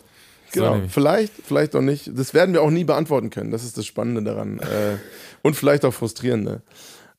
Genau, 0.52 0.76
so 0.76 0.88
vielleicht, 0.88 1.34
vielleicht 1.44 1.76
auch 1.76 1.82
nicht. 1.82 2.12
Das 2.18 2.34
werden 2.34 2.54
wir 2.54 2.62
auch 2.62 2.70
nie 2.70 2.84
beantworten 2.84 3.30
können. 3.30 3.52
Das 3.52 3.64
ist 3.64 3.78
das 3.78 3.86
Spannende 3.86 4.24
daran. 4.24 4.60
äh, 4.60 4.98
und 5.42 5.56
vielleicht 5.56 5.86
auch 5.86 5.94
frustrierende. 5.94 6.62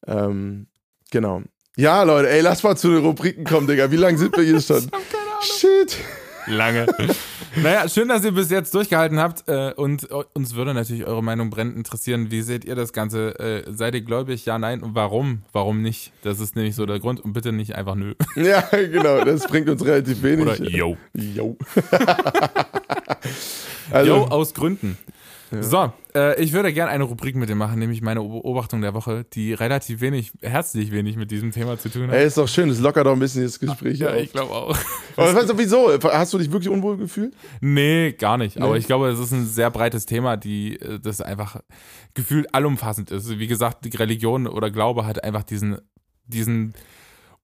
Ähm, 0.07 0.66
genau. 1.11 1.43
Ja, 1.77 2.03
Leute, 2.05 2.31
ey, 2.31 2.41
lass 2.41 2.62
mal 2.62 2.77
zu 2.77 2.89
den 2.89 3.05
Rubriken 3.05 3.45
kommen, 3.45 3.66
Digga. 3.66 3.91
Wie 3.91 3.97
lange 3.97 4.16
sind 4.16 4.37
wir 4.37 4.45
hier 4.45 4.61
schon? 4.62 4.78
Ich 4.78 4.85
hab 4.85 5.11
keine 5.11 5.31
Ahnung. 5.31 5.43
Shit. 5.43 5.99
Lange. 6.47 6.86
naja, 7.56 7.89
schön, 7.89 8.09
dass 8.09 8.24
ihr 8.24 8.32
bis 8.32 8.51
jetzt 8.51 8.74
durchgehalten 8.74 9.18
habt. 9.18 9.48
Äh, 9.48 9.73
und 9.77 10.09
uns 10.35 10.55
würde 10.55 10.74
natürlich 10.74 11.06
eure 11.06 11.23
Meinung 11.23 11.51
brennend 11.51 11.77
interessieren. 11.77 12.31
Wie 12.31 12.43
seht 12.43 12.64
ihr 12.64 12.74
das 12.74 12.93
Ganze? 12.93 13.39
Äh, 13.39 13.73
seid 13.73 13.94
ihr 13.94 14.02
gläubig? 14.02 14.44
Ja, 14.47 14.59
nein. 14.59 14.82
Und 14.82 14.94
warum? 14.94 15.43
Warum 15.52 15.82
nicht? 15.82 16.12
Das 16.23 16.40
ist 16.40 16.56
nämlich 16.56 16.74
so 16.74 16.86
der 16.86 17.01
Grund. 17.01 17.20
Und 17.20 17.32
bitte 17.32 17.52
nicht 17.52 17.74
einfach 17.74 17.94
nö. 17.94 18.14
ja, 18.36 18.62
genau. 18.70 19.24
Das 19.24 19.47
bringt 19.47 19.68
uns 19.68 19.85
relativ 19.85 20.23
wenig. 20.23 20.47
Oder 20.47 20.62
yo. 20.62 20.97
Yo. 21.14 21.56
also, 23.90 24.10
yo 24.10 24.24
aus 24.24 24.55
Gründen. 24.55 24.98
Ja. 25.52 25.62
So, 25.62 25.93
äh, 26.14 26.43
ich 26.43 26.52
würde 26.52 26.73
gerne 26.73 26.90
eine 26.90 27.05
Rubrik 27.05 27.36
mit 27.36 27.48
dir 27.48 27.55
machen, 27.55 27.78
nämlich 27.78 28.02
meine 28.02 28.20
Beobachtung 28.20 28.81
der 28.81 28.94
Woche, 28.94 29.24
die 29.32 29.52
relativ 29.52 30.01
wenig, 30.01 30.32
herzlich 30.40 30.90
wenig 30.90 31.16
mit 31.16 31.31
diesem 31.31 31.52
Thema 31.52 31.78
zu 31.78 31.89
tun 31.89 32.09
hat. 32.09 32.14
Ey, 32.14 32.27
ist 32.27 32.36
doch 32.36 32.48
schön, 32.48 32.68
das 32.68 32.81
lockert 32.81 33.06
doch 33.06 33.12
ein 33.12 33.18
bisschen 33.18 33.44
das 33.44 33.59
Gespräch. 33.60 33.98
Ja, 34.06 34.10
auf. 34.10 34.16
ich 34.16 34.32
glaube 34.32 34.52
auch. 34.52 34.77
Aber 35.16 35.35
weißt 35.35 35.48
du, 35.48 35.59
wieso? 35.59 35.98
Hast 36.02 36.32
du 36.32 36.39
dich 36.39 36.51
wirklich 36.51 36.68
unwohl 36.68 36.97
gefühlt? 36.97 37.35
Nee, 37.60 38.12
gar 38.12 38.36
nicht. 38.36 38.56
Nee. 38.56 38.62
Aber 38.62 38.77
ich 38.77 38.86
glaube, 38.86 39.09
es 39.09 39.18
ist 39.18 39.32
ein 39.32 39.47
sehr 39.47 39.70
breites 39.70 40.05
Thema, 40.05 40.36
die 40.36 40.81
äh, 40.81 40.98
das 41.01 41.20
einfach 41.20 41.60
gefühlt 42.14 42.52
allumfassend 42.55 43.10
ist. 43.10 43.39
Wie 43.39 43.47
gesagt, 43.47 43.85
die 43.85 43.97
Religion 43.97 44.47
oder 44.47 44.70
Glaube 44.70 45.06
hat 45.06 45.23
einfach 45.23 45.44
diesen, 45.44 45.78
diesen 46.27 46.74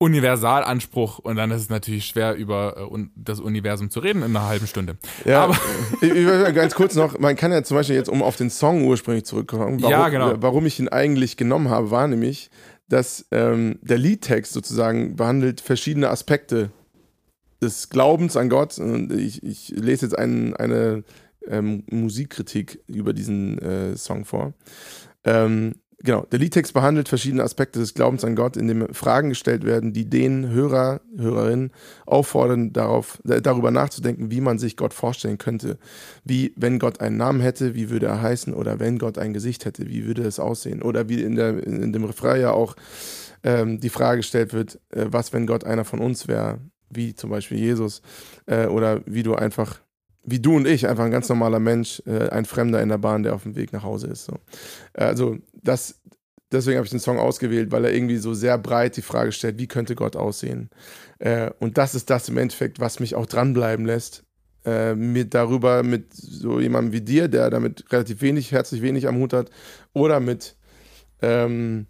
Universalanspruch 0.02 1.20
und 1.20 1.36
dann 1.36 1.52
ist 1.52 1.62
es 1.62 1.68
natürlich 1.70 2.06
schwer 2.06 2.34
über 2.34 2.90
äh, 2.92 3.04
das 3.14 3.38
Universum 3.38 3.88
zu 3.88 4.00
reden 4.00 4.22
in 4.22 4.36
einer 4.36 4.48
halben 4.48 4.66
Stunde. 4.66 4.96
Ja, 5.24 5.44
aber 5.44 5.56
ganz 6.52 6.74
kurz 6.74 6.96
noch, 6.96 7.20
man 7.20 7.36
kann 7.36 7.52
ja 7.52 7.62
zum 7.62 7.76
Beispiel 7.76 7.94
jetzt, 7.94 8.08
um 8.08 8.20
auf 8.20 8.34
den 8.34 8.50
Song 8.50 8.84
ursprünglich 8.84 9.24
zurückkommen, 9.24 9.80
warum, 9.80 9.90
ja, 9.90 10.08
genau. 10.08 10.34
warum 10.38 10.66
ich 10.66 10.80
ihn 10.80 10.88
eigentlich 10.88 11.36
genommen 11.36 11.70
habe, 11.70 11.92
war 11.92 12.08
nämlich, 12.08 12.50
dass 12.88 13.26
ähm, 13.30 13.78
der 13.80 13.98
Liedtext 13.98 14.52
sozusagen 14.52 15.14
behandelt 15.14 15.60
verschiedene 15.60 16.10
Aspekte 16.10 16.70
des 17.62 17.88
Glaubens 17.88 18.36
an 18.36 18.48
Gott. 18.48 18.78
Und 18.78 19.12
ich, 19.12 19.42
ich 19.44 19.68
lese 19.68 20.06
jetzt 20.06 20.18
einen, 20.18 20.54
eine 20.56 21.04
ähm, 21.46 21.84
Musikkritik 21.90 22.80
über 22.88 23.12
diesen 23.12 23.58
äh, 23.58 23.96
Song 23.96 24.24
vor. 24.24 24.52
Ähm, 25.24 25.76
Genau, 26.04 26.26
der 26.32 26.40
Liedtext 26.40 26.74
behandelt 26.74 27.08
verschiedene 27.08 27.44
Aspekte 27.44 27.78
des 27.78 27.94
Glaubens 27.94 28.24
an 28.24 28.34
Gott, 28.34 28.56
indem 28.56 28.92
Fragen 28.92 29.28
gestellt 29.28 29.64
werden, 29.64 29.92
die 29.92 30.10
den 30.10 30.48
Hörer, 30.48 31.00
Hörerinnen 31.16 31.70
auffordern, 32.06 32.72
darauf, 32.72 33.20
äh, 33.28 33.40
darüber 33.40 33.70
nachzudenken, 33.70 34.32
wie 34.32 34.40
man 34.40 34.58
sich 34.58 34.76
Gott 34.76 34.94
vorstellen 34.94 35.38
könnte. 35.38 35.78
Wie, 36.24 36.54
wenn 36.56 36.80
Gott 36.80 37.00
einen 37.00 37.18
Namen 37.18 37.40
hätte, 37.40 37.76
wie 37.76 37.88
würde 37.88 38.06
er 38.06 38.20
heißen? 38.20 38.52
Oder 38.52 38.80
wenn 38.80 38.98
Gott 38.98 39.16
ein 39.16 39.32
Gesicht 39.32 39.64
hätte, 39.64 39.88
wie 39.88 40.04
würde 40.04 40.22
es 40.22 40.40
aussehen? 40.40 40.82
Oder 40.82 41.08
wie 41.08 41.22
in, 41.22 41.36
der, 41.36 41.64
in 41.64 41.92
dem 41.92 42.04
Refrain 42.04 42.40
ja 42.40 42.50
auch 42.50 42.74
ähm, 43.44 43.78
die 43.78 43.88
Frage 43.88 44.18
gestellt 44.18 44.52
wird, 44.52 44.80
äh, 44.90 45.06
was, 45.06 45.32
wenn 45.32 45.46
Gott 45.46 45.62
einer 45.62 45.84
von 45.84 46.00
uns 46.00 46.26
wäre? 46.26 46.58
Wie 46.90 47.14
zum 47.14 47.30
Beispiel 47.30 47.58
Jesus. 47.58 48.02
Äh, 48.46 48.66
oder 48.66 49.02
wie 49.06 49.22
du 49.22 49.36
einfach 49.36 49.80
wie 50.24 50.40
du 50.40 50.56
und 50.56 50.66
ich, 50.66 50.88
einfach 50.88 51.04
ein 51.04 51.10
ganz 51.10 51.28
normaler 51.28 51.58
Mensch, 51.58 52.02
äh, 52.06 52.28
ein 52.28 52.44
Fremder 52.44 52.82
in 52.82 52.88
der 52.88 52.98
Bahn, 52.98 53.22
der 53.22 53.34
auf 53.34 53.42
dem 53.42 53.56
Weg 53.56 53.72
nach 53.72 53.82
Hause 53.82 54.08
ist. 54.08 54.24
So. 54.24 54.38
Äh, 54.92 55.04
also 55.04 55.36
das, 55.52 56.00
deswegen 56.50 56.76
habe 56.76 56.84
ich 56.84 56.90
den 56.90 57.00
Song 57.00 57.18
ausgewählt, 57.18 57.72
weil 57.72 57.84
er 57.84 57.92
irgendwie 57.92 58.18
so 58.18 58.34
sehr 58.34 58.58
breit 58.58 58.96
die 58.96 59.02
Frage 59.02 59.32
stellt, 59.32 59.58
wie 59.58 59.66
könnte 59.66 59.94
Gott 59.94 60.16
aussehen? 60.16 60.70
Äh, 61.18 61.50
und 61.58 61.78
das 61.78 61.94
ist 61.94 62.10
das 62.10 62.28
im 62.28 62.38
Endeffekt, 62.38 62.80
was 62.80 63.00
mich 63.00 63.14
auch 63.14 63.26
dranbleiben 63.26 63.84
lässt, 63.84 64.24
äh, 64.64 64.94
mit 64.94 65.34
darüber 65.34 65.82
mit 65.82 66.14
so 66.14 66.60
jemandem 66.60 66.92
wie 66.92 67.00
dir, 67.00 67.28
der 67.28 67.50
damit 67.50 67.92
relativ 67.92 68.22
wenig, 68.22 68.52
herzlich 68.52 68.82
wenig 68.82 69.08
am 69.08 69.16
Hut 69.16 69.32
hat, 69.32 69.50
oder 69.92 70.20
mit 70.20 70.56
ähm, 71.20 71.86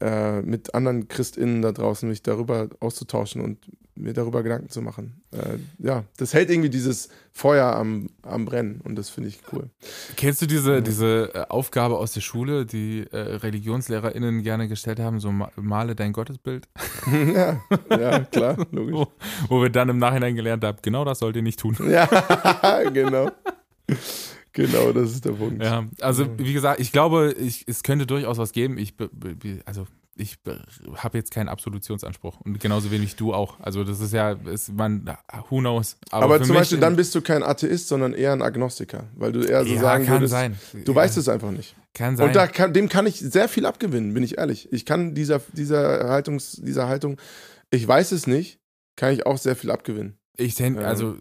äh, 0.00 0.42
mit 0.42 0.74
anderen 0.74 1.08
ChristInnen 1.08 1.62
da 1.62 1.72
draußen 1.72 2.08
mich 2.08 2.22
darüber 2.22 2.68
auszutauschen 2.80 3.40
und 3.40 3.58
mir 3.94 4.12
darüber 4.12 4.42
Gedanken 4.42 4.68
zu 4.70 4.80
machen. 4.80 5.22
Äh, 5.32 5.58
ja, 5.78 6.04
das 6.16 6.32
hält 6.32 6.50
irgendwie 6.50 6.70
dieses 6.70 7.08
Feuer 7.32 7.74
am, 7.74 8.08
am 8.22 8.44
Brennen 8.44 8.80
und 8.82 8.96
das 8.96 9.10
finde 9.10 9.28
ich 9.28 9.40
cool. 9.52 9.68
Kennst 10.16 10.40
du 10.42 10.46
diese, 10.46 10.74
ja. 10.74 10.80
diese 10.80 11.34
äh, 11.34 11.44
Aufgabe 11.48 11.98
aus 11.98 12.12
der 12.12 12.22
Schule, 12.22 12.64
die 12.64 13.06
äh, 13.10 13.16
ReligionslehrerInnen 13.16 14.42
gerne 14.42 14.68
gestellt 14.68 14.98
haben, 14.98 15.20
so 15.20 15.32
male 15.56 15.94
dein 15.94 16.12
Gottesbild? 16.12 16.68
ja, 17.34 17.60
ja, 17.90 18.20
klar, 18.20 18.66
logisch. 18.70 18.94
wo, 18.94 19.12
wo 19.48 19.62
wir 19.62 19.70
dann 19.70 19.88
im 19.90 19.98
Nachhinein 19.98 20.36
gelernt 20.36 20.64
haben, 20.64 20.78
genau 20.80 21.04
das 21.04 21.18
sollt 21.18 21.36
ihr 21.36 21.42
nicht 21.42 21.60
tun. 21.60 21.76
ja, 21.88 22.06
genau. 22.92 23.30
Genau, 24.54 24.92
das 24.92 25.12
ist 25.12 25.24
der 25.24 25.32
Punkt. 25.32 25.62
Ja, 25.62 25.86
also 26.00 26.26
wie 26.38 26.52
gesagt, 26.52 26.78
ich 26.80 26.92
glaube, 26.92 27.34
ich, 27.38 27.64
es 27.66 27.82
könnte 27.82 28.06
durchaus 28.06 28.36
was 28.36 28.52
geben. 28.52 28.76
Ich, 28.76 28.94
also 29.64 29.86
ich 30.16 30.38
habe 30.96 31.18
jetzt 31.18 31.30
keinen 31.30 31.48
Absolutionsanspruch 31.48 32.40
und 32.40 32.60
genauso 32.60 32.90
wenig 32.90 33.16
du 33.16 33.32
auch. 33.32 33.58
Also 33.60 33.82
das 33.82 34.00
ist 34.00 34.12
ja, 34.12 34.32
ist 34.32 34.72
man, 34.72 35.16
who 35.48 35.60
knows. 35.60 35.96
Aber, 36.10 36.24
Aber 36.24 36.42
zum 36.42 36.54
Beispiel 36.54 36.78
dann 36.78 36.96
bist 36.96 37.14
du 37.14 37.22
kein 37.22 37.42
Atheist, 37.42 37.88
sondern 37.88 38.12
eher 38.12 38.32
ein 38.32 38.42
Agnostiker, 38.42 39.04
weil 39.16 39.32
du 39.32 39.40
eher 39.40 39.64
so 39.64 39.72
ja, 39.72 39.80
sagen 39.80 40.04
kann 40.04 40.16
würdest, 40.16 40.32
sein. 40.32 40.58
du 40.72 40.92
ja. 40.92 40.96
weißt 40.96 41.16
es 41.16 41.28
einfach 41.28 41.50
nicht. 41.50 41.74
Kann 41.94 42.16
sein. 42.16 42.28
Und 42.28 42.52
kann, 42.52 42.72
dem 42.72 42.88
kann 42.88 43.06
ich 43.06 43.18
sehr 43.20 43.48
viel 43.48 43.64
abgewinnen, 43.64 44.12
bin 44.12 44.22
ich 44.22 44.38
ehrlich. 44.38 44.70
Ich 44.72 44.84
kann 44.84 45.14
dieser, 45.14 45.40
dieser, 45.52 46.08
Haltungs, 46.08 46.52
dieser 46.52 46.88
Haltung, 46.88 47.18
ich 47.70 47.86
weiß 47.86 48.12
es 48.12 48.26
nicht, 48.26 48.60
kann 48.96 49.14
ich 49.14 49.24
auch 49.24 49.38
sehr 49.38 49.56
viel 49.56 49.70
abgewinnen. 49.70 50.18
Ich 50.36 50.54
ten, 50.54 50.78
also 50.78 51.16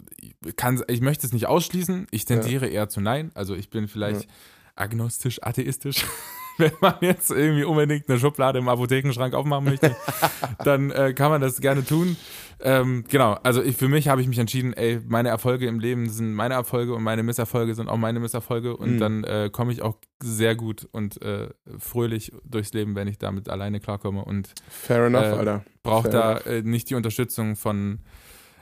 kann, 0.55 0.83
ich 0.87 1.01
möchte 1.01 1.25
es 1.27 1.33
nicht 1.33 1.47
ausschließen. 1.47 2.07
Ich 2.11 2.25
tendiere 2.25 2.67
ja. 2.67 2.71
eher 2.71 2.89
zu 2.89 3.01
nein. 3.01 3.31
Also 3.35 3.55
ich 3.55 3.69
bin 3.69 3.87
vielleicht 3.87 4.27
agnostisch, 4.75 5.43
atheistisch. 5.43 6.05
Wenn 6.57 6.71
man 6.81 6.95
jetzt 7.01 7.31
irgendwie 7.31 7.63
unbedingt 7.63 8.09
eine 8.09 8.19
Schublade 8.19 8.59
im 8.59 8.67
Apothekenschrank 8.67 9.33
aufmachen 9.33 9.65
möchte, 9.65 9.95
dann 10.63 10.91
äh, 10.91 11.13
kann 11.13 11.31
man 11.31 11.41
das 11.41 11.61
gerne 11.61 11.85
tun. 11.85 12.17
Ähm, 12.63 13.05
genau, 13.09 13.33
also 13.43 13.63
ich, 13.63 13.75
für 13.75 13.87
mich 13.87 14.07
habe 14.07 14.21
ich 14.21 14.27
mich 14.27 14.37
entschieden, 14.37 14.73
ey, 14.73 14.99
meine 15.07 15.29
Erfolge 15.29 15.67
im 15.67 15.79
Leben 15.79 16.09
sind 16.09 16.33
meine 16.33 16.53
Erfolge 16.53 16.93
und 16.93 17.03
meine 17.03 17.23
Misserfolge 17.23 17.73
sind 17.73 17.89
auch 17.89 17.97
meine 17.97 18.19
Misserfolge 18.19 18.77
und 18.77 18.95
mhm. 18.95 18.99
dann 18.99 19.23
äh, 19.23 19.49
komme 19.51 19.71
ich 19.71 19.81
auch 19.81 19.97
sehr 20.21 20.55
gut 20.55 20.87
und 20.91 21.21
äh, 21.23 21.49
fröhlich 21.79 22.31
durchs 22.43 22.73
Leben, 22.73 22.95
wenn 22.95 23.07
ich 23.07 23.17
damit 23.17 23.49
alleine 23.49 23.79
klarkomme 23.79 24.23
und 24.23 24.53
Fair 24.69 25.05
enough, 25.05 25.23
äh, 25.23 25.37
Alter. 25.37 25.65
Braucht 25.81 26.13
da 26.13 26.37
äh, 26.37 26.61
nicht 26.61 26.89
die 26.89 26.95
Unterstützung 26.95 27.55
von 27.55 27.99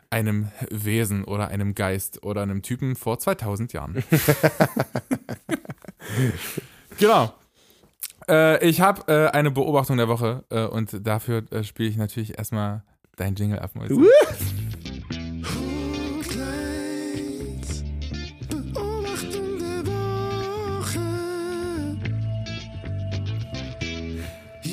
einem 0.10 0.48
Wesen 0.72 1.24
oder 1.24 1.50
einem 1.50 1.76
Geist 1.76 2.24
oder 2.24 2.42
einem 2.42 2.62
Typen 2.62 2.96
vor 2.96 3.20
2000 3.20 3.74
Jahren. 3.74 4.04
genau. 6.98 7.34
Äh, 8.30 8.64
ich 8.68 8.80
habe 8.80 9.12
äh, 9.12 9.28
eine 9.36 9.50
Beobachtung 9.50 9.98
der 9.98 10.08
Woche 10.08 10.44
äh, 10.50 10.66
und 10.66 11.06
dafür 11.06 11.44
äh, 11.52 11.64
spiele 11.64 11.90
ich 11.90 11.98
natürlich 11.98 12.38
erstmal 12.38 12.84
dein 13.16 13.36
Jingle 13.36 13.60
ab. 13.60 13.72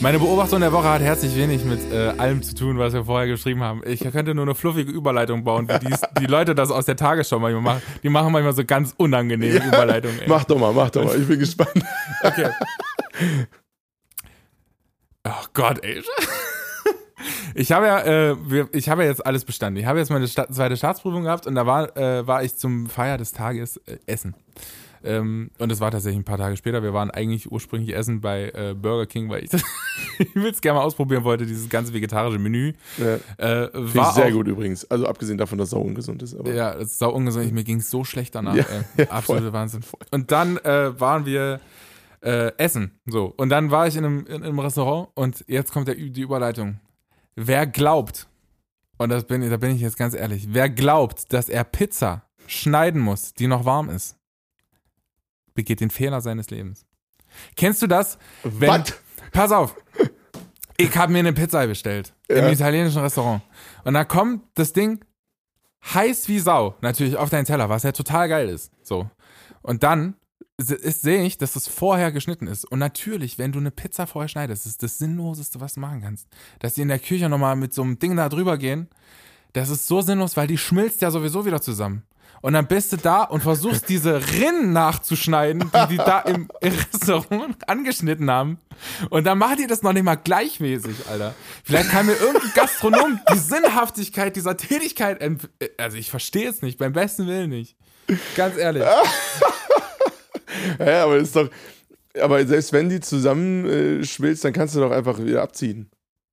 Meine 0.02 0.18
Beobachtung 0.18 0.60
der 0.60 0.72
Woche 0.72 0.88
hat 0.90 1.00
herzlich 1.00 1.34
wenig 1.34 1.64
mit 1.64 1.80
äh, 1.90 2.12
allem 2.18 2.42
zu 2.42 2.54
tun, 2.54 2.78
was 2.78 2.92
wir 2.92 3.06
vorher 3.06 3.26
geschrieben 3.26 3.62
haben. 3.62 3.80
Ich 3.86 4.00
könnte 4.00 4.34
nur 4.34 4.44
eine 4.44 4.54
fluffige 4.54 4.92
Überleitung 4.92 5.42
bauen, 5.42 5.66
wie 5.68 5.88
dies, 5.88 6.02
die 6.20 6.26
Leute 6.26 6.54
das 6.54 6.70
aus 6.70 6.84
der 6.84 6.96
Tagesschau 6.96 7.38
manchmal 7.38 7.62
machen. 7.62 7.82
Die 8.02 8.10
machen 8.10 8.32
manchmal 8.32 8.52
so 8.52 8.64
ganz 8.64 8.92
unangenehme 8.98 9.58
ja, 9.58 9.66
Überleitungen. 9.66 10.20
Mach 10.26 10.44
doch 10.44 10.58
mal, 10.58 10.72
mach 10.74 10.90
doch 10.90 11.04
mal. 11.04 11.18
Ich 11.18 11.26
bin 11.26 11.38
gespannt. 11.40 11.82
Okay. 12.22 12.50
Oh 15.24 15.44
Gott, 15.54 15.82
ey. 15.82 16.02
Ich 17.54 17.72
habe 17.72 17.86
ja, 17.86 18.00
äh, 18.00 18.66
ich 18.72 18.88
habe 18.88 19.02
ja 19.02 19.08
jetzt 19.08 19.24
alles 19.24 19.44
bestanden. 19.44 19.80
Ich 19.80 19.86
habe 19.86 19.98
jetzt 19.98 20.10
meine 20.10 20.28
Sta 20.28 20.46
zweite 20.50 20.76
Staatsprüfung 20.76 21.24
gehabt 21.24 21.46
und 21.46 21.54
da 21.54 21.66
war, 21.66 21.96
äh, 21.96 22.26
war 22.26 22.44
ich 22.44 22.54
zum 22.56 22.86
Feier 22.88 23.16
des 23.16 23.32
Tages 23.32 23.78
äh, 23.78 23.96
essen. 24.06 24.34
Ähm, 25.02 25.50
und 25.58 25.70
es 25.70 25.80
war 25.80 25.90
tatsächlich 25.90 26.18
ein 26.18 26.24
paar 26.24 26.38
Tage 26.38 26.56
später. 26.56 26.82
Wir 26.82 26.92
waren 26.92 27.10
eigentlich 27.10 27.50
ursprünglich 27.50 27.94
essen 27.94 28.20
bei 28.20 28.50
äh, 28.54 28.74
Burger 28.74 29.06
King, 29.06 29.30
weil 29.30 29.44
ich, 29.44 29.50
ich 30.18 30.34
will 30.34 30.50
es 30.50 30.60
gerne 30.60 30.78
mal 30.78 30.84
ausprobieren 30.84 31.24
wollte, 31.24 31.46
dieses 31.46 31.68
ganze 31.68 31.94
vegetarische 31.94 32.38
Menü. 32.38 32.74
Ja. 32.98 33.14
Äh, 33.38 33.70
war 33.72 34.12
sehr 34.12 34.26
auch, 34.26 34.32
gut 34.32 34.48
übrigens. 34.48 34.84
Also 34.90 35.06
abgesehen 35.06 35.38
davon, 35.38 35.58
dass 35.58 35.66
es 35.66 35.70
sau 35.70 35.80
ungesund 35.80 36.22
ist. 36.22 36.34
Aber. 36.34 36.52
Ja, 36.52 36.74
es 36.74 36.92
ist 36.92 36.98
sau 36.98 37.10
ungesund. 37.10 37.52
Mir 37.52 37.64
ging 37.64 37.78
es 37.78 37.90
so 37.90 38.04
schlecht 38.04 38.34
danach. 38.34 38.56
Ja, 38.56 38.64
äh, 38.96 39.06
absolute 39.08 39.44
voll, 39.44 39.52
Wahnsinn. 39.52 39.82
Voll. 39.82 40.00
Und 40.10 40.30
dann 40.30 40.58
äh, 40.58 40.98
waren 41.00 41.24
wir 41.24 41.60
äh, 42.22 42.52
essen. 42.58 42.98
So. 43.06 43.32
Und 43.36 43.48
dann 43.50 43.70
war 43.70 43.86
ich 43.86 43.96
in 43.96 44.04
einem, 44.04 44.26
in 44.26 44.42
einem 44.42 44.58
Restaurant 44.58 45.08
und 45.14 45.44
jetzt 45.48 45.72
kommt 45.72 45.88
der, 45.88 45.94
die 45.94 46.20
Überleitung. 46.20 46.80
Wer 47.34 47.66
glaubt, 47.66 48.28
und 48.98 49.10
das 49.10 49.24
bin, 49.24 49.48
da 49.48 49.56
bin 49.56 49.74
ich 49.74 49.80
jetzt 49.80 49.96
ganz 49.98 50.14
ehrlich, 50.14 50.48
wer 50.50 50.70
glaubt, 50.70 51.32
dass 51.32 51.48
er 51.48 51.64
Pizza 51.64 52.22
schneiden 52.46 53.00
muss, 53.00 53.34
die 53.34 53.46
noch 53.46 53.64
warm 53.64 53.90
ist, 53.90 54.16
begeht 55.54 55.80
den 55.80 55.90
Fehler 55.90 56.20
seines 56.20 56.50
Lebens. 56.50 56.86
Kennst 57.56 57.82
du 57.82 57.86
das? 57.86 58.18
Wenn? 58.42 58.84
Pass 59.32 59.52
auf. 59.52 59.76
Ich 60.78 60.94
habe 60.96 61.12
mir 61.12 61.20
eine 61.20 61.32
Pizza 61.32 61.66
bestellt 61.66 62.14
Ja. 62.28 62.46
im 62.46 62.52
italienischen 62.52 63.00
Restaurant. 63.00 63.42
Und 63.84 63.94
da 63.94 64.04
kommt 64.04 64.44
das 64.54 64.72
Ding 64.72 65.04
heiß 65.94 66.28
wie 66.28 66.38
Sau, 66.38 66.74
natürlich 66.80 67.16
auf 67.16 67.30
deinen 67.30 67.44
Teller, 67.44 67.68
was 67.68 67.82
ja 67.82 67.92
total 67.92 68.28
geil 68.28 68.48
ist. 68.48 68.72
So. 68.82 69.08
Und 69.62 69.82
dann 69.82 70.14
sehe 70.58 71.22
ich, 71.24 71.36
dass 71.38 71.52
das 71.52 71.68
vorher 71.68 72.12
geschnitten 72.12 72.46
ist. 72.46 72.64
Und 72.64 72.78
natürlich, 72.78 73.38
wenn 73.38 73.52
du 73.52 73.58
eine 73.58 73.70
Pizza 73.70 74.06
vorher 74.06 74.28
schneidest, 74.28 74.66
ist 74.66 74.82
das 74.82 74.98
Sinnloseste, 74.98 75.60
was 75.60 75.74
du 75.74 75.80
machen 75.80 76.00
kannst. 76.02 76.26
Dass 76.60 76.74
die 76.74 76.82
in 76.82 76.88
der 76.88 76.98
Küche 76.98 77.28
nochmal 77.28 77.56
mit 77.56 77.74
so 77.74 77.82
einem 77.82 77.98
Ding 77.98 78.16
da 78.16 78.28
drüber 78.28 78.56
gehen, 78.56 78.88
das 79.52 79.68
ist 79.70 79.86
so 79.86 80.00
sinnlos, 80.00 80.36
weil 80.36 80.46
die 80.46 80.58
schmilzt 80.58 81.02
ja 81.02 81.10
sowieso 81.10 81.44
wieder 81.44 81.60
zusammen. 81.60 82.02
Und 82.42 82.52
dann 82.52 82.66
bist 82.66 82.92
du 82.92 82.96
da 82.96 83.24
und 83.24 83.42
versuchst 83.42 83.88
diese 83.88 84.20
Rinnen 84.32 84.72
nachzuschneiden, 84.72 85.70
die 85.74 85.88
die 85.90 85.96
da 85.96 86.20
im, 86.20 86.48
Restaurant 86.62 87.68
angeschnitten 87.68 88.30
haben. 88.30 88.58
Und 89.10 89.24
dann 89.24 89.38
macht 89.38 89.58
die 89.58 89.66
das 89.66 89.82
noch 89.82 89.92
nicht 89.92 90.04
mal 90.04 90.16
gleichmäßig, 90.16 91.06
Alter. 91.10 91.34
Vielleicht 91.64 91.90
kann 91.90 92.06
mir 92.06 92.12
irgendein 92.14 92.52
Gastronom 92.54 93.20
die 93.32 93.38
Sinnhaftigkeit 93.38 94.36
dieser 94.36 94.56
Tätigkeit, 94.56 95.20
ent- 95.20 95.48
also 95.78 95.96
ich 95.96 96.10
verstehe 96.10 96.48
es 96.48 96.62
nicht, 96.62 96.78
beim 96.78 96.92
besten 96.92 97.26
Willen 97.26 97.50
nicht. 97.50 97.76
Ganz 98.36 98.56
ehrlich. 98.56 98.84
Ja, 100.78 101.04
aber 101.04 101.16
ist 101.16 101.34
doch. 101.36 101.48
Aber 102.20 102.46
selbst 102.46 102.72
wenn 102.72 102.88
die 102.88 103.00
zusammen 103.00 103.66
äh, 103.66 104.04
schmilzt, 104.04 104.44
dann 104.44 104.52
kannst 104.52 104.74
du 104.74 104.80
doch 104.80 104.90
einfach 104.90 105.18
wieder 105.18 105.42
abziehen. 105.42 105.90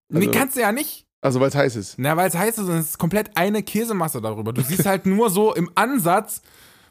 nee, 0.09 0.27
also- 0.27 0.31
kannst 0.31 0.55
du 0.55 0.61
ja 0.61 0.71
nicht. 0.71 1.05
Also 1.21 1.39
weil 1.39 1.47
es 1.49 1.55
heiß 1.55 1.75
ist. 1.77 1.95
Na, 1.97 2.17
weil 2.17 2.27
es 2.27 2.35
heißt, 2.35 2.57
es 2.57 2.67
ist 2.67 2.97
komplett 2.99 3.31
eine 3.35 3.63
Käsemasse 3.63 4.21
darüber. 4.21 4.51
Du 4.51 4.61
siehst 4.61 4.85
halt 4.85 5.05
nur 5.05 5.29
so 5.29 5.53
im 5.55 5.71
Ansatz, 5.73 6.41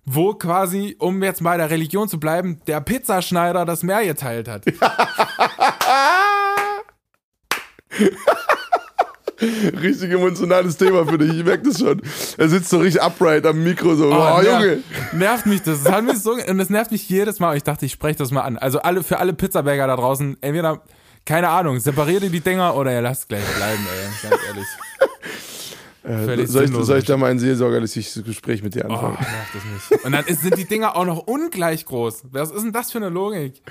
wo 0.07 0.33
quasi, 0.33 0.97
um 0.99 1.23
jetzt 1.23 1.43
bei 1.43 1.59
der 1.59 1.69
Religion 1.69 2.09
zu 2.09 2.19
bleiben, 2.19 2.59
der 2.67 2.81
Pizzaschneider 2.81 3.67
das 3.67 3.83
Meer 3.83 4.07
geteilt 4.07 4.49
hat. 4.49 4.65
Richtig 9.81 10.11
emotionales 10.11 10.77
Thema 10.77 11.07
für 11.07 11.19
dich, 11.19 11.33
ich 11.39 11.45
merke 11.45 11.69
das 11.69 11.79
schon. 11.81 12.01
Er 12.39 12.49
sitzt 12.49 12.69
so 12.71 12.79
richtig 12.79 13.03
upright 13.03 13.45
am 13.47 13.63
Mikro, 13.63 13.95
so, 13.95 14.07
oh, 14.07 14.15
ner- 14.15 14.43
Junge. 14.45 14.83
Nervt 15.13 15.47
mich 15.47 15.63
das. 15.63 15.83
Das 15.83 15.93
hat 15.93 16.05
mich 16.05 16.19
so, 16.21 16.33
und 16.33 16.59
das 16.59 16.71
nervt 16.71 16.93
mich 16.93 17.09
jedes 17.09 17.41
Mal. 17.41 17.57
Ich 17.57 17.63
dachte, 17.63 17.85
ich 17.87 17.93
spreche 17.93 18.17
das 18.19 18.31
mal 18.31 18.43
an. 18.43 18.59
Also 18.59 18.81
alle, 18.81 19.03
für 19.03 19.19
alle 19.19 19.33
Pizzabäcker 19.33 19.87
da 19.87 19.97
draußen, 19.97 20.37
entweder, 20.41 20.83
keine 21.25 21.49
Ahnung, 21.49 21.81
separiert 21.81 22.23
ihr 22.23 22.31
die 22.31 22.41
Dinger 22.41 22.75
oder 22.77 22.93
ihr 22.93 23.03
lasst 23.03 23.29
gleich 23.29 23.45
bleiben, 23.57 23.87
ey. 24.23 24.31
Ganz 24.31 24.43
ehrlich. 24.49 24.67
Äh, 26.05 26.47
soll, 26.49 26.65
ich, 26.65 26.73
soll 26.73 26.99
ich 26.99 27.05
da 27.05 27.17
mal 27.17 27.31
ein 27.31 27.39
seelsorgerliches 27.39 28.25
Gespräch 28.25 28.61
mit 28.65 28.75
dir 28.75 28.87
Oh, 28.89 28.93
anfangen? 28.93 29.13
nervt 29.21 29.55
das 29.55 29.91
mich. 29.91 30.05
Und 30.05 30.11
dann 30.11 30.25
ist, 30.27 30.43
sind 30.43 30.57
die 30.59 30.65
Dinger 30.65 30.97
auch 30.97 31.05
noch 31.05 31.19
ungleich 31.29 31.87
groß. 31.87 32.25
Was 32.33 32.51
ist 32.51 32.61
denn 32.65 32.73
das 32.73 32.91
für 32.91 32.99
eine 32.99 33.09
Logik? 33.09 33.63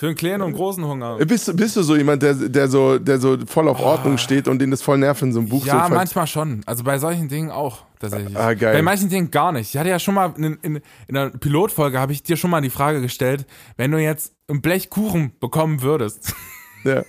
Für 0.00 0.06
einen 0.06 0.16
kleinen 0.16 0.40
und 0.40 0.54
großen 0.54 0.82
Hunger. 0.82 1.18
Bist, 1.18 1.46
du- 1.46 1.52
bist 1.54 1.76
du 1.76 1.82
so 1.82 1.94
jemand, 1.94 2.22
der, 2.22 2.32
der, 2.32 2.68
so, 2.68 2.98
der 2.98 3.18
so 3.20 3.36
voll 3.44 3.68
auf 3.68 3.78
Ordnung 3.80 4.16
steht 4.16 4.48
und 4.48 4.58
den 4.58 4.70
das 4.70 4.80
voll 4.80 4.96
nervt, 4.96 5.20
in 5.20 5.30
so 5.30 5.40
einem 5.40 5.50
Buch 5.50 5.66
Ja, 5.66 5.86
so 5.88 5.94
manchmal 5.94 6.26
schon. 6.26 6.62
Also 6.64 6.84
bei 6.84 6.98
solchen 6.98 7.28
Dingen 7.28 7.50
auch 7.50 7.84
tatsächlich. 7.98 8.34
Ah, 8.34 8.54
geil. 8.54 8.72
Bei 8.72 8.80
manchen 8.80 9.10
Dingen 9.10 9.30
gar 9.30 9.52
nicht. 9.52 9.74
Ich 9.74 9.76
hatte 9.78 9.90
ja 9.90 9.98
schon 9.98 10.14
mal 10.14 10.32
in, 10.38 10.54
in, 10.62 10.80
in 11.06 11.16
einer 11.18 11.28
Pilotfolge 11.28 11.98
habe 12.00 12.12
ich 12.14 12.22
dir 12.22 12.38
schon 12.38 12.48
mal 12.50 12.62
die 12.62 12.70
Frage 12.70 13.02
gestellt, 13.02 13.44
wenn 13.76 13.90
du 13.90 13.98
jetzt 13.98 14.32
ein 14.48 14.62
Blech 14.62 14.88
Kuchen 14.88 15.32
bekommen 15.38 15.82
würdest. 15.82 16.34
Ja. 16.82 17.02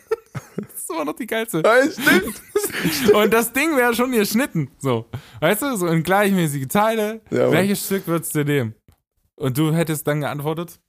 Das 0.57 0.65
ist 0.80 0.89
immer 0.91 1.05
noch 1.05 1.15
die 1.15 1.27
geilste. 1.27 1.63
Ja, 1.65 1.89
stimmt. 1.89 2.41
Und 3.15 3.31
das 3.34 3.53
Ding 3.53 3.77
wäre 3.77 3.95
schon 3.95 4.11
geschnitten. 4.11 4.69
So. 4.80 5.05
Weißt 5.39 5.61
du, 5.61 5.77
so 5.77 5.88
in 5.88 6.03
gleichmäßige 6.03 6.68
Teile. 6.68 7.22
Ja. 7.30 7.49
Welches 7.53 7.85
Stück 7.85 8.05
würdest 8.05 8.35
du 8.35 8.43
nehmen? 8.43 8.76
Und 9.38 9.57
du 9.57 9.73
hättest 9.73 10.05
dann 10.07 10.19
geantwortet? 10.19 10.81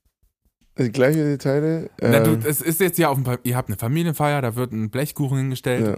Die 0.77 0.91
gleiche 0.91 1.23
Detaile. 1.23 1.89
Na, 2.01 2.23
Ähm, 2.23 2.41
du, 2.41 2.47
es 2.49 2.61
ist 2.61 2.79
jetzt 2.79 2.97
ja 2.97 3.09
auf 3.09 3.21
dem, 3.21 3.37
ihr 3.43 3.55
habt 3.55 3.69
eine 3.69 3.77
Familienfeier, 3.77 4.41
da 4.41 4.55
wird 4.55 4.71
ein 4.71 4.89
Blechkuchen 4.89 5.37
hingestellt. 5.37 5.87
ja. 5.87 5.95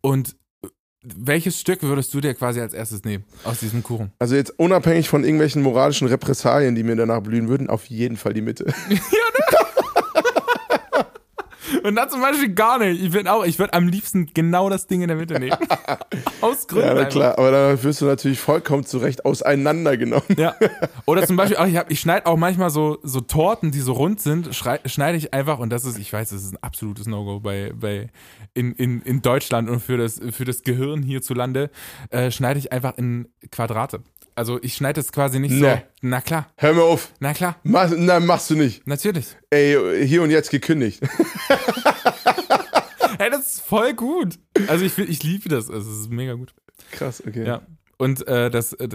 Und 0.00 0.36
welches 1.02 1.58
Stück 1.58 1.82
würdest 1.82 2.12
du 2.12 2.20
dir 2.20 2.34
quasi 2.34 2.60
als 2.60 2.74
erstes 2.74 3.04
nehmen 3.04 3.24
aus 3.44 3.60
diesem 3.60 3.82
Kuchen? 3.82 4.12
Also 4.18 4.34
jetzt 4.34 4.58
unabhängig 4.58 5.08
von 5.08 5.22
irgendwelchen 5.24 5.62
moralischen 5.62 6.08
Repressalien, 6.08 6.74
die 6.74 6.82
mir 6.82 6.96
danach 6.96 7.20
blühen 7.22 7.48
würden, 7.48 7.70
auf 7.70 7.86
jeden 7.86 8.16
Fall 8.16 8.34
die 8.34 8.42
Mitte. 8.42 8.66
Und 11.82 11.94
da 11.96 12.08
zum 12.08 12.20
Beispiel 12.20 12.54
gar 12.54 12.78
nicht. 12.78 13.02
Ich 13.02 13.12
würde 13.12 13.32
auch, 13.32 13.44
ich 13.44 13.58
würde 13.58 13.72
am 13.74 13.88
liebsten 13.88 14.26
genau 14.32 14.68
das 14.70 14.86
Ding 14.86 15.02
in 15.02 15.08
der 15.08 15.16
Mitte 15.16 15.38
nehmen. 15.38 15.56
Aus 16.40 16.66
Gründen. 16.66 16.88
Ja, 16.88 16.94
na 16.94 17.04
klar, 17.04 17.38
aber 17.38 17.50
dann 17.50 17.82
wirst 17.82 18.00
du 18.00 18.04
natürlich 18.06 18.40
vollkommen 18.40 18.84
zurecht 18.84 19.24
auseinandergenommen. 19.24 20.24
Ja. 20.36 20.54
Oder 21.06 21.26
zum 21.26 21.36
Beispiel, 21.36 21.56
auch, 21.56 21.66
ich, 21.66 21.76
hab- 21.76 21.90
ich 21.90 22.00
schneide 22.00 22.26
auch 22.26 22.36
manchmal 22.36 22.70
so, 22.70 22.98
so 23.02 23.20
Torten, 23.20 23.70
die 23.70 23.80
so 23.80 23.92
rund 23.92 24.20
sind, 24.20 24.54
schneide 24.54 25.16
ich 25.16 25.32
einfach, 25.34 25.58
und 25.58 25.70
das 25.70 25.84
ist, 25.84 25.98
ich 25.98 26.12
weiß, 26.12 26.30
das 26.30 26.42
ist 26.42 26.52
ein 26.54 26.62
absolutes 26.62 27.06
No-Go 27.06 27.40
bei, 27.40 27.72
bei 27.74 28.08
in, 28.54 28.72
in, 28.72 29.02
in 29.02 29.22
Deutschland 29.22 29.68
und 29.68 29.80
für 29.80 29.96
das, 29.96 30.20
für 30.30 30.44
das 30.44 30.62
Gehirn 30.62 31.02
hierzulande, 31.02 31.70
äh, 32.10 32.30
schneide 32.30 32.58
ich 32.58 32.72
einfach 32.72 32.96
in 32.96 33.28
Quadrate. 33.50 34.00
Also 34.38 34.58
ich 34.62 34.74
schneide 34.74 35.00
es 35.00 35.10
quasi 35.12 35.40
nicht 35.40 35.52
so. 35.52 35.66
Nee. 35.66 35.82
Na 36.00 36.20
klar, 36.20 36.46
Hör 36.56 36.72
mir 36.72 36.82
auf. 36.84 37.12
na 37.20 37.34
klar, 37.34 37.56
Mach, 37.64 37.90
nein, 37.90 38.24
machst 38.24 38.48
du 38.50 38.54
nicht. 38.54 38.86
natürlich. 38.86 39.36
Ey, 39.50 40.06
hier 40.06 40.22
und 40.22 40.30
jetzt 40.30 40.50
gekündigt. 40.50 41.02
Hey, 43.18 43.30
das 43.30 43.54
ist 43.54 43.60
voll 43.62 43.94
gut. 43.94 44.38
Also 44.68 44.84
ich, 44.84 44.96
ich 44.96 45.22
liebe 45.24 45.48
das. 45.48 45.68
Es 45.68 45.86
ist 45.88 46.08
mega 46.10 46.34
gut. 46.34 46.54
Krass, 46.92 47.20
okay. 47.26 47.44
Ja. 47.44 47.62
Und 47.96 48.28
äh, 48.28 48.48
das, 48.48 48.74
äh, 48.74 48.88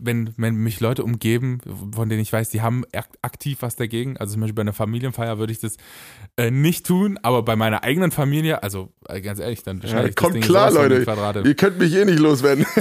wenn, 0.00 0.34
wenn 0.36 0.56
mich 0.56 0.80
Leute 0.80 1.04
umgeben, 1.04 1.60
von 1.94 2.08
denen 2.08 2.20
ich 2.22 2.32
weiß, 2.32 2.48
die 2.48 2.60
haben 2.60 2.82
ak- 2.92 3.16
aktiv 3.22 3.58
was 3.60 3.76
dagegen, 3.76 4.16
also 4.16 4.32
zum 4.32 4.40
Beispiel 4.40 4.54
bei 4.56 4.62
einer 4.62 4.72
Familienfeier 4.72 5.38
würde 5.38 5.52
ich 5.52 5.60
das 5.60 5.76
äh, 6.36 6.50
nicht 6.50 6.84
tun, 6.86 7.20
aber 7.22 7.44
bei 7.44 7.54
meiner 7.54 7.84
eigenen 7.84 8.10
Familie, 8.10 8.64
also 8.64 8.92
äh, 9.08 9.20
ganz 9.20 9.38
ehrlich, 9.38 9.62
dann 9.62 9.80
schneide 9.80 9.94
Ja, 9.96 10.04
ich 10.08 10.14
das 10.16 10.24
kommt 10.24 10.40
klar, 10.42 10.72
Leute. 10.72 11.04
Ihr 11.46 11.54
könnt 11.54 11.78
mich 11.78 11.94
eh 11.94 12.04
nicht 12.04 12.18
loswerden. 12.18 12.66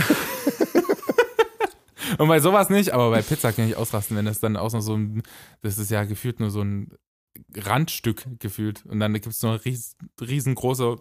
Und 2.22 2.27
bei 2.27 2.39
sowas 2.39 2.69
nicht, 2.69 2.91
aber 2.93 3.10
bei 3.10 3.23
Pizza 3.23 3.52
kann 3.52 3.68
ich 3.68 3.76
ausrasten, 3.76 4.15
wenn 4.15 4.26
das 4.26 4.39
dann 4.39 4.56
auch 4.56 4.72
noch 4.72 4.81
so 4.81 4.95
ein, 4.95 5.23
das 5.64 5.80
ist 5.80 5.89
ja 5.89 6.03
gefühlt 6.03 6.39
nur 6.39 6.52
so 6.52 6.61
ein 6.61 6.91
Randstück 7.56 8.26
gefühlt 8.39 8.85
und 8.85 8.99
dann 8.99 9.11
gibt 9.14 9.26
es 9.26 9.41
noch 9.41 9.53
ein 9.53 9.60
ries, 9.60 9.95
riesengroße 10.19 10.98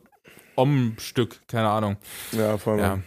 Om-Stück, 0.57 1.47
keine 1.47 1.69
Ahnung. 1.69 1.99
Ja, 2.33 2.57
voll 2.57 2.79
Ja. 2.79 3.01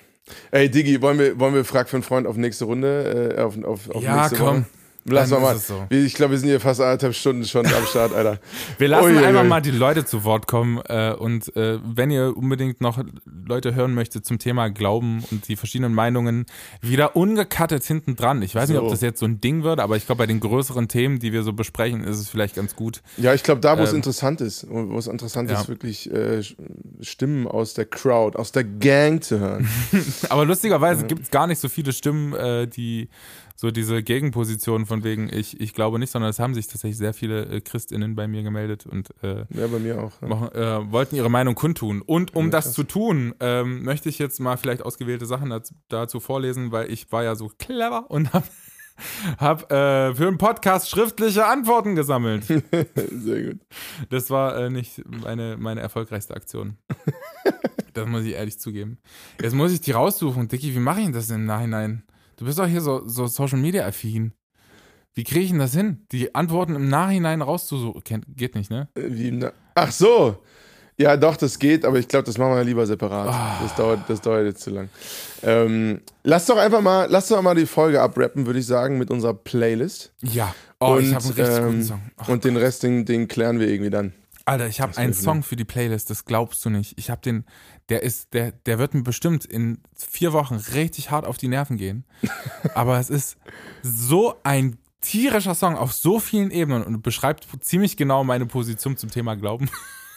Ey, 0.51 0.69
Diggi, 0.69 1.01
wollen 1.01 1.17
wir, 1.17 1.39
wollen 1.39 1.55
wir 1.55 1.65
Frag 1.65 1.89
für 1.89 1.95
einen 1.95 2.03
Freund 2.03 2.27
auf 2.27 2.37
nächste 2.37 2.65
Runde? 2.65 3.35
Äh, 3.35 3.41
auf, 3.41 3.57
auf, 3.63 3.89
auf 3.89 4.03
Ja, 4.03 4.21
nächste 4.21 4.37
komm. 4.37 4.57
Woche? 4.57 4.65
Lass 5.05 5.29
Dann 5.29 5.41
mal 5.41 5.57
so. 5.57 5.85
Ich 5.89 6.13
glaube, 6.13 6.31
wir 6.31 6.39
sind 6.39 6.47
hier 6.47 6.61
fast 6.61 6.79
anderthalb 6.79 7.13
Stunden 7.13 7.43
schon 7.43 7.65
am 7.65 7.85
Start, 7.85 8.13
Alter. 8.13 8.39
Wir 8.77 8.87
lassen 8.87 9.05
Ui, 9.05 9.17
ui, 9.17 9.25
einfach 9.25 9.43
mal 9.43 9.61
die 9.61 9.71
Leute 9.71 10.05
zu 10.05 10.23
Wort 10.23 10.47
kommen 10.47 10.81
äh, 10.87 11.13
und 11.17 11.53
äh, 11.57 11.79
wenn 11.83 12.09
ihr 12.09 12.35
unbedingt 12.37 12.79
noch 12.79 13.03
Leute 13.25 13.75
hören 13.75 13.93
möchtet 13.93 14.25
zum 14.25 14.39
Thema 14.39 14.69
Glauben 14.69 15.23
und 15.29 15.47
die 15.49 15.57
verschiedenen 15.57 15.93
Meinungen, 15.93 16.45
wieder 16.81 17.15
ungekattet 17.17 17.83
hinten 17.83 18.15
dran. 18.15 18.41
Ich 18.41 18.55
weiß 18.55 18.69
nicht, 18.69 18.77
So. 18.77 18.85
ob 18.85 18.91
das 18.91 19.01
jetzt 19.01 19.19
so 19.19 19.25
ein 19.25 19.41
Ding 19.41 19.63
wird, 19.63 19.79
aber 19.79 19.97
ich 19.97 20.05
glaube, 20.05 20.19
bei 20.19 20.25
den 20.25 20.39
größeren 20.39 20.87
Themen, 20.87 21.19
die 21.19 21.33
wir 21.33 21.43
so 21.43 21.51
besprechen, 21.51 22.03
ist 22.03 22.19
es 22.19 22.29
vielleicht 22.29 22.55
ganz 22.55 22.75
gut. 22.75 23.01
Ja, 23.17 23.33
ich 23.33 23.43
glaube, 23.43 23.59
da, 23.59 23.77
wo 23.77 23.83
es 23.83 23.91
Ähm, 23.91 23.97
interessant 23.97 24.39
ist, 24.39 24.65
wo 24.69 24.97
es 24.97 25.07
interessant 25.07 25.49
ja. 25.49 25.59
ist, 25.59 25.67
wirklich 25.67 26.09
äh, 26.11 26.41
Stimmen 27.01 27.47
aus 27.47 27.73
der 27.73 27.85
Crowd, 27.85 28.37
aus 28.37 28.53
der 28.53 28.63
Gang 28.63 29.21
zu 29.23 29.39
hören. 29.39 29.67
Aber 30.29 30.45
lustigerweise 30.45 31.05
gibt 31.05 31.23
es 31.23 31.31
gar 31.31 31.47
nicht 31.47 31.59
so 31.59 31.67
viele 31.67 31.91
Stimmen, 31.91 32.33
äh, 32.33 32.67
die 32.67 33.09
so 33.55 33.71
diese 33.71 34.03
Gegenposition 34.03 34.85
von 34.85 35.03
wegen, 35.03 35.29
ich, 35.31 35.59
ich 35.61 35.73
glaube 35.73 35.99
nicht, 35.99 36.11
sondern 36.11 36.29
es 36.29 36.39
haben 36.39 36.53
sich 36.53 36.67
tatsächlich 36.67 36.97
sehr 36.97 37.13
viele 37.13 37.45
äh, 37.45 37.61
ChristInnen 37.61 38.15
bei 38.15 38.27
mir 38.27 38.43
gemeldet 38.43 38.85
und 38.85 39.09
äh, 39.23 39.45
ja, 39.49 39.67
bei 39.67 39.79
mir 39.79 40.01
auch. 40.01 40.11
Ja. 40.21 40.27
machen, 40.27 40.55
äh, 40.55 40.91
wollten 40.91 41.15
ihre 41.15 41.29
Meinung 41.29 41.55
kundtun. 41.55 42.01
Und 42.01 42.35
um 42.35 42.45
Ja, 42.45 42.51
das 42.51 42.73
zu 42.73 42.83
tun, 42.83 43.35
ähm, 43.39 43.83
möchte 43.83 44.09
ich 44.09 44.19
jetzt 44.19 44.39
mal 44.39 44.57
vielleicht 44.57 44.81
ausgewählte 44.81 45.25
Sachen 45.25 45.49
dazu, 45.49 45.75
dazu 45.89 46.19
vorlesen, 46.19 46.71
weil 46.71 46.91
ich 46.91 47.11
war 47.11 47.23
ja 47.23 47.35
so 47.35 47.51
clever 47.57 48.09
und 48.09 48.33
habe 48.33 48.45
hab, 49.37 49.71
äh, 49.71 50.13
für 50.13 50.27
einen 50.27 50.37
Podcast 50.37 50.89
schriftliche 50.89 51.45
Antworten 51.45 51.95
gesammelt. 51.95 52.45
Sehr 52.45 53.43
gut. 53.43 53.59
Das 54.09 54.29
war 54.29 54.55
äh, 54.57 54.69
nicht 54.69 55.01
meine, 55.05 55.57
meine 55.57 55.81
erfolgreichste 55.81 56.35
Aktion. 56.35 56.77
Das 57.93 58.07
muss 58.07 58.23
ich 58.23 58.33
ehrlich 58.33 58.59
zugeben. 58.59 58.97
Jetzt 59.39 59.53
muss 59.53 59.71
ich 59.71 59.79
die 59.79 59.91
raussuchen. 59.91 60.47
Dicky, 60.47 60.73
wie 60.73 60.79
mache 60.79 61.01
ich 61.01 61.05
denn 61.05 61.13
das 61.13 61.29
im 61.29 61.45
Nachhinein? 61.45 62.01
Du 62.35 62.45
bist 62.45 62.59
doch 62.59 62.67
hier 62.67 62.81
so, 62.81 63.07
so 63.07 63.27
Social 63.27 63.59
Media 63.59 63.85
affin. 63.85 64.33
Wie 65.13 65.23
kriege 65.23 65.41
ich 65.41 65.51
denn 65.51 65.59
das 65.59 65.73
hin? 65.73 66.05
Die 66.11 66.33
Antworten 66.33 66.75
im 66.75 66.89
Nachhinein 66.89 67.41
rauszusuchen. 67.41 68.25
Geht 68.35 68.55
nicht, 68.55 68.71
ne? 68.71 68.87
Äh, 68.95 69.01
Wie, 69.09 69.45
Ach 69.75 69.91
so. 69.91 70.37
Ja, 70.97 71.17
doch, 71.17 71.37
das 71.37 71.57
geht, 71.57 71.85
aber 71.85 71.97
ich 71.97 72.07
glaube, 72.07 72.25
das 72.25 72.37
machen 72.37 72.55
wir 72.55 72.63
lieber 72.63 72.85
separat. 72.85 73.27
Ah. 73.27 73.59
Das, 73.63 73.75
dauert, 73.75 73.99
das 74.07 74.21
dauert 74.21 74.45
jetzt 74.45 74.61
zu 74.61 74.69
lang. 74.69 74.89
Ähm, 75.41 76.01
lass 76.23 76.45
doch 76.45 76.57
einfach 76.57 76.81
mal, 76.81 77.07
lass 77.09 77.29
doch 77.29 77.41
mal 77.41 77.55
die 77.55 77.65
Folge 77.65 77.99
abrappen, 77.99 78.45
würde 78.45 78.59
ich 78.59 78.67
sagen, 78.67 78.99
mit 78.99 79.09
unserer 79.09 79.33
Playlist. 79.33 80.13
Ja. 80.21 80.53
Oh, 80.79 80.97
ich 80.99 81.09
Und, 81.09 81.15
habe 81.15 81.25
einen 81.25 81.33
richtig 81.33 81.63
guten 81.63 81.75
ähm, 81.75 81.83
Song. 81.83 82.01
Ach, 82.17 82.27
Und 82.27 82.43
den 82.43 82.57
Rest, 82.57 82.83
den, 82.83 83.05
den 83.05 83.27
klären 83.27 83.59
wir 83.59 83.67
irgendwie 83.67 83.89
dann. 83.89 84.13
Alter, 84.45 84.67
ich 84.67 84.81
habe 84.81 84.95
einen 84.97 85.13
Song 85.13 85.41
für 85.41 85.55
die 85.55 85.63
Playlist, 85.63 86.09
das 86.09 86.25
glaubst 86.25 86.63
du 86.65 86.69
nicht. 86.69 86.93
Ich 86.97 87.09
habe 87.09 87.21
den, 87.21 87.45
der 87.89 88.03
ist, 88.03 88.33
der, 88.33 88.51
der 88.51 88.79
wird 88.79 88.93
mir 88.93 89.03
bestimmt 89.03 89.45
in 89.45 89.79
vier 89.95 90.33
Wochen 90.33 90.55
richtig 90.55 91.11
hart 91.11 91.25
auf 91.25 91.37
die 91.37 91.47
Nerven 91.47 91.77
gehen. 91.77 92.05
Aber 92.75 92.99
es 92.99 93.09
ist 93.09 93.37
so 93.81 94.35
ein 94.43 94.77
tierischer 95.01 95.55
Song 95.55 95.75
auf 95.75 95.93
so 95.93 96.19
vielen 96.19 96.51
Ebenen 96.51 96.83
und 96.83 97.01
beschreibt 97.01 97.47
ziemlich 97.61 97.97
genau 97.97 98.23
meine 98.23 98.45
Position 98.45 98.97
zum 98.97 99.09
Thema 99.09 99.35
Glauben. 99.35 99.69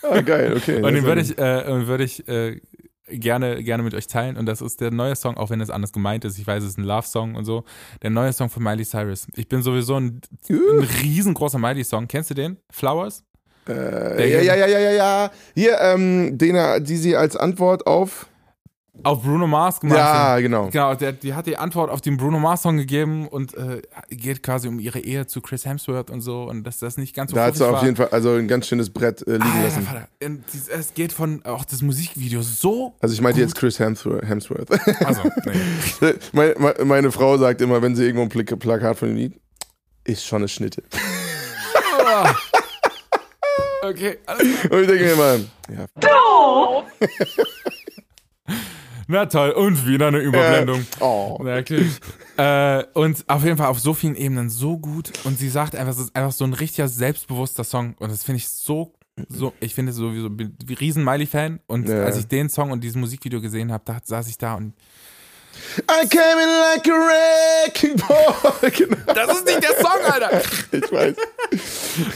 Ah, 0.02 0.20
geil, 0.20 0.54
okay. 0.56 0.76
und 0.82 0.94
den 0.94 1.04
würde 1.04 1.20
ich, 1.20 1.36
äh, 1.38 1.86
würde 1.86 2.04
ich 2.04 2.26
äh, 2.28 2.60
gerne, 3.08 3.62
gerne 3.62 3.82
mit 3.82 3.94
euch 3.94 4.06
teilen. 4.06 4.36
Und 4.36 4.46
das 4.46 4.60
ist 4.60 4.80
der 4.80 4.90
neue 4.90 5.16
Song, 5.16 5.36
auch 5.36 5.50
wenn 5.50 5.60
es 5.60 5.70
anders 5.70 5.92
gemeint 5.92 6.24
ist. 6.24 6.38
Ich 6.38 6.46
weiß, 6.46 6.62
es 6.62 6.70
ist 6.70 6.78
ein 6.78 6.84
Love-Song 6.84 7.34
und 7.34 7.44
so. 7.44 7.64
Der 8.02 8.10
neue 8.10 8.32
Song 8.32 8.48
von 8.48 8.62
Miley 8.62 8.84
Cyrus. 8.84 9.26
Ich 9.34 9.48
bin 9.48 9.62
sowieso 9.62 9.96
ein, 9.98 10.20
ein 10.48 10.88
riesengroßer 11.02 11.58
Miley-Song. 11.58 12.08
Kennst 12.08 12.30
du 12.30 12.34
den? 12.34 12.58
Flowers? 12.70 13.24
Äh, 13.68 14.30
ja, 14.30 14.40
ja, 14.40 14.54
ja, 14.54 14.66
ja, 14.66 14.78
ja, 14.78 14.92
ja. 14.92 15.30
Hier, 15.54 15.80
ähm, 15.80 16.38
den, 16.38 16.84
die 16.84 16.96
sie 16.96 17.16
als 17.16 17.36
Antwort 17.36 17.86
auf 17.86 18.26
auf 19.02 19.22
Bruno 19.22 19.46
Mars 19.46 19.80
gemacht. 19.80 19.98
Ja, 19.98 20.38
genau. 20.40 20.68
Genau, 20.70 20.94
der, 20.94 21.12
die 21.12 21.34
hat 21.34 21.46
die 21.46 21.56
Antwort 21.56 21.90
auf 21.90 22.00
den 22.00 22.16
Bruno 22.16 22.38
Mars 22.38 22.62
Song 22.62 22.76
gegeben 22.76 23.28
und 23.28 23.54
äh, 23.54 23.82
geht 24.10 24.42
quasi 24.42 24.68
um 24.68 24.78
ihre 24.78 24.98
Ehe 25.00 25.26
zu 25.26 25.40
Chris 25.40 25.64
Hemsworth 25.64 26.10
und 26.10 26.22
so 26.22 26.44
und 26.44 26.64
dass 26.64 26.78
das 26.78 26.96
nicht 26.96 27.14
ganz 27.14 27.30
so 27.30 27.36
Da 27.36 27.46
hat 27.46 27.56
sie 27.56 27.68
auf 27.68 27.82
jeden 27.82 27.96
Fall 27.96 28.08
also 28.10 28.34
ein 28.34 28.48
ganz 28.48 28.66
schönes 28.66 28.90
Brett 28.90 29.26
äh, 29.26 29.32
liegen 29.32 29.44
Alter, 29.44 29.62
lassen. 29.62 29.82
Vater. 29.82 30.08
Es 30.78 30.94
geht 30.94 31.12
von 31.12 31.44
auch 31.44 31.64
das 31.64 31.82
Musikvideo 31.82 32.42
so. 32.42 32.94
Also 33.00 33.12
ich 33.14 33.20
meinte 33.20 33.40
jetzt 33.40 33.54
Chris 33.54 33.78
Hemsworth. 33.78 34.70
Also, 35.04 35.22
nee. 35.44 36.14
meine, 36.32 36.54
meine, 36.84 37.12
Frau 37.12 37.36
sagt 37.38 37.60
immer, 37.60 37.82
wenn 37.82 37.94
sie 37.94 38.04
irgendwo 38.04 38.22
ein 38.22 38.58
Plakat 38.58 38.98
von 38.98 39.10
ihm 39.10 39.16
sieht, 39.16 39.40
ist 40.04 40.24
schon 40.24 40.38
eine 40.38 40.48
Schnitte. 40.48 40.82
Okay. 43.88 44.18
Und 44.70 44.80
ich 44.80 44.86
denke 44.86 45.04
mir 45.04 45.12
immer, 45.12 45.38
ja. 45.68 45.86
Na 49.08 49.26
toll, 49.26 49.50
und 49.52 49.86
wieder 49.86 50.08
eine 50.08 50.18
Überblendung. 50.18 50.80
Äh, 50.80 51.00
oh. 51.00 51.38
Wirklich. 51.40 52.00
äh, 52.36 52.82
und 52.94 53.24
auf 53.28 53.44
jeden 53.44 53.56
Fall 53.56 53.68
auf 53.68 53.78
so 53.78 53.94
vielen 53.94 54.16
Ebenen 54.16 54.50
so 54.50 54.78
gut. 54.78 55.12
Und 55.24 55.38
sie 55.38 55.48
sagt 55.48 55.76
einfach, 55.76 55.92
es 55.92 56.00
ist 56.00 56.16
einfach 56.16 56.32
so 56.32 56.44
ein 56.44 56.52
richtiger 56.52 56.88
selbstbewusster 56.88 57.62
Song. 57.62 57.94
Und 57.98 58.10
das 58.10 58.24
finde 58.24 58.38
ich 58.38 58.48
so, 58.48 58.94
so, 59.28 59.52
ich 59.60 59.74
finde 59.74 59.90
es 59.90 59.96
sowieso, 59.96 60.28
riesen 60.80 61.04
Miley-Fan. 61.04 61.60
Und 61.68 61.88
ja. 61.88 62.02
als 62.02 62.18
ich 62.18 62.26
den 62.26 62.48
Song 62.48 62.72
und 62.72 62.82
dieses 62.82 62.96
Musikvideo 62.96 63.40
gesehen 63.40 63.70
habe, 63.70 63.84
da 63.86 63.98
saß 64.02 64.28
ich 64.28 64.38
da 64.38 64.54
und 64.54 64.74
I 65.88 66.06
came 66.08 66.38
in 66.38 66.48
like 66.60 66.86
a 66.86 67.66
wrecking 67.66 67.96
ball. 67.96 68.52
Genau. 68.76 68.96
Das 69.06 69.38
ist 69.38 69.46
nicht 69.46 69.62
der 69.62 69.76
Song, 69.76 70.00
Alter. 70.04 70.42
Ich 70.72 70.92
weiß. 70.92 71.16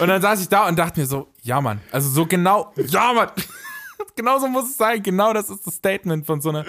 Und 0.01 0.09
dann 0.09 0.21
saß 0.21 0.41
ich 0.41 0.49
da 0.49 0.69
und 0.69 0.79
dachte 0.79 1.01
mir 1.01 1.07
so, 1.07 1.29
ja, 1.43 1.61
Mann. 1.61 1.81
Also 1.93 2.11
so 2.11 2.27
genau, 2.27 2.73
ja, 2.77 3.13
Mann. 3.13 3.31
Genauso 4.17 4.49
muss 4.49 4.71
es 4.71 4.77
sein. 4.77 5.03
Genau 5.03 5.33
das 5.33 5.51
ist 5.51 5.67
das 5.67 5.75
Statement 5.75 6.27
von 6.27 6.41
so 6.41 6.51
einer 6.51 6.67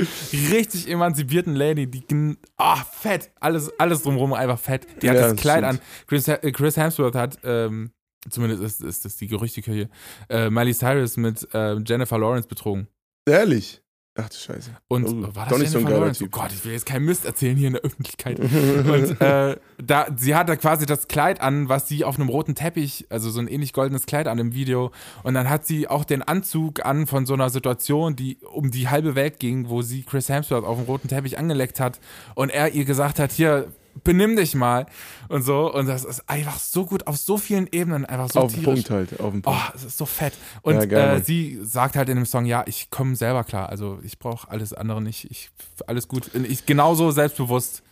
richtig 0.52 0.90
emanzipierten 0.90 1.56
Lady, 1.56 1.88
die, 1.88 2.38
ah, 2.58 2.76
oh, 2.76 2.84
fett. 3.00 3.32
Alles, 3.40 3.72
alles 3.80 4.04
drumherum 4.04 4.34
einfach 4.34 4.60
fett. 4.60 4.86
Die 5.02 5.10
hat 5.10 5.18
ja, 5.18 5.30
das 5.30 5.36
Kleid 5.36 5.64
stimmt. 5.66 5.82
an. 5.82 6.06
Chris, 6.08 6.28
äh, 6.28 6.52
Chris 6.52 6.78
Hemsworth 6.78 7.16
hat, 7.16 7.40
ähm, 7.44 7.92
zumindest 8.30 8.64
ist, 8.64 8.82
ist 8.82 9.06
das 9.06 9.18
die 9.18 9.28
Gerüchteküche, 9.28 9.90
äh, 10.30 10.50
Miley 10.50 10.74
Cyrus 10.74 11.18
mit 11.18 11.48
äh, 11.54 11.76
Jennifer 11.80 12.18
Lawrence 12.18 12.48
betrogen. 12.48 12.88
Ehrlich? 13.26 13.82
Ach 14.16 14.28
du 14.28 14.36
Scheiße. 14.36 14.72
Und 14.90 15.06
oh, 15.06 15.36
war 15.36 15.46
das 15.46 15.54
doch 15.54 15.58
nicht 15.58 15.72
so 15.72 15.80
ein 15.80 15.86
geiler 15.86 16.12
Typ. 16.12 16.28
Oh 16.36 16.42
Gott, 16.42 16.52
ich 16.52 16.66
will 16.66 16.74
jetzt 16.74 16.86
keinen 16.86 17.06
Mist 17.06 17.24
erzählen 17.24 17.56
hier 17.56 17.68
in 17.68 17.74
der 17.74 17.82
Öffentlichkeit. 17.84 18.40
und 18.40 19.22
äh, 19.22 19.56
da, 19.82 20.08
sie 20.18 20.36
hat 20.36 20.50
da 20.50 20.58
quasi 20.58 20.86
das 20.86 21.08
Kleid 21.08 21.40
an, 21.40 21.70
was 21.70 21.88
sie 21.88 22.04
auf 22.04 22.20
einem 22.20 22.28
roten 22.28 22.54
Teppich, 22.54 23.06
also 23.10 23.30
so 23.30 23.40
ein 23.40 23.48
ähnlich 23.48 23.72
goldenes 23.72 24.06
Kleid 24.06 24.28
an 24.28 24.38
im 24.38 24.54
Video. 24.54 24.92
Und 25.24 25.34
dann 25.34 25.50
hat 25.50 25.66
sie 25.66 25.88
auch 25.88 26.04
den 26.04 26.22
Anzug 26.24 26.86
an 26.86 27.08
von 27.08 27.26
so 27.26 27.34
einer 27.34 27.50
Situation, 27.50 28.18
die 28.18 28.38
um 28.52 28.70
die 28.70 28.90
halbe 28.90 29.16
Welt 29.16 29.40
ging, 29.40 29.70
wo 29.70 29.82
sie 29.82 30.04
Chris 30.04 30.28
Hemsworth 30.28 30.66
auf 30.66 30.78
dem 30.78 30.88
roten 30.88 31.08
Teppich 31.08 31.38
angeleckt 31.38 31.80
hat 31.80 32.02
und 32.36 32.50
er 32.50 32.74
ihr 32.74 32.84
gesagt 32.84 33.18
hat, 33.18 33.32
hier, 33.32 33.72
benimm 34.04 34.36
dich 34.36 34.56
mal 34.56 34.86
und 35.28 35.44
so. 35.44 35.74
Und 35.74 35.88
das 35.88 36.04
ist 36.04 36.28
einfach 36.30 36.60
so 36.60 36.86
gut 36.86 37.08
auf 37.08 37.18
so 37.18 37.38
vielen 37.38 37.68
Ebenen, 37.72 38.06
einfach 38.06 38.30
so 38.30 38.42
Auf 38.42 38.54
den 38.54 38.64
Punkt 38.64 38.90
halt, 38.90 39.20
auf 39.20 39.32
den 39.32 39.42
Punkt. 39.42 39.48
Oh, 39.48 39.76
es 39.76 39.84
ist 39.84 39.98
so 39.98 40.06
fett. 40.06 40.34
Und 40.62 40.76
ja, 40.76 40.86
geil, 40.86 41.18
äh, 41.18 41.24
sie 41.24 41.60
sagt 41.62 41.96
halt 41.96 42.10
in 42.10 42.16
dem 42.16 42.26
Song, 42.26 42.46
ja, 42.46 42.64
ich 42.68 42.90
komme 42.90 43.16
selber 43.16 43.44
klar. 43.44 43.70
Also 43.70 44.00
ich 44.04 44.20
brauche 44.20 44.50
alles 44.50 44.74
andere 44.74 45.02
nicht. 45.02 45.30
Ich, 45.30 45.50
alles 45.88 46.08
gut. 46.08 46.32
Ich 46.34 46.66
genauso 46.66 47.12
selbstbewusst 47.12 47.84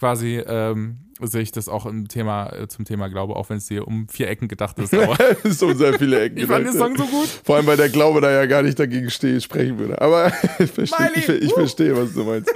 quasi 0.00 0.42
ähm, 0.46 0.98
sehe 1.20 1.42
ich 1.42 1.52
das 1.52 1.68
auch 1.68 1.86
im 1.86 2.08
Thema, 2.08 2.50
äh, 2.52 2.66
zum 2.68 2.84
Thema 2.84 3.08
Glaube, 3.08 3.36
auch 3.36 3.50
wenn 3.50 3.58
es 3.58 3.68
hier 3.68 3.86
um 3.86 4.08
vier 4.08 4.28
Ecken 4.28 4.48
gedacht 4.48 4.78
ist. 4.78 4.94
Aber 4.94 5.16
es 5.44 5.52
ist 5.52 5.62
um 5.62 5.76
sehr 5.76 5.98
viele 5.98 6.20
Ecken. 6.20 6.38
ich 6.38 6.46
fand 6.46 6.66
den 6.66 6.72
Song 6.72 6.96
so 6.96 7.04
gut. 7.04 7.28
Vor 7.44 7.56
allem, 7.56 7.66
weil 7.66 7.76
der 7.76 7.90
Glaube 7.90 8.20
da 8.20 8.30
ja 8.30 8.46
gar 8.46 8.62
nicht 8.62 8.78
dagegen 8.78 9.10
stehe, 9.10 9.40
sprechen 9.40 9.78
würde. 9.78 10.00
Aber 10.00 10.32
ich 10.58 10.70
verstehe, 10.70 11.10
ich, 11.14 11.28
ich 11.28 11.52
verstehe, 11.52 11.96
was 11.96 12.14
du 12.14 12.24
meinst. 12.24 12.50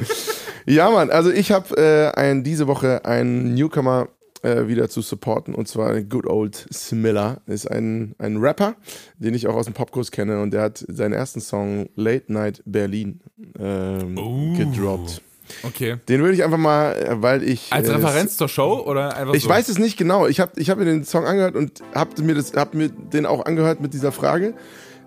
Ja, 0.67 0.91
Mann, 0.91 1.11
also 1.11 1.31
ich 1.31 1.53
habe 1.53 1.77
äh, 1.77 2.43
diese 2.43 2.67
Woche 2.67 3.05
einen 3.05 3.55
Newcomer 3.55 4.09
äh, 4.43 4.69
wieder 4.69 4.89
zu 4.89 5.01
supporten 5.01 5.55
und 5.55 5.69
zwar 5.69 6.01
Good 6.03 6.27
Old 6.27 6.67
Smiller 6.73 7.41
ist 7.47 7.71
ein, 7.71 8.15
ein 8.19 8.37
Rapper, 8.37 8.77
den 9.19 9.35
ich 9.35 9.47
auch 9.47 9.55
aus 9.55 9.65
dem 9.65 9.75
Popkurs 9.75 10.11
kenne 10.11 10.41
und 10.41 10.53
der 10.53 10.63
hat 10.63 10.85
seinen 10.87 11.13
ersten 11.13 11.41
Song 11.41 11.89
Late 11.97 12.33
Night 12.33 12.63
Berlin 12.67 13.21
ähm, 13.59 14.19
oh. 14.19 14.57
gedroppt. 14.57 15.23
Okay. 15.63 15.97
Den 16.09 16.21
würde 16.21 16.35
ich 16.35 16.43
einfach 16.43 16.59
mal, 16.59 17.17
weil 17.21 17.43
ich. 17.43 17.73
Als 17.73 17.89
äh, 17.89 17.93
Referenz 17.93 18.37
zur 18.37 18.49
Show 18.49 18.83
oder 18.87 19.17
einfach 19.17 19.35
Ich 19.35 19.45
so? 19.45 19.49
weiß 19.49 19.69
es 19.69 19.79
nicht 19.79 19.97
genau. 19.97 20.27
Ich 20.27 20.41
habe 20.41 20.53
ich 20.57 20.71
hab 20.71 20.79
mir 20.79 20.87
den 20.87 21.05
Song 21.05 21.25
angehört 21.27 21.55
und 21.55 21.83
habe 21.95 22.23
mir, 22.23 22.43
hab 22.57 22.75
mir 22.75 22.89
den 22.89 23.27
auch 23.27 23.45
angehört 23.45 23.81
mit 23.81 23.93
dieser 23.95 24.13
Frage. 24.13 24.55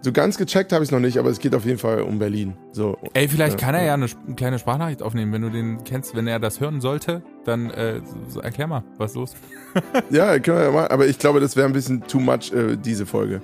So 0.08 0.14
ganz 0.14 0.38
gecheckt 0.38 0.72
habe 0.72 0.86
ich 0.86 0.88
es 0.88 0.92
noch 0.94 1.02
nicht, 1.02 1.18
aber 1.18 1.30
es 1.30 1.38
geht 1.38 1.54
auf 1.54 1.66
jeden 1.66 1.80
Fall 1.80 2.02
um 2.02 2.18
Berlin. 2.18 2.54
So, 2.72 2.98
Ey, 3.12 3.28
vielleicht 3.28 3.60
ja, 3.60 3.66
kann 3.66 3.76
er 3.76 3.84
ja 3.84 3.94
eine, 3.94 4.06
eine, 4.06 4.36
kleine 4.38 4.58
Sprachnachricht 4.58 5.04
aufnehmen, 5.04 5.34
wenn 5.34 5.42
du 5.42 5.50
den 5.50 5.84
kennst. 5.84 6.16
Wenn 6.16 6.28
er 6.28 6.40
das 6.40 6.62
hören 6.62 6.80
sollte, 6.80 7.24
dann 7.44 7.70
äh, 7.72 8.00
so, 8.30 8.40
erklär 8.40 8.68
mal, 8.68 8.86
was 8.98 9.12
ist 9.12 9.16
los? 9.18 9.36
ja, 10.10 10.40
können 10.40 10.60
wir 10.60 10.64
ja 10.64 10.72
mal. 10.72 10.88
Aber 10.88 11.08
ich 11.08 11.20
glaube, 11.20 11.42
das 11.42 11.58
wäre 11.58 11.68
ein 11.68 11.74
bisschen 11.74 12.08
too 12.08 12.22
much, 12.22 12.54
äh, 12.54 12.78
diese 12.78 13.06
Folge. 13.06 13.42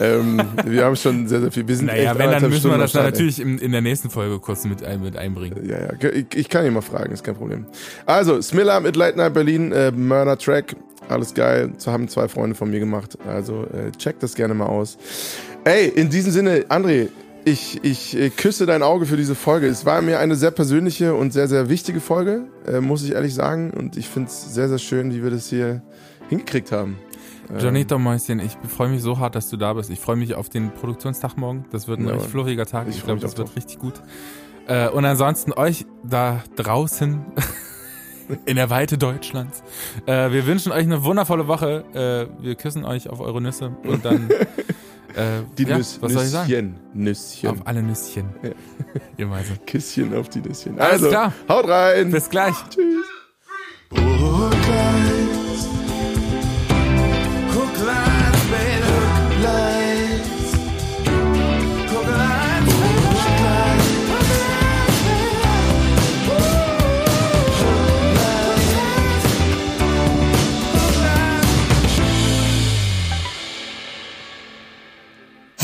ähm, 0.00 0.40
wir 0.64 0.84
haben 0.84 0.94
schon 0.94 1.26
sehr, 1.26 1.40
sehr 1.40 1.50
viel. 1.50 1.66
Wir 1.66 1.74
sind 1.74 1.86
naja, 1.86 2.12
echt 2.12 2.18
wenn, 2.20 2.30
dann 2.30 2.50
müssen 2.50 2.70
wir 2.70 2.78
das 2.78 2.92
dann 2.92 3.02
natürlich 3.02 3.40
in, 3.40 3.58
in, 3.58 3.72
der 3.72 3.82
nächsten 3.82 4.08
Folge 4.08 4.38
kurz 4.38 4.64
mit, 4.64 4.84
ein, 4.84 5.02
mit 5.02 5.16
einbringen. 5.16 5.68
Ja, 5.68 5.80
ja, 5.80 6.10
ich, 6.12 6.26
ich 6.36 6.48
kann 6.48 6.64
ihn 6.66 6.74
mal 6.74 6.82
fragen, 6.82 7.10
ist 7.10 7.24
kein 7.24 7.34
Problem. 7.34 7.66
Also, 8.04 8.40
Smiller 8.40 8.78
mit 8.78 8.94
Late 8.94 9.18
Night 9.18 9.34
Berlin, 9.34 9.72
äh, 9.72 9.90
Murder 9.90 10.38
Track. 10.38 10.76
Alles 11.08 11.34
geil. 11.34 11.72
Das 11.74 11.88
haben 11.88 12.06
zwei 12.06 12.28
Freunde 12.28 12.54
von 12.54 12.70
mir 12.70 12.78
gemacht. 12.78 13.18
Also, 13.26 13.64
äh, 13.64 13.90
checkt 13.98 14.22
das 14.22 14.36
gerne 14.36 14.54
mal 14.54 14.66
aus. 14.66 14.98
Ey, 15.66 15.88
in 15.88 16.10
diesem 16.10 16.30
Sinne, 16.30 16.66
André, 16.68 17.08
ich, 17.44 17.82
ich 17.82 18.16
äh, 18.16 18.30
küsse 18.30 18.66
dein 18.66 18.84
Auge 18.84 19.04
für 19.04 19.16
diese 19.16 19.34
Folge. 19.34 19.66
Es 19.66 19.84
war 19.84 20.00
mir 20.00 20.20
eine 20.20 20.36
sehr 20.36 20.52
persönliche 20.52 21.12
und 21.12 21.32
sehr, 21.32 21.48
sehr 21.48 21.68
wichtige 21.68 21.98
Folge, 21.98 22.44
äh, 22.68 22.80
muss 22.80 23.02
ich 23.02 23.14
ehrlich 23.14 23.34
sagen. 23.34 23.72
Und 23.72 23.96
ich 23.96 24.08
finde 24.08 24.28
es 24.28 24.54
sehr, 24.54 24.68
sehr 24.68 24.78
schön, 24.78 25.12
wie 25.12 25.24
wir 25.24 25.30
das 25.30 25.48
hier 25.48 25.82
hingekriegt 26.28 26.70
haben. 26.70 26.96
Janito 27.58 27.98
Mäuschen, 27.98 28.38
ich 28.38 28.56
freue 28.68 28.90
mich 28.90 29.02
so 29.02 29.18
hart, 29.18 29.34
dass 29.34 29.50
du 29.50 29.56
da 29.56 29.72
bist. 29.72 29.90
Ich 29.90 29.98
freue 29.98 30.14
mich 30.14 30.36
auf 30.36 30.48
den 30.48 30.70
Produktionstag 30.70 31.36
morgen. 31.36 31.64
Das 31.72 31.88
wird 31.88 31.98
ein 31.98 32.06
ja, 32.06 32.12
richtig 32.12 32.30
fluffiger 32.30 32.64
Tag. 32.64 32.86
Ich, 32.88 32.98
ich 32.98 33.04
glaube, 33.04 33.20
das 33.20 33.36
wird 33.36 33.48
drauf. 33.48 33.56
richtig 33.56 33.80
gut. 33.80 33.94
Äh, 34.68 34.88
und 34.90 35.04
ansonsten 35.04 35.52
euch 35.52 35.84
da 36.04 36.44
draußen 36.54 37.24
in 38.46 38.54
der 38.54 38.70
Weite 38.70 38.98
Deutschlands. 38.98 39.64
Äh, 40.06 40.30
wir 40.30 40.46
wünschen 40.46 40.70
euch 40.70 40.84
eine 40.84 41.02
wundervolle 41.02 41.48
Woche. 41.48 42.28
Äh, 42.40 42.44
wir 42.44 42.54
küssen 42.54 42.84
euch 42.84 43.10
auf 43.10 43.18
eure 43.18 43.40
Nüsse 43.40 43.76
und 43.82 44.04
dann 44.04 44.28
Äh, 45.16 45.44
die 45.56 45.62
ja, 45.64 45.78
Nüss, 45.78 45.98
was 46.02 46.12
Nüsschen, 46.12 46.28
soll 46.30 46.42
ich 46.42 46.48
sagen? 46.48 46.76
Nüsschen. 46.92 47.48
Auf 47.48 47.66
alle 47.66 47.82
Nüsschen. 47.82 48.26
Ja. 48.42 48.50
Ihr 49.16 49.30
Weise. 49.30 49.54
Küsschen 49.66 50.14
auf 50.14 50.28
die 50.28 50.40
Nüsschen. 50.40 50.78
Also, 50.78 51.08
klar. 51.08 51.32
haut 51.48 51.66
rein. 51.68 52.10
Bis 52.10 52.28
gleich. 52.28 52.54
Tschüss. 52.68 53.06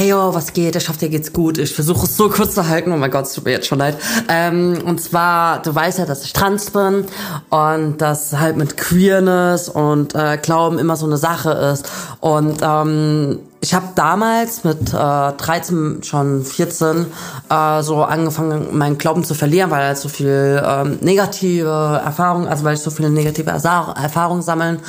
Hey 0.02 0.08
yo, 0.08 0.34
was 0.34 0.52
geht? 0.52 0.74
Ich 0.74 0.88
hoffe, 0.88 0.98
dir 0.98 1.10
geht's 1.10 1.32
gut. 1.32 1.58
Ich 1.58 1.72
versuche 1.72 2.06
es 2.06 2.16
so 2.16 2.28
kurz 2.28 2.56
zu 2.56 2.66
halten. 2.66 2.90
Oh 2.90 2.96
mein 2.96 3.12
Gott, 3.12 3.26
es 3.26 3.34
tut 3.34 3.44
mir 3.44 3.52
jetzt 3.52 3.68
schon 3.68 3.78
leid. 3.78 3.96
Ähm, 4.28 4.78
und 4.84 5.00
zwar, 5.00 5.62
du 5.62 5.72
weißt 5.72 6.00
ja, 6.00 6.06
dass 6.06 6.24
ich 6.24 6.32
trans 6.32 6.70
bin 6.70 7.04
und 7.50 7.98
dass 7.98 8.36
halt 8.36 8.56
mit 8.56 8.76
Queerness 8.76 9.68
und 9.68 10.16
äh, 10.16 10.38
Glauben 10.38 10.80
immer 10.80 10.96
so 10.96 11.06
eine 11.06 11.18
Sache 11.18 11.52
ist. 11.52 11.88
Und 12.18 12.62
ähm, 12.62 13.38
ich 13.60 13.74
habe 13.74 13.90
damals 13.94 14.64
mit 14.64 14.92
äh, 14.92 14.92
13, 14.92 16.02
schon 16.02 16.44
14, 16.44 17.06
äh, 17.48 17.82
so 17.82 18.02
angefangen, 18.02 18.76
meinen 18.76 18.98
Glauben 18.98 19.22
zu 19.22 19.34
verlieren, 19.34 19.70
weil 19.70 19.84
halt 19.84 19.98
so 19.98 20.08
viel 20.08 20.60
ähm, 20.66 20.98
negative 21.00 22.00
Erfahrungen, 22.04 22.48
also 22.48 22.64
weil 22.64 22.74
ich 22.74 22.80
so 22.80 22.90
viele 22.90 23.08
negative 23.08 23.50
Erfahrungen 23.50 24.42
sammeln 24.42 24.80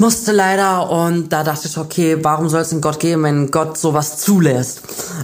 musste 0.00 0.32
leider 0.32 0.90
und 0.90 1.28
da 1.28 1.44
dachte 1.44 1.68
ich, 1.68 1.76
okay, 1.76 2.18
warum 2.22 2.48
soll 2.48 2.62
es 2.62 2.72
einen 2.72 2.80
Gott 2.80 2.98
geben, 2.98 3.22
wenn 3.22 3.50
Gott 3.50 3.76
sowas 3.76 4.18
zulässt? 4.18 4.82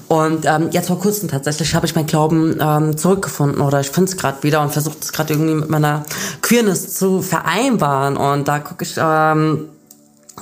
Und 0.09 0.45
ähm, 0.45 0.69
jetzt 0.71 0.89
vor 0.89 1.01
kurzem 1.01 1.29
tatsächlich 1.29 1.75
habe 1.75 1.87
ich 1.87 1.95
meinen 1.95 2.07
Glauben 2.07 2.59
ähm, 2.61 2.97
zurückgefunden 2.97 3.63
oder 3.63 3.81
ich 3.81 3.91
finde 3.91 4.11
es 4.11 4.17
gerade 4.17 4.43
wieder 4.43 4.61
und 4.61 4.73
versuche 4.73 4.97
es 5.01 5.13
gerade 5.13 5.33
irgendwie 5.33 5.55
mit 5.55 5.71
meiner 5.71 6.05
Queerness 6.43 6.95
zu 6.95 7.23
vereinbaren. 7.23 8.17
Und 8.17 8.47
da 8.49 8.59
gucke 8.59 8.85
ich 8.85 8.95
ähm, 8.99 9.69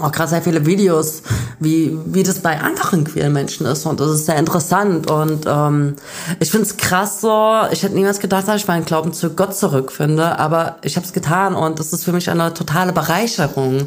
auch 0.01 0.11
gerade 0.11 0.31
sehr 0.31 0.43
viele 0.43 0.67
Videos, 0.67 1.23
wie, 1.61 1.97
wie 2.07 2.25
das 2.25 2.41
bei 2.41 2.61
anderen 2.61 3.05
queeren 3.05 3.33
Menschen 3.33 3.65
ist. 3.67 3.87
Und 3.87 4.01
das 4.01 4.11
ist 4.11 4.27
sehr 4.27 4.37
interessant. 4.37 5.09
Und 5.09 5.45
ähm, 5.47 5.95
ich 6.41 6.51
finde 6.51 6.67
es 6.67 6.77
krass 6.77 7.21
so, 7.21 7.61
ich 7.71 7.83
hätte 7.83 7.95
niemals 7.95 8.19
gedacht, 8.19 8.49
dass 8.49 8.57
ich 8.57 8.67
meinen 8.67 8.85
Glauben 8.85 9.13
zu 9.13 9.31
Gott 9.31 9.55
zurückfinde, 9.55 10.39
aber 10.39 10.77
ich 10.83 10.97
habe 10.97 11.07
es 11.07 11.13
getan 11.13 11.55
und 11.55 11.79
das 11.79 11.93
ist 11.93 12.05
für 12.05 12.13
mich 12.13 12.29
eine 12.29 12.53
totale 12.53 12.93
Bereicherung. 12.93 13.87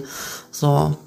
So. 0.59 0.97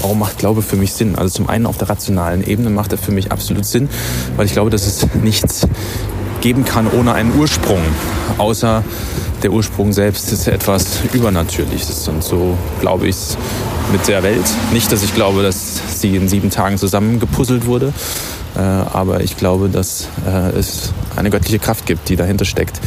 Warum 0.00 0.18
macht 0.18 0.38
Glaube 0.38 0.62
für 0.62 0.74
mich 0.74 0.92
Sinn? 0.92 1.14
Also 1.14 1.36
zum 1.36 1.48
einen 1.48 1.66
auf 1.66 1.78
der 1.78 1.88
rationalen 1.88 2.42
Ebene 2.44 2.70
macht 2.70 2.90
er 2.90 2.98
für 2.98 3.12
mich 3.12 3.30
absolut 3.30 3.64
Sinn, 3.64 3.88
weil 4.36 4.46
ich 4.46 4.52
glaube, 4.52 4.70
dass 4.70 4.84
es 4.84 5.06
nichts 5.22 5.68
geben 6.40 6.64
kann 6.64 6.88
ohne 6.90 7.14
einen 7.14 7.38
Ursprung, 7.38 7.78
außer 8.36 8.82
der 9.44 9.52
Ursprung 9.52 9.92
selbst 9.92 10.32
ist 10.32 10.48
etwas 10.48 11.02
Übernatürliches. 11.12 12.08
Und 12.08 12.24
so 12.24 12.58
glaube 12.80 13.06
ich 13.06 13.14
es 13.14 13.38
mit 13.92 14.08
der 14.08 14.24
Welt. 14.24 14.44
Nicht, 14.72 14.90
dass 14.90 15.04
ich 15.04 15.14
glaube, 15.14 15.44
dass 15.44 16.00
sie 16.00 16.16
in 16.16 16.28
sieben 16.28 16.50
Tagen 16.50 16.78
zusammengepuzzelt 16.78 17.66
wurde, 17.66 17.92
äh, 18.56 18.58
aber 18.58 19.20
ich 19.20 19.36
glaube, 19.36 19.68
dass 19.68 20.08
äh, 20.26 20.50
es 20.58 20.92
eine 21.14 21.30
göttliche 21.30 21.60
Kraft 21.60 21.86
gibt, 21.86 22.08
die 22.08 22.16
dahinter 22.16 22.44
steckt 22.44 22.80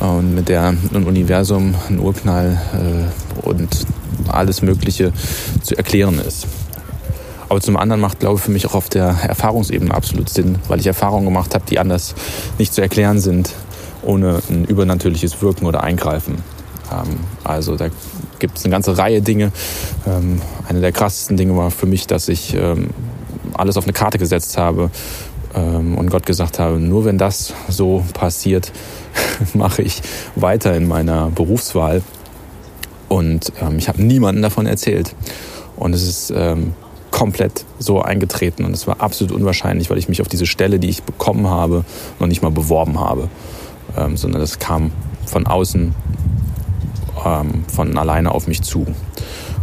und 0.00 0.34
mit 0.34 0.48
der 0.48 0.68
ein 0.68 1.04
Universum, 1.04 1.74
ein 1.90 1.98
Urknall 1.98 2.58
äh, 2.72 3.31
und 3.42 3.68
alles 4.28 4.62
Mögliche 4.62 5.12
zu 5.62 5.76
erklären 5.76 6.18
ist. 6.18 6.46
Aber 7.48 7.60
zum 7.60 7.76
anderen 7.76 8.00
macht 8.00 8.20
Glaube 8.20 8.38
für 8.38 8.50
mich 8.50 8.66
auch 8.66 8.74
auf 8.74 8.88
der 8.88 9.08
Erfahrungsebene 9.28 9.92
absolut 9.92 10.30
Sinn, 10.30 10.58
weil 10.68 10.80
ich 10.80 10.86
Erfahrungen 10.86 11.26
gemacht 11.26 11.54
habe, 11.54 11.64
die 11.68 11.78
anders 11.78 12.14
nicht 12.58 12.72
zu 12.72 12.80
erklären 12.80 13.20
sind 13.20 13.50
ohne 14.02 14.40
ein 14.50 14.64
übernatürliches 14.64 15.40
Wirken 15.42 15.66
oder 15.66 15.82
Eingreifen. 15.82 16.36
Ähm, 16.90 17.20
also 17.44 17.76
da 17.76 17.88
gibt 18.38 18.58
es 18.58 18.64
eine 18.64 18.72
ganze 18.72 18.98
Reihe 18.98 19.22
Dinge. 19.22 19.52
Ähm, 20.06 20.40
eine 20.68 20.80
der 20.80 20.92
krassesten 20.92 21.36
Dinge 21.36 21.56
war 21.56 21.70
für 21.70 21.86
mich, 21.86 22.06
dass 22.06 22.28
ich 22.28 22.54
ähm, 22.54 22.90
alles 23.54 23.76
auf 23.76 23.84
eine 23.84 23.92
Karte 23.92 24.18
gesetzt 24.18 24.58
habe 24.58 24.90
und 25.54 26.08
Gott 26.08 26.24
gesagt 26.24 26.58
habe, 26.58 26.78
nur 26.78 27.04
wenn 27.04 27.18
das 27.18 27.52
so 27.68 28.02
passiert, 28.14 28.72
mache 29.52 29.82
ich 29.82 30.00
weiter 30.34 30.74
in 30.74 30.88
meiner 30.88 31.28
Berufswahl. 31.28 32.00
Und 33.12 33.52
ähm, 33.60 33.78
ich 33.78 33.88
habe 33.88 34.02
niemandem 34.02 34.42
davon 34.42 34.66
erzählt. 34.66 35.14
Und 35.76 35.94
es 35.94 36.02
ist 36.02 36.32
ähm, 36.34 36.74
komplett 37.10 37.64
so 37.78 38.00
eingetreten 38.00 38.64
und 38.64 38.72
es 38.72 38.86
war 38.86 39.00
absolut 39.00 39.34
unwahrscheinlich, 39.34 39.90
weil 39.90 39.98
ich 39.98 40.08
mich 40.08 40.22
auf 40.22 40.28
diese 40.28 40.46
Stelle, 40.46 40.78
die 40.78 40.88
ich 40.88 41.02
bekommen 41.02 41.46
habe, 41.48 41.84
noch 42.18 42.26
nicht 42.26 42.42
mal 42.42 42.50
beworben 42.50 42.98
habe 42.98 43.28
ähm, 43.96 44.16
sondern 44.16 44.40
das 44.40 44.58
kam 44.58 44.92
von 45.26 45.46
außen, 45.46 45.94
ähm, 47.24 47.64
von 47.68 47.96
alleine 47.96 48.32
auf 48.32 48.46
mich 48.46 48.62
zu. 48.62 48.86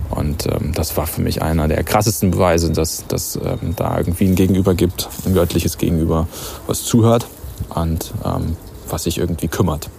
Und 0.09 0.47
ähm, 0.47 0.71
das 0.73 0.97
war 0.97 1.05
für 1.05 1.21
mich 1.21 1.41
einer 1.41 1.67
der 1.67 1.83
krassesten 1.83 2.31
Beweise, 2.31 2.71
dass, 2.71 3.05
dass 3.07 3.35
ähm, 3.35 3.75
da 3.75 3.97
irgendwie 3.97 4.25
ein 4.25 4.35
Gegenüber 4.35 4.73
gibt, 4.73 5.07
ein 5.25 5.33
göttliches 5.33 5.77
Gegenüber, 5.77 6.27
was 6.67 6.83
zuhört 6.83 7.27
und 7.69 8.13
ähm, 8.25 8.55
was 8.89 9.03
sich 9.03 9.19
irgendwie 9.19 9.47
kümmert. 9.47 9.89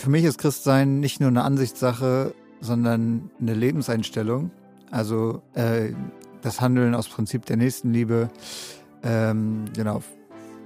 Für 0.00 0.08
mich 0.08 0.24
ist 0.24 0.38
Christsein 0.38 0.98
nicht 0.98 1.20
nur 1.20 1.28
eine 1.28 1.44
Ansichtssache, 1.44 2.34
sondern 2.62 3.30
eine 3.38 3.52
Lebenseinstellung. 3.52 4.50
Also 4.90 5.42
äh, 5.52 5.90
das 6.40 6.62
Handeln 6.62 6.94
aus 6.94 7.06
Prinzip 7.06 7.44
der 7.44 7.58
Nächstenliebe, 7.58 8.30
ähm, 9.02 9.66
genau, 9.76 10.02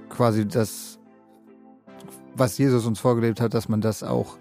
quasi 0.07 0.47
das, 0.47 0.99
was 2.33 2.57
Jesus 2.57 2.85
uns 2.85 2.97
vorgelebt 2.97 3.41
hat, 3.41 3.53
dass 3.53 3.67
man 3.67 3.81
das 3.81 4.03
auch 4.03 4.37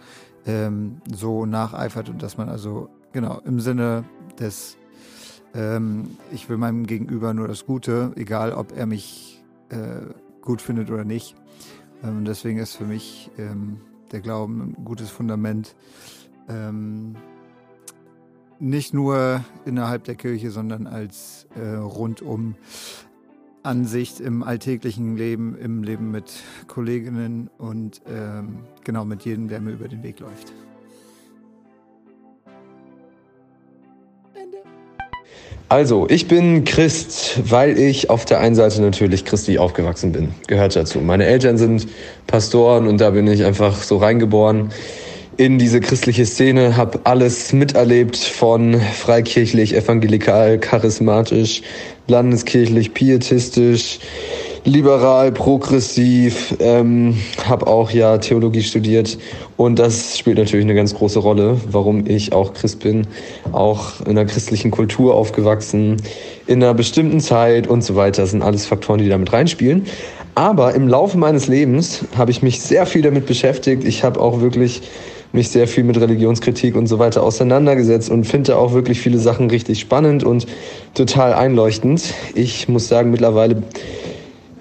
ähm, 0.47 1.01
so 1.13 1.45
nacheifert 1.45 2.09
und 2.09 2.23
dass 2.23 2.37
man 2.37 2.49
also 2.49 2.89
genau 3.11 3.41
im 3.45 3.59
Sinne 3.59 4.05
des 4.39 4.77
ähm, 5.57 6.17
ich 6.31 6.49
will 6.49 6.57
meinem 6.57 6.87
Gegenüber 6.87 7.35
nur 7.35 7.49
das 7.49 7.67
Gute, 7.67 8.13
egal 8.15 8.53
ob 8.53 8.71
er 8.77 8.87
mich 8.87 9.43
äh, 9.71 10.03
gut 10.41 10.63
findet 10.63 10.89
oder 10.93 11.05
nicht. 11.05 11.35
Ähm, 12.05 12.25
deswegen 12.25 12.61
ist 12.61 12.77
für 12.77 12.85
mich 12.85 13.33
ähm, 13.39 13.81
der 14.15 14.21
Glauben 14.21 14.61
ein 14.63 14.85
gutes 14.85 15.11
Fundament. 15.11 15.75
Ähm, 16.49 17.17
nicht 18.61 18.95
nur 18.95 19.45
innerhalb 19.65 20.05
der 20.05 20.15
Kirche, 20.15 20.53
sondern 20.53 20.87
als 20.87 21.49
äh, 21.57 21.75
rundum 21.75 22.55
Ansicht 23.65 24.21
im 24.21 24.45
alltäglichen 24.45 25.17
Leben, 25.17 25.59
im 25.59 25.83
Leben 25.83 26.13
mit 26.13 26.33
Kolleginnen 26.69 27.51
und 27.59 28.03
ähm, 28.07 28.61
genau 28.85 29.05
mit 29.05 29.25
jedem, 29.25 29.49
der 29.49 29.61
mir 29.61 29.73
über 29.73 29.89
den 29.89 30.05
Weg 30.05 30.21
läuft. 30.21 30.53
Also, 35.69 36.07
ich 36.09 36.29
bin 36.29 36.65
Christ, 36.65 37.41
weil 37.51 37.79
ich 37.79 38.11
auf 38.11 38.25
der 38.25 38.41
einen 38.41 38.55
Seite 38.55 38.83
natürlich 38.83 39.25
christlich 39.25 39.59
aufgewachsen 39.59 40.13
bin. 40.13 40.29
Gehört 40.47 40.77
dazu. 40.77 41.01
Meine 41.01 41.25
Eltern 41.25 41.57
sind 41.57 41.89
Pastoren 42.27 42.87
und 42.87 43.01
da 43.01 43.11
bin 43.11 43.27
ich 43.27 43.45
einfach 43.45 43.83
so 43.83 43.97
reingeboren 43.97 44.71
in 45.37 45.59
diese 45.59 45.81
christliche 45.81 46.27
Szene, 46.27 46.77
habe 46.77 47.01
alles 47.05 47.53
miterlebt 47.53 48.17
von 48.17 48.81
freikirchlich, 48.81 49.75
evangelikal, 49.75 50.59
charismatisch, 50.59 51.63
landeskirchlich, 52.07 52.95
pietistisch, 52.95 53.99
liberal, 54.65 55.31
progressiv, 55.31 56.57
ähm, 56.59 57.17
habe 57.47 57.67
auch 57.67 57.91
ja 57.91 58.19
Theologie 58.19 58.63
studiert 58.63 59.19
und 59.57 59.79
das 59.79 60.19
spielt 60.19 60.39
natürlich 60.39 60.65
eine 60.65 60.75
ganz 60.75 60.95
große 60.95 61.19
Rolle, 61.19 61.61
warum 61.71 62.07
ich 62.07 62.33
auch 62.33 62.55
Christ 62.55 62.81
bin, 62.81 63.07
auch 63.53 64.01
in 64.01 64.11
einer 64.11 64.25
christlichen 64.25 64.71
Kultur 64.71 65.15
aufgewachsen, 65.15 65.99
in 66.47 66.63
einer 66.63 66.75
bestimmten 66.75 67.21
Zeit 67.21 67.67
und 67.67 67.85
so 67.85 67.95
weiter. 67.95 68.23
Das 68.23 68.31
sind 68.31 68.43
alles 68.43 68.67
Faktoren, 68.67 68.99
die 68.99 69.09
damit 69.09 69.33
reinspielen. 69.33 69.87
Aber 70.35 70.75
im 70.75 70.89
Laufe 70.89 71.17
meines 71.17 71.47
Lebens 71.47 72.05
habe 72.17 72.31
ich 72.31 72.43
mich 72.43 72.61
sehr 72.61 72.87
viel 72.87 73.03
damit 73.03 73.27
beschäftigt. 73.27 73.85
Ich 73.85 74.03
habe 74.03 74.21
auch 74.21 74.41
wirklich 74.41 74.83
mich 75.35 75.51
sehr 75.51 75.67
viel 75.67 75.85
mit 75.85 76.01
Religionskritik 76.01 76.77
und 76.77 76.87
so 76.87 76.99
weiter 76.99 77.23
auseinandergesetzt 77.23 78.09
und 78.09 78.25
finde 78.25 78.57
auch 78.57 78.73
wirklich 78.73 79.01
viele 79.01 79.19
Sachen 79.19 79.51
richtig 79.51 79.81
spannend 79.81 80.25
und 80.25 80.47
total 80.95 81.35
einleuchtend. 81.35 82.15
Ich 82.35 82.69
muss 82.69 82.89
sagen, 82.89 83.11
mittlerweile 83.11 83.63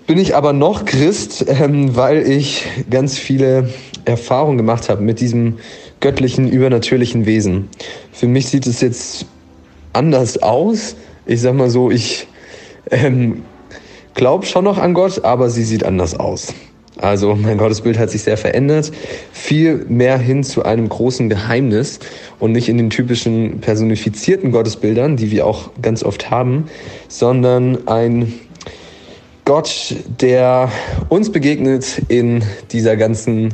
bin 0.07 0.17
ich 0.17 0.35
aber 0.35 0.53
noch 0.53 0.85
Christ, 0.85 1.45
ähm, 1.47 1.95
weil 1.95 2.27
ich 2.27 2.65
ganz 2.89 3.17
viele 3.17 3.69
Erfahrungen 4.05 4.57
gemacht 4.57 4.89
habe 4.89 5.01
mit 5.01 5.19
diesem 5.19 5.57
göttlichen, 5.99 6.49
übernatürlichen 6.49 7.25
Wesen. 7.25 7.69
Für 8.11 8.27
mich 8.27 8.47
sieht 8.47 8.67
es 8.67 8.81
jetzt 8.81 9.25
anders 9.93 10.41
aus. 10.41 10.95
Ich 11.25 11.41
sag 11.41 11.55
mal 11.55 11.69
so, 11.69 11.89
ich 11.89 12.27
ähm, 12.91 13.43
glaube 14.13 14.45
schon 14.45 14.65
noch 14.65 14.77
an 14.77 14.93
Gott, 14.93 15.23
aber 15.23 15.49
sie 15.49 15.63
sieht 15.63 15.85
anders 15.85 16.19
aus. 16.19 16.53
Also 16.97 17.35
mein 17.35 17.57
Gottesbild 17.57 17.97
hat 17.97 18.11
sich 18.11 18.21
sehr 18.21 18.37
verändert, 18.37 18.91
viel 19.31 19.85
mehr 19.89 20.17
hin 20.17 20.43
zu 20.43 20.63
einem 20.63 20.89
großen 20.89 21.27
Geheimnis 21.27 21.99
und 22.39 22.51
nicht 22.51 22.69
in 22.69 22.77
den 22.77 22.91
typischen 22.91 23.61
personifizierten 23.61 24.51
Gottesbildern, 24.51 25.17
die 25.17 25.31
wir 25.31 25.47
auch 25.47 25.71
ganz 25.81 26.03
oft 26.03 26.29
haben, 26.29 26.65
sondern 27.07 27.87
ein 27.87 28.33
Gott, 29.45 29.95
der 30.21 30.71
uns 31.09 31.29
begegnet 31.31 32.01
in 32.07 32.43
dieser 32.71 32.95
ganzen 32.95 33.53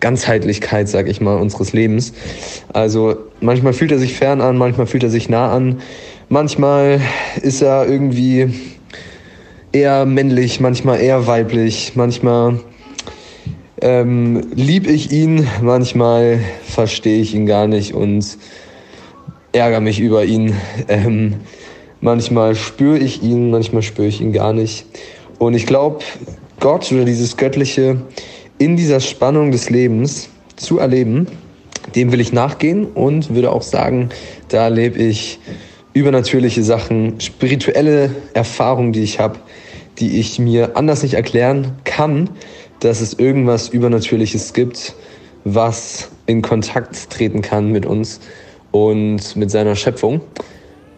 Ganzheitlichkeit, 0.00 0.86
sag 0.86 1.08
ich 1.08 1.22
mal, 1.22 1.38
unseres 1.38 1.72
Lebens. 1.72 2.12
Also 2.74 3.16
manchmal 3.40 3.72
fühlt 3.72 3.90
er 3.90 3.98
sich 3.98 4.14
fern 4.14 4.42
an, 4.42 4.58
manchmal 4.58 4.86
fühlt 4.86 5.02
er 5.02 5.08
sich 5.08 5.30
nah 5.30 5.50
an, 5.50 5.80
manchmal 6.28 7.00
ist 7.40 7.62
er 7.62 7.88
irgendwie 7.88 8.52
eher 9.72 10.04
männlich, 10.04 10.60
manchmal 10.60 11.00
eher 11.00 11.26
weiblich, 11.26 11.92
manchmal 11.94 12.60
ähm, 13.80 14.50
lieb 14.54 14.86
ich 14.86 15.10
ihn, 15.10 15.48
manchmal 15.62 16.40
verstehe 16.64 17.22
ich 17.22 17.34
ihn 17.34 17.46
gar 17.46 17.66
nicht 17.66 17.94
und 17.94 18.36
ärgere 19.52 19.80
mich 19.80 20.00
über 20.00 20.24
ihn. 20.24 20.54
Ähm, 20.88 21.36
manchmal 22.04 22.54
spüre 22.54 22.98
ich 22.98 23.22
ihn, 23.22 23.50
manchmal 23.50 23.82
spüre 23.82 24.06
ich 24.06 24.20
ihn 24.20 24.32
gar 24.32 24.52
nicht. 24.52 24.84
Und 25.38 25.54
ich 25.54 25.66
glaube, 25.66 26.04
Gott 26.60 26.92
oder 26.92 27.04
dieses 27.04 27.36
Göttliche 27.36 27.96
in 28.58 28.76
dieser 28.76 29.00
Spannung 29.00 29.50
des 29.50 29.70
Lebens 29.70 30.28
zu 30.54 30.78
erleben, 30.78 31.26
dem 31.94 32.12
will 32.12 32.20
ich 32.20 32.32
nachgehen 32.32 32.84
und 32.86 33.34
würde 33.34 33.50
auch 33.50 33.62
sagen, 33.62 34.10
da 34.48 34.64
erlebe 34.64 34.98
ich 34.98 35.40
übernatürliche 35.94 36.62
Sachen, 36.62 37.20
spirituelle 37.20 38.10
Erfahrungen, 38.34 38.92
die 38.92 39.02
ich 39.02 39.18
habe, 39.18 39.38
die 39.98 40.18
ich 40.20 40.38
mir 40.38 40.76
anders 40.76 41.02
nicht 41.02 41.14
erklären 41.14 41.72
kann, 41.84 42.30
dass 42.80 43.00
es 43.00 43.14
irgendwas 43.14 43.68
Übernatürliches 43.68 44.52
gibt, 44.52 44.94
was 45.44 46.10
in 46.26 46.42
Kontakt 46.42 47.10
treten 47.10 47.40
kann 47.40 47.72
mit 47.72 47.86
uns 47.86 48.20
und 48.72 49.36
mit 49.36 49.50
seiner 49.50 49.76
Schöpfung. 49.76 50.20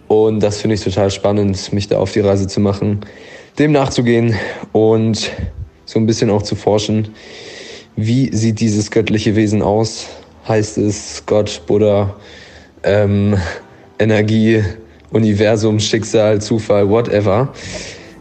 Und 0.08 0.40
das 0.40 0.60
finde 0.60 0.74
ich 0.74 0.82
total 0.82 1.10
spannend, 1.10 1.72
mich 1.72 1.88
da 1.88 1.98
auf 1.98 2.12
die 2.12 2.20
Reise 2.20 2.46
zu 2.46 2.60
machen, 2.60 3.00
dem 3.58 3.72
nachzugehen 3.72 4.34
und 4.72 5.30
so 5.84 5.98
ein 5.98 6.06
bisschen 6.06 6.30
auch 6.30 6.42
zu 6.42 6.54
forschen. 6.54 7.08
Wie 7.96 8.34
sieht 8.34 8.60
dieses 8.60 8.90
göttliche 8.90 9.34
Wesen 9.36 9.62
aus? 9.62 10.06
Heißt 10.46 10.78
es 10.78 11.24
Gott, 11.26 11.62
Buddha, 11.66 12.14
ähm, 12.82 13.36
Energie, 13.98 14.62
Universum, 15.10 15.80
Schicksal, 15.80 16.40
Zufall, 16.40 16.88
whatever. 16.88 17.52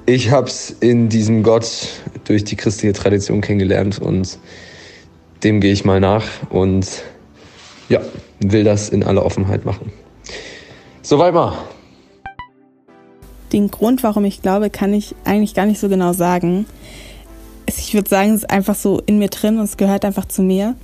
Ich 0.05 0.31
habe 0.31 0.47
es 0.47 0.69
in 0.79 1.09
diesem 1.09 1.43
Gott 1.43 1.67
durch 2.25 2.43
die 2.43 2.55
christliche 2.55 2.93
Tradition 2.93 3.41
kennengelernt 3.41 3.99
und 3.99 4.39
dem 5.43 5.59
gehe 5.59 5.73
ich 5.73 5.83
mal 5.83 5.99
nach 5.99 6.25
und 6.49 6.87
ja, 7.89 8.01
will 8.39 8.63
das 8.63 8.89
in 8.89 9.03
aller 9.03 9.25
Offenheit 9.25 9.65
machen. 9.65 9.91
So 11.01 11.19
weiter. 11.19 11.57
Den 13.55 13.71
Grund, 13.71 14.03
warum 14.03 14.25
ich 14.25 14.41
glaube, 14.41 14.69
kann 14.69 14.93
ich 14.93 15.15
eigentlich 15.23 15.53
gar 15.53 15.65
nicht 15.65 15.79
so 15.79 15.87
genau 15.87 16.11
sagen. 16.11 16.65
Ich 17.67 17.93
würde 17.93 18.09
sagen, 18.09 18.31
es 18.31 18.43
ist 18.43 18.49
einfach 18.49 18.75
so 18.75 19.01
in 19.05 19.17
mir 19.17 19.29
drin 19.29 19.59
und 19.59 19.63
es 19.63 19.77
gehört 19.77 20.03
einfach 20.03 20.25
zu 20.25 20.43
mir. 20.43 20.75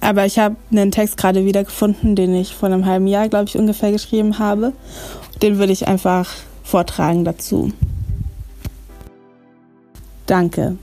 Aber 0.00 0.24
ich 0.24 0.38
habe 0.38 0.54
einen 0.70 0.92
Text 0.92 1.16
gerade 1.16 1.44
wiedergefunden, 1.44 2.14
den 2.14 2.32
ich 2.32 2.54
vor 2.54 2.68
einem 2.68 2.86
halben 2.86 3.08
Jahr, 3.08 3.28
glaube 3.28 3.46
ich, 3.48 3.58
ungefähr 3.58 3.90
geschrieben 3.90 4.38
habe. 4.38 4.72
Den 5.42 5.58
würde 5.58 5.72
ich 5.72 5.88
einfach 5.88 6.32
vortragen 6.62 7.24
dazu. 7.24 7.72
Danke. 10.26 10.78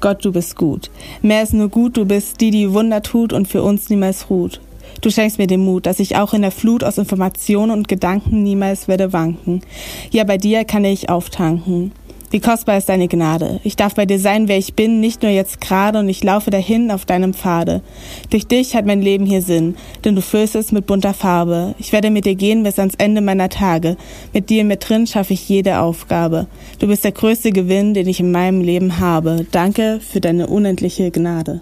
Gott, 0.00 0.24
du 0.24 0.32
bist 0.32 0.56
gut. 0.56 0.90
Mehr 1.20 1.42
ist 1.42 1.52
nur 1.52 1.68
gut, 1.68 1.98
du 1.98 2.06
bist 2.06 2.40
die, 2.40 2.50
die 2.50 2.72
Wunder 2.72 3.02
tut 3.02 3.34
und 3.34 3.46
für 3.46 3.62
uns 3.62 3.90
niemals 3.90 4.30
ruht. 4.30 4.62
Du 5.00 5.10
schenkst 5.10 5.38
mir 5.38 5.46
den 5.46 5.64
Mut, 5.64 5.86
dass 5.86 6.00
ich 6.00 6.16
auch 6.16 6.34
in 6.34 6.42
der 6.42 6.50
Flut 6.50 6.84
aus 6.84 6.98
Informationen 6.98 7.72
und 7.72 7.88
Gedanken 7.88 8.42
niemals 8.42 8.88
werde 8.88 9.12
wanken. 9.12 9.62
Ja, 10.10 10.24
bei 10.24 10.38
dir 10.38 10.64
kann 10.64 10.84
ich 10.84 11.08
auftanken. 11.08 11.92
Wie 12.32 12.40
kostbar 12.40 12.78
ist 12.78 12.88
deine 12.88 13.08
Gnade. 13.08 13.60
Ich 13.62 13.76
darf 13.76 13.94
bei 13.94 14.06
dir 14.06 14.18
sein, 14.18 14.48
wer 14.48 14.56
ich 14.56 14.72
bin, 14.72 15.00
nicht 15.00 15.22
nur 15.22 15.30
jetzt 15.30 15.60
gerade, 15.60 15.98
und 15.98 16.08
ich 16.08 16.24
laufe 16.24 16.50
dahin 16.50 16.90
auf 16.90 17.04
deinem 17.04 17.34
Pfade. 17.34 17.82
Durch 18.30 18.46
dich 18.46 18.74
hat 18.74 18.86
mein 18.86 19.02
Leben 19.02 19.26
hier 19.26 19.42
Sinn, 19.42 19.76
denn 20.02 20.16
du 20.16 20.22
füllst 20.22 20.54
es 20.54 20.72
mit 20.72 20.86
bunter 20.86 21.12
Farbe. 21.12 21.74
Ich 21.78 21.92
werde 21.92 22.08
mit 22.08 22.24
dir 22.24 22.34
gehen 22.34 22.62
bis 22.62 22.78
ans 22.78 22.94
Ende 22.94 23.20
meiner 23.20 23.50
Tage. 23.50 23.98
Mit 24.32 24.48
dir 24.48 24.64
mit 24.64 24.88
drin 24.88 25.06
schaffe 25.06 25.34
ich 25.34 25.46
jede 25.46 25.80
Aufgabe. 25.80 26.46
Du 26.78 26.86
bist 26.86 27.04
der 27.04 27.12
größte 27.12 27.52
Gewinn, 27.52 27.92
den 27.92 28.08
ich 28.08 28.20
in 28.20 28.32
meinem 28.32 28.62
Leben 28.62 28.98
habe. 28.98 29.44
Danke 29.50 30.00
für 30.00 30.22
deine 30.22 30.46
unendliche 30.46 31.10
Gnade. 31.10 31.60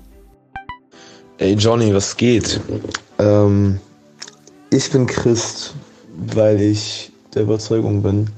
Ey 1.39 1.55
Johnny, 1.55 1.93
was 1.93 2.16
geht? 2.16 2.61
Ähm, 3.20 3.78
ich 4.70 4.90
bin 4.90 5.06
Christ, 5.06 5.74
weil 6.16 6.60
ich 6.60 7.12
der 7.34 7.42
Überzeugung 7.42 8.02
bin, 8.02 8.30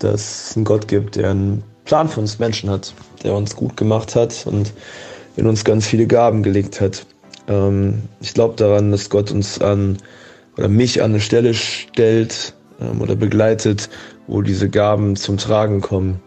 dass 0.00 0.50
es 0.50 0.56
einen 0.56 0.64
Gott 0.64 0.88
gibt, 0.88 1.16
der 1.16 1.30
einen 1.30 1.62
Plan 1.84 2.08
für 2.08 2.20
uns 2.20 2.38
Menschen 2.38 2.68
hat, 2.68 2.92
der 3.22 3.34
uns 3.34 3.54
gut 3.54 3.76
gemacht 3.76 4.16
hat 4.16 4.46
und 4.46 4.72
in 5.36 5.46
uns 5.46 5.64
ganz 5.64 5.86
viele 5.86 6.06
Gaben 6.06 6.42
gelegt 6.42 6.80
hat. 6.80 7.06
Ähm, 7.46 8.02
ich 8.20 8.34
glaube 8.34 8.56
daran, 8.56 8.90
dass 8.90 9.08
Gott 9.08 9.30
uns 9.30 9.60
an 9.60 9.98
oder 10.56 10.68
mich 10.68 11.00
an 11.00 11.12
eine 11.12 11.20
Stelle 11.20 11.54
stellt 11.54 12.54
ähm, 12.80 13.00
oder 13.00 13.14
begleitet, 13.14 13.88
wo 14.26 14.42
diese 14.42 14.68
Gaben 14.68 15.14
zum 15.14 15.36
Tragen 15.36 15.80
kommen. 15.80 16.20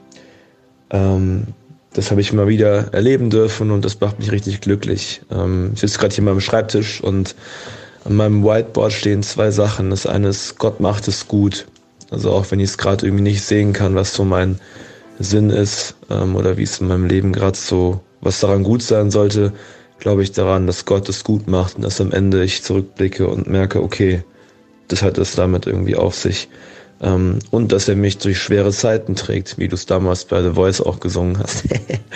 Ähm, 0.92 1.48
das 1.94 2.10
habe 2.10 2.22
ich 2.22 2.32
immer 2.32 2.48
wieder 2.48 2.94
erleben 2.94 3.30
dürfen 3.30 3.70
und 3.70 3.84
das 3.84 4.00
macht 4.00 4.18
mich 4.18 4.32
richtig 4.32 4.62
glücklich. 4.62 5.22
Ähm, 5.30 5.72
ich 5.74 5.82
sitze 5.82 6.00
gerade 6.00 6.16
hier 6.16 6.22
an 6.22 6.26
meinem 6.26 6.40
Schreibtisch 6.40 7.02
und 7.02 7.36
an 8.04 8.16
meinem 8.16 8.44
Whiteboard 8.44 8.94
stehen 8.94 9.24
zwei 9.24 9.52
Sachen. 9.52 9.90
Das 9.90 10.06
eine 10.06 10.30
ist, 10.30 10.58
Gott 10.58 10.80
macht 10.80 11.08
es 11.08 11.28
gut. 11.28 11.68
Also 12.10 12.32
auch 12.32 12.50
wenn 12.52 12.60
ich 12.60 12.72
es 12.72 12.78
gerade 12.78 13.06
irgendwie 13.06 13.24
nicht 13.24 13.44
sehen 13.44 13.74
kann, 13.74 13.96
was 13.96 14.14
so 14.14 14.26
mein 14.26 14.60
Sinn 15.20 15.50
ist 15.50 15.96
ähm, 16.10 16.36
oder 16.36 16.58
wie 16.58 16.64
es 16.64 16.82
in 16.82 16.88
meinem 16.88 17.06
Leben 17.06 17.32
gerade 17.32 17.58
so, 17.58 18.02
was 18.22 18.40
daran 18.40 18.64
gut 18.64 18.82
sein 18.84 19.12
sollte, 19.12 19.54
glaube 20.00 20.24
ich 20.24 20.32
daran, 20.32 20.68
dass 20.68 20.86
Gott 20.86 21.08
es 21.10 21.24
gut 21.24 21.48
macht 21.48 21.76
und 21.76 21.84
dass 21.84 22.02
am 22.02 22.12
Ende 22.12 22.44
ich 22.44 22.64
zurückblicke 22.64 23.28
und 23.28 23.48
merke, 23.48 23.82
okay, 23.82 24.24
das 24.88 25.02
hat 25.04 25.18
es 25.18 25.36
damit 25.36 25.68
irgendwie 25.68 25.96
auf 25.96 26.16
sich. 26.16 26.50
Ähm, 27.02 27.40
und 27.50 27.72
dass 27.72 27.88
er 27.88 27.96
mich 27.96 28.18
durch 28.18 28.40
schwere 28.40 28.72
Zeiten 28.72 29.16
trägt, 29.16 29.58
wie 29.58 29.68
du 29.68 29.76
es 29.76 29.86
damals 29.86 30.26
bei 30.26 30.42
The 30.44 30.52
Voice 30.52 30.82
auch 30.82 31.00
gesungen 31.00 31.40
hast. 31.40 31.64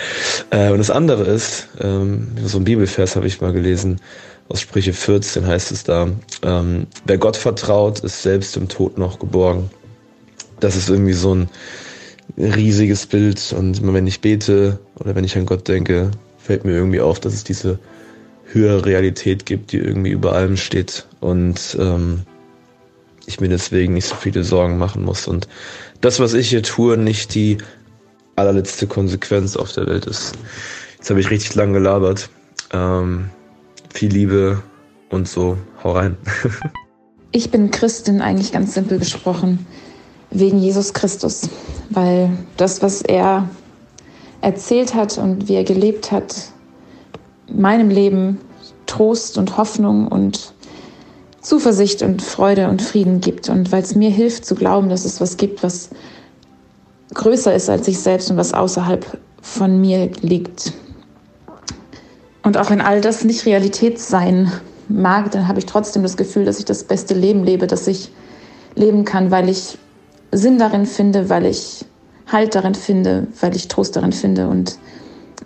äh, 0.50 0.70
und 0.70 0.78
das 0.78 0.90
andere 0.90 1.24
ist, 1.24 1.68
ähm, 1.80 2.28
so 2.44 2.58
ein 2.58 2.64
Bibelvers 2.64 3.16
habe 3.16 3.26
ich 3.26 3.40
mal 3.40 3.52
gelesen, 3.52 4.00
aus 4.48 4.60
Sprüche 4.60 4.92
14 4.92 5.46
heißt 5.46 5.72
es 5.72 5.84
da, 5.84 6.08
ähm, 6.42 6.86
wer 7.04 7.18
Gott 7.18 7.36
vertraut, 7.36 8.00
ist 8.00 8.22
selbst 8.22 8.56
im 8.56 8.68
Tod 8.68 8.98
noch 8.98 9.18
geborgen 9.18 9.70
das 10.60 10.76
ist 10.76 10.88
irgendwie 10.88 11.12
so 11.12 11.34
ein 11.34 11.48
riesiges 12.36 13.06
Bild. 13.06 13.54
Und 13.56 13.80
wenn 13.92 14.06
ich 14.06 14.20
bete 14.20 14.78
oder 14.98 15.14
wenn 15.14 15.24
ich 15.24 15.36
an 15.36 15.46
Gott 15.46 15.68
denke, 15.68 16.10
fällt 16.38 16.64
mir 16.64 16.72
irgendwie 16.72 17.00
auf, 17.00 17.20
dass 17.20 17.34
es 17.34 17.44
diese 17.44 17.78
höhere 18.44 18.84
Realität 18.84 19.46
gibt, 19.46 19.72
die 19.72 19.78
irgendwie 19.78 20.10
über 20.10 20.32
allem 20.32 20.56
steht. 20.56 21.06
Und 21.20 21.76
ähm, 21.80 22.22
ich 23.26 23.40
mir 23.40 23.48
deswegen 23.48 23.94
nicht 23.94 24.06
so 24.06 24.14
viele 24.14 24.44
Sorgen 24.44 24.78
machen 24.78 25.04
muss. 25.04 25.26
Und 25.26 25.48
das, 26.00 26.20
was 26.20 26.34
ich 26.34 26.48
hier 26.48 26.62
tue, 26.62 26.96
nicht 26.96 27.34
die 27.34 27.58
allerletzte 28.36 28.86
Konsequenz 28.86 29.56
auf 29.56 29.72
der 29.72 29.86
Welt 29.86 30.06
ist. 30.06 30.34
Jetzt 30.96 31.10
habe 31.10 31.20
ich 31.20 31.30
richtig 31.30 31.54
lang 31.54 31.72
gelabert. 31.72 32.28
Ähm, 32.72 33.30
viel 33.96 34.12
Liebe 34.12 34.62
und 35.10 35.26
so. 35.26 35.56
Hau 35.82 35.92
rein. 35.92 36.18
ich 37.32 37.50
bin 37.50 37.70
Christin, 37.70 38.20
eigentlich 38.20 38.52
ganz 38.52 38.74
simpel 38.74 38.98
gesprochen 38.98 39.66
wegen 40.30 40.58
Jesus 40.58 40.92
Christus, 40.92 41.48
weil 41.88 42.30
das, 42.58 42.82
was 42.82 43.00
er 43.00 43.48
erzählt 44.42 44.94
hat 44.94 45.16
und 45.16 45.48
wie 45.48 45.54
er 45.54 45.64
gelebt 45.64 46.12
hat, 46.12 46.34
meinem 47.50 47.88
Leben 47.88 48.38
Trost 48.84 49.38
und 49.38 49.56
Hoffnung 49.56 50.08
und 50.08 50.52
Zuversicht 51.40 52.02
und 52.02 52.20
Freude 52.20 52.68
und 52.68 52.82
Frieden 52.82 53.20
gibt 53.20 53.48
und 53.48 53.72
weil 53.72 53.82
es 53.82 53.94
mir 53.94 54.10
hilft 54.10 54.44
zu 54.44 54.56
glauben, 54.56 54.90
dass 54.90 55.06
es 55.06 55.20
was 55.22 55.38
gibt, 55.38 55.62
was 55.62 55.88
größer 57.14 57.54
ist 57.54 57.70
als 57.70 57.88
ich 57.88 57.98
selbst 57.98 58.30
und 58.30 58.36
was 58.36 58.52
außerhalb 58.52 59.18
von 59.40 59.80
mir 59.80 60.10
liegt. 60.20 60.74
Und 62.46 62.56
auch 62.58 62.70
wenn 62.70 62.80
all 62.80 63.00
das 63.00 63.24
nicht 63.24 63.44
Realität 63.44 63.98
sein 63.98 64.52
mag, 64.88 65.32
dann 65.32 65.48
habe 65.48 65.58
ich 65.58 65.66
trotzdem 65.66 66.04
das 66.04 66.16
Gefühl, 66.16 66.44
dass 66.44 66.60
ich 66.60 66.64
das 66.64 66.84
beste 66.84 67.12
Leben 67.12 67.42
lebe, 67.42 67.66
das 67.66 67.88
ich 67.88 68.12
leben 68.76 69.04
kann, 69.04 69.32
weil 69.32 69.48
ich 69.48 69.76
Sinn 70.30 70.56
darin 70.56 70.86
finde, 70.86 71.28
weil 71.28 71.44
ich 71.44 71.84
Halt 72.30 72.54
darin 72.54 72.76
finde, 72.76 73.26
weil 73.40 73.56
ich 73.56 73.66
Trost 73.66 73.96
darin 73.96 74.12
finde 74.12 74.46
und 74.46 74.78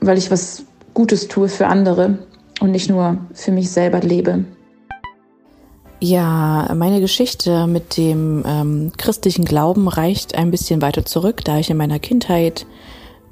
weil 0.03 0.19
ich 0.19 0.31
was 0.31 0.65
Gutes 0.93 1.27
tue 1.27 1.49
für 1.49 1.69
andere 1.69 2.19
und 2.61 2.71
nicht 2.71 2.91
nur 2.91 3.17
für 3.33 3.51
mich 3.51 3.71
selber 3.71 4.01
lebe. 4.01 4.45
Ja, 6.01 6.71
meine 6.75 7.01
Geschichte 7.01 7.67
mit 7.67 7.97
dem 7.97 8.45
ähm, 8.47 8.93
christlichen 8.99 9.47
Glauben 9.47 9.89
reicht 9.89 10.35
ein 10.35 10.51
bisschen 10.51 10.83
weiter 10.83 11.07
zurück, 11.07 11.45
da 11.47 11.59
ich 11.59 11.71
in 11.71 11.79
meiner 11.79 11.99
Kindheit 11.99 12.67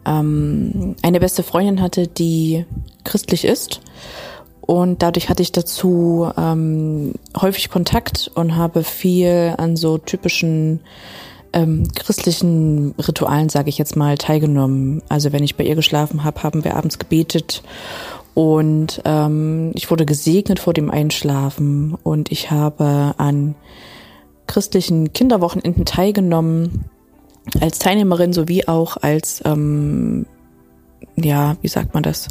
ähm, 0.09 0.97
eine 1.03 1.21
beste 1.21 1.43
Freundin 1.43 1.81
hatte, 1.83 2.09
die 2.09 2.65
christlich 3.05 3.45
ist. 3.45 3.81
Und 4.61 5.03
dadurch 5.03 5.29
hatte 5.29 5.43
ich 5.43 5.53
dazu 5.53 6.31
ähm, 6.37 7.15
häufig 7.41 7.71
Kontakt 7.71 8.31
und 8.35 8.57
habe 8.57 8.85
viel 8.85 9.55
an 9.57 9.77
so 9.77 9.97
typischen 9.99 10.81
ähm, 11.55 11.89
christlichen 11.95 12.95
Ritualen, 12.99 13.49
sage 13.49 13.71
ich 13.71 13.79
jetzt 13.79 13.97
mal, 13.97 14.19
teilgenommen. 14.19 15.03
Also 15.09 15.33
wenn 15.33 15.43
ich 15.43 15.57
bei 15.57 15.65
ihr 15.65 15.75
geschlafen 15.75 16.25
habe, 16.25 16.43
haben 16.43 16.65
wir 16.65 16.77
abends 16.77 16.99
gebetet 16.99 17.63
und 18.35 19.03
ähm, 19.05 19.73
ich 19.75 19.91
wurde 19.91 20.05
gesegnet 20.05 20.61
vor 20.61 20.75
dem 20.75 20.91
Einschlafen 20.91 21.97
und 22.03 22.31
ich 22.31 22.51
habe 22.51 23.15
an 23.17 23.55
christlichen 24.47 25.13
Kinderwochenenden 25.13 25.85
teilgenommen 25.85 26.85
als 27.61 27.79
Teilnehmerin 27.79 28.33
sowie 28.33 28.67
auch 28.67 28.97
als 28.99 29.43
ähm, 29.45 30.27
ja, 31.25 31.57
wie 31.63 31.69
sagt 31.69 31.95
man 31.95 32.03
das? 32.03 32.29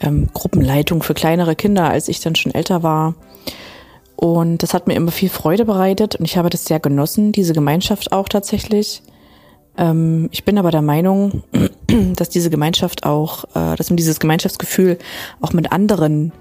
Ähm, 0.00 0.28
Gruppenleitung 0.32 1.02
für 1.02 1.14
kleinere 1.14 1.56
Kinder, 1.56 1.90
als 1.90 2.08
ich 2.08 2.20
dann 2.20 2.36
schon 2.36 2.54
älter 2.54 2.82
war. 2.82 3.14
Und 4.16 4.62
das 4.62 4.74
hat 4.74 4.86
mir 4.86 4.94
immer 4.94 5.12
viel 5.12 5.28
Freude 5.28 5.64
bereitet 5.64 6.16
und 6.16 6.24
ich 6.24 6.36
habe 6.36 6.50
das 6.50 6.64
sehr 6.64 6.80
genossen, 6.80 7.32
diese 7.32 7.52
Gemeinschaft 7.52 8.12
auch 8.12 8.28
tatsächlich. 8.28 9.02
Ähm, 9.76 10.28
ich 10.32 10.44
bin 10.44 10.58
aber 10.58 10.70
der 10.70 10.82
Meinung, 10.82 11.44
dass 12.16 12.28
diese 12.28 12.50
Gemeinschaft 12.50 13.04
auch, 13.04 13.44
äh, 13.54 13.76
dass 13.76 13.90
man 13.90 13.96
dieses 13.96 14.18
Gemeinschaftsgefühl 14.18 14.98
auch 15.40 15.52
mit 15.52 15.70
anderen 15.70 16.32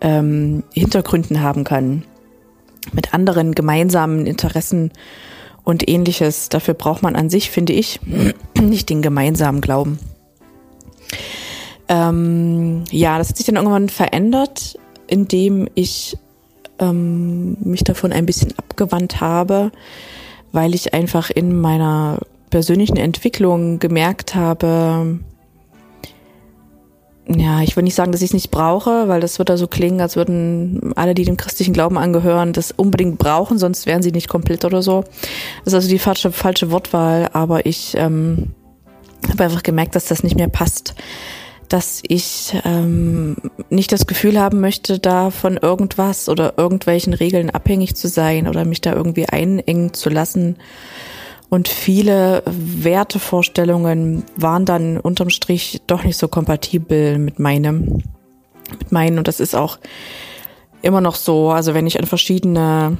ähm, 0.00 0.62
Hintergründen 0.72 1.40
haben 1.40 1.64
kann, 1.64 2.04
mit 2.92 3.14
anderen 3.14 3.54
gemeinsamen 3.54 4.26
Interessen 4.26 4.92
und 5.64 5.88
ähnliches. 5.88 6.48
Dafür 6.48 6.74
braucht 6.74 7.02
man 7.02 7.16
an 7.16 7.30
sich, 7.30 7.50
finde 7.50 7.72
ich, 7.72 8.00
nicht 8.60 8.90
den 8.90 9.02
gemeinsamen 9.02 9.60
Glauben. 9.60 9.98
Ähm, 11.88 12.84
ja, 12.90 13.18
das 13.18 13.30
hat 13.30 13.36
sich 13.36 13.46
dann 13.46 13.56
irgendwann 13.56 13.88
verändert, 13.88 14.78
indem 15.06 15.68
ich 15.74 16.16
ähm, 16.78 17.56
mich 17.60 17.84
davon 17.84 18.12
ein 18.12 18.26
bisschen 18.26 18.56
abgewandt 18.56 19.20
habe, 19.20 19.70
weil 20.52 20.74
ich 20.74 20.94
einfach 20.94 21.30
in 21.30 21.60
meiner 21.60 22.20
persönlichen 22.50 22.96
Entwicklung 22.96 23.78
gemerkt 23.80 24.34
habe, 24.34 25.18
ja, 27.26 27.62
ich 27.62 27.74
will 27.74 27.84
nicht 27.84 27.94
sagen, 27.94 28.12
dass 28.12 28.20
ich 28.20 28.30
es 28.30 28.34
nicht 28.34 28.50
brauche, 28.50 29.08
weil 29.08 29.20
das 29.20 29.38
wird 29.38 29.48
da 29.48 29.56
so 29.56 29.66
klingen, 29.66 30.00
als 30.00 30.16
würden 30.16 30.92
alle, 30.94 31.14
die 31.14 31.24
dem 31.24 31.38
christlichen 31.38 31.72
Glauben 31.72 31.96
angehören, 31.96 32.52
das 32.52 32.70
unbedingt 32.70 33.18
brauchen, 33.18 33.58
sonst 33.58 33.86
wären 33.86 34.02
sie 34.02 34.12
nicht 34.12 34.28
komplett 34.28 34.64
oder 34.64 34.82
so. 34.82 35.04
Das 35.64 35.72
ist 35.72 35.74
also 35.74 35.88
die 35.88 35.98
falsche, 35.98 36.32
falsche 36.32 36.70
Wortwahl, 36.70 37.30
aber 37.32 37.64
ich 37.64 37.94
ähm, 37.96 38.50
habe 39.30 39.44
einfach 39.44 39.62
gemerkt, 39.62 39.94
dass 39.94 40.06
das 40.06 40.22
nicht 40.22 40.36
mehr 40.36 40.48
passt. 40.48 40.94
Dass 41.70 42.02
ich 42.06 42.54
ähm, 42.66 43.36
nicht 43.70 43.90
das 43.90 44.06
Gefühl 44.06 44.38
haben 44.38 44.60
möchte, 44.60 44.98
da 44.98 45.30
von 45.30 45.56
irgendwas 45.56 46.28
oder 46.28 46.58
irgendwelchen 46.58 47.14
Regeln 47.14 47.48
abhängig 47.48 47.96
zu 47.96 48.06
sein 48.06 48.48
oder 48.48 48.66
mich 48.66 48.82
da 48.82 48.92
irgendwie 48.92 49.26
einengen 49.26 49.94
zu 49.94 50.10
lassen 50.10 50.56
und 51.54 51.68
viele 51.68 52.42
Wertevorstellungen 52.46 54.24
waren 54.34 54.64
dann 54.64 54.98
unterm 54.98 55.30
Strich 55.30 55.82
doch 55.86 56.02
nicht 56.02 56.18
so 56.18 56.26
kompatibel 56.26 57.16
mit 57.20 57.38
meinem, 57.38 58.02
mit 58.76 58.90
meinen. 58.90 59.18
Und 59.18 59.28
das 59.28 59.38
ist 59.38 59.54
auch 59.54 59.78
immer 60.82 61.00
noch 61.00 61.14
so. 61.14 61.52
Also 61.52 61.72
wenn 61.72 61.86
ich 61.86 62.00
an 62.00 62.06
verschiedene 62.06 62.98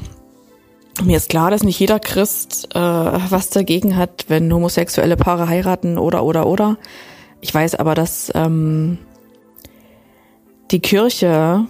mir 1.02 1.16
ist 1.16 1.30
klar, 1.30 1.50
dass 1.50 1.64
nicht 1.64 1.80
jeder 1.80 1.98
Christ 1.98 2.68
äh, 2.76 2.78
was 2.78 3.50
dagegen 3.50 3.96
hat, 3.96 4.26
wenn 4.28 4.54
homosexuelle 4.54 5.16
Paare 5.16 5.48
heiraten 5.48 5.98
oder 5.98 6.22
oder 6.22 6.46
oder. 6.46 6.78
Ich 7.40 7.52
weiß 7.52 7.74
aber, 7.74 7.96
dass 7.96 8.30
ähm, 8.36 8.98
die 10.70 10.78
Kirche, 10.78 11.66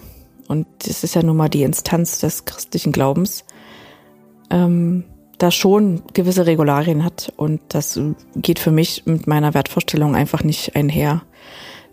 und 0.47 0.67
das 0.85 1.03
ist 1.03 1.15
ja 1.15 1.23
nun 1.23 1.37
mal 1.37 1.49
die 1.49 1.63
Instanz 1.63 2.19
des 2.19 2.45
christlichen 2.45 2.91
Glaubens, 2.91 3.43
ähm, 4.51 5.05
da 5.37 5.51
schon 5.51 6.03
gewisse 6.13 6.45
Regularien 6.45 7.03
hat 7.03 7.33
und 7.35 7.61
das 7.69 7.99
geht 8.35 8.59
für 8.59 8.71
mich 8.71 9.05
mit 9.05 9.27
meiner 9.27 9.53
Wertvorstellung 9.53 10.15
einfach 10.15 10.43
nicht 10.43 10.75
einher. 10.75 11.23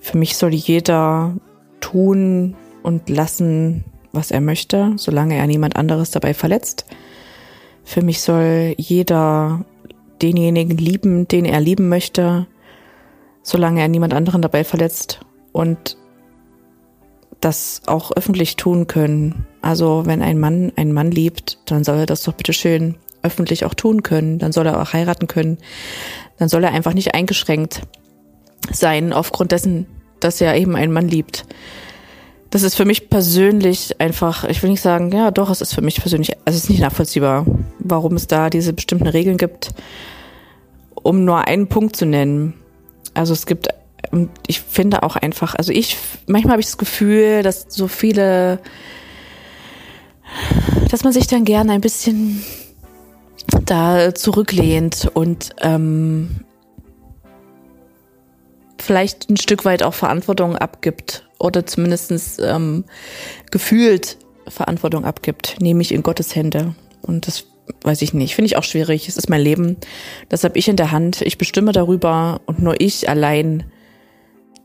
Für 0.01 0.17
mich 0.19 0.37
soll 0.37 0.55
jeder 0.55 1.37
tun 1.81 2.57
und 2.83 3.09
lassen, 3.09 3.85
was 4.13 4.31
er 4.31 4.41
möchte, 4.41 4.93
solange 4.97 5.37
er 5.37 5.47
niemand 5.47 5.77
anderes 5.77 6.11
dabei 6.11 6.35
verletzt. 6.35 6.87
Für 7.85 8.03
mich 8.03 8.21
soll 8.21 8.75
jeder 8.79 9.65
denjenigen 10.21 10.77
lieben, 10.77 11.27
den 11.27 11.45
er 11.45 11.61
lieben 11.61 11.89
möchte, 11.89 12.47
solange 13.43 13.81
er 13.81 13.89
niemand 13.89 14.15
anderen 14.15 14.43
dabei 14.43 14.63
verletzt 14.63 15.21
und 15.51 15.97
das 17.41 17.83
auch 17.87 18.13
öffentlich 18.13 18.55
tun 18.55 18.87
können. 18.87 19.47
Also 19.63 20.03
wenn 20.07 20.23
ein 20.23 20.39
Mann 20.39 20.73
einen 20.77 20.93
Mann 20.93 21.11
liebt, 21.11 21.59
dann 21.67 21.83
soll 21.83 21.99
er 21.99 22.07
das 22.07 22.23
doch 22.23 22.35
bitte 22.35 22.53
schön 22.53 22.97
öffentlich 23.23 23.65
auch 23.65 23.75
tun 23.75 24.03
können. 24.03 24.39
Dann 24.39 24.53
soll 24.53 24.67
er 24.67 24.81
auch 24.81 24.93
heiraten 24.93 25.27
können. 25.27 25.59
Dann 26.39 26.49
soll 26.49 26.65
er 26.65 26.73
einfach 26.73 26.95
nicht 26.95 27.15
eingeschränkt 27.15 27.83
sein 28.71 29.13
aufgrund 29.13 29.53
dessen, 29.53 29.87
dass 30.21 30.41
er 30.41 30.57
eben 30.57 30.77
einen 30.77 30.93
Mann 30.93 31.09
liebt. 31.09 31.45
Das 32.51 32.63
ist 32.63 32.75
für 32.75 32.85
mich 32.85 33.09
persönlich 33.09 33.99
einfach, 33.99 34.45
ich 34.45 34.63
will 34.63 34.71
nicht 34.71 34.83
sagen, 34.83 35.11
ja 35.11 35.31
doch, 35.31 35.49
es 35.49 35.63
ist 35.63 35.75
für 35.75 35.81
mich 35.81 36.01
persönlich, 36.01 36.37
also 36.45 36.57
es 36.57 36.65
ist 36.65 36.71
nicht 36.71 36.83
nachvollziehbar, 36.83 37.47
warum 37.79 38.15
es 38.15 38.27
da 38.27 38.51
diese 38.51 38.75
bestimmten 38.75 39.07
Regeln 39.07 39.39
gibt, 39.39 39.71
um 40.95 41.25
nur 41.25 41.47
einen 41.47 41.69
Punkt 41.69 41.97
zu 41.97 42.05
nennen. 42.05 42.53
Also 43.15 43.33
es 43.33 43.47
gibt, 43.47 43.69
ich 44.47 44.61
finde 44.61 45.03
auch 45.03 45.17
einfach, 45.17 45.55
also 45.55 45.73
ich, 45.73 45.97
manchmal 46.27 46.53
habe 46.53 46.61
ich 46.61 46.67
das 46.67 46.77
Gefühl, 46.77 47.43
dass 47.43 47.67
so 47.69 47.89
viele, 47.89 48.61
dass 50.91 51.05
man 51.05 51.15
sich 51.15 51.27
dann 51.27 51.47
gerne 51.47 51.73
ein 51.73 51.81
bisschen 51.81 52.45
da 53.65 54.15
zurücklehnt 54.15 55.11
und 55.15 55.51
ähm, 55.61 56.41
vielleicht 58.79 59.31
ein 59.31 59.37
Stück 59.37 59.65
weit 59.65 59.83
auch 59.83 59.95
Verantwortung 59.95 60.57
abgibt 60.57 61.29
oder 61.39 61.67
zumindest 61.67 62.41
ähm, 62.43 62.85
gefühlt 63.51 64.19
Verantwortung 64.49 65.05
abgibt, 65.05 65.57
nehme 65.61 65.83
ich 65.83 65.93
in 65.93 66.03
Gottes 66.03 66.35
Hände. 66.35 66.75
Und 67.03 67.27
das 67.27 67.45
weiß 67.83 68.03
ich 68.03 68.13
nicht, 68.13 68.35
finde 68.35 68.47
ich 68.47 68.57
auch 68.57 68.65
schwierig. 68.65 69.09
Es 69.09 69.17
ist 69.17 69.29
mein 69.29 69.41
Leben, 69.41 69.77
das 70.29 70.45
habe 70.45 70.59
ich 70.59 70.69
in 70.69 70.77
der 70.77 70.91
Hand. 70.91 71.23
Ich 71.23 71.39
bestimme 71.39 71.73
darüber 71.73 72.41
und 72.47 72.61
nur 72.61 72.81
ich 72.81 73.09
allein 73.09 73.65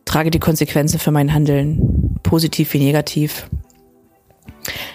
trage 0.05 0.31
die 0.31 0.39
Konsequenzen 0.39 0.99
für 0.99 1.11
mein 1.11 1.33
Handeln, 1.33 2.17
positiv 2.23 2.73
wie 2.73 2.79
negativ. 2.79 3.49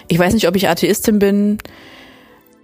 Ich 0.07 0.19
weiß 0.19 0.33
nicht, 0.33 0.47
ob 0.47 0.55
ich 0.55 0.67
Atheistin 0.67 1.19
bin. 1.19 1.57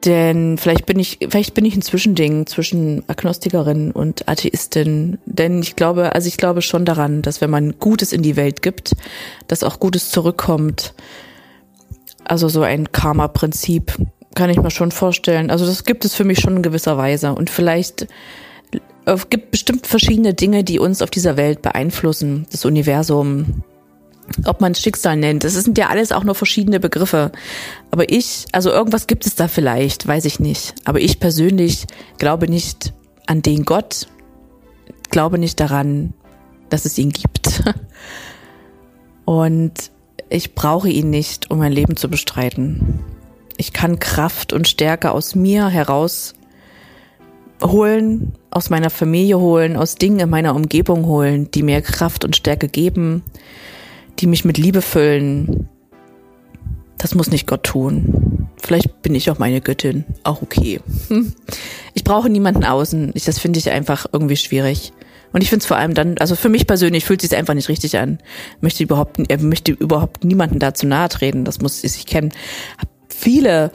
Denn 0.05 0.57
vielleicht 0.57 0.85
bin 0.85 0.97
ich, 0.97 1.19
vielleicht 1.30 1.53
bin 1.53 1.65
ich 1.65 1.76
ein 1.76 1.81
Zwischending 1.81 2.45
zwischen 2.45 3.03
Agnostikerin 3.07 3.91
und 3.91 4.30
Atheistin. 4.30 5.17
Denn 5.26 5.61
ich 5.61 5.76
glaube, 5.76 6.15
also 6.15 6.27
ich 6.27 6.38
glaube 6.38 6.61
schon 6.61 6.85
daran, 6.85 7.21
dass 7.21 7.41
wenn 7.41 7.49
man 7.49 7.80
Gutes 7.80 8.13
in 8.13 8.21
die 8.21 8.35
Welt 8.35 8.61
gibt, 8.61 8.95
dass 9.47 9.63
auch 9.63 9.80
Gutes 9.80 10.09
zurückkommt. 10.09 10.93
Also 12.23 12.47
so 12.47 12.61
ein 12.61 12.91
Karma-Prinzip 12.91 13.97
kann 14.35 14.49
ich 14.49 14.57
mir 14.57 14.71
schon 14.71 14.91
vorstellen. 14.91 15.51
Also 15.51 15.65
das 15.65 15.84
gibt 15.84 16.05
es 16.05 16.15
für 16.15 16.23
mich 16.23 16.39
schon 16.39 16.57
in 16.57 16.61
gewisser 16.61 16.97
Weise. 16.97 17.34
Und 17.34 17.49
vielleicht 17.49 18.07
es 19.05 19.30
gibt 19.30 19.51
bestimmt 19.51 19.88
verschiedene 19.88 20.34
Dinge, 20.34 20.63
die 20.63 20.80
uns 20.80 21.01
auf 21.01 21.09
dieser 21.09 21.38
Welt 21.38 21.61
beeinflussen. 21.61 22.45
Das 22.51 22.65
Universum, 22.65 23.63
ob 24.45 24.61
man 24.61 24.73
es 24.73 24.81
Schicksal 24.81 25.18
nennt. 25.18 25.43
Das 25.43 25.53
sind 25.53 25.77
ja 25.77 25.88
alles 25.88 26.11
auch 26.11 26.23
nur 26.23 26.35
verschiedene 26.35 26.80
Begriffe. 26.80 27.31
Aber 27.91 28.10
ich, 28.11 28.45
also 28.51 28.72
irgendwas 28.72 29.07
gibt 29.07 29.26
es 29.26 29.35
da 29.35 29.47
vielleicht, 29.47 30.07
weiß 30.07 30.26
ich 30.26 30.39
nicht. 30.39 30.76
Aber 30.85 30.99
ich 30.99 31.19
persönlich 31.19 31.85
glaube 32.18 32.49
nicht 32.49 32.93
an 33.26 33.41
den 33.41 33.65
Gott, 33.65 34.07
glaube 35.10 35.38
nicht 35.38 35.60
daran, 35.60 36.14
dass 36.69 36.85
es 36.85 36.97
ihn 36.97 37.11
gibt. 37.11 37.64
Und 39.26 39.91
ich 40.30 40.56
brauche 40.56 40.89
ihn 40.89 41.10
nicht, 41.10 41.51
um 41.51 41.60
mein 41.60 41.72
Leben 41.72 41.95
zu 41.95 42.10
bestreiten. 42.10 42.99
Ich 43.57 43.73
kann 43.73 43.99
Kraft 43.99 44.53
und 44.53 44.68
Stärke 44.68 45.11
aus 45.11 45.35
mir 45.35 45.68
heraus 45.68 46.34
holen, 47.61 48.34
aus 48.51 48.69
meiner 48.69 48.89
Familie 48.89 49.39
holen, 49.39 49.76
aus 49.76 49.95
Dingen 49.95 50.19
in 50.19 50.30
meiner 50.30 50.56
Umgebung 50.56 51.06
holen, 51.06 51.51
die 51.51 51.64
mir 51.64 51.81
Kraft 51.81 52.23
und 52.23 52.35
Stärke 52.35 52.69
geben, 52.69 53.23
die 54.19 54.27
mich 54.27 54.45
mit 54.45 54.57
Liebe 54.57 54.81
füllen. 54.81 55.69
Das 56.97 57.15
muss 57.15 57.31
nicht 57.31 57.47
Gott 57.47 57.63
tun. 57.63 58.49
Vielleicht 58.61 59.01
bin 59.01 59.15
ich 59.15 59.31
auch 59.31 59.39
meine 59.39 59.61
Göttin. 59.61 60.05
Auch 60.23 60.41
okay. 60.41 60.79
Ich 61.95 62.03
brauche 62.03 62.29
niemanden 62.29 62.63
außen. 62.63 63.11
Ich, 63.15 63.25
das 63.25 63.39
finde 63.39 63.59
ich 63.59 63.69
einfach 63.71 64.05
irgendwie 64.13 64.37
schwierig. 64.37 64.93
Und 65.33 65.41
ich 65.41 65.49
finde 65.49 65.61
es 65.63 65.67
vor 65.67 65.77
allem 65.77 65.93
dann, 65.93 66.17
also 66.17 66.35
für 66.35 66.49
mich 66.49 66.65
persönlich 66.65 67.03
fühlt 67.03 67.21
es 67.21 67.29
sich 67.29 67.37
einfach 67.37 67.53
nicht 67.53 67.67
richtig 67.67 67.97
an. 67.97 68.19
Möchte 68.61 68.83
überhaupt, 68.83 69.19
er 69.27 69.39
möchte 69.41 69.71
überhaupt 69.73 70.23
niemanden 70.23 70.59
dazu 70.59 70.87
nahe 70.87 71.09
treten. 71.09 71.45
Das 71.45 71.59
muss 71.59 71.83
ich 71.83 72.05
kennen. 72.05 72.31
Hab 72.77 72.87
viele 73.09 73.71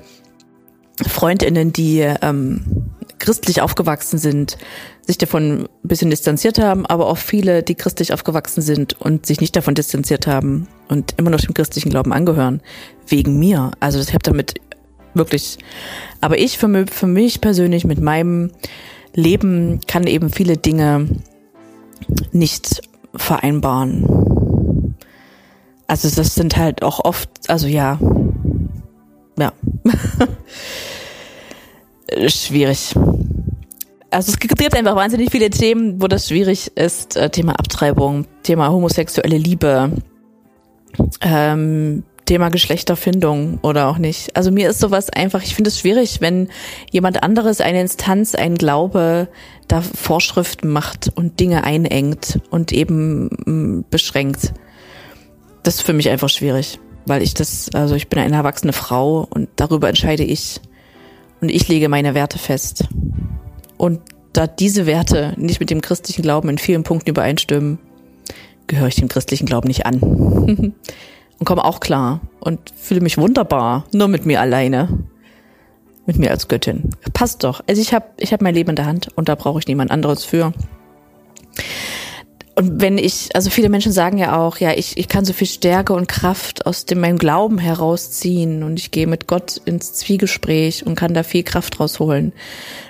Freundinnen, 1.07 1.73
die 1.73 2.01
ähm, 2.01 2.91
christlich 3.19 3.61
aufgewachsen 3.61 4.19
sind, 4.19 4.59
sich 5.07 5.19
davon 5.19 5.63
ein 5.63 5.89
bisschen 5.89 6.11
distanziert 6.11 6.59
haben, 6.59 6.87
aber 6.87 7.07
auch 7.07 7.19
viele, 7.19 7.63
die 7.63 7.75
christlich 7.75 8.13
aufgewachsen 8.13 8.63
sind 8.63 9.01
und 9.01 9.27
sich 9.27 9.41
nicht 9.41 9.55
davon 9.55 9.75
distanziert 9.75 10.27
haben 10.27 10.67
und 10.89 11.15
immer 11.19 11.31
noch 11.31 11.41
dem 11.41 11.55
christlichen 11.55 11.91
Glauben 11.91 12.13
angehören, 12.13 12.63
wegen 13.07 13.39
mir. 13.39 13.73
Also 13.81 13.99
das 13.99 14.09
habe 14.09 14.23
damit 14.23 14.55
wirklich, 15.13 15.59
aber 16.21 16.39
ich 16.39 16.59
für 16.59 16.87
für 16.87 17.07
mich 17.07 17.41
persönlich 17.41 17.85
mit 17.85 18.01
meinem 18.01 18.51
Leben 19.15 19.81
kann 19.87 20.07
eben 20.07 20.31
viele 20.31 20.57
Dinge 20.57 21.07
nicht 22.33 22.83
vereinbaren. 23.15 24.95
Also 25.87 26.09
das 26.11 26.35
sind 26.35 26.57
halt 26.57 26.83
auch 26.83 27.05
oft, 27.05 27.29
also 27.49 27.67
ja, 27.67 27.99
ja. 29.39 29.53
schwierig. 32.29 32.95
Also 34.15 34.31
es 34.31 34.39
gibt 34.39 34.77
einfach 34.77 34.95
wahnsinnig 34.95 35.33
viele 35.33 35.51
Themen, 35.51 36.01
wo 36.01 36.07
das 36.07 36.29
schwierig 36.29 36.77
ist. 36.77 37.17
Äh, 37.17 37.31
Thema 37.31 37.59
Abtreibung, 37.59 38.27
Thema 38.45 38.71
homosexuelle 38.71 39.37
Liebe, 39.37 39.91
ähm, 41.21 42.05
Thema 42.25 42.49
Geschlechterfindung 42.49 43.59
oder 43.63 43.89
auch 43.89 43.99
nicht. 43.99 44.37
Also 44.37 44.53
mir 44.53 44.71
ist 44.71 44.79
sowas 44.79 45.11
einfach, 45.11 45.43
ich 45.43 45.57
finde 45.57 45.69
es 45.69 45.81
schwierig, 45.81 46.21
wenn 46.21 46.49
jemand 46.93 47.25
anderes, 47.25 47.61
eine 47.61 47.81
Instanz, 47.81 48.37
ein 48.37 48.55
Glaube 48.55 49.27
da 49.67 49.83
Vorschriften 49.83 50.69
macht 50.69 51.11
und 51.17 51.41
Dinge 51.41 51.65
einengt 51.65 52.39
und 52.51 52.71
eben 52.73 53.31
mm, 53.47 53.85
beschränkt. 53.91 54.55
Das 55.65 55.77
ist 55.77 55.83
für 55.83 55.93
mich 55.93 56.09
einfach 56.09 56.29
schwierig, 56.29 56.79
weil 57.05 57.21
ich 57.21 57.35
das, 57.35 57.69
also 57.75 57.97
ich 57.97 58.09
bin 58.09 58.21
eine 58.21 58.37
erwachsene 58.37 58.73
Frau 58.73 59.27
und 59.29 59.49
darüber 59.57 59.89
entscheide 59.89 60.23
ich 60.23 60.61
und 61.41 61.49
ich 61.49 61.67
lege 61.67 61.89
meine 61.89 62.15
Werte 62.15 62.39
fest. 62.39 62.85
Und 63.77 64.01
da 64.33 64.47
diese 64.47 64.87
Werte 64.87 65.35
nicht 65.37 65.61
mit 65.61 65.71
dem 65.71 65.81
christlichen 65.81 66.23
Glauben 66.23 66.49
in 66.49 66.59
vielen 66.59 66.83
Punkten 66.83 67.11
übereinstimmen, 67.11 67.79
gehöre 68.67 68.89
ich 68.89 68.97
dem 68.97 69.09
christlichen 69.09 69.47
Glauben 69.47 69.69
nicht 69.69 69.87
an. 69.87 70.01
und 71.39 71.45
komme 71.45 71.65
auch 71.65 71.81
klar 71.81 72.21
und 72.41 72.73
fühle 72.77 73.01
mich 73.01 73.19
wunderbar, 73.19 73.85
nur 73.93 74.09
mit 74.09 74.27
mir 74.27 74.41
alleine. 74.41 74.89
mit 76.07 76.19
mir 76.19 76.31
als 76.31 76.49
Göttin. 76.49 76.91
Passt 77.15 77.45
doch. 77.45 77.63
Also 77.67 77.81
ich 77.81 77.95
habe 77.95 78.07
ich 78.19 78.33
hab 78.33 78.43
mein 78.43 78.55
Leben 78.55 78.71
in 78.71 78.77
der 78.77 78.87
Hand 78.87 79.09
und 79.17 79.29
da 79.29 79.35
brauche 79.35 79.59
ich 79.59 79.67
niemand 79.67 79.91
anderes 79.91 80.25
für. 80.25 80.53
Und 82.57 82.81
wenn 82.81 82.99
ich, 82.99 83.35
also 83.35 83.51
viele 83.51 83.69
Menschen 83.69 83.91
sagen 83.91 84.17
ja 84.17 84.39
auch, 84.39 84.59
ja, 84.59 84.73
ich, 84.73 84.97
ich 84.97 85.09
kann 85.09 85.25
so 85.25 85.33
viel 85.33 85.49
Stärke 85.49 85.93
und 85.93 86.07
Kraft 86.07 86.67
aus 86.67 86.85
dem 86.87 87.01
meinem 87.01 87.19
Glauben 87.19 87.59
herausziehen 87.59 88.63
und 88.63 88.79
ich 88.79 88.93
gehe 88.93 89.09
mit 89.09 89.27
Gott 89.27 89.61
ins 89.65 89.93
Zwiegespräch 89.95 90.87
und 90.87 90.95
kann 90.95 91.15
da 91.15 91.25
viel 91.25 91.43
Kraft 91.43 91.81
rausholen. 91.81 92.33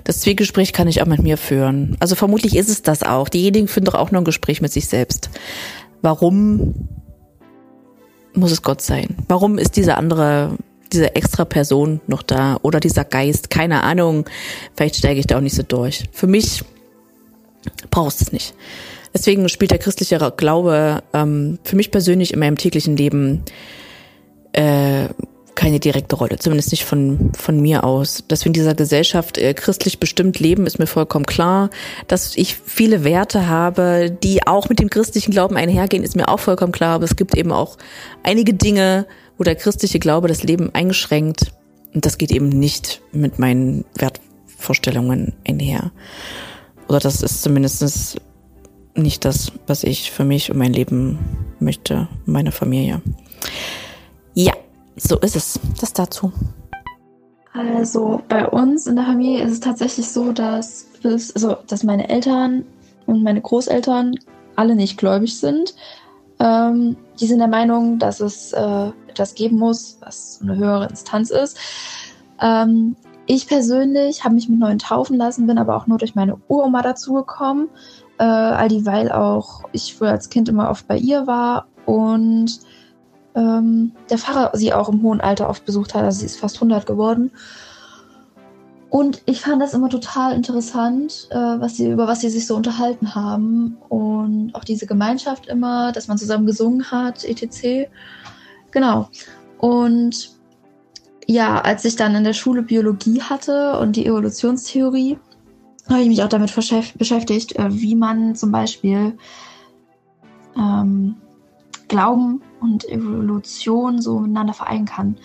Das 0.04 0.20
Zwiegespräch 0.20 0.74
kann 0.74 0.86
ich 0.86 1.00
auch 1.00 1.06
mit 1.06 1.22
mir 1.22 1.38
führen. 1.38 1.96
Also 1.98 2.14
vermutlich 2.14 2.56
ist 2.56 2.68
es 2.68 2.82
das 2.82 3.02
auch. 3.02 3.30
Diejenigen 3.30 3.66
führen 3.66 3.86
doch 3.86 3.94
auch 3.94 4.10
nur 4.10 4.20
ein 4.20 4.26
Gespräch 4.26 4.60
mit 4.60 4.70
sich 4.70 4.86
selbst. 4.86 5.30
Warum 6.02 6.74
muss 8.34 8.52
es 8.52 8.60
Gott 8.60 8.82
sein? 8.82 9.16
Warum 9.28 9.56
ist 9.56 9.76
diese 9.76 9.96
andere, 9.96 10.58
diese 10.92 11.16
extra 11.16 11.46
Person 11.46 12.02
noch 12.06 12.22
da 12.22 12.58
oder 12.60 12.80
dieser 12.80 13.04
Geist? 13.04 13.48
Keine 13.48 13.82
Ahnung. 13.82 14.26
Vielleicht 14.76 14.96
steige 14.96 15.20
ich 15.20 15.26
da 15.26 15.38
auch 15.38 15.42
nicht 15.42 15.56
so 15.56 15.62
durch. 15.62 16.04
Für 16.12 16.26
mich 16.26 16.64
brauchst 17.90 18.20
es 18.20 18.30
nicht. 18.30 18.54
Deswegen 19.14 19.48
spielt 19.48 19.70
der 19.70 19.78
christliche 19.78 20.18
Glaube 20.36 21.02
ähm, 21.12 21.58
für 21.62 21.76
mich 21.76 21.90
persönlich 21.92 22.32
in 22.32 22.40
meinem 22.40 22.58
täglichen 22.58 22.96
Leben 22.96 23.44
äh, 24.52 25.08
keine 25.54 25.78
direkte 25.78 26.16
Rolle, 26.16 26.38
zumindest 26.38 26.72
nicht 26.72 26.84
von, 26.84 27.32
von 27.36 27.60
mir 27.60 27.84
aus. 27.84 28.24
Dass 28.26 28.44
wir 28.44 28.48
in 28.48 28.54
dieser 28.54 28.74
Gesellschaft 28.74 29.38
äh, 29.38 29.54
christlich 29.54 30.00
bestimmt 30.00 30.40
leben, 30.40 30.66
ist 30.66 30.78
mir 30.78 30.86
vollkommen 30.86 31.26
klar. 31.26 31.70
Dass 32.08 32.36
ich 32.36 32.56
viele 32.56 33.04
Werte 33.04 33.48
habe, 33.48 34.10
die 34.10 34.46
auch 34.46 34.68
mit 34.68 34.80
dem 34.80 34.90
christlichen 34.90 35.30
Glauben 35.30 35.56
einhergehen, 35.56 36.02
ist 36.02 36.16
mir 36.16 36.28
auch 36.28 36.40
vollkommen 36.40 36.72
klar. 36.72 36.96
Aber 36.96 37.04
es 37.04 37.16
gibt 37.16 37.36
eben 37.36 37.52
auch 37.52 37.78
einige 38.22 38.54
Dinge, 38.54 39.06
wo 39.38 39.44
der 39.44 39.54
christliche 39.54 40.00
Glaube 40.00 40.28
das 40.28 40.42
Leben 40.42 40.74
eingeschränkt. 40.74 41.52
Und 41.94 42.04
das 42.04 42.18
geht 42.18 42.32
eben 42.32 42.48
nicht 42.48 43.00
mit 43.12 43.38
meinen 43.38 43.84
Wertvorstellungen 43.94 45.34
einher. 45.46 45.92
Oder 46.88 46.98
das 46.98 47.22
ist 47.22 47.42
zumindestens 47.42 48.16
nicht 48.94 49.24
das, 49.24 49.52
was 49.66 49.84
ich 49.84 50.10
für 50.10 50.24
mich 50.24 50.50
und 50.50 50.58
mein 50.58 50.72
Leben 50.72 51.18
möchte, 51.58 52.08
meine 52.26 52.52
Familie. 52.52 53.02
Ja, 54.34 54.52
so 54.96 55.18
ist 55.18 55.36
es. 55.36 55.60
Das 55.80 55.92
dazu. 55.92 56.32
Also 57.52 58.20
bei 58.28 58.46
uns 58.48 58.86
in 58.86 58.96
der 58.96 59.04
Familie 59.04 59.44
ist 59.44 59.52
es 59.52 59.60
tatsächlich 59.60 60.08
so, 60.08 60.32
dass, 60.32 60.86
also, 61.04 61.56
dass 61.66 61.84
meine 61.84 62.08
Eltern 62.08 62.64
und 63.06 63.22
meine 63.22 63.40
Großeltern 63.40 64.16
alle 64.56 64.74
nicht 64.74 64.98
gläubig 64.98 65.38
sind. 65.38 65.74
Ähm, 66.40 66.96
die 67.20 67.26
sind 67.26 67.38
der 67.38 67.48
Meinung, 67.48 67.98
dass 67.98 68.20
es 68.20 68.52
äh, 68.52 68.90
etwas 69.08 69.34
geben 69.34 69.58
muss, 69.58 69.98
was 70.00 70.40
eine 70.42 70.56
höhere 70.56 70.88
Instanz 70.88 71.30
ist. 71.30 71.56
Ähm, 72.40 72.96
ich 73.26 73.46
persönlich 73.46 74.24
habe 74.24 74.34
mich 74.34 74.48
mit 74.48 74.58
neuen 74.58 74.78
taufen 74.78 75.16
lassen, 75.16 75.46
bin 75.46 75.58
aber 75.58 75.76
auch 75.76 75.86
nur 75.86 75.98
durch 75.98 76.14
meine 76.14 76.36
Uroma 76.48 76.82
dazugekommen 76.82 77.68
äh, 78.18 78.24
all 78.24 78.68
die, 78.68 78.86
weil 78.86 79.10
auch 79.10 79.64
ich 79.72 79.94
früher 79.94 80.10
als 80.10 80.30
Kind 80.30 80.48
immer 80.48 80.70
oft 80.70 80.86
bei 80.86 80.96
ihr 80.96 81.26
war 81.26 81.66
und 81.86 82.60
ähm, 83.34 83.92
der 84.10 84.18
Pfarrer 84.18 84.56
sie 84.56 84.72
auch 84.72 84.88
im 84.88 85.02
hohen 85.02 85.20
Alter 85.20 85.48
oft 85.48 85.64
besucht 85.64 85.94
hat. 85.94 86.04
Also 86.04 86.20
sie 86.20 86.26
ist 86.26 86.38
fast 86.38 86.56
100 86.56 86.86
geworden. 86.86 87.30
Und 88.90 89.22
ich 89.26 89.40
fand 89.40 89.60
das 89.60 89.74
immer 89.74 89.88
total 89.88 90.34
interessant, 90.34 91.26
äh, 91.30 91.34
was 91.36 91.76
sie, 91.76 91.90
über 91.90 92.06
was 92.06 92.20
sie 92.20 92.30
sich 92.30 92.46
so 92.46 92.54
unterhalten 92.54 93.16
haben. 93.16 93.76
Und 93.88 94.52
auch 94.54 94.62
diese 94.62 94.86
Gemeinschaft 94.86 95.46
immer, 95.48 95.90
dass 95.90 96.06
man 96.06 96.16
zusammen 96.16 96.46
gesungen 96.46 96.92
hat, 96.92 97.24
etc. 97.24 97.88
Genau. 98.70 99.08
Und 99.58 100.30
ja, 101.26 101.60
als 101.60 101.84
ich 101.84 101.96
dann 101.96 102.14
in 102.14 102.22
der 102.22 102.34
Schule 102.34 102.62
Biologie 102.62 103.20
hatte 103.20 103.78
und 103.80 103.96
die 103.96 104.06
Evolutionstheorie, 104.06 105.18
habe 105.88 106.02
ich 106.02 106.08
mich 106.08 106.22
auch 106.22 106.28
damit 106.28 106.54
beschäftigt, 106.54 107.56
äh, 107.56 107.68
wie 107.70 107.94
man 107.94 108.34
zum 108.34 108.50
Beispiel 108.50 109.18
ähm, 110.56 111.16
Glauben 111.88 112.42
und 112.60 112.88
Evolution 112.88 114.00
so 114.00 114.20
miteinander 114.20 114.54
vereinen 114.54 114.86
kann. 114.86 115.16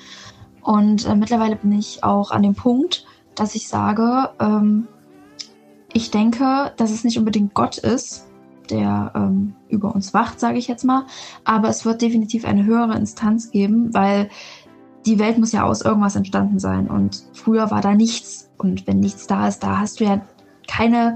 Und 0.61 1.05
äh, 1.07 1.15
mittlerweile 1.15 1.55
bin 1.55 1.71
ich 1.71 2.03
auch 2.03 2.31
an 2.31 2.43
dem 2.43 2.55
Punkt, 2.55 3.05
dass 3.35 3.55
ich 3.55 3.67
sage, 3.67 4.29
ähm, 4.39 4.87
ich 5.93 6.11
denke, 6.11 6.73
dass 6.77 6.91
es 6.91 7.03
nicht 7.03 7.17
unbedingt 7.17 7.53
Gott 7.53 7.77
ist, 7.77 8.27
der 8.69 9.11
ähm, 9.15 9.55
über 9.69 9.95
uns 9.95 10.13
wacht, 10.13 10.39
sage 10.39 10.59
ich 10.59 10.67
jetzt 10.67 10.83
mal, 10.83 11.05
aber 11.43 11.69
es 11.69 11.85
wird 11.85 12.01
definitiv 12.01 12.45
eine 12.45 12.65
höhere 12.65 12.95
Instanz 12.95 13.49
geben, 13.49 13.93
weil 13.93 14.29
die 15.05 15.17
Welt 15.17 15.37
muss 15.37 15.53
ja 15.53 15.63
aus 15.63 15.81
irgendwas 15.81 16.15
entstanden 16.15 16.59
sein 16.59 16.87
und 16.87 17.23
früher 17.33 17.71
war 17.71 17.81
da 17.81 17.95
nichts 17.95 18.51
und 18.57 18.85
wenn 18.85 18.99
nichts 18.99 19.25
da 19.25 19.47
ist, 19.47 19.63
da 19.63 19.79
hast 19.79 19.99
du 19.99 20.03
ja 20.03 20.21
keine 20.69 21.15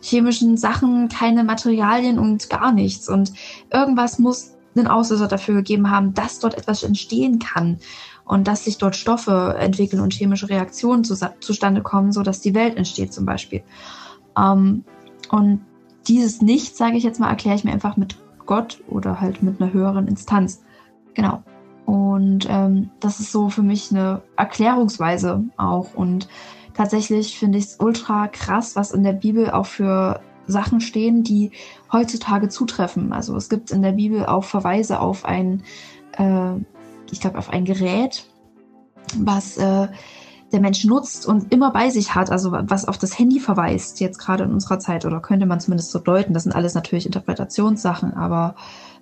chemischen 0.00 0.56
Sachen, 0.56 1.08
keine 1.08 1.44
Materialien 1.44 2.18
und 2.18 2.50
gar 2.50 2.72
nichts. 2.72 3.08
Und 3.08 3.32
irgendwas 3.72 4.18
muss 4.18 4.54
einen 4.76 4.86
Auslöser 4.86 5.28
dafür 5.28 5.54
gegeben 5.56 5.90
haben, 5.90 6.14
dass 6.14 6.40
dort 6.40 6.56
etwas 6.58 6.82
entstehen 6.82 7.38
kann 7.38 7.78
und 8.24 8.48
dass 8.48 8.64
sich 8.64 8.78
dort 8.78 8.96
Stoffe 8.96 9.56
entwickeln 9.58 10.00
und 10.00 10.12
chemische 10.12 10.48
Reaktionen 10.48 11.04
zu, 11.04 11.14
zustande 11.40 11.82
kommen, 11.82 12.12
sodass 12.12 12.40
die 12.40 12.54
Welt 12.54 12.76
entsteht 12.76 13.12
zum 13.12 13.24
Beispiel. 13.24 13.62
Ähm, 14.36 14.84
und 15.30 15.60
dieses 16.08 16.42
Nichts, 16.42 16.76
sage 16.76 16.96
ich 16.96 17.04
jetzt 17.04 17.20
mal, 17.20 17.30
erkläre 17.30 17.56
ich 17.56 17.64
mir 17.64 17.72
einfach 17.72 17.96
mit 17.96 18.16
Gott 18.46 18.82
oder 18.88 19.20
halt 19.20 19.42
mit 19.42 19.60
einer 19.60 19.72
höheren 19.72 20.08
Instanz. 20.08 20.62
Genau. 21.14 21.42
Und 21.86 22.46
ähm, 22.48 22.90
das 23.00 23.20
ist 23.20 23.32
so 23.32 23.48
für 23.48 23.62
mich 23.62 23.90
eine 23.90 24.22
Erklärungsweise 24.36 25.44
auch. 25.56 25.94
Und 25.94 26.28
tatsächlich 26.74 27.38
finde 27.38 27.58
ich 27.58 27.64
es 27.64 27.76
ultra 27.80 28.28
krass, 28.28 28.76
was 28.76 28.90
in 28.92 29.04
der 29.04 29.12
Bibel 29.12 29.50
auch 29.50 29.66
für 29.66 30.20
Sachen 30.46 30.80
stehen, 30.80 31.22
die 31.22 31.52
heutzutage 31.92 32.48
zutreffen. 32.48 33.12
Also 33.12 33.36
es 33.36 33.48
gibt 33.48 33.70
in 33.70 33.82
der 33.82 33.92
Bibel 33.92 34.26
auch 34.26 34.44
Verweise 34.44 35.00
auf 35.00 35.24
ein, 35.24 35.62
äh, 36.18 36.54
ich 37.10 37.20
glaube, 37.20 37.38
auf 37.38 37.50
ein 37.50 37.64
Gerät, 37.64 38.26
was 39.16 39.56
äh, 39.56 39.88
der 40.52 40.60
Mensch 40.60 40.84
nutzt 40.84 41.26
und 41.26 41.52
immer 41.52 41.72
bei 41.72 41.90
sich 41.90 42.14
hat, 42.14 42.30
also 42.30 42.52
was 42.52 42.86
auf 42.86 42.98
das 42.98 43.18
Handy 43.18 43.40
verweist, 43.40 44.00
jetzt 44.00 44.18
gerade 44.18 44.44
in 44.44 44.52
unserer 44.52 44.78
Zeit, 44.78 45.04
oder 45.04 45.20
könnte 45.20 45.46
man 45.46 45.60
zumindest 45.60 45.90
so 45.90 45.98
deuten. 45.98 46.32
Das 46.32 46.44
sind 46.44 46.54
alles 46.54 46.74
natürlich 46.74 47.06
Interpretationssachen, 47.06 48.14
aber 48.14 48.54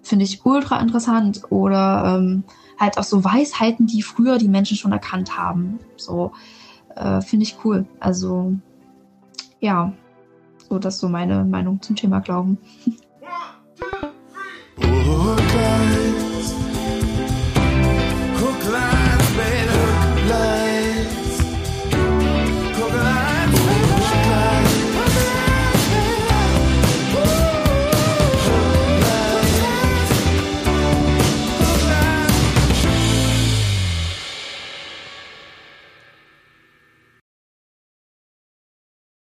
finde 0.03 0.25
ich 0.25 0.45
ultra 0.47 0.81
interessant. 0.81 1.43
Oder 1.51 2.17
ähm, 2.17 2.45
halt 2.79 2.99
auch 2.99 3.05
so 3.05 3.25
Weisheiten, 3.25 3.87
die 3.87 4.03
früher 4.03 4.39
die 4.39 4.49
Menschen 4.49 4.77
schon 4.77 4.93
erkannt 4.93 5.37
haben. 5.37 5.79
So, 5.97 6.33
äh, 6.97 7.21
finde 7.23 7.45
ich 7.45 7.57
cool. 7.65 7.87
Also 8.01 8.55
ja, 9.61 9.93
so 10.69 10.79
das 10.79 10.95
ist 10.95 11.01
so 11.01 11.09
meine 11.09 11.45
Meinung 11.45 11.81
zum 11.83 11.97
Thema 11.97 12.21
Glauben. 12.21 12.59
Urteil, 14.77 16.05
guck 18.39 18.73
rein. 18.73 18.92